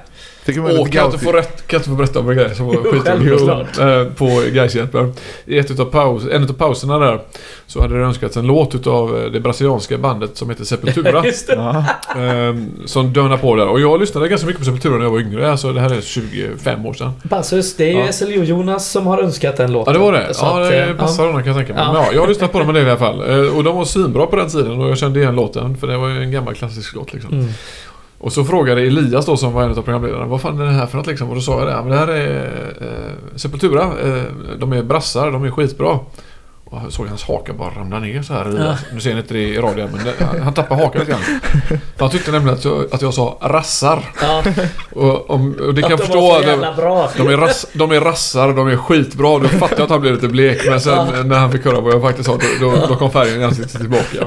Fick 0.44 0.58
Och 0.58 0.64
kan 0.64 1.02
jag, 1.02 1.04
inte 1.06 1.18
få 1.18 1.32
rätt, 1.32 1.66
kan 1.66 1.76
jag 1.76 1.78
inte 1.78 1.88
få 1.90 1.96
berätta 1.96 2.18
om 2.20 2.30
en 2.30 2.36
grej 2.36 2.54
som 2.54 2.66
var 2.66 2.74
skitrolig 2.74 3.32
eh, 3.80 4.12
på 4.12 4.42
Gaishjälpen. 4.52 5.12
I 5.46 5.58
ett 5.58 5.70
utav 5.70 5.84
paus, 5.84 6.22
en 6.32 6.42
av 6.42 6.52
pauserna 6.52 6.98
där 6.98 7.20
så 7.66 7.80
hade 7.82 7.98
det 7.98 8.04
önskats 8.04 8.36
en 8.36 8.46
låt 8.46 8.74
utav 8.74 9.18
eh, 9.18 9.30
det 9.30 9.40
brasilianska 9.40 9.98
bandet 9.98 10.36
som 10.36 10.50
heter 10.50 10.64
Sepultura. 10.64 11.24
Ja. 11.48 11.84
eh, 12.22 12.54
som 12.86 13.12
dönar 13.12 13.36
på 13.36 13.56
där. 13.56 13.66
Och 13.68 13.80
jag 13.80 14.00
lyssnade 14.00 14.28
ganska 14.28 14.46
mycket 14.46 14.60
på 14.60 14.64
Sepultura 14.64 14.96
när 14.96 15.04
jag 15.04 15.10
var 15.10 15.20
yngre. 15.20 15.50
Alltså 15.50 15.72
det 15.72 15.80
här 15.80 15.90
är 15.90 16.00
25 16.00 16.86
år 16.86 16.92
sedan. 16.94 17.12
Passus, 17.28 17.76
det 17.76 17.84
är 17.84 17.92
ju 17.92 17.98
Ja. 17.98 18.12
SL 18.12 18.24
och 18.38 18.44
Jonas 18.44 18.90
som 18.90 19.06
har 19.06 19.18
önskat 19.22 19.56
den 19.56 19.70
Ja 19.72 19.78
låten. 19.78 19.92
det 19.94 19.98
var 20.00 20.12
det. 20.12 20.34
Så 20.34 20.44
Ja 20.44 20.62
att, 20.62 20.70
det 20.70 20.84
eh, 20.84 20.96
passar 20.96 21.26
honom 21.26 21.42
kan 21.42 21.46
jag 21.46 21.56
tänka 21.56 21.72
mig. 21.74 21.82
Ja. 21.86 21.92
Men 21.92 22.02
ja, 22.02 22.08
jag 22.12 22.20
har 22.20 22.28
lyssnat 22.28 22.52
på 22.52 22.58
dem 22.58 22.68
en 22.68 22.74
del 22.74 22.86
i 22.86 22.90
alla 22.90 22.98
fall. 22.98 23.30
Eh, 23.46 23.56
Och 23.56 23.64
de 23.64 23.76
var 23.76 23.84
svinbra 23.84 24.26
på 24.26 24.36
den 24.36 24.48
tiden 24.48 24.80
och 24.80 24.90
jag 24.90 24.98
kände 24.98 25.20
igen 25.20 25.34
låten. 25.36 25.76
För 25.76 25.86
det 25.86 25.96
var 25.98 26.08
ju 26.08 26.22
en 26.22 26.30
gammal 26.30 26.54
klassisk 26.54 26.94
låt 26.94 27.12
liksom. 27.12 27.32
Mm. 27.32 27.48
Och 28.22 28.32
så 28.32 28.44
frågade 28.44 28.80
Elias 28.80 29.26
då 29.26 29.36
som 29.36 29.52
var 29.52 29.62
en 29.62 29.70
av 29.70 29.82
programledarna 29.82 30.26
vad 30.26 30.40
fan 30.40 30.60
är 30.60 30.64
det 30.64 30.70
här 30.72 30.86
för 30.86 30.96
något 30.98 31.06
liksom? 31.06 31.28
Och 31.28 31.34
då 31.34 31.40
sa 31.40 31.58
jag 31.58 31.66
det, 31.68 31.72
ja, 31.72 31.82
men 31.82 31.90
det 31.90 31.96
här 31.98 32.08
är 32.08 32.72
eh, 32.80 33.36
Sepultura. 33.36 33.82
Eh, 33.82 34.22
de 34.58 34.72
är 34.72 34.82
brassar, 34.82 35.30
de 35.30 35.44
är 35.44 35.50
skitbra. 35.50 35.98
Och 36.64 36.80
jag 36.84 36.92
såg 36.92 37.06
hans 37.06 37.24
haka 37.24 37.52
bara 37.52 37.70
ramla 37.70 37.98
ner 37.98 38.22
så 38.22 38.32
här. 38.34 38.44
Elias. 38.44 38.80
Nu 38.94 39.00
ser 39.00 39.14
ni 39.14 39.20
inte 39.20 39.34
det 39.34 39.40
i 39.40 39.58
radion 39.58 39.90
men 39.96 40.04
det, 40.04 40.24
han, 40.24 40.40
han 40.40 40.54
tappade 40.54 40.82
hakan 40.84 41.00
lite 41.00 41.12
grann. 41.12 41.40
Han 41.98 42.10
tyckte 42.10 42.30
nämligen 42.32 42.58
att 42.58 42.64
jag, 42.64 42.84
att 42.92 43.02
jag 43.02 43.14
sa 43.14 43.38
rassar. 43.40 44.10
Ja, 44.22 44.42
Och, 44.92 45.30
om, 45.30 45.54
och 45.66 45.74
det 45.74 45.82
kan 45.82 45.92
att 45.92 46.08
jag 46.08 46.08
de 46.08 46.42
förstå. 46.60 46.72
bra. 46.76 47.10
De 47.16 47.28
är, 47.28 47.36
rass, 47.36 47.66
de 47.72 47.90
är 47.92 48.00
rassar, 48.00 48.52
de 48.52 48.68
är 48.68 48.76
skitbra. 48.76 49.38
Då 49.38 49.48
fattade 49.48 49.74
jag 49.80 49.84
att 49.84 49.90
han 49.90 50.00
blev 50.00 50.14
lite 50.14 50.28
blek. 50.28 50.60
Men 50.66 50.80
sen 50.80 50.92
Ja. 50.92 51.22
när 51.24 51.38
han 51.38 51.52
fick 51.52 51.64
höra 51.64 51.80
vad 51.80 51.94
jag 51.94 52.02
faktiskt 52.02 52.26
sa, 52.28 52.38
då, 52.60 52.70
då, 52.70 52.86
då 52.88 52.96
kom 52.96 53.10
färgen 53.10 53.40
i 53.40 53.44
ansiktet 53.44 53.80
tillbaka. 53.80 54.26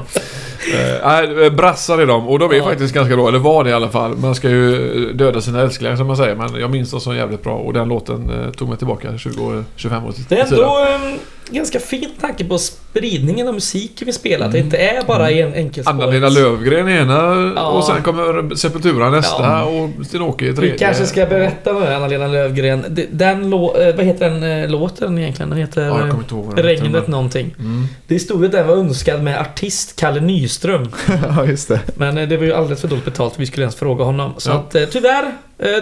Eh, 0.74 1.06
Nej, 1.06 1.50
brassar 1.50 1.98
är 1.98 2.06
de. 2.06 2.28
Och 2.28 2.38
de 2.38 2.50
är 2.50 2.54
Ja. 2.54 2.64
faktiskt 2.64 2.94
ganska 2.94 3.16
bra. 3.16 3.28
Eller 3.28 3.38
var 3.38 3.64
det 3.64 3.70
i 3.70 3.72
alla 3.72 3.88
fall. 3.90 4.16
Man 4.16 4.34
ska 4.34 4.48
ju 4.48 5.12
döda 5.12 5.40
sina 5.40 5.62
älsklingar 5.62 5.96
som 5.96 6.06
man 6.06 6.16
säger. 6.16 6.34
Men 6.34 6.60
jag 6.60 6.70
minns 6.70 6.90
dem 6.90 7.00
som 7.00 7.16
jävligt 7.16 7.42
bra. 7.42 7.54
Och 7.56 7.72
den 7.72 7.88
låten 7.88 8.30
eh, 8.30 8.50
tog 8.50 8.68
mig 8.68 8.78
tillbaka 8.78 9.18
20 9.18 9.44
år, 9.44 9.64
25 9.76 10.04
år 10.04 10.12
Det 10.28 10.40
är 10.40 10.44
ändå 10.44 10.78
um, 11.04 11.18
ganska 11.50 11.78
fin 11.80 12.10
tanke 12.20 12.44
på 12.44 12.58
spridningen 12.96 13.48
av 13.48 13.54
musiken 13.54 14.06
vi 14.06 14.12
spelar. 14.12 14.48
Det 14.48 14.58
Mm. 14.58 14.64
inte 14.66 14.76
är 14.76 15.02
bara 15.06 15.30
en 15.30 15.54
enkelspårigt. 15.54 16.02
Anna-Lena 16.02 16.28
Lövgren 16.28 16.88
ena 16.88 17.52
Ja. 17.56 17.66
och 17.68 17.84
sen 17.84 18.02
kommer 18.02 18.54
Sepultura 18.54 19.10
nästa 19.10 19.42
Ja. 19.42 19.62
och 19.64 20.06
Sten-Åke 20.06 20.52
tredje. 20.52 20.72
Vi 20.72 20.78
kanske 20.78 21.06
ska 21.06 21.26
berätta 21.26 21.72
med 21.72 21.96
Anna-Lena 21.96 22.26
Lövgren. 22.26 22.84
De- 22.88 23.06
Den 23.10 23.52
eh, 23.52 23.58
vad 23.96 24.00
heter 24.04 24.30
den 24.30 24.42
eh, 24.64 24.70
låten 24.70 25.18
egentligen? 25.18 25.50
Den 25.50 25.58
heter 25.58 25.82
Ja, 25.82 26.06
ihåg 26.08 26.44
vad 26.44 26.58
Regnet 26.58 26.92
men- 26.92 27.02
någonting. 27.10 27.54
Mm. 27.58 27.86
Det 28.06 28.18
stod 28.18 28.44
att 28.44 28.52
den 28.52 28.66
var 28.66 28.76
önskad 28.76 29.22
med 29.22 29.40
artist 29.40 30.00
Kalle 30.00 30.20
Nyström. 30.20 30.88
ja, 31.36 31.44
just 31.44 31.68
det. 31.68 31.80
Men 31.94 32.18
eh, 32.18 32.28
det 32.28 32.36
var 32.36 32.44
ju 32.44 32.52
alldeles 32.52 32.80
för 32.80 32.88
dåligt 32.88 33.04
betalt 33.04 33.34
vi 33.36 33.46
skulle 33.46 33.62
ens 33.64 33.76
fråga 33.76 34.04
honom. 34.04 34.34
Så 34.38 34.50
Ja. 34.50 34.54
att 34.54 34.90
tyvärr, 34.92 35.24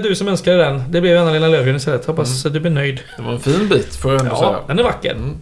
du 0.02 0.14
som 0.14 0.28
önskade 0.28 0.56
den. 0.56 0.82
Det 0.90 1.00
blev 1.00 1.18
Anna-Lena 1.20 1.48
Lövgren 1.48 1.76
istället. 1.76 2.06
Hoppas 2.06 2.44
Mm. 2.44 2.48
att 2.48 2.52
du 2.54 2.60
blir 2.60 2.70
nöjd. 2.70 3.00
Det 3.16 3.22
var 3.22 3.32
en 3.32 3.40
fin 3.40 3.68
bit 3.68 3.94
får 3.94 4.12
jag 4.12 4.20
ändå 4.20 4.32
Ja, 4.34 4.38
säga. 4.40 4.56
den 4.66 4.78
är 4.78 4.82
vacker. 4.82 5.10
Mm. 5.12 5.36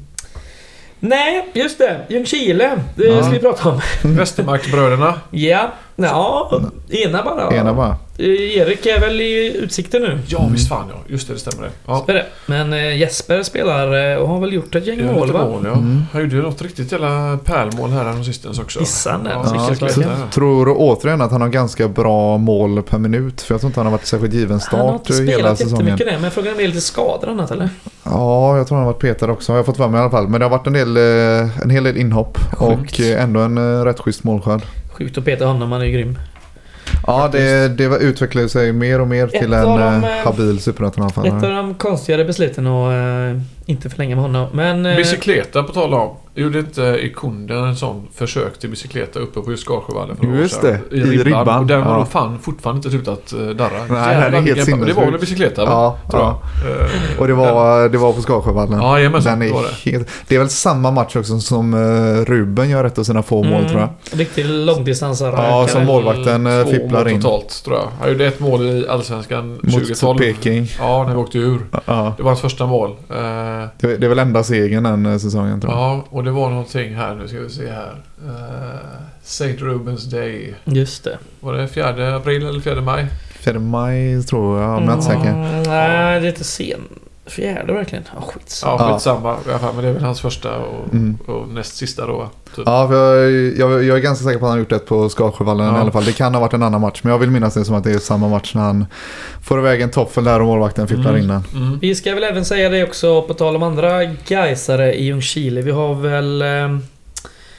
Nej, 1.05 1.49
just 1.53 1.79
det. 1.79 2.01
Ljungskile. 2.09 2.71
Det 2.97 3.05
Ja. 3.05 3.23
ska 3.23 3.31
vi 3.33 3.39
prata 3.39 3.69
om. 3.69 3.81
Westermarksbröderna. 4.03 5.21
Ja, 5.31 5.73
ja, 5.97 6.61
ena 6.91 7.23
bara. 7.23 7.57
Ena 7.57 7.75
bara. 7.75 7.97
Eh, 8.19 8.59
Erik 8.59 8.87
är 8.87 9.01
väl 9.01 9.21
i 9.21 9.57
Utsikten 9.57 10.03
nu? 10.03 10.19
Ja, 10.27 10.49
visst 10.53 10.69
fan 10.69 10.85
ja. 10.91 10.97
Just 11.07 11.29
det, 11.29 11.35
det 11.35 11.41
stämmer 11.41 11.63
det. 11.63 11.71
Ja. 11.87 12.05
Det. 12.07 12.25
Men 12.47 12.73
eh, 12.73 12.97
Jesper 12.99 13.43
spelar 13.43 14.13
eh, 14.13 14.17
och 14.17 14.29
har 14.29 14.41
väl 14.41 14.53
gjort 14.53 14.75
ett 14.75 14.87
gäng 14.87 15.07
mål 15.07 15.33
va? 15.33 15.45
mål, 15.45 15.63
ja. 15.65 15.73
Mm. 15.73 16.03
Han 16.13 16.23
gjorde 16.23 16.37
ju 16.37 16.43
något 16.43 16.63
riktigt 16.63 16.93
jävla 16.93 17.39
pärlmål 17.45 17.91
här 17.91 18.23
sistens 18.23 18.59
också. 18.59 18.81
Gissar 18.81 19.13
den, 19.13 19.27
Ja, 19.27 19.77
Ja, 19.81 20.15
jag 20.23 20.31
tror 20.31 20.75
återigen 20.79 21.21
att 21.21 21.31
han 21.31 21.41
har 21.41 21.49
ganska 21.49 21.89
bra 21.89 22.39
mål 22.39 22.83
per 22.83 22.99
minut. 22.99 23.43
För 23.43 23.55
jag 23.55 23.61
tror 23.61 23.69
inte 23.69 23.81
han 23.81 23.87
har 23.87 23.93
varit 23.93 24.07
särskilt 24.07 24.35
given 24.35 24.61
Han 24.71 24.81
har 24.81 24.99
start 24.99 25.11
inte 25.11 25.23
hela 25.23 25.33
spelat 25.33 25.59
säsongen. 25.59 25.87
jättemycket 25.87 26.15
det, 26.15 26.19
men 26.23 26.31
frågan 26.31 26.49
är 26.49 26.53
om 26.53 26.59
det 26.59 26.65
är 26.65 26.69
lite 26.69 26.81
skador 26.81 27.29
annat 27.29 27.51
eller? 27.51 27.69
Ja, 28.05 28.57
jag 28.57 28.67
tror 28.67 28.77
han 28.79 28.87
har 28.87 28.93
varit 28.93 29.03
petad 29.03 29.31
också. 29.31 29.53
Jag 29.53 29.59
har 29.59 29.65
fått 29.65 29.79
vara 29.79 29.89
med 29.89 29.99
i 29.99 30.01
alla 30.01 30.11
fall. 30.11 30.29
Men 30.29 30.41
det 30.41 30.47
har 30.47 30.51
varit 30.51 30.67
en, 30.67 30.73
del, 30.73 30.97
en 31.63 31.71
hel 31.71 31.85
del 31.85 31.97
inhopp. 31.97 32.39
Sjukt. 32.53 32.99
Och 32.99 33.07
ändå 33.07 33.41
en 33.41 33.85
rätt 33.85 34.01
schysst 34.01 34.25
målskörd. 34.25 34.63
Sjukt 34.93 35.19
att 35.19 35.25
peta 35.25 35.47
honom, 35.47 35.73
han 35.73 35.81
är 35.81 35.85
ju 35.85 35.93
grym. 35.93 36.19
Ja, 37.07 37.29
det, 37.33 37.69
det 37.69 37.85
utvecklade 37.85 38.49
sig 38.49 38.73
mer 38.73 39.01
och 39.01 39.09
mer 39.09 39.27
till 39.27 39.53
Ett 39.53 39.59
en 39.59 39.69
av 39.69 39.79
de, 39.79 40.05
eh, 40.05 40.19
eh, 40.19 40.25
habil 40.25 40.57
Ett 40.57 40.63
superettan-anfallare. 40.63 41.35
av 41.47 41.65
de 41.65 41.75
konstigare 41.75 42.25
besluten 42.25 42.67
att 42.67 42.93
eh, 42.93 43.41
inte 43.67 43.91
förlänga 43.91 44.15
med 44.17 44.23
honom. 44.25 44.47
Men... 44.53 44.87
eh, 44.87 44.97
Bicykleta 44.97 45.63
på 45.63 45.73
tal 45.73 45.95
om. 45.95 46.17
Gjorde 46.35 46.59
inte 46.59 46.83
Ikunden 47.03 47.65
en 47.65 47.77
sån 47.77 48.09
försök 48.15 48.59
till 48.59 48.71
bicykleta 48.71 49.19
uppe 49.19 49.41
på 49.41 49.51
just 49.51 49.63
Skarsjövallen 49.65 50.17
för 50.17 50.25
några 50.25 50.37
år 50.39 50.43
Just 50.43 50.61
sedan? 50.61 50.79
det, 50.91 50.97
i 50.97 51.01
ribban. 51.01 51.61
Och 51.61 51.67
den 51.67 51.83
har 51.83 51.99
Ja. 51.99 52.05
fan 52.07 52.39
fortfarande 52.39 52.79
inte 52.79 52.91
slutat 52.91 53.33
eh, 53.33 53.39
darra. 53.39 53.71
Nej, 53.71 53.87
det 53.89 53.95
är 53.97 54.21
Jävlar 54.23 54.41
helt 54.41 54.59
vilken- 54.59 54.81
Det 54.81 54.93
var 54.93 55.11
väl 55.11 55.21
bicykleta 55.21 55.65
va? 55.65 55.71
Ja, 55.71 55.99
Tror 56.11 56.23
ja. 56.23 56.41
jag. 56.69 56.81
Eh, 56.81 57.21
Och 57.21 57.27
det 57.29 57.35
var, 57.35 57.89
det 57.89 57.99
var 57.99 58.13
på 58.13 58.21
Skarsjövallen. 58.23 58.79
Ja, 58.81 58.99
jajamensan. 58.99 59.39
Den 59.39 59.49
är, 59.49 59.63
det. 59.85 59.91
helt, 59.91 60.09
det 60.29 60.35
är 60.35 60.39
väl 60.39 60.49
samma 60.49 60.91
match 60.91 61.17
också 61.17 61.39
som 61.41 61.75
eh, 61.75 62.25
Ruben 62.25 62.71
gör 62.71 62.85
ett 62.85 62.99
av 62.99 63.03
sina 63.05 63.23
få 63.23 63.43
mål 63.43 63.65
tror 63.65 63.81
jag. 63.81 63.89
Mm, 63.89 63.95
Riktig 64.13 64.45
långdistansare. 64.47 65.33
Ja, 65.37 65.69
som 65.69 65.85
målvakten 65.85 66.47
eh, 66.47 66.63
Två 66.65 66.71
fipplar 66.71 66.99
mål 67.05 67.09
in. 67.09 67.23
totalt 67.23 67.65
tror 67.65 67.77
jag. 67.77 67.89
Han 68.01 68.09
gjorde 68.13 68.27
ett 68.27 68.41
mål 68.41 68.63
i 68.63 68.89
Allsvenskan 68.89 69.49
Mot 69.63 69.73
2012. 69.73 70.19
Peking. 70.19 70.69
Ja, 70.79 71.05
när 71.07 71.15
vi 71.15 71.21
åkte 71.21 71.39
ur. 71.39 71.61
Ja, 71.87 72.15
Det 72.17 72.23
var 72.23 72.31
hans 72.31 72.41
första 72.41 72.67
mål. 72.67 72.91
Eh, 73.11 73.17
det, 73.81 73.97
det 73.97 74.07
är 74.07 74.09
väl 74.09 74.19
enda 74.19 74.43
segern 74.43 74.83
den 74.83 75.07
eh, 75.07 75.19
säsongen 75.19 75.61
tror 75.61 75.73
jag. 75.73 75.81
Ja, 75.81 76.05
och 76.11 76.25
det 76.25 76.31
var 76.31 76.51
någonting 76.51 76.95
här. 76.95 77.15
Nu 77.15 77.29
ska 77.29 77.39
vi 77.41 77.51
se 77.51 77.71
här. 77.71 78.03
Uh, 78.25 78.33
St. 79.23 79.57
Rubens 79.57 80.05
Day. 80.05 80.55
Just 80.65 81.05
det. 81.05 81.19
Var 81.41 81.55
det 81.55 81.69
4 81.69 82.17
april 82.17 82.47
eller 82.47 82.61
4 82.61 82.81
maj? 82.81 83.07
4 83.35 83.59
maj 83.59 84.23
tror 84.23 84.61
jag, 84.61 84.77
om 84.79 84.85
jag 84.85 84.93
är 84.93 84.95
inte 84.95 85.07
säker. 85.07 85.31
Mm, 85.31 85.63
nej, 85.63 86.21
det 86.21 86.27
är 86.27 86.31
inte 86.31 86.45
sen. 86.45 86.81
Fjärde 87.33 87.73
verkligen. 87.73 88.05
Ja, 88.15 88.21
skit. 88.21 88.61
Ja, 88.65 88.77
Ja. 88.79 88.93
skitsamma. 88.95 89.37
Fall, 89.61 89.75
men 89.75 89.85
det 89.85 89.91
är 89.91 89.95
väl 89.95 90.05
hans 90.05 90.21
första 90.21 90.57
och, 90.59 90.93
Mm. 90.93 91.19
och 91.27 91.49
näst 91.49 91.77
sista 91.77 92.07
då. 92.07 92.31
Typ. 92.57 92.63
Ja, 92.67 92.89
för 92.89 93.25
jag, 93.31 93.71
jag, 93.73 93.85
jag 93.85 93.97
är 93.97 94.01
ganska 94.03 94.25
säker 94.25 94.39
på 94.39 94.45
att 94.45 94.51
han 94.51 94.59
har 94.59 94.65
gjort 94.65 94.73
ett 94.73 94.87
på 94.87 95.09
Skarsjövallen 95.09 95.67
Ja. 95.67 95.77
i 95.79 95.81
alla 95.81 95.93
fall. 95.93 96.05
Det 96.05 96.13
kan 96.13 96.35
ha 96.35 96.41
varit 96.41 96.53
en 96.53 96.63
annan 96.63 96.81
match, 96.81 97.01
men 97.03 97.11
jag 97.13 97.19
vill 97.19 97.31
minnas 97.31 97.55
det 97.55 97.65
som 97.65 97.75
att 97.75 97.85
det 97.85 97.93
är 97.93 97.99
samma 97.99 98.29
match 98.29 98.55
när 98.55 98.63
han 98.63 98.87
får 99.43 99.59
iväg 99.59 99.81
en 99.81 99.91
toffel 99.91 100.25
där 100.25 100.41
och 100.41 100.47
målvakten 100.47 100.89
fipplar 100.89 101.11
Mm. 101.11 101.23
in 101.23 101.29
den. 101.29 101.45
Mm. 101.55 101.79
Vi 101.79 101.95
ska 101.95 102.15
väl 102.15 102.25
även 102.25 102.45
säga 102.45 102.69
det 102.69 102.85
också 102.85 103.23
på 103.23 103.35
tal 103.35 103.57
om 103.57 103.63
andra 103.63 104.05
Gaisare 104.05 104.95
i 104.95 105.05
Ljungskile. 105.05 105.63
Vi 105.63 105.71
har 105.71 105.95
väl 105.95 106.43
eh, 106.43 106.79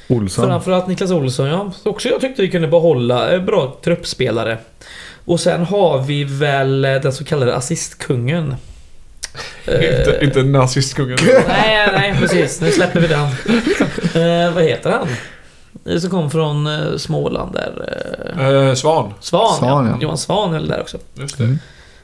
Olsson. 0.07 0.45
framförallt 0.47 0.87
Niklas 0.87 1.11
Olsson 1.11 1.47
ja. 1.47 1.71
Också 1.83 2.09
jag 2.09 2.21
tyckte 2.21 2.41
vi 2.41 2.49
kunde 2.49 2.67
behålla 2.67 3.31
eh, 3.33 3.41
bra 3.41 3.77
truppspelare. 3.83 4.57
Och 5.25 5.39
sen 5.39 5.65
har 5.65 6.01
vi 6.01 6.23
väl 6.23 6.85
eh, 6.85 6.93
den 6.95 7.13
så 7.13 7.23
kallade 7.23 7.55
assistkungen. 7.55 8.55
Inte, 9.67 10.17
Eh, 10.21 10.27
inte 10.27 10.43
nazistkungen. 10.43 11.17
Nej, 11.47 11.89
nej 11.93 12.15
precis. 12.19 12.61
Nu 12.61 12.71
släpper 12.71 12.99
vi 12.99 13.07
den. 13.07 13.23
Eh, 14.23 14.53
vad 14.53 14.63
heter 14.63 14.91
han? 14.91 15.07
Det 15.83 15.99
som 15.99 16.09
kom 16.09 16.31
från 16.31 16.67
eh, 16.67 16.97
Småland 16.97 17.53
där. 17.53 17.73
Eh, 18.37 18.47
Eh, 18.47 18.73
Svan. 18.73 19.13
Svan, 19.19 19.57
Svan, 19.57 19.85
ja. 19.85 19.91
ja. 19.91 19.97
Johan 20.01 20.17
Svan 20.17 20.53
höll 20.53 20.67
där 20.67 20.81
också. 20.81 20.97
Just 21.13 21.37
det. 21.37 21.43
Mm. 21.43 21.59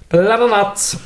Bland 0.10 0.44
annat. 0.44 0.98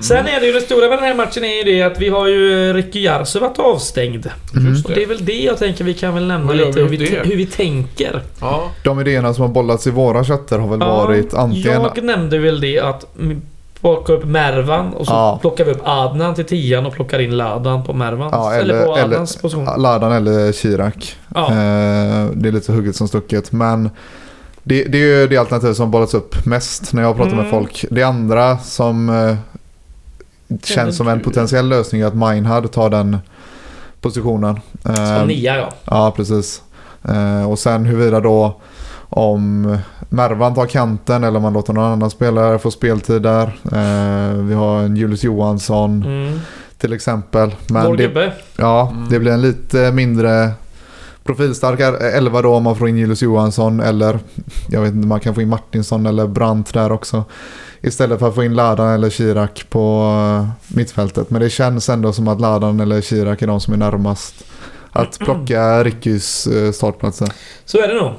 Sen 0.00 0.26
är 0.26 0.40
det 0.40 0.46
ju 0.46 0.52
det 0.52 0.60
stora 0.60 0.88
med 0.88 0.98
den 0.98 1.04
här 1.04 1.14
matchen 1.14 1.44
är 1.44 1.56
ju 1.56 1.62
det 1.62 1.82
att 1.82 2.00
vi 2.00 2.08
har 2.08 2.26
ju 2.26 2.72
Ricky 2.72 3.02
Jarso 3.02 3.40
varit 3.40 3.58
avstängd. 3.58 4.26
Mm. 4.56 4.82
Och 4.84 4.90
det 4.90 5.02
är 5.02 5.06
väl 5.06 5.24
det 5.24 5.40
jag 5.40 5.58
tänker 5.58 5.84
vi 5.84 5.94
kan 5.94 6.14
väl 6.14 6.26
nämna 6.26 6.52
lite 6.52 6.70
vi 6.70 6.80
hur 6.80 6.88
vi, 6.88 7.18
hur 7.24 7.36
vi 7.36 7.46
tänker. 7.46 8.22
Ja. 8.40 8.70
De 8.84 9.00
idéerna 9.00 9.34
som 9.34 9.42
har 9.42 9.48
bollats 9.48 9.86
i 9.86 9.90
våra 9.90 10.24
chatter 10.24 10.58
har 10.58 10.68
väl 10.68 10.78
varit 10.78 11.34
antingen... 11.34 11.82
Jag 11.82 12.04
nämnde 12.04 12.38
väl 12.38 12.60
det 12.60 12.80
att 12.80 13.06
plocka 13.84 14.12
upp 14.12 14.24
Mervan 14.24 14.94
och 14.94 15.06
så 15.06 15.12
Ja. 15.12 15.38
plockar 15.40 15.64
vi 15.64 15.70
upp 15.70 15.80
Adnan 15.84 16.34
till 16.34 16.44
tian 16.44 16.86
och 16.86 16.92
plockar 16.92 17.18
in 17.18 17.36
Ladan 17.36 17.84
på 17.84 17.92
Mervans. 17.92 18.32
Ja, 18.32 18.54
eller, 18.54 18.74
eller- 18.74 18.86
på 18.86 18.94
Adnans 18.94 19.36
position. 19.36 19.64
Ladan 19.82 20.12
eller 20.12 20.52
Chirac. 20.52 21.16
Ja. 21.34 21.46
Eh, 21.48 22.26
det 22.34 22.48
är 22.48 22.52
lite 22.52 22.72
hugget 22.72 22.96
som 22.96 23.08
stucket. 23.08 23.52
Men 23.52 23.90
det, 24.62 24.84
det 24.84 24.98
är 24.98 25.20
ju 25.20 25.28
det 25.28 25.36
alternativ 25.36 25.72
som 25.72 25.90
bollats 25.90 26.14
upp 26.14 26.46
mest 26.46 26.92
när 26.92 27.02
jag 27.02 27.16
pratar 27.16 27.32
Mm. 27.32 27.42
med 27.44 27.50
folk. 27.50 27.84
Det 27.90 28.02
andra 28.02 28.58
som 28.58 29.08
eh, 29.08 29.36
känns 30.64 30.96
som 30.96 31.08
en 31.08 31.20
potentiell 31.20 31.68
lösning 31.68 32.00
är 32.00 32.06
att 32.06 32.14
Meinhard 32.14 32.70
tar 32.72 32.90
den 32.90 33.18
positionen. 34.00 34.60
Eh, 34.88 35.18
Som 35.18 35.28
nia 35.28 35.56
ja. 35.56 35.68
Ja, 35.84 36.12
precis. 36.16 36.62
Eh, 37.08 37.50
och 37.50 37.58
sen 37.58 37.84
huruvida 37.86 38.20
då 38.20 38.60
om 39.08 39.78
Mervan 40.14 40.54
tar 40.54 40.66
kanten 40.66 41.24
eller 41.24 41.40
man 41.40 41.52
låter 41.52 41.72
någon 41.72 41.84
annan 41.92 42.10
spelare 42.10 42.58
få 42.58 42.70
speltid 42.70 43.22
där. 43.22 43.46
Eh, 43.72 44.34
vi 44.42 44.54
har 44.54 44.78
en 44.82 44.96
Julius 44.96 45.24
Johansson 45.24 46.02
Mm. 46.02 46.40
till 46.78 46.92
exempel. 46.92 47.54
Vår 47.68 47.74
Men 47.82 47.96
det, 47.96 48.02
gubbe. 48.06 48.32
ja, 48.56 48.90
Mm. 48.92 49.08
det 49.10 49.18
blir 49.18 49.32
en 49.32 49.42
lite 49.42 49.92
mindre 49.92 50.50
profilstark 51.24 51.80
elva 52.00 52.42
då 52.42 52.54
om 52.54 52.62
man 52.62 52.76
får 52.76 52.88
in 52.88 52.96
Julius 52.98 53.22
Johansson 53.22 53.80
eller 53.80 54.18
jag 54.68 54.80
vet 54.80 54.92
inte, 54.94 55.06
man 55.08 55.20
kan 55.20 55.34
få 55.34 55.42
in 55.42 55.48
Martinsson 55.48 56.06
eller 56.06 56.26
Brandt 56.26 56.72
där 56.74 56.92
också. 56.92 57.24
Istället 57.82 58.18
för 58.18 58.28
att 58.28 58.34
få 58.34 58.44
in 58.44 58.54
Ladan 58.54 58.88
eller 58.94 59.10
Chirac 59.10 59.50
på 59.70 60.10
eh, 60.40 60.48
mittfältet. 60.76 61.30
Men 61.30 61.42
det 61.42 61.50
känns 61.50 61.88
ändå 61.88 62.12
som 62.12 62.28
att 62.28 62.40
Ladan 62.40 62.80
eller 62.80 63.00
Chirac 63.00 63.42
är 63.42 63.46
de 63.46 63.60
som 63.60 63.74
är 63.74 63.78
närmast 63.78 64.34
att 64.92 65.18
plocka 65.18 65.84
Rickys 65.84 66.46
eh, 66.46 66.72
startplatser. 66.72 67.28
Så 67.64 67.78
är 67.78 67.88
det 67.88 67.94
nog. 67.94 68.12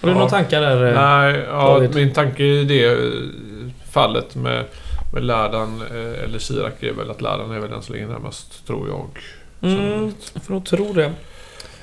Har 0.00 0.08
du 0.08 0.14
Ja. 0.14 0.18
några 0.18 0.30
tankar 0.30 0.60
där? 0.60 0.86
eh? 0.86 0.94
Nej, 0.94 1.44
ja, 1.48 1.82
min 1.94 2.12
tanke 2.12 2.42
i 2.44 2.64
det 2.64 2.84
eh, 2.84 2.98
fallet 3.90 4.34
med, 4.34 4.64
med 5.12 5.24
Ladan 5.24 5.82
eh, 5.90 6.24
eller 6.24 6.38
Chirac 6.38 6.72
är 6.80 6.92
väl 6.92 7.10
att 7.10 7.20
Ladan 7.20 7.50
är 7.50 7.58
väl 7.60 7.70
den 7.70 7.82
som 7.82 7.94
ligger 7.94 8.08
närmast, 8.08 8.66
tror 8.66 8.88
jag. 8.88 9.08
Mm, 9.72 10.12
jag 10.34 10.42
får 10.42 10.54
nog 10.54 10.66
tro 10.66 10.92
det. 10.92 11.12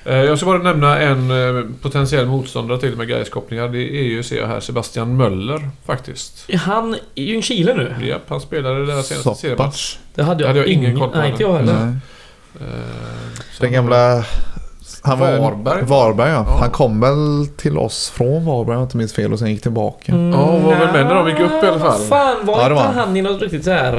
Jag 0.05 0.37
ska 0.37 0.45
bara 0.45 0.57
nämna 0.57 0.99
en 0.99 1.75
potentiell 1.81 2.25
motståndare 2.25 2.79
till 2.79 2.95
med 2.95 3.07
Gais 3.07 3.29
kopplingar. 3.29 3.67
Det 3.67 3.77
är 3.79 4.03
ju, 4.03 4.23
ser 4.23 4.37
jag 4.39 4.47
här, 4.47 4.59
Sebastian 4.59 5.17
Möller 5.17 5.69
faktiskt. 5.85 6.45
Är 6.49 6.57
han 6.57 6.95
i 7.15 7.23
Ljungskile 7.23 7.73
nu? 7.73 8.07
Japp, 8.07 8.21
han 8.27 8.41
spelade 8.41 8.85
deras 8.85 9.07
senaste 9.07 9.35
seriematch. 9.35 9.97
Det 10.15 10.23
hade 10.23 10.43
jag, 10.43 10.47
hade 10.47 10.59
jag 10.59 10.67
ingen 10.67 10.99
koll 10.99 11.09
på 11.09 11.17
Nej, 11.17 11.27
det. 11.27 11.31
inte 11.31 11.43
jag 11.43 11.53
heller. 11.53 11.97
Den 13.59 13.71
gamla... 13.71 14.25
Han 15.05 15.19
var, 15.19 15.39
Varberg. 15.39 15.83
Varberg 15.83 16.29
ja. 16.31 16.45
Ja. 16.47 16.57
Han 16.59 16.69
kom 16.69 16.99
väl 16.99 17.47
till 17.57 17.77
oss 17.77 18.09
från 18.09 18.45
Varberg 18.45 18.75
om 18.75 18.81
jag 18.81 18.83
inte 18.83 18.97
minns 18.97 19.13
fel 19.13 19.33
och 19.33 19.39
sen 19.39 19.47
gick 19.51 19.61
tillbaka. 19.61 20.11
Mm, 20.11 20.31
Ja, 20.39 20.45
var 20.45 20.75
väl 20.75 20.93
med 20.93 21.05
när 21.05 21.15
de 21.15 21.29
gick 21.29 21.39
upp 21.39 21.63
i 21.63 21.67
alla 21.67 21.79
fall. 21.79 21.99
Vad 21.99 22.07
fan, 22.07 22.45
var 22.45 22.57
Ja, 22.59 22.69
inte 22.69 22.83
han. 22.83 22.95
han 22.95 23.17
i 23.17 23.21
något 23.21 23.41
riktigt 23.41 23.63
så 23.63 23.71
här... 23.71 23.91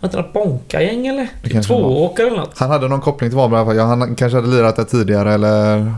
Var 0.00 0.06
inte 0.08 0.16
något 0.16 0.32
bonkagäng 0.32 1.06
eller? 1.06 1.28
Typ 1.44 1.62
tvååkare 1.66 2.26
eller 2.26 2.36
något? 2.36 2.58
Han 2.58 2.70
hade 2.70 2.88
någon 2.88 3.00
koppling 3.00 3.30
till 3.30 3.36
Varberg 3.36 3.56
i 3.56 3.60
alla 3.60 3.66
fall. 3.66 3.76
Ja, 3.76 3.84
han 3.84 4.14
kanske 4.14 4.36
hade 4.38 4.48
lirat 4.48 4.76
där 4.76 4.84
tidigare 4.84 5.34
eller... 5.34 5.94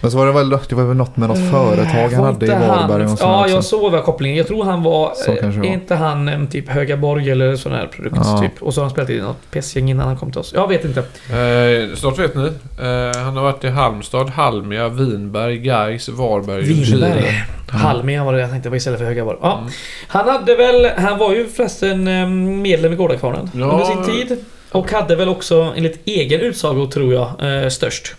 Men 0.00 0.10
så 0.10 0.18
var 0.18 0.26
det 0.26 0.32
väl, 0.32 0.50
det 0.50 0.72
var 0.72 0.84
väl 0.84 0.96
något 0.96 1.16
med 1.16 1.28
något 1.28 1.50
företag 1.50 1.94
han 1.94 2.12
Mm, 2.12 2.24
hade 2.24 2.46
i 2.46 2.48
Varberg. 2.48 3.02
Han, 3.02 3.12
och 3.12 3.18
ja, 3.20 3.40
också. 3.42 3.54
jag 3.54 3.64
såg 3.64 3.92
väl 3.92 4.02
kopplingen. 4.02 4.36
Jag 4.36 4.46
tror 4.46 4.64
han 4.64 4.82
var... 4.82 5.12
Eh, 5.28 5.50
var. 5.50 5.64
inte 5.64 5.94
han 5.94 6.28
em, 6.28 6.46
typ 6.46 6.68
Högaborg 6.68 7.30
eller 7.30 7.56
sån 7.56 7.72
här 7.72 7.86
produkt 7.86 8.16
Ja. 8.24 8.38
typ? 8.42 8.62
Och 8.62 8.74
så 8.74 8.80
har 8.80 8.84
han 8.84 8.90
spelat 8.90 9.10
i 9.10 9.20
något 9.20 9.50
PES-gäng 9.50 9.90
innan 9.90 10.06
han 10.06 10.16
kom 10.16 10.30
till 10.30 10.40
oss. 10.40 10.52
Jag 10.54 10.68
vet 10.68 10.84
inte. 10.84 11.00
Eh, 11.00 11.96
snart 11.96 12.18
vet 12.18 12.34
ni. 12.34 12.42
Eh, 12.46 13.22
han 13.24 13.36
har 13.36 13.42
varit 13.42 13.64
i 13.64 13.68
Halmstad, 13.68 14.30
Halmia, 14.30 14.88
Vinberg, 14.88 15.58
Gais, 15.58 16.08
Varberg, 16.08 16.64
Ljungskile. 16.72 17.06
Vinberg. 17.06 17.44
Halmia 17.68 18.24
var 18.24 18.32
det 18.32 18.40
jag 18.40 18.50
tänkte 18.50 18.70
på 18.70 18.76
istället 18.76 18.98
för 18.98 19.06
Högaborg. 19.06 19.38
Ja. 19.42 19.58
Mm. 19.58 19.70
Han 20.08 20.28
hade 20.28 20.54
väl... 20.56 20.86
Han 20.96 21.18
var 21.18 21.32
ju 21.34 21.46
förresten 21.48 22.08
em, 22.08 22.62
medlem 22.62 22.92
i 22.92 22.96
Gårdakvarnen 22.96 23.50
Ja. 23.54 23.64
under 23.64 23.84
sin 23.84 24.04
tid. 24.04 24.44
Och 24.72 24.92
hade 24.92 25.16
väl 25.16 25.28
också 25.28 25.72
enligt 25.76 26.00
egen 26.04 26.40
utsago 26.40 26.86
tror 26.86 27.14
jag 27.14 27.62
eh, 27.62 27.68
störst. 27.68 28.14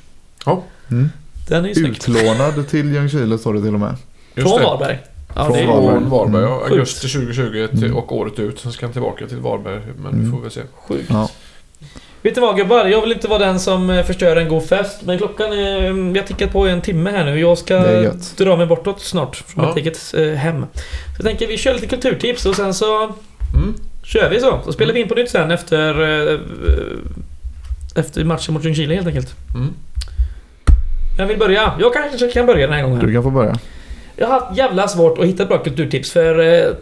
Mm. 0.92 1.10
Den 1.48 1.64
är 1.66 1.70
ju 1.70 1.76
snygg. 1.76 1.92
Utlånad 1.92 2.68
till 2.70 2.94
Ljungskile 2.94 3.38
står 3.38 3.54
det 3.54 3.62
till 3.62 3.74
och 3.74 3.80
med. 3.80 3.96
Just 4.36 4.48
Från 4.50 4.60
det. 4.60 4.66
Varberg. 4.66 5.00
Ja, 5.36 5.44
Från 5.46 5.54
det 5.54 5.60
är 5.64 5.68
Varberg. 5.68 6.04
Varberg, 6.10 6.44
ja. 6.44 6.64
Augusti 6.70 7.08
2020 7.08 7.68
till, 7.68 7.84
Mm. 7.84 7.98
och 7.98 8.16
året 8.18 8.40
ut. 8.40 8.60
Sen 8.60 8.72
ska 8.72 8.86
han 8.86 8.94
tillbaka 8.94 9.28
till 9.28 9.38
Varberg. 9.38 9.82
Men 9.98 10.14
Mm. 10.14 10.26
vi 10.26 10.32
får 10.32 10.42
väl 10.42 10.52
se. 10.52 10.62
sjukt. 10.88 11.06
Ja. 11.10 11.30
Vet 12.22 12.36
du 12.36 12.42
vad 12.42 12.58
gubbar? 12.58 12.86
Jag 12.86 13.02
vill 13.02 13.12
inte 13.12 13.28
vara 13.28 13.40
den 13.40 13.60
som 13.60 13.90
eh, 13.90 14.04
förstör 14.06 14.36
en 14.36 14.50
god 14.50 14.66
fest. 14.66 14.98
Men 15.04 15.18
klockan 15.18 15.54
är... 15.54 15.86
mm, 15.86 16.14
Vi 16.14 16.20
har 16.20 16.26
tickat 16.28 16.52
på 16.52 16.68
en 16.68 16.82
timme 16.82 17.12
här 17.12 17.26
nu. 17.26 17.40
Jag 17.40 17.58
ska 17.58 17.84
dra 18.38 18.58
mig 18.58 18.66
bortåt 18.68 19.02
snart 19.02 19.36
från 19.36 19.64
Ja. 19.64 19.70
mitt 19.76 19.78
eget 19.86 20.14
eh, 20.18 20.34
hem. 20.38 20.62
Så 20.74 21.14
jag 21.18 21.26
tänker 21.26 21.48
vi 21.48 21.58
kör 21.58 21.74
lite 21.74 21.88
kulturtips 21.88 22.46
och 22.46 22.56
sen 22.56 22.74
så 22.74 23.04
Mm. 23.04 23.74
kör 24.04 24.30
vi 24.30 24.40
så. 24.40 24.60
Så 24.66 24.72
spelar 24.72 24.94
vi 24.94 25.02
in 25.02 25.08
på 25.08 25.16
nytt 25.16 25.30
sen 25.30 25.52
efter... 25.52 26.02
eh, 26.34 26.40
Efter 27.96 28.24
matchen 28.24 28.54
mot 28.54 28.64
Ljungskile 28.64 28.96
helt 28.96 29.08
enkelt. 29.08 29.36
Mm. 29.56 29.74
Vem 31.18 31.28
vill 31.28 31.38
börja? 31.38 31.74
Jag 31.80 31.94
kanske 31.94 32.28
kan 32.28 32.46
börja 32.46 32.68
den 32.68 32.76
här 32.76 32.84
gången. 32.84 33.00
Du 33.00 33.14
kan 33.14 33.24
få 33.24 33.30
börja. 33.30 33.60
Jag 34.16 34.28
har 34.28 34.40
haft 34.40 34.58
jävla 34.58 34.88
svårt 34.88 35.20
att 35.20 35.26
hitta 35.26 35.46
bra 35.46 35.58
kulturtips 35.58 36.12
för 36.12 36.40
eh, 36.40 36.74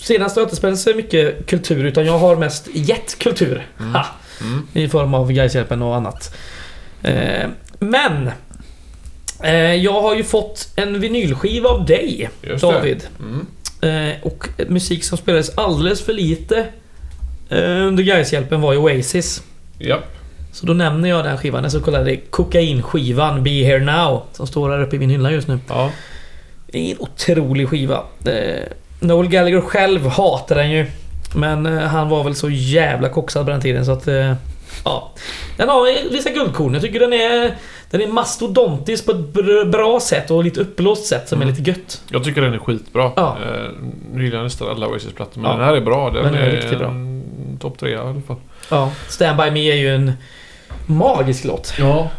senast 0.00 0.36
har 0.36 0.42
jag 0.42 0.46
inte 0.46 0.56
spelat 0.56 0.78
så 0.78 0.94
mycket 0.94 1.46
kultur 1.46 1.84
utan 1.84 2.06
jag 2.06 2.18
har 2.18 2.36
mest 2.36 2.68
gett 2.72 3.18
kultur. 3.18 3.66
Ha, 3.78 4.06
Mm. 4.40 4.66
I 4.72 4.88
form 4.88 5.14
av 5.14 5.32
Gaishjälpen 5.32 5.82
och 5.82 5.96
annat. 5.96 6.36
Eh, 7.02 7.48
men 7.78 8.30
eh, 9.42 9.74
jag 9.74 10.02
har 10.02 10.14
ju 10.14 10.24
fått 10.24 10.68
en 10.76 11.00
vinylskiva 11.00 11.68
av 11.68 11.86
dig 11.86 12.30
Just. 12.42 12.62
David. 12.62 13.06
Mm. 13.20 13.46
Eh, 14.10 14.14
och 14.22 14.48
musik 14.68 15.04
som 15.04 15.18
spelades 15.18 15.58
alldeles 15.58 16.02
för 16.02 16.12
lite 16.12 16.58
eh, 17.48 17.86
under 17.86 18.02
Gaishjälpen 18.02 18.60
var 18.60 18.72
ju 18.72 18.78
Oasis. 18.78 19.42
Japp. 19.78 20.04
Så 20.54 20.66
då 20.66 20.72
nämner 20.72 21.08
jag 21.08 21.24
den 21.24 21.38
skivan, 21.38 21.62
den 21.62 21.70
så 21.70 21.80
kallade 21.82 22.16
kokainskivan 22.16 23.42
Be 23.42 23.50
Here 23.50 23.84
Now. 23.84 24.22
Som 24.32 24.46
står 24.46 24.70
här 24.70 24.82
uppe 24.82 24.96
i 24.96 24.98
min 24.98 25.10
hylla 25.10 25.30
just 25.30 25.48
nu. 25.48 25.58
Ja. 25.68 25.90
Det 26.66 26.78
är 26.78 26.90
en 26.90 26.96
otrolig 27.00 27.68
skiva. 27.68 28.02
Eh, 28.26 28.62
Noel 29.00 29.28
Gallagher 29.28 29.60
själv 29.60 30.06
hatar 30.06 30.56
den 30.56 30.70
ju. 30.70 30.86
Men 31.36 31.66
eh, 31.66 31.78
han 31.78 32.08
var 32.08 32.24
väl 32.24 32.34
så 32.34 32.50
jävla 32.50 33.08
koksad 33.08 33.44
på 33.44 33.50
den 33.50 33.60
tiden 33.60 33.86
så 33.86 33.92
att... 33.92 34.08
Eh, 34.08 34.34
ja. 34.84 35.12
Den 35.56 35.68
har 35.68 36.10
vissa 36.12 36.30
guldkorn. 36.30 36.72
Jag 36.74 36.82
tycker 36.82 37.00
den 37.00 37.12
är... 37.12 37.54
Den 37.90 38.00
är 38.00 38.06
mastodontisk 38.08 39.06
på 39.06 39.12
ett 39.12 39.16
br- 39.32 39.70
bra 39.70 40.00
sätt 40.00 40.30
och 40.30 40.44
lite 40.44 40.60
uppblåst 40.60 41.06
sätt 41.06 41.28
som 41.28 41.40
är 41.40 41.44
Mm. 41.44 41.54
lite 41.56 41.70
gött. 41.70 42.02
Jag 42.10 42.24
tycker 42.24 42.40
den 42.40 42.54
är 42.54 42.58
skitbra. 42.58 43.12
Ja. 43.16 43.36
Eh, 43.46 43.70
nu 44.14 44.24
gillar 44.24 44.36
jag 44.36 44.44
nästan 44.44 44.68
alla 44.68 44.86
Oasis-plattor, 44.88 45.40
men 45.40 45.50
Ja. 45.50 45.56
den 45.56 45.66
här 45.66 45.74
är 45.76 45.80
bra. 45.80 46.10
Den, 46.10 46.24
Den 46.24 46.34
är 46.34 46.38
är, 46.42 46.50
riktigt 46.50 46.78
bra. 46.78 46.94
topp 47.60 47.78
tre 47.78 47.90
i 47.90 47.96
alla 47.96 48.20
fall. 48.26 48.36
Ja. 48.70 48.90
Stand 49.08 49.36
By 49.36 49.50
Me 49.50 49.70
är 49.72 49.76
ju 49.76 49.94
en 49.94 50.12
magisk 50.86 51.44
låt. 51.44 51.74
Ja, 51.78 52.10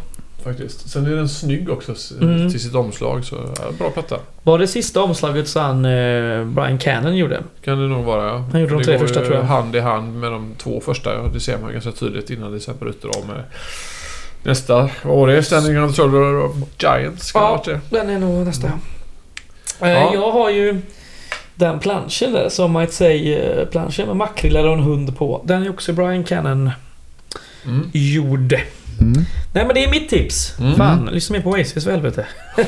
faktiskt. 0.44 0.90
Sen 0.90 1.06
är 1.06 1.10
den 1.10 1.28
snygg 1.28 1.70
också 1.70 1.94
Mm. 2.20 2.50
till 2.50 2.60
sitt 2.60 2.74
omslag, 2.74 3.24
så 3.24 3.36
ja, 3.56 3.62
bra 3.78 3.90
platta. 3.90 4.16
Var 4.42 4.58
det 4.58 4.66
sista 4.66 5.02
omslaget 5.02 5.48
som 5.48 5.84
eh, 5.84 6.44
Brian 6.44 6.78
Cannon 6.78 7.16
gjorde? 7.16 7.40
Kan 7.64 7.78
det 7.78 7.88
nog 7.88 8.04
vara, 8.04 8.26
ja. 8.26 8.44
Han 8.52 8.60
gjorde 8.60 8.72
de 8.72 8.78
det 8.78 8.84
tre 8.84 8.98
första, 8.98 9.20
tror 9.20 9.34
jag. 9.36 9.42
hand 9.42 9.76
i 9.76 9.80
hand 9.80 10.20
med 10.20 10.32
de 10.32 10.54
två 10.58 10.80
första. 10.80 11.22
Det 11.28 11.40
ser 11.40 11.58
man 11.58 11.72
ganska 11.72 11.92
tydligt 11.92 12.30
innan 12.30 12.52
det 12.52 12.60
sen 12.60 12.74
bryter 12.80 13.08
av 13.08 13.26
med 13.26 13.42
nästa. 14.42 14.90
Vad 15.04 15.16
var 15.18 15.28
det? 15.28 15.42
Standing 15.42 15.78
on 15.82 15.88
the 15.88 15.94
shoulder 16.02 16.36
of 16.44 16.52
Giants? 16.78 17.32
Kan 17.32 17.42
Ja. 17.42 17.62
det? 17.64 17.80
Den 17.90 18.10
är 18.10 18.18
nog 18.18 18.46
nästa. 18.46 18.66
Mm. 18.66 18.78
Eh, 19.80 19.90
Ja. 20.02 20.10
Jag 20.14 20.32
har 20.32 20.50
ju 20.50 20.80
den 21.54 21.78
planschen 21.78 22.32
där, 22.32 22.48
som 22.48 22.72
might 22.72 22.92
say 22.92 23.34
eh, 23.34 23.64
planschen 23.66 24.06
med 24.06 24.16
makrillar 24.16 24.66
och 24.66 24.72
en 24.74 24.80
hund 24.82 25.18
på. 25.18 25.42
Den 25.44 25.62
är 25.62 25.70
också 25.70 25.92
Brian 25.92 26.24
Cannon 26.24 26.70
Mm. 27.66 27.90
gjord. 27.92 28.52
Mm. 29.00 29.24
Nej 29.52 29.66
men 29.66 29.74
det 29.74 29.84
är 29.84 29.90
mitt 29.90 30.08
tips. 30.08 30.58
Mm. 30.58 30.74
Fan, 30.74 31.08
lyssna 31.12 31.36
mer 31.36 31.42
på 31.42 31.50
Oasis 31.50 31.84
för 31.84 31.90
helvete. 31.90 32.26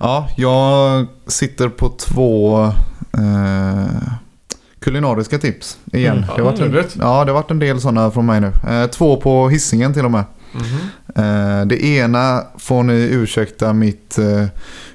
Ja, 0.00 0.28
jag 0.36 1.06
sitter 1.26 1.68
på 1.68 1.88
två 1.88 2.64
eh, 3.12 4.12
kulinariska 4.80 5.38
tips 5.38 5.78
igen. 5.92 6.16
Mm. 6.16 6.26
det, 6.36 6.42
har 6.42 6.68
varit 6.68 6.96
ja, 6.98 7.24
det 7.24 7.30
har 7.30 7.34
varit 7.34 7.50
en 7.50 7.58
del 7.58 7.80
sådana 7.80 8.10
från 8.10 8.26
mig 8.26 8.40
nu. 8.40 8.52
Eh, 8.68 8.86
två 8.86 9.16
på 9.16 9.48
hissingen 9.48 9.94
till 9.94 10.04
och 10.04 10.10
med. 10.10 10.24
Mhm. 10.52 10.88
Eh, 11.16 11.66
det 11.66 11.84
ena 11.84 12.42
får 12.58 12.82
ni 12.82 12.94
ursäkta 12.94 13.72
mitt 13.72 14.18
eh, 14.18 14.44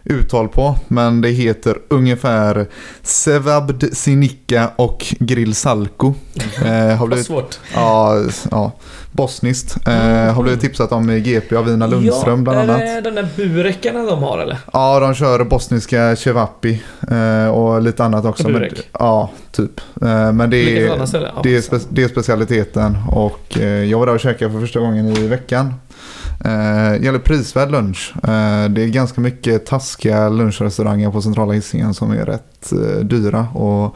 uttal 0.04 0.48
på, 0.50 0.76
men 0.88 1.22
det 1.22 1.30
heter 1.30 1.78
ungefär 1.88 2.68
Sevabd 3.02 3.84
Sinika 3.94 4.72
och 4.76 5.06
Grill 5.20 5.56
Salko. 5.56 6.14
Eh, 6.66 6.98
har 6.98 7.08
blivit, 7.08 7.26
svårt. 7.26 7.60
ja, 7.74 8.22
ja, 8.52 8.72
bosniskt. 9.14 9.88
Eh, 9.88 10.34
har 10.34 10.44
blivit 10.44 10.62
tipsat 10.62 10.92
om 10.92 11.24
GP 11.24 11.56
av 11.56 11.66
Vina 11.66 11.88
Lundström 11.88 12.44
bland 12.44 12.60
annat. 12.60 12.82
Är 12.82 12.96
det 12.96 13.02
den 13.02 13.16
där 13.16 13.28
burekarna 13.36 14.04
de 14.04 14.24
har 14.24 14.40
eller? 14.40 14.58
Ja, 14.74 15.00
de 15.00 15.14
kör 15.14 15.44
bosniska 15.44 16.16
cevapi 16.16 16.82
eh, 17.12 17.48
och 17.48 17.82
lite 17.82 18.04
annat 18.04 18.26
också. 18.26 18.44
Men, 18.44 18.54
Burek. 18.54 18.90
ja, 18.92 19.32
typ. 19.52 19.82
Eh, 20.02 20.32
men 20.32 20.50
det 20.50 20.58
är, 20.58 21.06
ställe? 21.06 21.32
Ja, 21.36 21.42
det, 21.44 21.56
är 21.56 21.62
spe, 21.62 21.80
det 21.90 22.04
är 22.04 22.08
specialiteten 22.08 22.98
och 23.12 23.58
eh, 23.60 23.84
jag 23.84 24.00
var 24.00 24.06
där 24.06 24.14
och 24.14 24.20
käkade 24.20 24.52
för 24.52 24.60
första 24.60 24.80
gången 24.80 25.18
i 25.18 25.28
veckan. 25.28 25.74
Eh, 26.46 27.04
gäller 27.04 27.20
prisvärd 27.20 27.72
lunch. 27.72 28.14
Eh, 28.16 28.70
det 28.70 28.84
är 28.84 28.88
ganska 28.88 29.22
mycket 29.22 29.66
taskiga 29.66 30.30
lunchrestauranger 30.30 31.12
på 31.12 31.22
centrala 31.22 31.54
Hisingen 31.54 31.94
som 31.94 32.12
är 32.12 32.26
rätt 32.26 32.72
eh, 32.72 33.00
dyra 33.06 33.48
och 33.54 33.96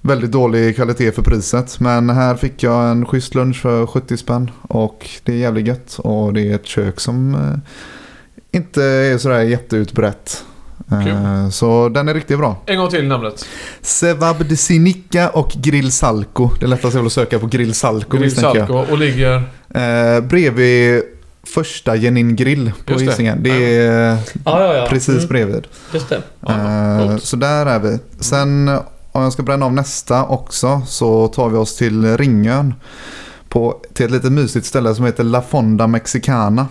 väldigt 0.00 0.32
dålig 0.32 0.76
kvalitet 0.76 1.12
för 1.12 1.22
priset. 1.22 1.80
Men 1.80 2.10
här 2.10 2.34
fick 2.34 2.62
jag 2.62 2.90
en 2.90 3.06
schysst 3.06 3.34
lunch 3.34 3.62
för 3.62 3.86
70 3.86 4.16
spänn 4.16 4.50
och 4.62 5.08
det 5.24 5.32
är 5.32 5.36
jävligt 5.36 5.66
gött 5.66 5.98
och 5.98 6.32
det 6.32 6.42
är 6.42 6.54
ett 6.54 6.66
kök 6.66 7.00
som 7.00 7.34
eh, 7.34 8.58
inte 8.58 8.84
är 8.84 9.18
sådär 9.18 9.40
jätteutbrett. 9.40 10.44
Eh, 10.92 11.04
Kul. 11.04 11.52
så 11.52 11.88
den 11.88 12.08
är 12.08 12.14
riktigt 12.14 12.38
bra. 12.38 12.62
En 12.66 12.78
gång 12.78 12.90
till 12.90 13.06
namnet. 13.06 13.46
Sevab 13.80 14.56
Sinika 14.56 15.30
och 15.30 15.50
Grill 15.50 15.92
Salko. 15.92 16.50
Det 16.60 16.66
är 16.66 16.68
lättast 16.68 16.94
är 16.94 16.98
väl 16.98 17.06
att 17.06 17.12
söka 17.12 17.38
på 17.38 17.46
Grill 17.46 17.74
Salko 17.74 18.10
Grill 18.10 18.20
misstänker 18.20 18.58
jag. 18.58 18.68
Salko 18.68 18.92
och 18.92 18.98
ligger... 18.98 19.42
Eh, 19.74 20.20
bredvid 20.20 21.02
första 21.42 21.96
Genin 21.96 22.36
Grill 22.36 22.72
på 22.84 22.92
Just 22.92 23.04
det. 23.04 23.10
Hisingen. 23.10 23.42
Det 23.42 23.76
är 23.86 24.08
ja, 24.10 24.18
ja. 24.44 24.74
ja. 24.74 24.86
precis 24.90 25.08
Mm, 25.08 25.28
bredvid. 25.28 25.66
Just 25.94 26.08
det. 26.08 26.22
Ja, 26.40 27.00
Eh, 27.00 27.16
så 27.16 27.36
där 27.36 27.66
är 27.66 27.78
vi. 27.78 27.98
Sen 28.18 28.70
om 29.12 29.22
jag 29.22 29.32
ska 29.32 29.42
bränna 29.42 29.66
av 29.66 29.72
nästa 29.72 30.24
också 30.26 30.82
så 30.86 31.28
tar 31.28 31.48
vi 31.48 31.56
oss 31.56 31.76
till 31.76 32.16
Ringön. 32.16 32.74
På, 33.48 33.76
till 33.94 34.04
ett 34.06 34.10
lite 34.12 34.30
mysigt 34.30 34.66
ställe 34.66 34.94
som 34.94 35.04
heter 35.04 35.24
La 35.24 35.42
Fonda 35.42 35.86
Mexicana. 35.86 36.66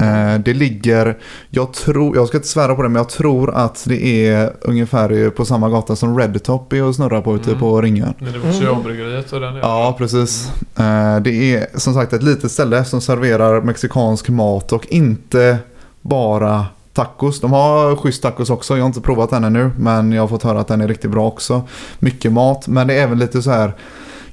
Eh, 0.00 0.40
det 0.44 0.54
ligger, 0.54 1.18
jag 1.50 1.72
tror, 1.72 2.16
jag 2.16 2.28
ska 2.28 2.36
inte 2.36 2.48
svära 2.48 2.74
på 2.74 2.82
det, 2.82 2.88
men 2.88 2.96
jag 3.00 3.08
tror 3.08 3.54
att 3.54 3.84
det 3.86 4.26
är 4.28 4.52
ungefär 4.60 5.30
på 5.30 5.44
samma 5.44 5.68
gata 5.68 5.96
som 5.96 6.18
Red 6.18 6.42
Top 6.42 6.72
är 6.72 6.82
och 6.82 6.94
snurrar 6.94 7.20
på 7.20 7.34
ute 7.36 7.48
Mm. 7.50 7.60
på 7.60 7.80
Ringön. 7.82 8.14
När 8.18 8.32
det 8.32 8.38
var 8.38 8.50
Oceanbryggeriet 8.50 9.32
och 9.32 9.40
den 9.40 9.56
är... 9.56 9.60
Ja, 9.60 9.94
precis. 9.98 10.50
Eh, 10.76 11.20
Det 11.20 11.54
är 11.54 11.78
som 11.78 11.94
sagt 11.94 12.12
ett 12.12 12.22
litet 12.22 12.50
ställe 12.52 12.84
som 12.84 13.00
serverar 13.00 13.60
mexikansk 13.62 14.28
mat 14.28 14.72
och 14.72 14.86
inte 14.86 15.58
bara 16.02 16.66
tacos. 16.98 17.40
De 17.40 17.52
har 17.52 17.96
schysst 17.96 18.22
tacos 18.22 18.50
också. 18.50 18.76
Jag 18.76 18.82
har 18.82 18.86
inte 18.86 19.00
provat 19.00 19.30
den 19.30 19.44
ännu, 19.44 19.70
men 19.78 20.12
jag 20.12 20.22
har 20.22 20.28
fått 20.28 20.42
höra 20.42 20.60
att 20.60 20.68
den 20.68 20.80
är 20.80 20.88
riktigt 20.88 21.10
bra 21.10 21.26
också. 21.26 21.62
Mycket 21.98 22.32
mat, 22.32 22.68
men 22.68 22.86
det 22.86 22.94
är 22.94 23.02
även 23.02 23.18
lite 23.18 23.42
så 23.42 23.50
här 23.50 23.74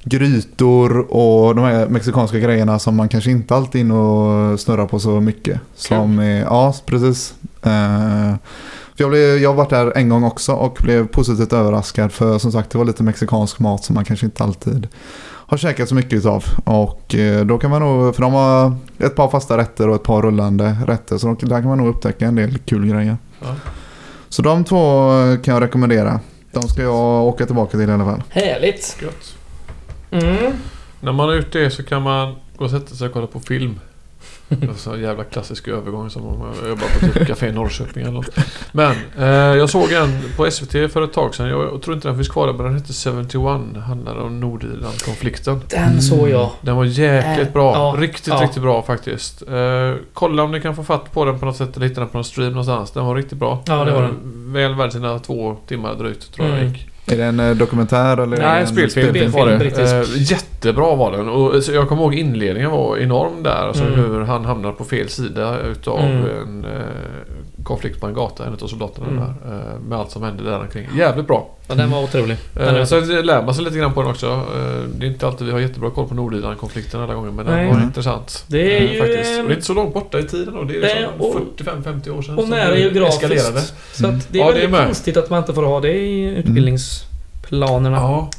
grytor 0.04 0.98
och 0.98 1.54
de 1.54 1.64
här 1.64 1.88
mexikanska 1.88 2.38
grejerna 2.38 2.78
som 2.78 2.96
man 2.96 3.08
kanske 3.08 3.30
inte 3.30 3.54
alltid 3.54 3.80
inne 3.80 3.94
och 3.94 4.60
snurrar 4.60 4.86
på 4.86 4.98
så 4.98 5.20
mycket. 5.20 5.60
Som 5.74 6.18
är, 6.18 6.40
ja, 6.40 6.74
precis. 6.86 7.34
Eh, 7.62 8.34
för 8.94 9.04
jag, 9.04 9.10
blev, 9.10 9.38
jag 9.38 9.50
har 9.50 9.54
varit 9.54 9.70
där 9.70 9.92
en 9.96 10.08
gång 10.08 10.24
också 10.24 10.52
och 10.52 10.78
blev 10.82 11.06
positivt 11.06 11.52
överraskad 11.52 12.12
för 12.12 12.38
som 12.38 12.52
sagt 12.52 12.70
det 12.70 12.78
var 12.78 12.84
lite 12.84 13.02
mexikansk 13.02 13.58
mat 13.58 13.84
som 13.84 13.94
man 13.94 14.04
kanske 14.04 14.26
inte 14.26 14.44
alltid 14.44 14.88
har 15.46 15.56
käkat 15.56 15.88
så 15.88 15.94
mycket 15.94 16.12
utav. 16.12 16.44
Och 16.64 17.14
eh, 17.14 17.44
då 17.46 17.58
kan 17.58 17.70
man 17.70 17.82
nog, 17.82 18.14
för 18.14 18.22
de 18.22 18.32
har 18.32 18.76
ett 18.98 19.16
par 19.16 19.28
fasta 19.28 19.58
rätter 19.58 19.88
och 19.88 19.94
ett 19.94 20.02
par 20.02 20.22
rullande 20.22 20.76
rätter 20.86 21.18
så 21.18 21.36
där 21.40 21.60
kan 21.60 21.68
man 21.68 21.78
nog 21.78 21.88
upptäcka 21.88 22.26
en 22.26 22.34
del 22.34 22.58
kul 22.58 22.86
grejer. 22.86 23.16
Ja. 23.40 23.54
Så 24.28 24.42
de 24.42 24.64
två 24.64 25.10
kan 25.42 25.54
jag 25.54 25.62
rekommendera. 25.62 26.20
De 26.52 26.68
ska 26.68 26.82
jag 26.82 27.24
åka 27.24 27.46
tillbaka 27.46 27.70
till 27.70 27.88
i 27.88 27.92
alla 27.92 28.04
fall. 28.04 28.22
Härligt. 28.28 28.96
Gött. 29.02 29.36
Mm. 30.10 30.52
När 31.00 31.12
man 31.12 31.36
gjort 31.36 31.52
det 31.52 31.70
så 31.70 31.82
kan 31.82 32.02
man 32.02 32.34
gå 32.56 32.64
och 32.64 32.70
sätta 32.70 32.94
sig 32.94 33.06
och 33.06 33.12
kolla 33.12 33.26
på 33.26 33.40
film. 33.40 33.80
Det 34.48 34.66
var 34.66 34.74
så 34.74 34.92
en 34.94 35.00
jävla 35.00 35.24
klassisk 35.24 35.68
övergång 35.68 36.10
som 36.10 36.26
om 36.26 36.52
jag 36.60 36.68
jobbar 36.68 36.86
på 37.00 37.06
typ 37.18 37.26
Café 37.26 37.52
Norrköping 37.52 38.02
eller 38.02 38.12
något. 38.12 38.28
Men 38.72 38.96
eh, 39.18 39.26
jag 39.58 39.70
såg 39.70 39.92
en 39.92 40.22
på 40.36 40.50
SVT 40.50 40.70
för 40.92 41.02
ett 41.02 41.12
tag 41.12 41.34
sedan. 41.34 41.48
Jag, 41.48 41.60
jag 41.64 41.82
tror 41.82 41.96
inte 41.96 42.08
den 42.08 42.14
finns 42.16 42.28
kvar 42.28 42.52
men 42.52 42.66
den 42.66 42.74
hette 42.74 42.92
71. 42.92 43.34
Handlar 43.86 44.16
om 44.20 44.40
Nordirland-konflikten. 44.40 45.60
Den 45.70 46.02
såg 46.02 46.28
jag. 46.28 46.50
Den 46.60 46.76
var 46.76 46.84
jäkligt 46.84 47.46
Äh, 47.46 47.52
bra. 47.52 47.72
ja, 47.74 48.00
riktigt, 48.00 48.26
ja. 48.26 48.42
riktigt 48.42 48.62
bra 48.62 48.82
faktiskt. 48.82 49.42
Eh, 49.48 49.94
kolla 50.14 50.42
om 50.42 50.52
ni 50.52 50.60
kan 50.60 50.76
få 50.76 50.84
fatt 50.84 51.12
på 51.12 51.24
den 51.24 51.38
på 51.38 51.46
något 51.46 51.56
sätt 51.56 51.76
eller 51.76 51.86
hitta 51.88 52.00
den 52.00 52.10
på 52.10 52.16
någon 52.18 52.24
stream 52.24 52.50
någonstans. 52.50 52.90
Den 52.90 53.04
var 53.06 53.14
riktigt 53.14 53.38
bra. 53.38 53.62
Ja, 53.66 53.84
det 53.84 53.92
var 53.92 54.02
Eh, 54.02 54.10
Väl 54.52 54.74
värd 54.74 54.92
sina 54.92 55.18
två 55.18 55.56
timmar 55.68 55.94
drygt 55.94 56.32
tror 56.34 56.48
jag 56.48 56.58
Mm. 56.58 56.72
gick. 56.72 56.88
Är 57.12 57.16
det 57.16 57.24
en 57.24 57.40
eh, 57.40 57.50
dokumentär 57.56 58.16
eller? 58.22 58.36
Nej, 58.36 58.60
en 58.60 58.66
spelfilm, 58.66 59.10
spelfilm, 59.10 59.32
var 59.32 59.46
det. 59.46 59.56
brittisk. 59.58 59.94
Eh, 59.94 60.02
jättebra 60.32 60.94
var 60.94 61.12
den. 61.12 61.28
Och, 61.28 61.62
så 61.64 61.72
jag 61.72 61.88
kommer 61.88 62.02
ihåg 62.02 62.14
inledningen 62.14 62.70
var 62.70 62.98
enorm 62.98 63.42
där. 63.42 63.50
Alltså 63.68 63.84
Mm. 63.84 63.94
hur 64.00 64.20
han 64.20 64.44
hamnar 64.44 64.72
på 64.72 64.84
fel 64.84 65.08
sida 65.08 65.58
utav 65.60 66.00
Mm. 66.00 66.24
en 66.24 66.64
eh, 66.64 66.80
konflikt 67.66 68.00
på 68.00 68.06
en 68.06 68.14
gata. 68.14 68.46
En 68.46 68.52
av 68.52 68.66
soldaterna 68.66 69.06
Mm. 69.06 69.18
där. 69.20 69.26
Eh, 69.74 69.80
med 69.88 69.98
allt 69.98 70.10
som 70.10 70.22
hände 70.22 70.44
där 70.44 70.60
omkring. 70.60 70.88
Jävligt 70.96 71.26
bra. 71.26 71.50
Ja, 71.68 71.74
den 71.74 71.90
var 71.90 72.02
otrolig. 72.02 72.36
Den 72.54 72.74
Eh, 72.74 72.80
är- 72.80 72.84
så 72.84 73.00
lär 73.22 73.42
man 73.42 73.54
sig 73.54 73.64
lite 73.64 73.78
grann 73.78 73.92
på 73.92 74.02
den 74.02 74.10
också. 74.10 74.26
Eh, 74.26 74.82
det 74.98 75.06
är 75.06 75.10
inte 75.10 75.26
alltid 75.26 75.46
vi 75.46 75.52
har 75.52 75.60
jättebra 75.60 75.90
koll 75.90 76.08
på 76.08 76.14
Nordirland-konflikten 76.14 77.00
alla 77.00 77.14
gånger. 77.14 77.30
Men 77.30 77.46
den 77.46 77.54
Nej. 77.54 77.66
var 77.66 77.72
Mm. 77.74 77.86
intressant. 77.86 78.44
Det 78.46 78.76
är 78.76 78.92
ju, 78.92 78.98
faktiskt. 79.00 79.38
Och 79.40 79.44
det 79.46 79.50
är 79.52 79.54
inte 79.54 79.66
så 79.66 79.74
långt 79.74 79.94
borta 79.94 80.18
i 80.18 80.22
tiden 80.22 80.54
då. 80.54 80.62
Det 80.64 80.76
är 80.76 80.80
liksom 80.80 81.20
och- 81.20 81.34
45-50 81.56 82.10
år 82.10 82.22
sedan. 82.22 82.38
Och 82.38 82.48
nära 82.48 82.70
det 82.70 82.84
eskalerade. 82.86 83.26
geografiskt. 83.34 83.74
Så 83.92 84.04
Mm. 84.04 84.18
att 84.18 84.28
det 84.32 84.38
är 84.38 84.42
Ja, 84.42 84.46
det 84.46 84.50
är 84.50 84.54
väldigt 84.54 84.70
med. 84.70 84.84
konstigt 84.86 85.16
att 85.16 85.30
man 85.30 85.38
inte 85.38 85.54
får 85.54 85.62
ha 85.62 85.80
det 85.80 85.92
i 85.92 86.24
utbildningsplanerna. 86.36 87.96
Ja. 87.96 88.30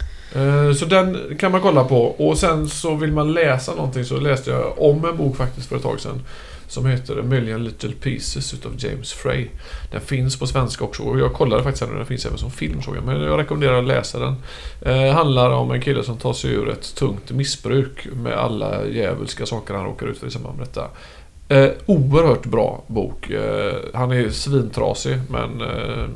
Så 0.80 0.86
den 0.86 1.18
kan 1.40 1.52
man 1.52 1.62
kolla 1.62 1.84
på. 1.84 2.02
Och 2.06 2.38
sen 2.38 2.70
så 2.70 2.96
vill 2.96 3.12
man 3.12 3.34
läsa 3.34 3.76
någonting 3.76 4.06
så 4.06 4.18
läste 4.18 4.50
jag 4.52 4.74
om 4.82 5.06
en 5.06 5.18
bok 5.18 5.36
faktiskt 5.38 5.70
för 5.70 5.76
ett 5.76 5.84
tag 5.84 6.00
sedan. 6.00 6.22
Som 6.68 6.86
heter 6.86 7.20
A 7.20 7.24
Million 7.24 7.64
Little 7.64 7.92
Pieces 7.92 8.54
utav 8.54 8.72
James 8.78 9.14
Frey. 9.14 9.48
Den 9.92 10.02
finns 10.02 10.40
på 10.40 10.48
svenska 10.48 10.84
också 10.84 11.04
och 11.04 11.20
jag 11.20 11.34
kollade 11.34 11.64
faktiskt 11.64 11.86
den 11.86 11.96
den 11.98 12.06
finns 12.06 12.26
även 12.26 12.38
som 12.38 12.52
film 12.52 12.82
såg 12.82 12.96
jag. 12.96 13.04
Men 13.04 13.22
jag 13.22 13.40
rekommenderar 13.40 13.80
att 13.80 13.88
läsa 13.88 14.20
den. 14.20 14.36
Eh, 14.82 15.14
handlar 15.14 15.50
om 15.50 15.72
en 15.72 15.82
kille 15.82 16.04
som 16.04 16.18
tar 16.18 16.34
sig 16.34 16.52
ur 16.52 16.70
ett 16.70 16.96
tungt 16.96 17.32
missbruk 17.32 18.08
med 18.14 18.34
alla 18.34 18.86
djävulska 18.86 19.46
saker 19.46 19.74
han 19.74 19.86
råkar 19.86 20.08
ut 20.08 20.18
för 20.18 20.28
i 20.28 20.32
samband 20.32 20.58
med 20.58 20.68
detta. 20.68 20.90
Eh, 21.50 21.70
oerhört 21.86 22.46
bra 22.46 22.84
bok. 22.88 23.30
Eh, 23.30 23.76
han 23.94 24.12
är 24.12 24.30
svintrasig 24.30 25.20
men 25.30 25.62
eh, 25.62 26.08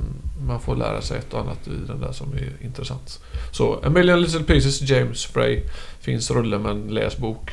man 0.47 0.59
får 0.59 0.75
lära 0.75 1.01
sig 1.01 1.17
ett 1.17 1.33
och 1.33 1.39
annat 1.39 1.67
i 1.67 1.87
den 1.87 1.99
där 2.01 2.11
som 2.11 2.33
är 2.33 2.65
intressant. 2.65 3.19
Så 3.51 3.79
A 3.83 3.89
Million 3.89 4.21
Little 4.21 4.43
Pieces, 4.43 4.81
James 4.81 5.25
Frey. 5.25 5.63
Finns 5.99 6.31
rulle 6.31 6.57
men 6.57 6.87
läs 6.87 7.17
bok. 7.17 7.51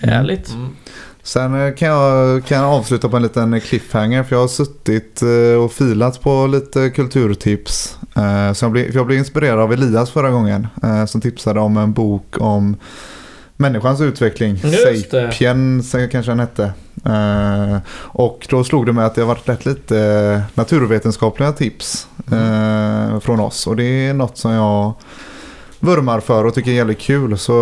Härligt. 0.00 0.50
Mm. 0.50 0.76
Sen 1.22 1.66
eh, 1.66 1.74
kan 1.74 1.88
jag, 1.88 2.44
kan 2.44 2.64
avsluta 2.64 3.08
på 3.08 3.16
en 3.16 3.22
liten 3.22 3.60
cliffhanger 3.60 4.22
för 4.22 4.36
jag 4.36 4.40
har 4.40 4.48
suttit 4.48 5.22
eh, 5.22 5.62
och 5.64 5.72
filat 5.72 6.20
på 6.20 6.46
lite 6.46 6.90
kulturtips. 6.90 7.98
Eh, 8.16 8.52
Så 8.52 8.64
jag 8.64 8.72
blev, 8.72 8.94
jag 8.94 9.06
blev 9.06 9.18
inspirerad 9.18 9.60
av 9.60 9.72
Elias 9.72 10.10
förra 10.10 10.30
gången 10.30 10.66
som 11.08 11.20
tipsade 11.20 11.60
om 11.60 11.76
en 11.76 11.92
bok 11.92 12.36
om 12.40 12.76
människans 13.56 14.00
utveckling. 14.00 14.60
Just. 14.64 15.10
Sapien 15.10 15.82
kanske 16.12 16.30
den 16.30 16.40
hette. 16.40 16.72
Och 17.94 18.46
då 18.50 18.64
slog 18.64 18.86
det 18.86 18.92
mig 18.92 19.04
att 19.04 19.14
det 19.14 19.20
har 19.20 19.28
varit 19.28 19.48
rätt 19.48 19.66
lite 19.66 20.42
naturvetenskapliga 20.54 21.52
tips 21.52 22.06
eh, 22.32 23.20
från 23.20 23.40
oss 23.40 23.66
och 23.66 23.76
det 23.76 23.84
är 23.84 24.14
något 24.14 24.38
som 24.38 24.52
jag 24.52 24.92
vurmar 25.80 26.20
för 26.20 26.44
och 26.46 26.54
tycker 26.54 26.70
är 26.70 26.74
jävligt 26.74 27.00
kul. 27.00 27.38
Så 27.38 27.54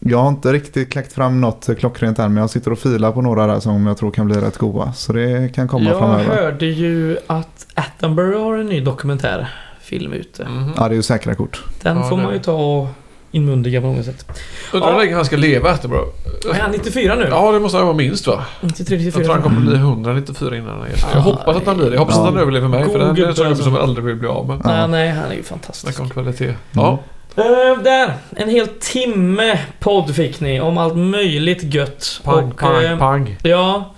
jag 0.00 0.18
har 0.18 0.28
inte 0.28 0.52
riktigt 0.52 0.92
kläckt 0.92 1.12
fram 1.12 1.40
något 1.40 1.68
klockrent 1.78 2.18
än 2.18 2.34
men 2.34 2.40
jag 2.40 2.50
sitter 2.50 2.70
och 2.72 2.78
filar 2.78 3.12
på 3.12 3.22
några 3.22 3.46
där 3.46 3.60
som 3.60 3.86
jag 3.86 3.96
tror 3.98 4.10
kan 4.10 4.26
bli 4.26 4.36
rätt 4.36 4.58
goda. 4.58 4.92
Så 4.92 5.12
det 5.12 5.54
kan 5.54 5.68
komma 5.68 5.90
Jag 5.90 5.98
framöver. 5.98 6.24
hörde 6.42 6.66
ju 6.66 7.16
att 7.26 7.66
Attenborough 7.74 8.42
har 8.44 8.58
en 8.58 8.66
ny 8.66 8.80
dokumentärfilm 8.80 10.12
ute. 10.12 10.44
Mhm. 10.44 10.72
Ja, 10.76 10.88
det 10.88 10.94
är 10.94 10.96
ju 10.96 11.02
säkra 11.02 11.34
kort. 11.34 11.64
Den 11.82 11.96
Ja, 11.96 12.08
får 12.08 12.16
det- 12.16 12.22
man 12.22 12.32
ju 12.32 12.38
ta 12.38 12.52
och 12.52 12.88
inmundiga 13.30 13.80
på 13.80 13.86
något 13.86 14.04
sätt. 14.04 14.26
Undrar 14.72 14.88
hur 14.88 14.94
Ja. 14.98 15.00
länge 15.02 15.14
han 15.16 15.24
ska 15.24 15.36
leva 15.36 15.70
Attenborough? 15.70 16.08
Är 16.54 16.60
han 16.60 16.70
94 16.70 17.14
nu? 17.14 17.26
Ja, 17.30 17.52
det 17.52 17.60
måste 17.60 17.78
han 17.78 17.86
vara 17.86 17.96
minst 17.96 18.26
va? 18.26 18.44
93, 18.60 18.96
Jag 18.96 19.04
94. 19.04 19.24
tror 19.24 19.34
han 19.34 19.42
kommer 19.42 19.60
bli 19.60 19.76
194 19.76 20.56
innan 20.56 20.70
han. 20.78 20.86
Ja, 20.96 21.08
Jag 21.14 21.20
hoppas 21.20 21.56
att 21.56 21.66
han 21.66 21.76
blir 21.76 21.86
det. 21.86 21.92
Jag 21.92 22.00
hoppas 22.00 22.14
ja. 22.16 22.20
att 22.22 22.28
han 22.28 22.38
överlever 22.38 22.68
mig. 22.68 22.84
För 22.84 22.90
God 22.92 23.00
den 23.00 23.16
är 23.24 23.28
en 23.28 23.34
sån 23.34 23.44
gubbe 23.48 23.62
som 23.62 23.74
jag 23.74 23.82
aldrig 23.82 24.04
vill 24.04 24.16
bli 24.16 24.28
av 24.28 24.46
med. 24.48 24.60
Ja. 24.64 24.70
Nej, 24.70 24.88
nej, 24.88 25.08
han 25.10 25.30
är 25.30 25.34
ju 25.34 25.42
fantastisk. 25.42 26.00
om 26.00 26.08
kvalitet. 26.10 26.54
Ja. 26.72 26.98
Eh, 27.38 27.82
där! 27.82 28.12
En 28.36 28.48
hel 28.48 28.68
timme 28.68 29.58
podd 29.80 30.14
fick 30.14 30.40
ni 30.40 30.60
om 30.60 30.78
allt 30.78 30.96
möjligt 30.96 31.74
gött. 31.74 32.20
Pang, 32.24 32.44
Och, 32.50 32.56
pang, 32.58 32.84
eh, 32.84 32.98
pang. 32.98 33.36
Ja. 33.42 33.94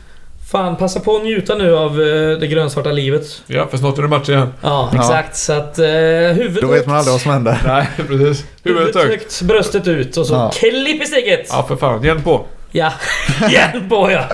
Fan, 0.53 0.77
passa 0.77 1.01
på 1.01 1.17
att 1.17 1.23
njuta 1.23 1.55
nu 1.55 1.77
av 1.77 1.91
eh, 2.03 2.39
det 2.39 2.47
grönsvarta 2.47 2.93
livet. 2.93 3.43
Ja, 3.47 3.67
för 3.67 3.79
snart 3.79 3.99
är 3.99 4.03
det 4.03 4.09
match 4.09 4.29
igen. 4.29 4.53
Ja, 4.63 4.91
Ja. 4.93 4.99
exakt. 5.01 5.37
Så 5.37 5.53
att 5.53 5.79
eh, 5.79 5.85
huvudet 5.87 6.63
Då 6.63 6.69
vet 6.69 6.87
man 6.87 6.97
aldrig 6.97 7.13
vad 7.13 7.21
som 7.21 7.31
händer. 7.33 7.59
Nej, 7.67 7.89
precis. 7.97 8.45
Huvudet 8.65 8.95
högt. 8.95 9.09
högt, 9.11 9.43
bröstet 9.43 9.89
ut 9.89 10.17
och 10.17 10.27
så 10.27 10.35
Ja. 10.35 10.51
klipp 10.55 11.03
i 11.03 11.07
steget! 11.07 11.47
Ja, 11.51 11.63
för 11.69 11.77
fan. 11.77 12.05
Igen 12.05 12.23
på. 12.23 12.45
Ja, 12.73 12.93
hjälp 13.51 13.89
på 13.89 14.11
ja! 14.11 14.25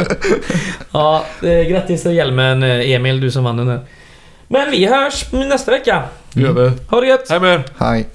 Ja, 0.92 1.24
eh, 1.42 1.62
grattis 1.68 2.02
till 2.02 2.12
hjälmen 2.12 2.62
Emil, 2.62 3.20
du 3.20 3.30
som 3.30 3.44
vann 3.44 3.56
den 3.56 3.68
här. 3.68 3.80
Men 4.48 4.70
vi 4.70 4.86
hörs 4.86 5.32
nästa 5.32 5.70
vecka. 5.70 6.02
Det 6.32 6.40
gör 6.40 6.52
vi. 6.52 6.70
Ha 6.88 7.00
det 7.00 7.06
gött! 7.06 7.26
Hej 7.30 7.40
med 7.40 7.54
er. 7.54 7.64
Hej. 7.78 8.06